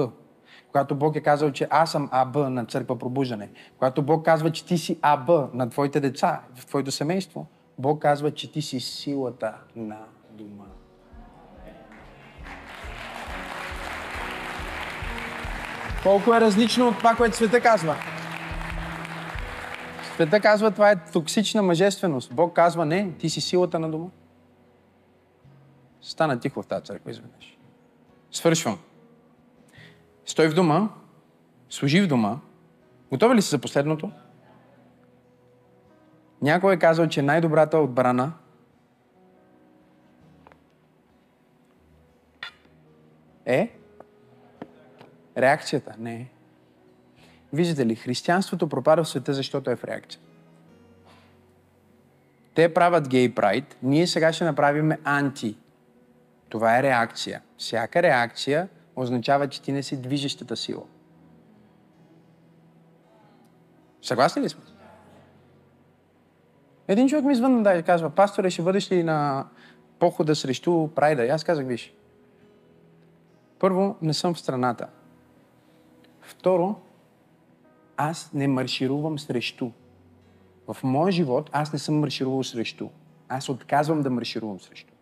когато 0.66 0.94
Бог 0.94 1.16
е 1.16 1.20
казал, 1.20 1.52
че 1.52 1.68
аз 1.70 1.92
съм 1.92 2.08
АБ 2.12 2.34
на 2.34 2.64
църква 2.64 2.98
пробуждане, 2.98 3.50
когато 3.78 4.02
Бог 4.02 4.24
казва, 4.24 4.52
че 4.52 4.66
ти 4.66 4.78
си 4.78 4.98
АБ 5.02 5.54
на 5.54 5.70
твоите 5.70 6.00
деца, 6.00 6.42
в 6.54 6.66
твоето 6.66 6.90
семейство, 6.90 7.46
Бог 7.78 8.02
казва, 8.02 8.34
че 8.34 8.52
ти 8.52 8.62
си 8.62 8.80
силата 8.80 9.54
на 9.76 9.98
дума. 10.30 10.66
Колко 16.02 16.34
е 16.34 16.40
различно 16.40 16.88
от 16.88 16.98
това, 16.98 17.14
което 17.14 17.36
света 17.36 17.60
казва. 17.60 17.96
Света 20.14 20.40
казва, 20.40 20.70
това 20.70 20.90
е 20.90 21.04
токсична 21.04 21.62
мъжественост. 21.62 22.34
Бог 22.34 22.56
казва, 22.56 22.86
не, 22.86 23.12
ти 23.12 23.30
си 23.30 23.40
силата 23.40 23.78
на 23.78 23.90
дома. 23.90 24.08
Стана 26.00 26.40
тихо 26.40 26.62
в 26.62 26.66
тази 26.66 26.84
църква 26.84 27.10
изведнъж. 27.10 27.58
Свършвам. 28.30 28.78
Стой 30.26 30.48
в 30.48 30.54
дома, 30.54 30.88
служи 31.70 32.00
в 32.02 32.06
дома. 32.06 32.36
Готови 33.10 33.34
ли 33.34 33.42
си 33.42 33.50
за 33.50 33.58
последното? 33.58 34.10
Някой 36.42 36.74
е 36.74 36.78
казал, 36.78 37.06
че 37.06 37.22
най-добрата 37.22 37.78
отбрана 37.78 38.32
е 43.46 43.81
реакцията. 45.36 45.94
Не. 45.98 46.28
Виждате 47.52 47.86
ли, 47.86 47.94
християнството 47.94 48.68
пропада 48.68 49.04
в 49.04 49.08
света, 49.08 49.32
защото 49.32 49.70
е 49.70 49.76
в 49.76 49.84
реакция. 49.84 50.20
Те 52.54 52.74
правят 52.74 53.08
гей 53.08 53.34
прайд, 53.34 53.76
ние 53.82 54.06
сега 54.06 54.32
ще 54.32 54.44
направим 54.44 54.92
анти. 55.04 55.56
Това 56.48 56.78
е 56.78 56.82
реакция. 56.82 57.42
Всяка 57.58 58.02
реакция 58.02 58.68
означава, 58.96 59.48
че 59.48 59.62
ти 59.62 59.72
не 59.72 59.82
си 59.82 60.02
движещата 60.02 60.56
сила. 60.56 60.82
Съгласни 64.02 64.42
ли 64.42 64.48
сме? 64.48 64.62
Един 66.88 67.08
човек 67.08 67.24
ми 67.24 67.32
извън 67.32 67.62
да 67.62 67.82
казва, 67.82 68.10
пасторе, 68.10 68.50
ще 68.50 68.62
бъдеш 68.62 68.92
ли 68.92 69.02
на 69.02 69.46
похода 69.98 70.36
срещу 70.36 70.88
прайда? 70.88 71.24
И 71.24 71.28
аз 71.28 71.44
казах, 71.44 71.66
виж, 71.66 71.94
първо, 73.58 73.96
не 74.02 74.14
съм 74.14 74.34
в 74.34 74.40
страната. 74.40 74.88
Второ, 76.32 76.76
аз 77.96 78.32
не 78.32 78.48
марширувам 78.48 79.18
срещу. 79.18 79.70
В 80.68 80.76
моя 80.82 81.12
живот 81.12 81.50
аз 81.52 81.72
не 81.72 81.78
съм 81.78 82.00
марширувал 82.00 82.42
срещу. 82.42 82.88
Аз 83.28 83.48
отказвам 83.48 84.02
да 84.02 84.10
марширувам 84.10 84.60
срещу. 84.60 84.92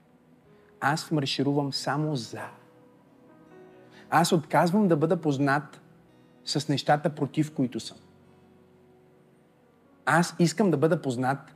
Аз 0.81 1.11
марширувам 1.11 1.73
само 1.73 2.17
за. 2.17 2.43
Аз 4.11 4.33
отказвам 4.33 4.89
да 4.89 4.97
бъда 4.97 5.21
познат 5.21 5.81
с 6.45 6.69
нещата, 6.69 7.15
против 7.15 7.55
които 7.55 7.81
съм. 7.81 7.97
Аз 10.07 10.35
искам 10.39 10.71
да 10.71 10.77
бъда 10.77 11.03
познат 11.03 11.55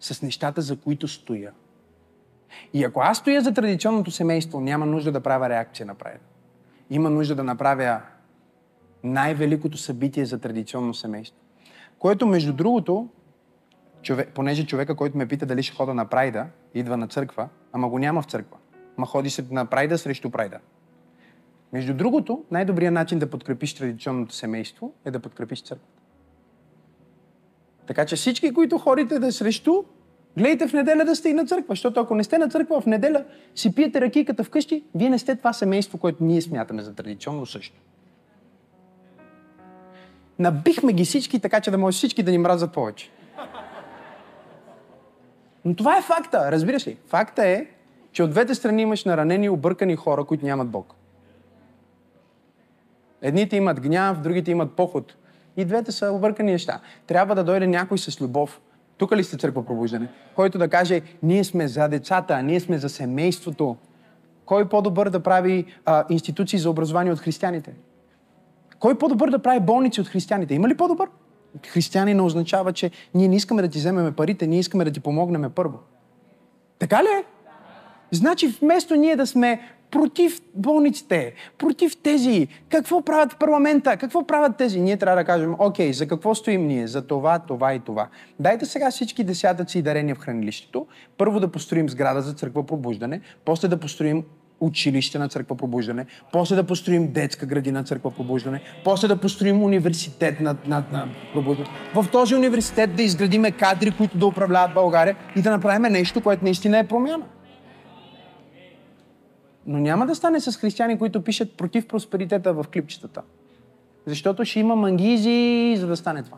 с 0.00 0.22
нещата, 0.22 0.62
за 0.62 0.80
които 0.80 1.08
стоя. 1.08 1.52
И 2.72 2.84
ако 2.84 3.00
аз 3.00 3.18
стоя 3.18 3.42
за 3.42 3.54
традиционното 3.54 4.10
семейство, 4.10 4.60
няма 4.60 4.86
нужда 4.86 5.12
да 5.12 5.20
правя 5.20 5.48
реакция 5.48 5.86
на 5.86 5.94
правило. 5.94 6.24
Има 6.90 7.10
нужда 7.10 7.34
да 7.34 7.44
направя 7.44 8.00
най-великото 9.04 9.78
събитие 9.78 10.24
за 10.24 10.38
традиционно 10.38 10.94
семейство. 10.94 11.38
Което, 11.98 12.26
между 12.26 12.52
другото, 12.52 13.08
човек, 14.02 14.28
понеже 14.34 14.66
човека, 14.66 14.96
който 14.96 15.18
ме 15.18 15.28
пита 15.28 15.46
дали 15.46 15.62
ще 15.62 15.76
хода 15.76 15.94
на 15.94 16.06
прайда, 16.06 16.46
идва 16.74 16.96
на 16.96 17.08
църква, 17.08 17.48
ама 17.72 17.88
го 17.88 17.98
няма 17.98 18.22
в 18.22 18.26
църква. 18.26 18.56
Ма 18.96 19.06
ходи 19.06 19.30
се 19.30 19.46
на 19.50 19.66
прайда 19.66 19.98
срещу 19.98 20.30
прайда. 20.30 20.58
Между 21.72 21.94
другото, 21.94 22.44
най-добрият 22.50 22.94
начин 22.94 23.18
да 23.18 23.30
подкрепиш 23.30 23.74
традиционното 23.74 24.34
семейство 24.34 24.92
е 25.04 25.10
да 25.10 25.20
подкрепиш 25.20 25.62
църквата. 25.62 26.00
Така 27.86 28.06
че 28.06 28.16
всички, 28.16 28.54
които 28.54 28.78
ходите 28.78 29.18
да 29.18 29.32
срещу, 29.32 29.84
гледайте 30.36 30.68
в 30.68 30.72
неделя 30.72 31.04
да 31.04 31.16
сте 31.16 31.28
и 31.28 31.32
на 31.32 31.46
църква, 31.46 31.72
защото 31.72 32.00
ако 32.00 32.14
не 32.14 32.24
сте 32.24 32.38
на 32.38 32.48
църква 32.48 32.80
в 32.80 32.86
неделя, 32.86 33.24
си 33.54 33.74
пиете 33.74 34.00
ракийката 34.00 34.44
вкъщи, 34.44 34.84
вие 34.94 35.10
не 35.10 35.18
сте 35.18 35.36
това 35.36 35.52
семейство, 35.52 35.98
което 35.98 36.24
ние 36.24 36.42
смятаме 36.42 36.82
за 36.82 36.94
традиционно 36.94 37.46
също. 37.46 37.76
Набихме 40.40 40.92
ги 40.92 41.04
всички, 41.04 41.40
така 41.40 41.60
че 41.60 41.70
да 41.70 41.78
може 41.78 41.96
всички 41.96 42.22
да 42.22 42.30
ни 42.30 42.38
мразят 42.38 42.72
повече. 42.72 43.10
Но 45.64 45.76
това 45.76 45.98
е 45.98 46.02
факта, 46.02 46.52
разбираш 46.52 46.86
ли? 46.86 46.96
Факта 47.06 47.46
е, 47.46 47.66
че 48.12 48.22
от 48.22 48.30
двете 48.30 48.54
страни 48.54 48.82
имаш 48.82 49.04
наранени, 49.04 49.48
объркани 49.48 49.96
хора, 49.96 50.24
които 50.24 50.44
нямат 50.44 50.68
Бог. 50.68 50.94
Едните 53.22 53.56
имат 53.56 53.80
гняв, 53.80 54.20
другите 54.20 54.50
имат 54.50 54.72
поход. 54.72 55.14
И 55.56 55.64
двете 55.64 55.92
са 55.92 56.12
объркани 56.12 56.52
неща. 56.52 56.80
Трябва 57.06 57.34
да 57.34 57.44
дойде 57.44 57.66
някой 57.66 57.98
с 57.98 58.20
любов. 58.20 58.60
Тук 58.96 59.12
ли 59.12 59.24
сте 59.24 59.36
църква 59.36 59.66
пробуждане? 59.66 60.08
Който 60.36 60.58
да 60.58 60.68
каже, 60.68 61.00
ние 61.22 61.44
сме 61.44 61.68
за 61.68 61.88
децата, 61.88 62.42
ние 62.42 62.60
сме 62.60 62.78
за 62.78 62.88
семейството. 62.88 63.76
Кой 64.44 64.62
е 64.62 64.68
по-добър 64.68 65.10
да 65.10 65.20
прави 65.20 65.64
а, 65.84 66.04
институции 66.10 66.58
за 66.58 66.70
образование 66.70 67.12
от 67.12 67.20
християните? 67.20 67.72
Кой 68.80 68.92
е 68.92 68.98
по-добър 68.98 69.30
да 69.30 69.38
прави 69.38 69.60
болници 69.60 70.00
от 70.00 70.08
християните? 70.08 70.54
Има 70.54 70.68
ли 70.68 70.76
по-добър? 70.76 71.08
Християни 71.66 72.14
не 72.14 72.22
означава, 72.22 72.72
че 72.72 72.90
ние 73.14 73.28
не 73.28 73.36
искаме 73.36 73.62
да 73.62 73.68
ти 73.68 73.78
вземем 73.78 74.14
парите, 74.14 74.46
ние 74.46 74.58
искаме 74.58 74.84
да 74.84 74.90
ти 74.90 75.00
помогнем 75.00 75.50
първо. 75.54 75.78
Така 76.78 77.02
ли 77.02 77.06
е? 77.06 77.24
Значи 78.10 78.48
вместо 78.48 78.96
ние 78.96 79.16
да 79.16 79.26
сме 79.26 79.60
против 79.90 80.40
болниците, 80.54 81.34
против 81.58 81.96
тези, 81.96 82.48
какво 82.68 83.02
правят 83.02 83.32
в 83.32 83.36
парламента, 83.36 83.96
какво 83.96 84.26
правят 84.26 84.56
тези, 84.56 84.80
ние 84.80 84.96
трябва 84.96 85.16
да 85.16 85.24
кажем, 85.24 85.54
окей, 85.58 85.92
за 85.92 86.08
какво 86.08 86.34
стоим 86.34 86.66
ние? 86.66 86.86
За 86.86 87.06
това, 87.06 87.38
това 87.38 87.74
и 87.74 87.80
това. 87.80 88.08
Дайте 88.40 88.66
сега 88.66 88.90
всички 88.90 89.24
десятъци 89.24 89.78
и 89.78 89.82
дарения 89.82 90.14
в 90.14 90.18
хранилището. 90.18 90.86
Първо 91.18 91.40
да 91.40 91.48
построим 91.48 91.88
сграда 91.88 92.22
за 92.22 92.32
църква 92.32 92.66
пробуждане, 92.66 93.20
после 93.44 93.68
да 93.68 93.76
построим 93.76 94.24
училище 94.60 95.18
на 95.18 95.28
църква 95.28 95.56
пробуждане, 95.56 96.06
после 96.32 96.56
да 96.56 96.64
построим 96.64 97.12
детска 97.12 97.46
градина 97.46 97.84
църква 97.84 98.10
пробуждане, 98.10 98.60
после 98.84 99.08
да 99.08 99.16
построим 99.16 99.62
университет 99.62 100.40
на, 100.40 100.56
на, 100.66 100.84
на 100.92 101.08
пробуждане. 101.32 101.68
В 101.94 102.06
този 102.12 102.34
университет 102.34 102.96
да 102.96 103.02
изградиме 103.02 103.52
кадри, 103.52 103.90
които 103.90 104.18
да 104.18 104.26
управляват 104.26 104.74
България 104.74 105.16
и 105.36 105.42
да 105.42 105.50
направим 105.50 105.92
нещо, 105.92 106.20
което 106.20 106.44
наистина 106.44 106.78
е 106.78 106.88
промяна. 106.88 107.24
Но 109.66 109.78
няма 109.78 110.06
да 110.06 110.14
стане 110.14 110.40
с 110.40 110.56
християни, 110.56 110.98
които 110.98 111.24
пишат 111.24 111.56
против 111.56 111.88
просперитета 111.88 112.52
в 112.52 112.64
клипчетата. 112.72 113.22
Защото 114.06 114.44
ще 114.44 114.60
има 114.60 114.76
мангизи, 114.76 115.76
за 115.78 115.86
да 115.86 115.96
стане 115.96 116.22
това. 116.22 116.36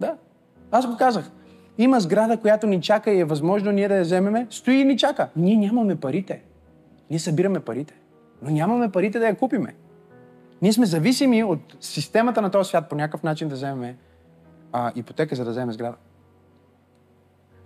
Да. 0.00 0.14
Аз 0.70 0.86
го 0.86 0.96
казах. 0.96 1.30
Има 1.80 2.00
сграда, 2.00 2.36
която 2.36 2.66
ни 2.66 2.80
чака 2.80 3.10
и 3.10 3.20
е 3.20 3.24
възможно 3.24 3.72
ние 3.72 3.88
да 3.88 3.96
я 3.96 4.02
вземеме. 4.02 4.46
Стои 4.50 4.74
и 4.74 4.84
ни 4.84 4.96
чака. 4.96 5.28
Ние 5.36 5.56
нямаме 5.56 5.96
парите. 5.96 6.42
Ние 7.10 7.18
събираме 7.18 7.60
парите. 7.60 7.94
Но 8.42 8.50
нямаме 8.50 8.90
парите 8.92 9.18
да 9.18 9.26
я 9.26 9.34
купиме. 9.34 9.74
Ние 10.62 10.72
сме 10.72 10.86
зависими 10.86 11.44
от 11.44 11.76
системата 11.80 12.42
на 12.42 12.50
този 12.50 12.68
свят 12.68 12.88
по 12.88 12.96
някакъв 12.96 13.22
начин 13.22 13.48
да 13.48 13.54
вземем 13.54 13.96
ипотека, 14.94 15.34
за 15.34 15.44
да 15.44 15.50
вземем 15.50 15.72
сграда. 15.72 15.96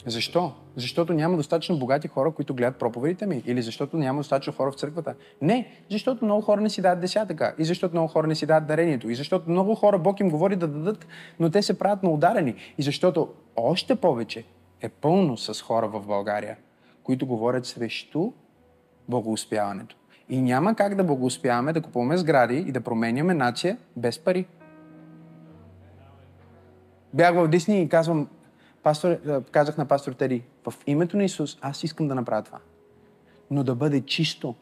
Защо? 0.07 0.53
Защото 0.77 1.13
няма 1.13 1.37
достатъчно 1.37 1.79
богати 1.79 2.09
хора, 2.09 2.31
които 2.31 2.55
гледат 2.55 2.77
проповедите 2.77 3.27
ми. 3.27 3.43
Или 3.47 3.63
защото 3.63 3.97
няма 3.97 4.21
достатъчно 4.21 4.53
хора 4.53 4.73
в 4.73 4.75
църквата. 4.75 5.15
Не, 5.43 5.69
защото 5.91 6.25
много 6.25 6.43
хора 6.43 6.61
не 6.61 6.71
си 6.71 6.83
дадат 6.83 7.01
десятъка. 7.01 7.55
И 7.59 7.65
защото 7.65 7.95
много 7.95 8.09
хора 8.09 8.27
не 8.27 8.35
си 8.35 8.47
дадат 8.47 8.69
дарението. 8.69 9.11
И 9.11 9.15
защото 9.15 9.51
много 9.51 9.75
хора 9.75 9.99
Бог 9.99 10.21
им 10.21 10.31
говори 10.31 10.57
да 10.57 10.69
дадат, 10.69 11.07
но 11.41 11.51
те 11.51 11.63
се 11.63 11.79
правят 11.79 12.03
на 12.03 12.11
ударени. 12.11 12.55
И 12.79 12.83
защото 12.83 13.29
още 13.57 13.97
повече 13.97 14.45
е 14.81 14.89
пълно 14.89 15.37
с 15.37 15.63
хора 15.63 15.89
в 15.89 16.07
България, 16.07 16.57
които 17.03 17.27
говорят 17.27 17.67
срещу 17.67 18.33
благоуспяването. 19.09 19.97
И 20.29 20.43
няма 20.43 20.75
как 20.75 20.95
да 20.95 21.05
благоуспяваме 21.05 21.73
да 21.73 21.83
купуваме 21.83 22.17
сгради 22.17 22.57
и 22.57 22.73
да 22.73 22.81
променяме 22.81 23.35
нация 23.35 23.77
без 23.97 24.19
пари. 24.19 24.47
Бях 27.15 27.35
в 27.35 27.49
Дисни 27.49 27.83
и 27.83 27.89
казвам, 27.89 28.29
пастор, 28.85 29.11
е, 29.11 29.19
казах 29.51 29.79
на 29.79 29.85
пастор 29.85 30.13
Тери, 30.13 30.43
в 30.65 30.75
името 30.87 31.17
на 31.17 31.25
Исус 31.25 31.59
аз 31.61 31.85
искам 31.85 32.09
да 32.09 32.15
направя 32.15 32.43
това. 32.43 32.59
Но 33.51 33.65
да 33.65 33.75
бъде 33.75 34.01
чисто, 34.01 34.55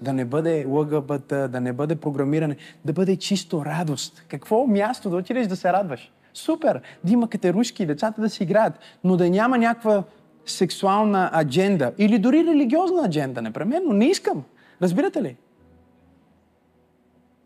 да 0.00 0.12
не 0.12 0.24
бъде 0.24 0.66
ЛГБТ, 0.68 1.28
да 1.28 1.60
не 1.60 1.72
бъде 1.72 1.96
програмиране, 1.96 2.56
да 2.84 2.92
бъде 2.92 3.16
чисто 3.16 3.64
радост. 3.64 4.24
Какво 4.28 4.66
място 4.66 5.10
да 5.10 5.16
отидеш 5.16 5.46
да 5.46 5.56
се 5.56 5.72
радваш? 5.72 6.12
Супер! 6.34 6.80
Да 7.04 7.12
има 7.12 7.28
катерушки, 7.28 7.86
децата 7.86 8.20
да 8.20 8.30
си 8.30 8.42
играят, 8.42 8.78
но 9.04 9.16
да 9.16 9.30
няма 9.30 9.58
някаква 9.58 10.04
сексуална 10.46 11.30
адженда 11.34 11.92
или 11.98 12.18
дори 12.18 12.44
религиозна 12.44 13.02
адженда, 13.04 13.42
непременно. 13.42 13.92
Не 13.92 14.06
искам. 14.06 14.44
Разбирате 14.82 15.22
ли? 15.22 15.36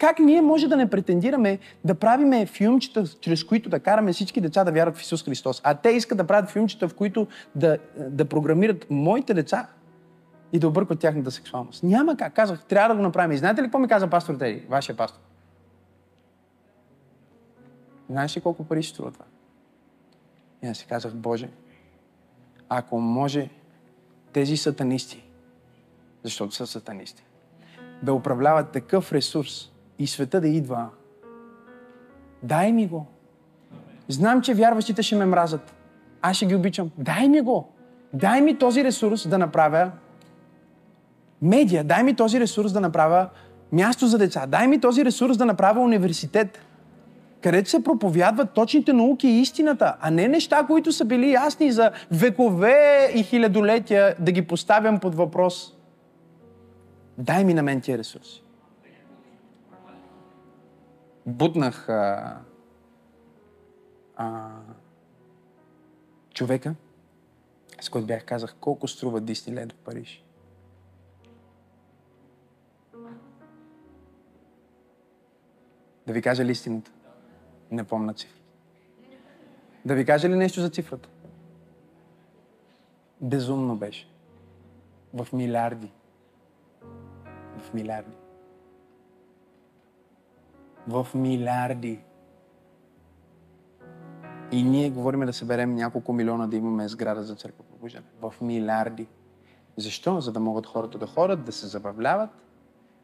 Как 0.00 0.18
ние 0.18 0.42
може 0.42 0.68
да 0.68 0.76
не 0.76 0.90
претендираме 0.90 1.58
да 1.84 1.94
правиме 1.94 2.46
филмчета, 2.46 3.04
чрез 3.20 3.44
които 3.44 3.68
да 3.68 3.80
караме 3.80 4.12
всички 4.12 4.40
деца 4.40 4.64
да 4.64 4.72
вярват 4.72 4.96
в 4.96 5.02
Исус 5.02 5.24
Христос, 5.24 5.60
а 5.64 5.74
те 5.74 5.90
искат 5.90 6.18
да 6.18 6.26
правят 6.26 6.50
филмчета, 6.50 6.88
в 6.88 6.94
които 6.94 7.26
да, 7.54 7.78
да 7.96 8.24
програмират 8.24 8.86
моите 8.90 9.34
деца 9.34 9.66
и 10.52 10.58
да 10.58 10.68
объркват 10.68 10.98
тяхната 10.98 11.30
сексуалност. 11.30 11.82
Няма 11.82 12.16
как. 12.16 12.34
Казах, 12.34 12.64
трябва 12.64 12.88
да 12.88 12.94
го 12.94 13.02
направим. 13.02 13.32
И 13.32 13.38
знаете 13.38 13.60
ли 13.60 13.64
какво 13.64 13.78
ми 13.78 13.88
каза 13.88 14.10
пастор 14.10 14.34
Теди, 14.34 14.66
вашия 14.68 14.96
пастор? 14.96 15.20
Знаеш 18.10 18.36
ли 18.36 18.40
колко 18.40 18.64
пари 18.64 18.82
ще 18.82 18.94
струва 18.94 19.10
това? 19.10 19.24
И 20.62 20.66
аз 20.66 20.78
си 20.78 20.86
казах, 20.86 21.14
Боже, 21.14 21.48
ако 22.68 23.00
може 23.00 23.50
тези 24.32 24.56
сатанисти, 24.56 25.24
защото 26.22 26.54
са 26.54 26.66
сатанисти, 26.66 27.24
да 28.02 28.14
управляват 28.14 28.72
такъв 28.72 29.12
ресурс 29.12 29.70
и 30.00 30.06
света 30.06 30.40
да 30.40 30.48
идва, 30.48 30.88
дай 32.42 32.72
ми 32.72 32.86
го. 32.86 33.06
Знам, 34.08 34.42
че 34.42 34.54
вярващите 34.54 35.02
ще 35.02 35.16
ме 35.16 35.26
мразят. 35.26 35.74
Аз 36.22 36.36
ще 36.36 36.46
ги 36.46 36.54
обичам. 36.54 36.90
Дай 36.98 37.28
ми 37.28 37.40
го. 37.40 37.68
Дай 38.12 38.40
ми 38.40 38.58
този 38.58 38.84
ресурс 38.84 39.28
да 39.28 39.38
направя 39.38 39.90
медия. 41.42 41.84
Дай 41.84 42.02
ми 42.02 42.16
този 42.16 42.40
ресурс 42.40 42.72
да 42.72 42.80
направя 42.80 43.28
място 43.72 44.06
за 44.06 44.18
деца. 44.18 44.46
Дай 44.46 44.68
ми 44.68 44.80
този 44.80 45.04
ресурс 45.04 45.36
да 45.36 45.46
направя 45.46 45.80
университет 45.80 46.58
където 47.42 47.70
се 47.70 47.84
проповядват 47.84 48.50
точните 48.50 48.92
науки 48.92 49.28
и 49.28 49.40
истината, 49.40 49.96
а 50.00 50.10
не 50.10 50.28
неща, 50.28 50.66
които 50.66 50.92
са 50.92 51.04
били 51.04 51.32
ясни 51.32 51.72
за 51.72 51.90
векове 52.10 53.10
и 53.14 53.22
хилядолетия, 53.22 54.14
да 54.18 54.32
ги 54.32 54.46
поставям 54.46 55.00
под 55.00 55.14
въпрос. 55.14 55.76
Дай 57.18 57.44
ми 57.44 57.54
на 57.54 57.62
мен 57.62 57.80
тия 57.80 57.98
ресурси. 57.98 58.42
Буднах 61.26 61.88
а, 61.88 62.38
а, 64.16 64.50
човека, 66.34 66.74
с 67.80 67.88
който 67.88 68.06
бях 68.06 68.24
казах 68.24 68.56
колко 68.60 68.88
струва 68.88 69.20
Дисниленд 69.20 69.72
в 69.72 69.76
Париж. 69.76 70.24
Да 76.06 76.12
ви 76.12 76.22
кажа 76.22 76.44
ли 76.44 76.52
истината? 76.52 76.90
Не 77.70 77.84
помна 77.84 78.14
цифрата. 78.14 78.40
Да 79.84 79.94
ви 79.94 80.04
кажа 80.04 80.28
ли 80.28 80.36
нещо 80.36 80.60
за 80.60 80.70
цифрата? 80.70 81.08
Безумно 83.20 83.76
беше. 83.76 84.08
В 85.14 85.28
милиарди. 85.32 85.92
В 87.58 87.74
милиарди. 87.74 88.19
В 90.88 91.06
милиарди. 91.14 92.00
И 94.52 94.62
ние 94.62 94.90
говорим 94.90 95.20
да 95.20 95.32
съберем 95.32 95.74
няколко 95.74 96.12
милиона 96.12 96.46
да 96.46 96.56
имаме 96.56 96.88
сграда 96.88 97.22
за 97.22 97.34
църква 97.34 97.64
пробуждане. 97.64 98.06
В 98.20 98.34
милиарди. 98.40 99.06
Защо? 99.76 100.20
За 100.20 100.32
да 100.32 100.40
могат 100.40 100.66
хората 100.66 100.98
да 100.98 101.06
ходят, 101.06 101.44
да 101.44 101.52
се 101.52 101.66
забавляват 101.66 102.30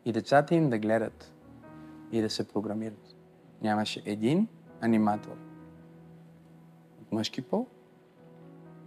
и 0.04 0.12
децата 0.12 0.54
им 0.54 0.70
да 0.70 0.78
гледат 0.78 1.32
и 2.12 2.20
да 2.20 2.30
се 2.30 2.48
програмират. 2.48 3.16
Нямаше 3.62 4.02
един 4.04 4.48
аниматор 4.80 5.36
от 7.02 7.12
мъжки 7.12 7.42
пол, 7.42 7.66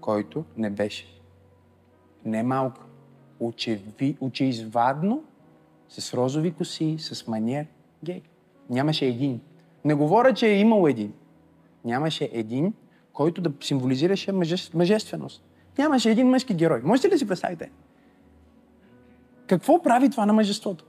който 0.02 0.46
не 0.58 0.70
беше 0.70 1.20
не 2.26 2.44
малко, 2.44 2.82
учеви, 3.40 4.18
учеизвадно, 4.20 5.24
с 5.90 6.14
розови 6.14 6.52
коси, 6.52 6.98
с 7.00 7.28
маниер, 7.28 7.68
гей. 8.04 8.22
Нямаше 8.70 9.06
един. 9.06 9.42
Не 9.86 9.94
говоря, 9.94 10.34
че 10.34 10.48
е 10.48 10.60
имал 10.60 10.88
един. 10.88 11.14
Нямаше 11.86 12.30
един, 12.34 12.74
който 13.14 13.42
да 13.42 13.52
символизираше 13.62 14.32
мъжественост. 14.74 15.44
Нямаше 15.78 16.12
един 16.12 16.30
мъжки 16.30 16.54
герой. 16.54 16.82
Можете 16.84 17.10
ли 17.10 17.18
си 17.18 17.28
представите? 17.28 17.72
Какво 19.48 19.82
прави 19.82 20.10
това 20.10 20.26
на 20.26 20.34
мъжеството? 20.34 20.86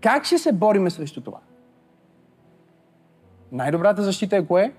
Как 0.00 0.24
ще 0.24 0.38
се 0.38 0.52
бориме 0.52 0.90
срещу 0.90 1.20
това? 1.20 1.38
Най-добрата 3.52 4.02
защита 4.02 4.36
е 4.36 4.46
кое? 4.46 4.74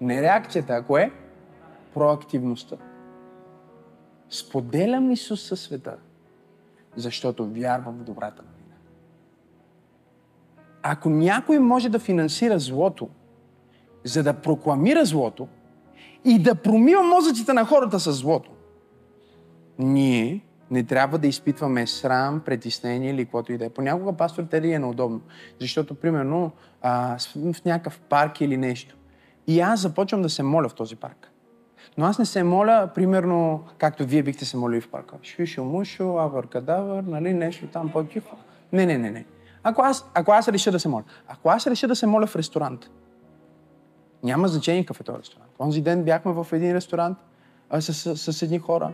Не 0.00 0.22
реакцията, 0.22 0.72
а 0.72 0.82
кое? 0.82 1.12
Проактивността. 1.94 2.76
Споделям 4.30 5.10
Исус 5.10 5.42
със 5.42 5.60
света, 5.60 5.96
защото 6.96 7.46
вярвам 7.46 7.94
в 7.94 8.04
добрата 8.04 8.42
новина. 8.42 8.74
Ако 10.82 11.10
някой 11.10 11.58
може 11.58 11.88
да 11.88 11.98
финансира 11.98 12.58
злото, 12.58 13.08
за 14.04 14.22
да 14.22 14.34
прокламира 14.34 15.04
злото 15.04 15.48
и 16.24 16.38
да 16.38 16.54
промива 16.54 17.02
мозъците 17.02 17.52
на 17.52 17.64
хората 17.64 18.00
с 18.00 18.12
злото, 18.12 18.50
ние 19.78 20.40
не 20.70 20.84
трябва 20.84 21.18
да 21.18 21.26
изпитваме 21.26 21.86
срам, 21.86 22.40
притеснение 22.40 23.10
или 23.10 23.24
каквото 23.24 23.52
и 23.52 23.58
да 23.58 23.64
е. 23.64 23.70
Понякога 23.70 24.12
пастор 24.12 24.44
Тери 24.44 24.72
е 24.72 24.78
неудобно, 24.78 25.20
защото, 25.60 25.94
примерно, 25.94 26.52
а, 26.82 27.18
в 27.52 27.64
някакъв 27.64 28.00
парк 28.00 28.40
или 28.40 28.56
нещо. 28.56 28.96
И 29.46 29.60
аз 29.60 29.80
започвам 29.80 30.22
да 30.22 30.28
се 30.28 30.42
моля 30.42 30.68
в 30.68 30.74
този 30.74 30.96
парк. 30.96 31.30
Но 31.98 32.06
аз 32.06 32.18
не 32.18 32.24
се 32.24 32.42
моля, 32.42 32.90
примерно, 32.94 33.64
както 33.78 34.06
вие 34.06 34.22
бихте 34.22 34.44
се 34.44 34.56
молили 34.56 34.80
в 34.80 34.90
парка. 34.90 35.16
Шушо, 35.22 35.64
мушо, 35.64 36.16
авър, 36.18 36.48
нали, 37.06 37.34
нещо 37.34 37.66
там 37.66 37.92
по-тихо. 37.92 38.36
Не, 38.72 38.86
не, 38.86 38.98
не, 38.98 39.10
не. 39.10 39.24
Ако 39.62 39.82
аз, 39.82 40.10
ако 40.14 40.32
аз 40.32 40.48
реша 40.48 40.72
да 40.72 40.80
се 40.80 40.88
моля. 40.88 41.04
Ако 41.28 41.48
аз 41.48 41.66
реша 41.66 41.88
да 41.88 41.96
се 41.96 42.06
моля 42.06 42.26
в 42.26 42.36
ресторант, 42.36 42.90
няма 44.22 44.48
значение 44.48 44.84
какъв 44.84 45.00
е 45.00 45.04
този 45.04 45.18
ресторант. 45.18 45.50
Онзи 45.60 45.82
ден 45.82 46.04
бяхме 46.04 46.32
в 46.32 46.46
един 46.52 46.74
ресторант 46.74 47.18
а, 47.70 47.80
с, 47.80 48.16
с, 48.16 48.32
с 48.32 48.42
едни 48.42 48.58
хора 48.58 48.92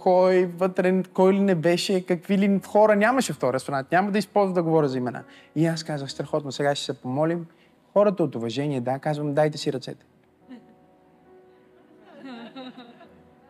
кой 0.00 0.46
вътре, 0.46 1.02
кой 1.02 1.32
ли 1.32 1.40
не 1.40 1.54
беше, 1.54 2.06
какви 2.06 2.38
ли 2.38 2.60
хора 2.66 2.96
нямаше 2.96 3.32
в 3.32 3.38
този 3.38 3.52
ресторант. 3.52 3.92
Няма 3.92 4.10
да 4.10 4.18
използвам 4.18 4.54
да 4.54 4.62
говоря 4.62 4.88
за 4.88 4.98
имена. 4.98 5.22
И 5.56 5.66
аз 5.66 5.84
казах, 5.84 6.10
страхотно, 6.10 6.52
сега 6.52 6.74
ще 6.74 6.84
се 6.84 7.00
помолим. 7.00 7.46
Хората 7.92 8.24
от 8.24 8.34
уважение, 8.34 8.80
да, 8.80 8.98
казвам, 8.98 9.34
дайте 9.34 9.58
си 9.58 9.72
ръцете. 9.72 10.04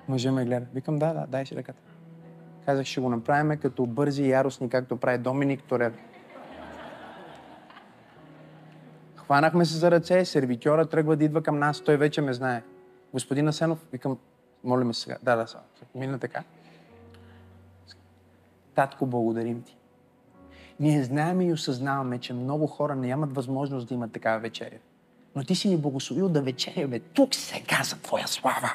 Мъже 0.08 0.30
ме 0.30 0.44
гледа. 0.44 0.66
Викам, 0.74 0.98
да, 0.98 1.12
да, 1.12 1.26
дай 1.28 1.46
си 1.46 1.56
ръката. 1.56 1.80
Казах, 2.66 2.86
ще 2.86 3.00
го 3.00 3.08
направим 3.08 3.58
като 3.58 3.86
бързи 3.86 4.22
и 4.22 4.30
яростни, 4.30 4.68
както 4.68 4.96
прави 4.96 5.18
Доминик 5.18 5.62
Торер. 5.62 5.92
Хванахме 9.16 9.64
се 9.64 9.78
за 9.78 9.90
ръце, 9.90 10.24
сервитьора 10.24 10.86
тръгва 10.86 11.16
да 11.16 11.24
идва 11.24 11.42
към 11.42 11.58
нас, 11.58 11.80
той 11.80 11.96
вече 11.96 12.20
ме 12.20 12.32
знае. 12.32 12.62
Господин 13.12 13.48
Асенов, 13.48 13.86
викам, 13.92 14.18
Молиме 14.64 14.94
сега. 14.94 15.16
Да, 15.22 15.36
да, 15.36 15.46
сега. 15.46 15.62
Мина 15.94 16.18
така. 16.18 16.42
Татко, 18.74 19.06
благодарим 19.06 19.62
ти. 19.62 19.76
Ние 20.80 21.02
знаем 21.02 21.40
и 21.40 21.52
осъзнаваме, 21.52 22.18
че 22.18 22.32
много 22.32 22.66
хора 22.66 22.96
нямат 22.96 23.34
възможност 23.34 23.88
да 23.88 23.94
имат 23.94 24.12
такава 24.12 24.38
вечеря. 24.38 24.78
Но 25.36 25.44
ти 25.44 25.54
си 25.54 25.68
ни 25.68 25.76
благословил 25.76 26.28
да 26.28 26.42
вечеряме 26.42 27.00
тук 27.00 27.34
сега 27.34 27.80
за 27.84 27.96
Твоя 27.96 28.28
слава. 28.28 28.70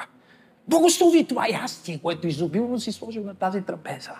Благослови 0.67 1.23
това 1.23 1.47
ястие, 1.63 1.99
което 2.03 2.27
изобилно 2.27 2.79
си 2.79 2.91
сложил 2.91 3.23
на 3.23 3.35
тази 3.35 3.61
трапеза. 3.61 4.11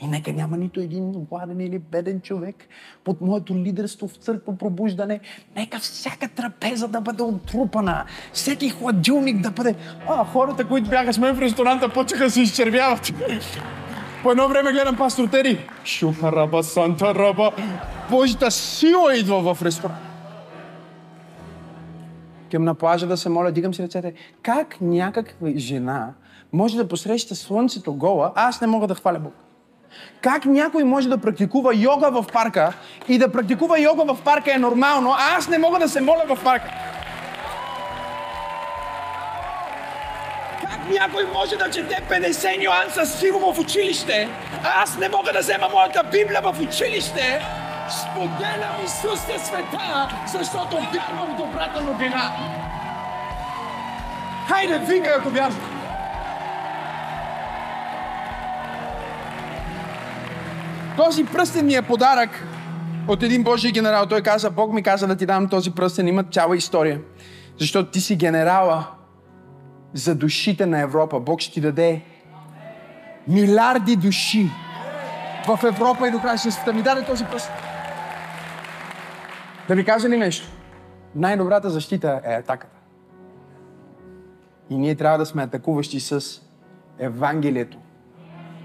И 0.00 0.06
нека 0.06 0.32
няма 0.32 0.56
нито 0.56 0.80
един 0.80 1.12
гладен 1.12 1.60
или 1.60 1.78
беден 1.78 2.20
човек 2.20 2.56
под 3.04 3.20
моето 3.20 3.56
лидерство 3.56 4.08
в 4.08 4.16
църква 4.16 4.58
пробуждане. 4.58 5.20
Нека 5.56 5.78
всяка 5.78 6.28
трапеза 6.28 6.88
да 6.88 7.00
бъде 7.00 7.22
отрупана. 7.22 8.04
Всеки 8.32 8.70
хладилник 8.70 9.40
да 9.40 9.50
бъде... 9.50 9.74
А, 10.08 10.24
хората, 10.24 10.68
които 10.68 10.90
бяха 10.90 11.12
с 11.12 11.18
мен 11.18 11.34
в 11.34 11.40
ресторанта, 11.40 11.88
почеха 11.88 12.24
да 12.24 12.30
се 12.30 12.40
изчервяват. 12.40 13.12
По 14.22 14.30
едно 14.30 14.48
време 14.48 14.72
гледам 14.72 14.96
пастор 14.96 15.28
Тери. 15.28 15.58
Шуха 15.84 16.32
раба, 16.32 16.62
санта 16.62 17.14
раба. 17.14 17.50
Божията 18.10 18.50
сила 18.50 19.16
идва 19.16 19.54
в 19.54 19.62
ресторант. 19.62 20.11
Към 22.52 22.64
на 22.64 22.74
плажа 22.74 23.06
да 23.06 23.16
се 23.16 23.28
моля, 23.28 23.52
дигам 23.52 23.74
си 23.74 23.82
ръцете. 23.82 24.12
Как 24.42 24.76
някаква 24.80 25.48
жена 25.56 26.08
може 26.52 26.76
да 26.76 26.88
посреща 26.88 27.34
слънцето 27.34 27.94
гола, 27.94 28.32
а 28.34 28.48
аз 28.48 28.60
не 28.60 28.66
мога 28.66 28.86
да 28.86 28.94
хваля 28.94 29.18
Бог? 29.18 29.34
Как 30.20 30.44
някой 30.44 30.84
може 30.84 31.08
да 31.08 31.18
практикува 31.18 31.74
йога 31.74 32.10
в 32.10 32.24
парка 32.32 32.72
и 33.08 33.18
да 33.18 33.32
практикува 33.32 33.80
йога 33.80 34.14
в 34.14 34.22
парка 34.24 34.54
е 34.54 34.58
нормално, 34.58 35.10
а 35.10 35.36
аз 35.36 35.48
не 35.48 35.58
мога 35.58 35.78
да 35.78 35.88
се 35.88 36.00
моля 36.00 36.24
в 36.28 36.44
парка? 36.44 36.70
Как 40.60 40.90
някой 41.00 41.24
може 41.34 41.56
да 41.56 41.70
чете 41.70 42.02
50 42.10 42.64
нюанса 42.64 43.06
сиво 43.06 43.52
в 43.52 43.58
училище, 43.58 44.28
а 44.64 44.82
аз 44.82 44.98
не 44.98 45.08
мога 45.08 45.32
да 45.32 45.40
взема 45.40 45.68
моята 45.68 46.02
Библия 46.12 46.40
в 46.42 46.60
училище? 46.60 47.40
Споделям 47.92 48.84
Исус 48.84 49.28
е 49.28 49.38
света, 49.38 50.08
защото 50.26 50.76
вярвам 50.76 51.34
в 51.34 51.36
добрата 51.36 51.80
новина. 51.80 52.32
Хайде, 54.48 54.78
викай, 54.78 55.12
ако 55.18 55.30
вярваш. 55.30 55.54
Този 60.96 61.24
пръстен 61.24 61.66
ми 61.66 61.74
е 61.74 61.82
подарък 61.82 62.46
от 63.08 63.22
един 63.22 63.42
Божий 63.42 63.72
генерал. 63.72 64.06
Той 64.06 64.22
каза, 64.22 64.50
Бог 64.50 64.72
ми 64.72 64.82
каза 64.82 65.06
да 65.06 65.16
ти 65.16 65.26
дам 65.26 65.48
този 65.48 65.70
пръстен. 65.70 66.08
Има 66.08 66.24
цяла 66.24 66.56
история. 66.56 67.00
Защото 67.58 67.90
ти 67.90 68.00
си 68.00 68.16
генерала 68.16 68.86
за 69.92 70.14
душите 70.14 70.66
на 70.66 70.80
Европа. 70.80 71.20
Бог 71.20 71.40
ще 71.40 71.52
ти 71.52 71.60
даде 71.60 72.02
милиарди 73.28 73.96
души 73.96 74.50
в 75.46 75.58
Европа 75.64 76.08
и 76.08 76.10
до 76.10 76.20
края 76.20 76.38
света. 76.38 76.72
Ми 76.72 76.82
даде 76.82 77.04
този 77.04 77.24
пръст. 77.24 77.50
Да 79.68 79.74
ви 79.74 79.84
кажа 79.84 80.08
ли 80.08 80.16
нещо? 80.16 80.48
Най-добрата 81.14 81.70
защита 81.70 82.20
е 82.24 82.34
атаката. 82.34 82.76
И 84.70 84.78
ние 84.78 84.94
трябва 84.94 85.18
да 85.18 85.26
сме 85.26 85.42
атакуващи 85.42 86.00
с 86.00 86.42
Евангелието. 86.98 87.78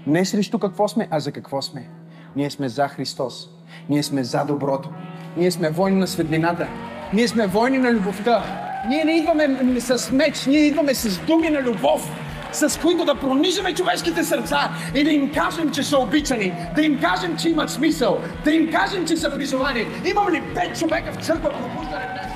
Не 0.06 0.24
срещу 0.24 0.58
какво 0.58 0.88
сме, 0.88 1.08
а 1.10 1.20
за 1.20 1.32
какво 1.32 1.62
сме. 1.62 1.88
Ние 2.36 2.50
сме 2.50 2.68
за 2.68 2.88
Христос. 2.88 3.50
Ние 3.88 4.02
сме 4.02 4.24
за 4.24 4.44
доброто. 4.44 4.90
Ние 5.36 5.50
сме 5.50 5.70
войни 5.70 5.96
на 5.96 6.06
светлината. 6.06 6.68
Ние 7.12 7.28
сме 7.28 7.46
войни 7.46 7.78
на 7.78 7.92
любовта. 7.92 8.44
Ние 8.88 9.04
не 9.04 9.12
идваме 9.12 9.80
с 9.80 10.12
меч, 10.12 10.46
ние 10.46 10.60
идваме 10.60 10.94
с 10.94 11.18
думи 11.26 11.50
на 11.50 11.62
любов, 11.62 12.10
с 12.52 12.80
които 12.80 13.04
да 13.04 13.14
пронижаме 13.14 13.74
човешките 13.74 14.24
сърца 14.24 14.70
и 14.94 15.04
да 15.04 15.10
им 15.10 15.32
кажем, 15.32 15.70
че 15.70 15.82
са 15.82 15.98
обичани, 15.98 16.52
да 16.74 16.82
им 16.82 17.00
кажем, 17.00 17.36
че 17.36 17.48
имат 17.48 17.70
смисъл, 17.70 18.20
да 18.44 18.52
им 18.52 18.70
кажем, 18.72 19.06
че 19.06 19.16
са 19.16 19.34
призовани. 19.34 19.86
Имам 20.04 20.28
ли 20.28 20.42
пет 20.54 20.78
човека 20.78 21.12
в 21.12 21.24
църква 21.26 21.50
пробуждане 21.50 22.06
днес? 22.12 22.32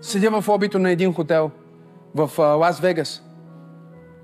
Седя 0.00 0.40
в 0.40 0.48
лобито 0.48 0.78
на 0.78 0.90
един 0.90 1.12
хотел 1.12 1.50
в 2.14 2.38
Лас 2.38 2.80
Вегас. 2.80 3.22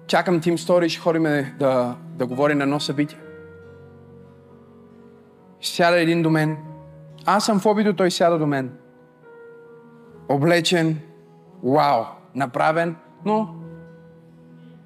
Чакам 0.07 0.41
Тим 0.41 0.59
Стори, 0.59 0.89
ще 0.89 1.01
ходим 1.01 1.23
да, 1.59 1.97
да 2.17 2.27
говорим 2.27 2.59
на 2.59 2.65
едно 2.65 2.81
събитие. 2.81 3.19
Сяда 5.61 6.01
един 6.01 6.23
до 6.23 6.31
мен. 6.31 6.57
Аз 7.25 7.45
съм 7.45 7.61
в 7.61 7.67
лобито, 7.67 7.97
той 7.97 8.11
сяда 8.11 8.39
до 8.39 8.47
мен. 8.47 8.73
Облечен, 10.29 11.01
вау, 11.65 12.05
направен, 12.35 12.97
но 13.25 13.55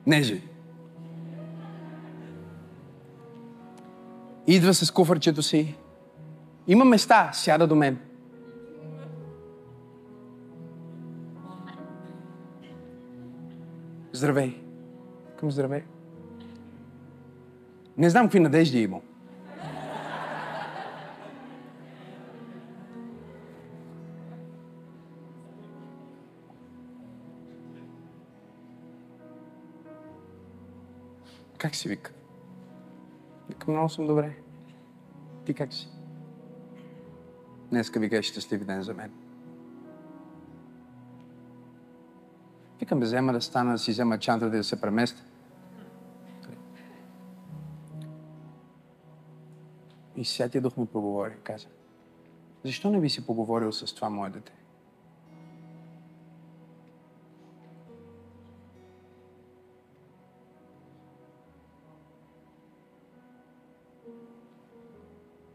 не 0.06 0.22
жив. 0.22 0.43
Идва 4.47 4.74
с 4.74 4.90
куфърчето 4.90 5.43
си. 5.43 5.77
Има 6.66 6.85
места, 6.85 7.31
сяда 7.32 7.66
до 7.66 7.74
мен. 7.74 7.98
Здравей. 14.20 14.62
Към 15.36 15.51
здравей. 15.51 15.82
Не 17.97 18.10
знам 18.10 18.26
какви 18.26 18.40
надежди 18.40 18.82
е. 18.82 18.90
Как 31.59 31.74
си 31.74 31.88
вика? 31.88 32.12
Вика, 33.48 33.70
много 33.70 33.88
съм 33.88 34.06
добре. 34.06 34.36
Ти 35.44 35.55
как 35.55 35.72
си? 35.72 35.88
Днеска 37.70 38.01
вика 38.01 38.16
е 38.16 38.22
щастлив 38.22 38.64
ден 38.64 38.82
за 38.82 38.94
мен. 38.94 39.30
Викам 42.81 43.01
да 43.01 43.07
взема 43.07 43.32
да 43.32 43.40
стана, 43.40 43.73
да 43.73 43.78
си 43.78 43.90
взема 43.90 44.19
чантата 44.19 44.57
и 44.57 44.59
да 44.59 44.65
се 44.65 44.81
преместя. 44.81 45.23
И 50.16 50.24
Святия 50.24 50.62
Дух 50.62 50.77
му 50.77 50.86
поговори, 50.86 51.35
каза. 51.43 51.66
Защо 52.65 52.90
не 52.90 53.01
би 53.01 53.11
си 53.11 53.27
поговорил 53.27 53.73
с 53.73 53.94
това 53.94 54.11
мое 54.11 54.31
дете? 54.31 54.52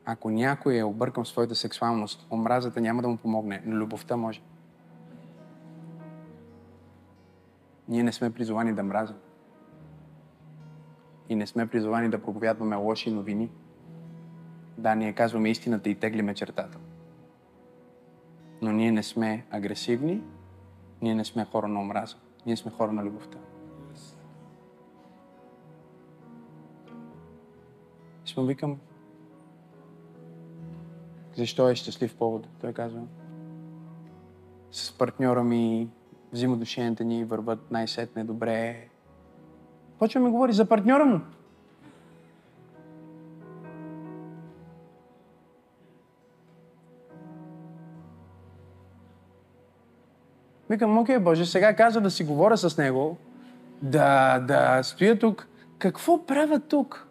Ако 0.05 0.29
някой 0.29 0.77
е 0.77 0.83
объркан 0.83 1.23
в 1.23 1.27
своята 1.27 1.55
сексуалност, 1.55 2.27
омразата 2.31 2.81
няма 2.81 3.01
да 3.01 3.07
му 3.07 3.17
помогне, 3.17 3.63
но 3.65 3.75
любовта 3.75 4.17
може. 4.17 4.41
Ние 7.87 8.03
не 8.03 8.11
сме 8.11 8.33
призовани 8.33 8.73
да 8.73 8.83
мразим. 8.83 9.15
И 11.29 11.35
не 11.35 11.47
сме 11.47 11.67
призовани 11.67 12.09
да 12.09 12.21
проповядваме 12.21 12.75
лоши 12.75 13.11
новини. 13.11 13.51
Да, 14.77 14.95
ние 14.95 15.13
казваме 15.13 15.49
истината 15.49 15.89
и 15.89 15.95
теглиме 15.95 16.33
чертата. 16.33 16.77
Но 18.61 18.71
ние 18.71 18.91
не 18.91 19.03
сме 19.03 19.45
агресивни, 19.51 20.23
ние 21.01 21.15
не 21.15 21.25
сме 21.25 21.45
хора 21.45 21.67
на 21.67 21.81
омраза. 21.81 22.15
Ние 22.45 22.57
сме 22.57 22.71
хора 22.71 22.91
на 22.91 23.03
любовта. 23.03 23.37
И 28.37 28.39
му 28.39 28.45
викам, 28.45 28.79
защо 31.35 31.69
е 31.69 31.75
щастлив 31.75 32.17
повод? 32.17 32.47
Той 32.61 32.73
казва, 32.73 33.01
с 34.71 34.97
партньора 34.97 35.43
ми 35.43 35.89
взаимоотношенията 36.35 37.03
ни 37.03 37.25
върват 37.25 37.71
най-сетне 37.71 38.23
добре. 38.23 38.87
Почва 39.99 40.21
ми 40.21 40.29
говори 40.29 40.53
за 40.53 40.65
партньора 40.65 41.05
му. 41.05 41.21
Викам, 50.69 50.97
окей, 50.97 51.19
Боже, 51.19 51.45
сега 51.45 51.75
каза 51.75 52.01
да 52.01 52.11
си 52.11 52.23
говоря 52.23 52.57
с 52.57 52.77
него, 52.77 53.17
да, 53.81 54.39
да 54.39 54.83
стоя 54.83 55.19
тук. 55.19 55.47
Какво 55.77 56.25
правя 56.25 56.59
тук? 56.59 57.07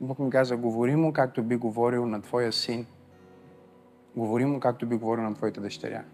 Бог 0.00 0.18
ми 0.18 0.30
каза, 0.30 0.56
говори 0.56 0.96
му 0.96 1.12
както 1.12 1.42
би 1.42 1.56
говорил 1.56 2.06
на 2.06 2.22
твоя 2.22 2.52
син. 2.52 2.86
Говори 4.16 4.44
му 4.44 4.60
както 4.60 4.86
би 4.86 4.96
говорил 4.96 5.24
на 5.24 5.34
твоята 5.34 5.60
дъщеря. 5.60 6.04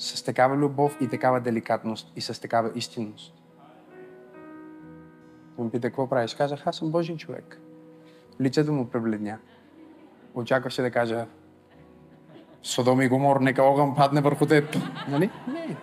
С 0.00 0.22
такава 0.22 0.56
любов 0.56 0.96
и 1.00 1.08
такава 1.08 1.40
деликатност 1.40 2.12
и 2.16 2.20
с 2.20 2.40
такава 2.40 2.72
истинност. 2.74 3.34
Ме 5.58 5.70
пита, 5.70 5.88
какво 5.88 6.08
правиш? 6.08 6.34
Казах, 6.34 6.66
аз 6.66 6.76
съм 6.76 6.90
Божий 6.90 7.16
човек. 7.16 7.60
Лицето 8.40 8.72
му 8.72 8.90
пребледня. 8.90 9.38
Очакваше 10.34 10.82
да 10.82 10.90
кажа, 10.90 11.26
Содом 12.62 13.00
и 13.00 13.08
Гомор, 13.08 13.40
нека 13.40 13.62
огън 13.62 13.94
падне 13.94 14.20
върху 14.20 14.46
теб. 14.46 14.76
Нали? 15.08 15.30
Не. 15.48 15.76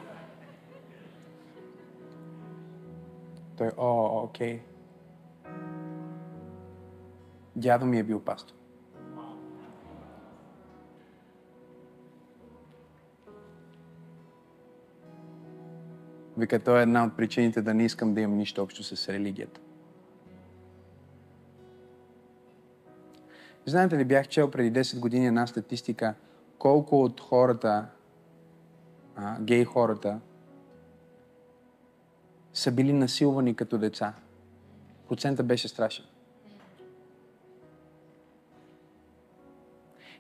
Той, 3.58 3.72
о, 3.78 4.22
окей. 4.24 4.62
Дядо 7.56 7.86
ми 7.86 8.00
е 8.00 8.04
бил 8.04 8.20
пастор. 8.20 8.57
Вика, 16.38 16.60
той 16.60 16.80
е 16.80 16.82
една 16.82 17.06
от 17.06 17.18
причините 17.18 17.62
да 17.62 17.74
не 17.74 17.86
искам 17.86 18.14
да 18.14 18.22
имам 18.22 18.38
нищо 18.38 18.62
общо 18.62 18.84
с 18.84 19.10
религията. 19.10 19.62
Знаете 23.66 23.98
ли, 23.98 24.06
бях 24.06 24.28
чел 24.28 24.52
преди 24.52 24.80
10 24.80 25.00
години 25.00 25.28
една 25.28 25.48
статистика, 25.48 26.14
колко 26.58 27.04
от 27.04 27.22
хората, 27.22 27.86
а, 29.16 29.40
гей 29.40 29.66
хората, 29.66 30.20
са 32.54 32.72
били 32.72 32.94
насилвани 32.94 33.56
като 33.56 33.78
деца. 33.78 34.14
Процента 35.10 35.44
беше 35.44 35.68
страшен. 35.68 36.06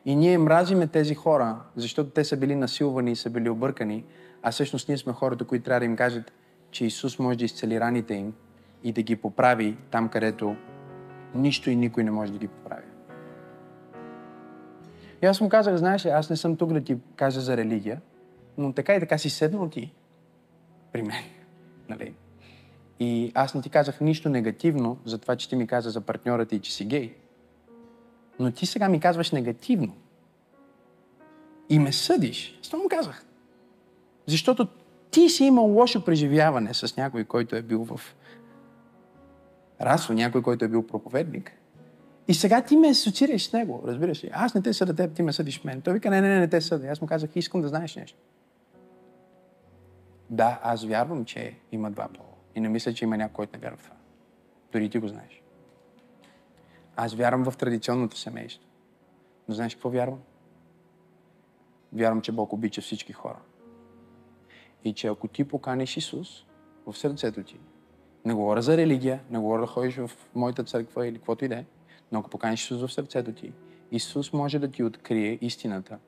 И 0.06 0.15
ние 0.15 0.38
мразиме 0.38 0.88
тези 0.88 1.15
хора, 1.15 1.61
защото 1.76 2.10
те 2.10 2.23
са 2.23 2.38
били 2.38 2.56
насилвани 2.56 3.11
и 3.11 3.15
са 3.15 3.30
били 3.30 3.49
объркани, 3.49 4.06
а 4.48 4.52
всъщност 4.52 4.88
ние 4.88 4.98
сме 4.98 5.14
хората, 5.14 5.45
които 5.45 5.65
трябва 5.65 5.80
да 5.80 5.86
им 5.86 5.95
кажат, 5.95 6.34
че 6.72 6.86
Исус 6.86 7.19
може 7.19 7.38
да 7.38 7.45
изцели 7.45 7.80
раните 7.80 8.14
им 8.14 8.34
и 8.84 8.91
да 8.91 9.02
ги 9.02 9.15
поправи 9.15 9.78
там, 9.91 10.10
където 10.10 10.56
нищо 11.36 11.69
и 11.69 11.76
никой 11.76 12.03
не 12.03 12.11
може 12.11 12.32
да 12.32 12.38
ги 12.38 12.48
поправи. 12.48 12.86
И 15.24 15.26
аз 15.26 15.41
му 15.41 15.49
казах, 15.49 15.76
знаеш 15.76 16.06
ли, 16.06 16.10
аз 16.10 16.30
не 16.30 16.38
съм 16.38 16.56
тук 16.56 16.74
да 16.74 16.82
ти 16.82 16.98
кажа 17.15 17.41
за 17.41 17.57
религия, 17.57 18.02
но 18.57 18.74
така 18.74 18.95
и 18.95 18.99
така 18.99 19.18
си 19.18 19.30
седнал 19.30 19.69
ти 19.69 19.94
при 20.91 21.02
мен. 21.02 21.24
Нали? 21.90 22.14
И 22.99 23.32
аз 23.36 23.53
не 23.56 23.61
ти 23.61 23.69
казах 23.69 24.02
нищо 24.02 24.30
негативно 24.30 24.98
за 25.06 25.18
това, 25.18 25.36
че 25.36 25.49
ти 25.49 25.56
ми 25.56 25.68
каза 25.68 25.90
за 25.90 26.02
партньора 26.02 26.45
ти, 26.45 26.60
че 26.60 26.74
си 26.74 26.86
гей. 26.86 27.15
Но 28.40 28.52
ти 28.52 28.65
сега 28.65 28.90
ми 28.90 28.99
казваш 28.99 29.32
негативно. 29.32 29.95
И 31.69 31.80
ме 31.80 31.94
съдиш. 31.94 32.60
Аз 32.61 32.69
това 32.69 32.84
му 32.84 32.90
казах. 32.90 33.26
Защото 34.27 34.67
ти 35.11 35.29
си 35.29 35.43
имал 35.43 35.65
лошо 35.65 36.05
преживяване 36.05 36.73
с 36.73 36.97
някой, 36.97 37.23
който 37.23 37.55
е 37.55 37.61
бил 37.61 37.85
в 37.85 38.15
расо, 39.81 40.13
някой, 40.13 40.41
който 40.41 40.65
е 40.65 40.67
бил 40.67 40.87
проповедник. 40.87 41.51
И 42.27 42.33
сега 42.33 42.61
ти 42.61 42.77
ме 42.77 42.87
асоциираш 42.89 43.47
с 43.47 43.53
него, 43.53 43.83
разбираш 43.85 44.23
ли? 44.23 44.29
Аз 44.33 44.53
не 44.53 44.61
те 44.61 44.73
съда 44.73 44.95
теб, 44.95 45.13
ти 45.13 45.23
ме 45.23 45.33
съдиш 45.33 45.63
мен. 45.63 45.81
Той 45.81 45.93
вика, 45.93 46.09
не, 46.09 46.21
не, 46.21 46.29
не, 46.29 46.39
не 46.39 46.47
те 46.47 46.61
съда. 46.61 46.87
Аз 46.87 47.01
му 47.01 47.07
казах, 47.07 47.35
искам 47.35 47.61
да 47.61 47.67
знаеш 47.67 47.95
нещо. 47.95 48.17
Да, 50.29 50.59
аз 50.63 50.85
вярвам, 50.85 51.25
че 51.25 51.55
има 51.71 51.91
два 51.91 52.07
пола. 52.07 52.27
И 52.55 52.59
не 52.59 52.69
мисля, 52.69 52.93
че 52.93 53.05
има 53.05 53.17
някой, 53.17 53.33
който 53.33 53.51
не 53.53 53.61
вярва 53.61 53.77
в 53.77 53.83
това. 53.83 53.95
Дори 54.71 54.89
ти 54.89 54.99
го 54.99 55.07
знаеш. 55.07 55.41
Аз 56.95 57.13
вярвам 57.13 57.51
в 57.51 57.57
традиционното 57.57 58.17
семейство. 58.17 58.63
Но 59.47 59.55
знаеш 59.55 59.75
какво 59.75 59.89
вярвам? 59.89 60.19
Вярвам, 61.93 62.21
че 62.21 62.31
Бог 62.31 62.53
обича 62.53 62.81
всички 62.81 63.13
хора. 63.13 63.39
И 64.83 64.93
че 64.93 65.07
ако 65.07 65.27
ти 65.27 65.43
поканиш 65.43 65.97
Исус 65.97 66.45
в 66.87 66.97
сърцето 66.97 67.43
ти, 67.43 67.59
не 68.25 68.33
говоря 68.33 68.61
за 68.61 68.77
религия, 68.77 69.19
не 69.29 69.39
говоря 69.39 69.61
да 69.61 69.67
ходиш 69.67 69.95
в 69.95 70.11
моята 70.35 70.63
църква 70.63 71.07
или 71.07 71.15
каквото 71.15 71.45
и 71.45 71.47
да 71.47 71.55
е, 71.55 71.65
но 72.11 72.19
ако 72.19 72.29
поканиш 72.29 72.63
Исус 72.63 72.81
в 72.81 72.93
сърцето 72.93 73.33
ти, 73.33 73.53
Исус 73.91 74.33
може 74.33 74.59
да 74.59 74.71
ти 74.71 74.83
открие 74.83 75.37
истината 75.41 75.99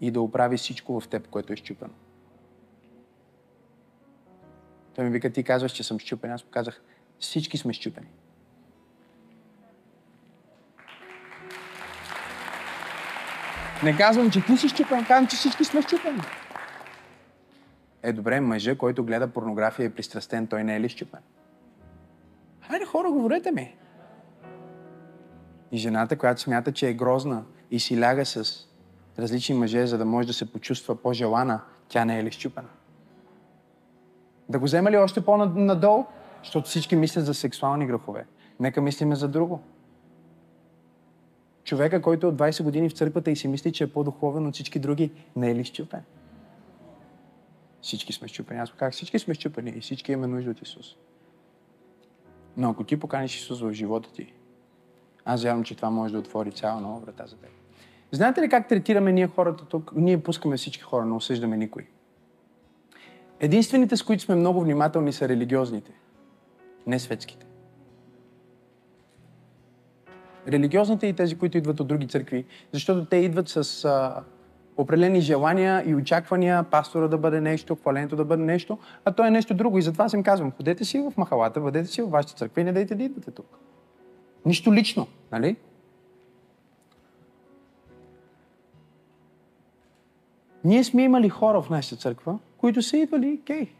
и 0.00 0.10
да 0.10 0.20
оправи 0.20 0.56
всичко 0.56 1.00
в 1.00 1.08
теб, 1.08 1.28
което 1.28 1.52
е 1.52 1.56
щупено. 1.56 1.94
Той 4.94 5.04
ми 5.04 5.10
вика, 5.10 5.32
ти 5.32 5.42
казваш, 5.42 5.72
че 5.72 5.82
съм 5.82 5.98
щупен. 5.98 6.32
Аз 6.32 6.44
му 6.44 6.50
казах, 6.50 6.82
всички 7.18 7.58
сме 7.58 7.72
щупени. 7.72 8.08
Не 13.82 13.96
казвам, 13.96 14.30
че 14.30 14.44
ти 14.44 14.56
си 14.56 14.68
щупен, 14.68 15.04
казвам, 15.04 15.26
че 15.26 15.36
всички 15.36 15.64
сме 15.64 15.82
щупени. 15.82 16.20
Е, 18.02 18.12
добре, 18.12 18.40
мъжа, 18.40 18.78
който 18.78 19.04
гледа 19.04 19.28
порнография 19.28 19.86
е 19.86 19.90
пристрастен, 19.90 20.46
той 20.46 20.64
не 20.64 20.76
е 20.76 20.80
ли 20.80 20.88
щупен? 20.88 21.20
Хайде, 22.60 22.84
хора, 22.84 23.10
говорете 23.10 23.50
ми. 23.50 23.76
И 25.72 25.78
жената, 25.78 26.18
която 26.18 26.40
смята, 26.40 26.72
че 26.72 26.88
е 26.88 26.94
грозна 26.94 27.44
и 27.70 27.80
си 27.80 28.00
ляга 28.00 28.26
с 28.26 28.66
различни 29.18 29.54
мъже, 29.54 29.86
за 29.86 29.98
да 29.98 30.04
може 30.04 30.26
да 30.26 30.34
се 30.34 30.52
почувства 30.52 31.02
по-желана, 31.02 31.60
тя 31.88 32.04
не 32.04 32.18
е 32.18 32.24
ли 32.24 32.30
щупена? 32.30 32.68
Да 34.48 34.58
го 34.58 34.64
вземе 34.64 34.90
ли 34.90 34.96
още 34.96 35.24
по-надолу? 35.24 36.04
Защото 36.42 36.68
всички 36.68 36.96
мислят 36.96 37.26
за 37.26 37.34
сексуални 37.34 37.86
грехове. 37.86 38.26
Нека 38.60 38.80
мислиме 38.80 39.16
за 39.16 39.28
друго. 39.28 39.60
Човека, 41.64 42.02
който 42.02 42.26
е 42.26 42.30
от 42.30 42.36
20 42.36 42.62
години 42.62 42.88
в 42.88 42.92
църквата 42.92 43.30
и 43.30 43.36
си 43.36 43.48
мисли, 43.48 43.72
че 43.72 43.84
е 43.84 43.92
по-духовен 43.92 44.46
от 44.46 44.54
всички 44.54 44.78
други, 44.78 45.12
не 45.36 45.50
е 45.50 45.54
ли 45.54 45.64
щупен? 45.64 46.00
Всички 47.86 48.12
сме 48.12 48.28
щупени. 48.28 48.60
Аз 48.60 48.70
казах, 48.70 48.92
всички 48.92 49.18
сме 49.18 49.34
щупени 49.34 49.70
и 49.70 49.80
всички 49.80 50.12
имаме 50.12 50.26
нужда 50.26 50.50
от 50.50 50.62
Исус. 50.62 50.96
Но 52.56 52.70
ако 52.70 52.84
ти 52.84 53.00
поканиш 53.00 53.36
Исус 53.36 53.60
в 53.60 53.72
живота 53.72 54.12
ти, 54.12 54.32
аз 55.24 55.42
вярвам, 55.42 55.64
че 55.64 55.74
това 55.74 55.90
може 55.90 56.12
да 56.12 56.18
отвори 56.18 56.52
цяла 56.52 56.80
нова 56.80 57.00
врата 57.00 57.26
за 57.26 57.36
теб. 57.36 57.50
Знаете 58.12 58.42
ли 58.42 58.48
как 58.48 58.68
третираме 58.68 59.12
ние 59.12 59.26
хората 59.26 59.64
тук? 59.64 59.92
Ние 59.96 60.22
пускаме 60.22 60.56
всички 60.56 60.82
хора, 60.82 61.06
не 61.06 61.14
осъждаме 61.14 61.56
никой. 61.56 61.86
Единствените, 63.40 63.96
с 63.96 64.02
които 64.02 64.22
сме 64.22 64.34
много 64.34 64.60
внимателни, 64.60 65.12
са 65.12 65.28
религиозните, 65.28 65.92
не 66.86 66.98
светските. 66.98 67.46
Религиозните 70.48 71.06
и 71.06 71.12
тези, 71.12 71.38
които 71.38 71.58
идват 71.58 71.80
от 71.80 71.88
други 71.88 72.08
църкви, 72.08 72.44
защото 72.72 73.04
те 73.04 73.16
идват 73.16 73.48
с 73.48 73.84
а, 73.84 74.24
определени 74.76 75.20
желания 75.20 75.82
и 75.86 75.94
очаквания, 75.94 76.62
пастора 76.62 77.08
да 77.08 77.18
бъде 77.18 77.40
нещо, 77.40 77.74
хвалението 77.76 78.16
да 78.16 78.24
бъде 78.24 78.42
нещо, 78.42 78.78
а 79.04 79.12
то 79.12 79.24
е 79.24 79.30
нещо 79.30 79.54
друго. 79.54 79.78
И 79.78 79.82
затова 79.82 80.04
аз 80.04 80.12
им 80.12 80.22
казвам, 80.22 80.52
ходете 80.52 80.84
си 80.84 80.98
в 80.98 81.12
махалата, 81.16 81.60
бъдете 81.60 81.88
си 81.88 82.02
в 82.02 82.10
вашата 82.10 82.34
църква 82.34 82.60
и 82.60 82.64
не 82.64 82.72
дайте 82.72 82.94
да 82.94 83.02
идвате 83.02 83.30
тук. 83.30 83.58
Нищо 84.46 84.74
лично, 84.74 85.06
нали? 85.32 85.56
Ние 90.64 90.84
сме 90.84 91.02
имали 91.02 91.28
хора 91.28 91.62
в 91.62 91.70
нашата 91.70 91.96
църква, 91.96 92.38
които 92.58 92.82
са 92.82 92.96
идвали 92.96 93.40
гей. 93.46 93.72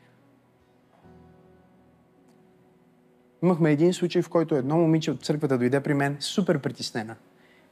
Имахме 3.42 3.72
един 3.72 3.92
случай, 3.92 4.22
в 4.22 4.28
който 4.28 4.54
едно 4.54 4.76
момиче 4.76 5.10
от 5.10 5.24
църквата 5.24 5.58
дойде 5.58 5.80
при 5.80 5.94
мен 5.94 6.16
супер 6.20 6.58
притеснена. 6.58 7.16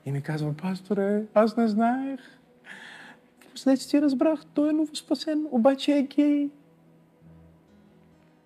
И 0.06 0.12
ми 0.12 0.22
казва, 0.22 0.54
пасторе, 0.62 1.22
аз 1.34 1.56
не 1.56 1.68
знаех. 1.68 2.20
След 3.54 3.80
си 3.80 4.02
разбрах, 4.02 4.46
той 4.54 4.68
е 4.68 4.72
новоспасен, 4.72 5.46
обаче 5.50 5.98
е 5.98 6.02
гей. 6.02 6.50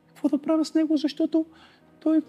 Какво 0.08 0.28
да 0.28 0.42
правя 0.42 0.64
с 0.64 0.74
него, 0.74 0.96
защото 0.96 1.46
той 2.00 2.22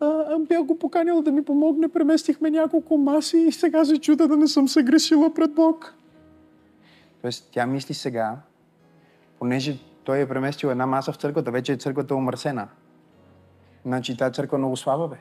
а, 0.00 0.38
бях 0.38 0.64
го 0.64 0.78
поканил 0.78 1.22
да 1.22 1.32
ми 1.32 1.44
помогне, 1.44 1.88
преместихме 1.88 2.50
няколко 2.50 2.98
маси 2.98 3.38
и 3.38 3.52
сега 3.52 3.84
се 3.84 3.98
чуда 3.98 4.28
да 4.28 4.36
не 4.36 4.48
съм 4.48 4.68
се 4.68 4.82
грешила 4.82 5.34
пред 5.34 5.54
Бог. 5.54 5.94
Тоест, 7.22 7.48
тя 7.52 7.66
мисли 7.66 7.94
сега, 7.94 8.36
понеже 9.38 9.78
той 10.04 10.20
е 10.20 10.28
преместил 10.28 10.68
една 10.68 10.86
маса 10.86 11.12
в 11.12 11.16
църквата, 11.16 11.50
вече 11.50 11.72
е 11.72 11.76
църквата 11.76 12.14
омърсена. 12.14 12.68
Значи 13.84 14.16
тази 14.16 14.34
църква 14.34 14.58
много 14.58 14.76
слаба, 14.76 15.08
бе. 15.08 15.16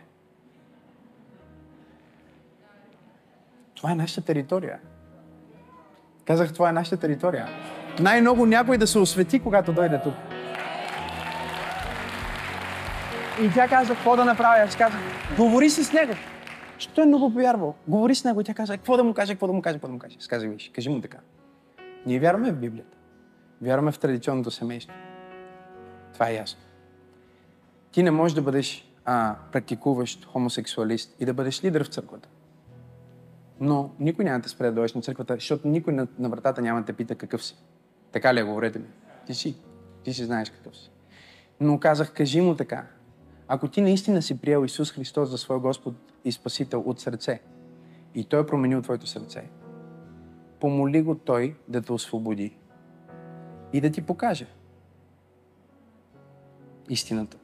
Това 3.76 3.92
е 3.92 3.96
нашата 3.96 4.26
територия. 4.26 4.80
Казах, 6.32 6.54
това 6.54 6.70
е 6.70 6.74
нашата 6.74 6.98
територия. 6.98 7.48
Най-много 8.00 8.46
някой 8.46 8.78
да 8.78 8.88
се 8.88 9.00
освети, 9.00 9.40
когато 9.40 9.74
дойде 9.74 10.02
тук. 10.04 10.14
И 13.42 13.50
тя 13.54 13.68
каза, 13.68 13.94
какво 13.96 14.16
да 14.16 14.26
направя? 14.26 14.64
Аз 14.64 14.76
казах, 14.76 15.00
говори 15.38 15.70
си 15.70 15.84
с 15.84 15.94
него. 15.94 16.14
Защото 16.74 16.96
той 16.96 17.04
е 17.04 17.08
много 17.08 17.34
повярвал. 17.34 17.76
Говори 17.88 18.16
с 18.16 18.24
него. 18.24 18.42
И 18.42 18.44
тя 18.44 18.54
каза, 18.54 18.78
какво 18.78 18.98
да 18.98 19.04
му 19.04 19.14
каже, 19.14 19.34
какво 19.34 19.48
да 19.48 19.54
му 19.54 19.62
каже, 19.62 19.76
какво 19.76 19.88
да 19.88 19.94
му 19.94 20.00
каже. 20.00 20.18
Аз 20.20 20.28
казах, 20.28 20.50
виж, 20.50 20.72
кажи 20.76 20.90
му 20.90 21.02
така. 21.02 21.18
Ние 22.06 22.20
вярваме 22.20 22.52
в 22.52 22.56
Библията. 22.56 22.98
Вярваме 23.62 23.92
в 23.92 24.00
традиционното 24.00 24.52
семейство. 24.52 24.96
Това 26.14 26.30
е 26.30 26.36
ясно. 26.36 26.60
Ти 27.92 28.04
не 28.04 28.12
можеш 28.12 28.36
да 28.36 28.42
бъдеш 28.42 28.92
а, 29.06 29.36
практикуващ 29.52 30.26
хомосексуалист 30.26 31.16
и 31.20 31.26
да 31.26 31.34
бъдеш 31.34 31.64
лидер 31.64 31.84
в 31.84 31.88
църквата. 31.88 32.30
Но 33.62 33.92
никой 34.00 34.26
няма 34.26 34.40
да 34.40 34.50
спре 34.50 34.66
да 34.66 34.72
дойдеш 34.72 34.94
на 34.94 35.02
църквата, 35.02 35.34
защото 35.34 35.68
никой 35.68 35.94
на, 35.94 36.08
на 36.20 36.30
вратата 36.30 36.62
няма 36.62 36.80
да 36.80 36.86
те 36.86 36.94
пита 36.94 37.16
какъв 37.16 37.44
си. 37.44 37.58
Така 38.12 38.34
ли 38.34 38.40
е, 38.40 38.44
говорете 38.44 38.80
ми? 38.80 38.86
Ти 39.26 39.34
си. 39.34 39.56
Ти 40.04 40.14
си 40.14 40.26
знаеш 40.26 40.50
какъв 40.50 40.78
си. 40.78 40.92
Но 41.60 41.80
казах, 41.80 42.14
кажи 42.14 42.42
му 42.42 42.56
така. 42.56 42.88
Ако 43.48 43.68
ти 43.68 43.82
наистина 43.82 44.22
си 44.22 44.42
приел 44.42 44.66
Исус 44.66 44.92
Христос 44.92 45.30
за 45.30 45.38
свой 45.38 45.60
Господ 45.60 45.96
и 46.26 46.32
Спасител 46.32 46.84
от 46.86 47.00
сърце, 47.00 47.42
и 48.16 48.24
Той 48.24 48.42
е 48.42 48.46
променил 48.46 48.82
твоето 48.82 49.08
сърце, 49.08 49.50
помоли 50.60 51.02
го 51.02 51.16
Той 51.16 51.56
да 51.68 51.82
те 51.82 51.94
освободи 51.94 52.58
и 53.74 53.82
да 53.82 53.92
ти 53.92 54.02
покаже 54.02 54.48
истината. 56.90 57.38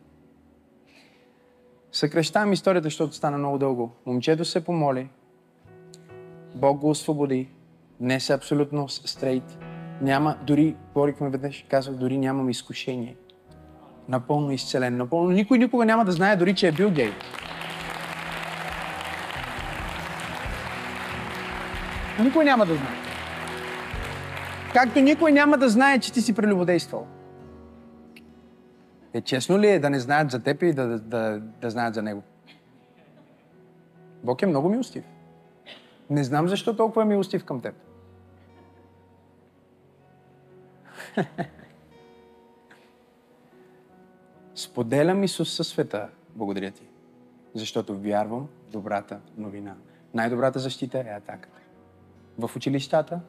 Съкрещавам 1.92 2.54
историята, 2.54 2.86
защото 2.86 3.16
стана 3.16 3.38
много 3.38 3.58
дълго. 3.58 3.92
Момчето 4.06 4.46
се 4.46 4.66
помоли. 4.66 5.10
Бог 6.58 6.78
го 6.78 6.90
освободи. 6.90 7.50
Днес 8.00 8.30
е 8.30 8.34
абсолютно 8.34 8.90
стрейт. 8.90 9.58
Няма, 10.02 10.38
дори, 10.48 10.76
говорихме 10.94 11.30
веднъж, 11.30 11.66
казах, 11.70 11.96
дори 11.96 12.18
нямам 12.18 12.50
изкушение. 12.50 13.16
Напълно 14.10 14.52
изцелен. 14.52 14.98
Напълно. 14.98 15.30
Никой 15.30 15.58
никога 15.58 15.86
няма 15.86 16.06
да 16.06 16.12
знае 16.12 16.36
дори, 16.36 16.56
че 16.56 16.68
е 16.68 16.72
бил 16.72 16.92
гей. 16.92 17.12
Никой 22.20 22.46
няма 22.46 22.66
да 22.66 22.76
знае. 22.76 22.96
Както 24.74 25.00
никой 25.00 25.32
няма 25.32 25.58
да 25.58 25.70
знае, 25.70 26.00
че 26.00 26.14
ти 26.14 26.22
си 26.22 26.36
прелюбодействал. 26.36 27.08
Е, 29.14 29.22
честно 29.22 29.60
ли 29.60 29.68
е 29.68 29.80
да 29.80 29.90
не 29.90 30.00
знаят 30.00 30.32
за 30.32 30.44
теб 30.44 30.64
и 30.64 30.74
да, 30.74 30.88
да, 30.88 31.00
да, 31.00 31.42
да 31.62 31.70
знаят 31.70 31.94
за 31.94 32.02
него? 32.02 32.24
Бог 34.24 34.42
е 34.42 34.46
много 34.46 34.70
милостив. 34.70 35.04
Не 36.10 36.24
знам 36.24 36.48
защо 36.48 36.76
толкова 36.76 37.02
е 37.02 37.06
милостив 37.06 37.46
към 37.46 37.62
теб. 37.62 37.76
Споделям 44.56 45.24
Исус 45.24 45.54
със 45.54 45.68
света. 45.68 46.10
Благодаря 46.36 46.72
ти. 46.72 46.84
Защото 47.54 47.98
вярвам 47.98 48.48
в 48.68 48.72
добрата 48.72 49.20
новина. 49.38 49.76
Най-добрата 50.14 50.60
защита 50.60 51.00
е 51.00 51.16
атаката. 51.18 51.60
В 52.40 52.52
училищата, 52.56 53.22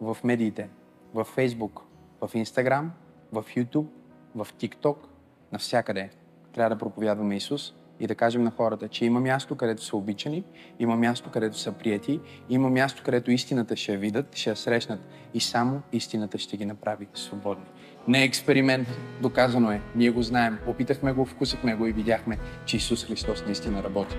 в 0.00 0.16
медиите, 0.24 0.68
в 1.14 1.24
Фейсбук, 1.24 1.82
в 2.20 2.30
Инстаграм, 2.34 2.92
в 3.32 3.44
Ютуб, 3.56 3.92
в 4.34 4.48
ТикТок, 4.58 5.08
навсякъде. 5.52 6.10
Трябва 6.52 6.74
да 6.74 6.78
проповядваме 6.78 7.36
Исус 7.36 7.74
и 8.02 8.06
да 8.06 8.14
кажем 8.14 8.42
на 8.42 8.50
хората, 8.50 8.88
че 8.88 9.04
има 9.04 9.20
място, 9.20 9.56
където 9.56 9.84
са 9.84 9.96
обичани, 9.96 10.44
има 10.78 10.96
място, 10.96 11.30
където 11.30 11.58
са 11.58 11.72
прияти, 11.72 12.20
има 12.50 12.70
място, 12.70 13.02
където 13.04 13.30
истината 13.30 13.76
ще 13.76 13.92
я 13.92 13.98
видят, 13.98 14.36
ще 14.36 14.50
я 14.50 14.56
срещнат 14.56 15.00
и 15.34 15.40
само 15.40 15.82
истината 15.92 16.38
ще 16.38 16.56
ги 16.56 16.64
направи 16.66 17.06
свободни. 17.14 17.64
Не 18.08 18.22
е 18.22 18.24
експеримент, 18.24 18.88
доказано 19.20 19.70
е. 19.70 19.80
Ние 19.96 20.10
го 20.10 20.22
знаем, 20.22 20.58
опитахме 20.66 21.12
го, 21.12 21.24
вкусахме 21.24 21.74
го 21.74 21.86
и 21.86 21.92
видяхме, 21.92 22.38
че 22.66 22.76
Исус 22.76 23.04
Христос 23.04 23.44
наистина 23.46 23.82
работи. 23.82 24.16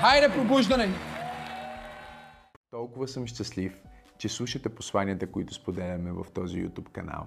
Хайде, 0.00 0.28
пробуждане! 0.34 0.88
Толкова 2.70 3.08
съм 3.08 3.26
щастлив, 3.26 3.82
че 4.18 4.28
слушате 4.28 4.68
посланията, 4.68 5.26
които 5.26 5.54
споделяме 5.54 6.12
в 6.12 6.24
този 6.34 6.68
YouTube 6.68 6.90
канал. 6.92 7.26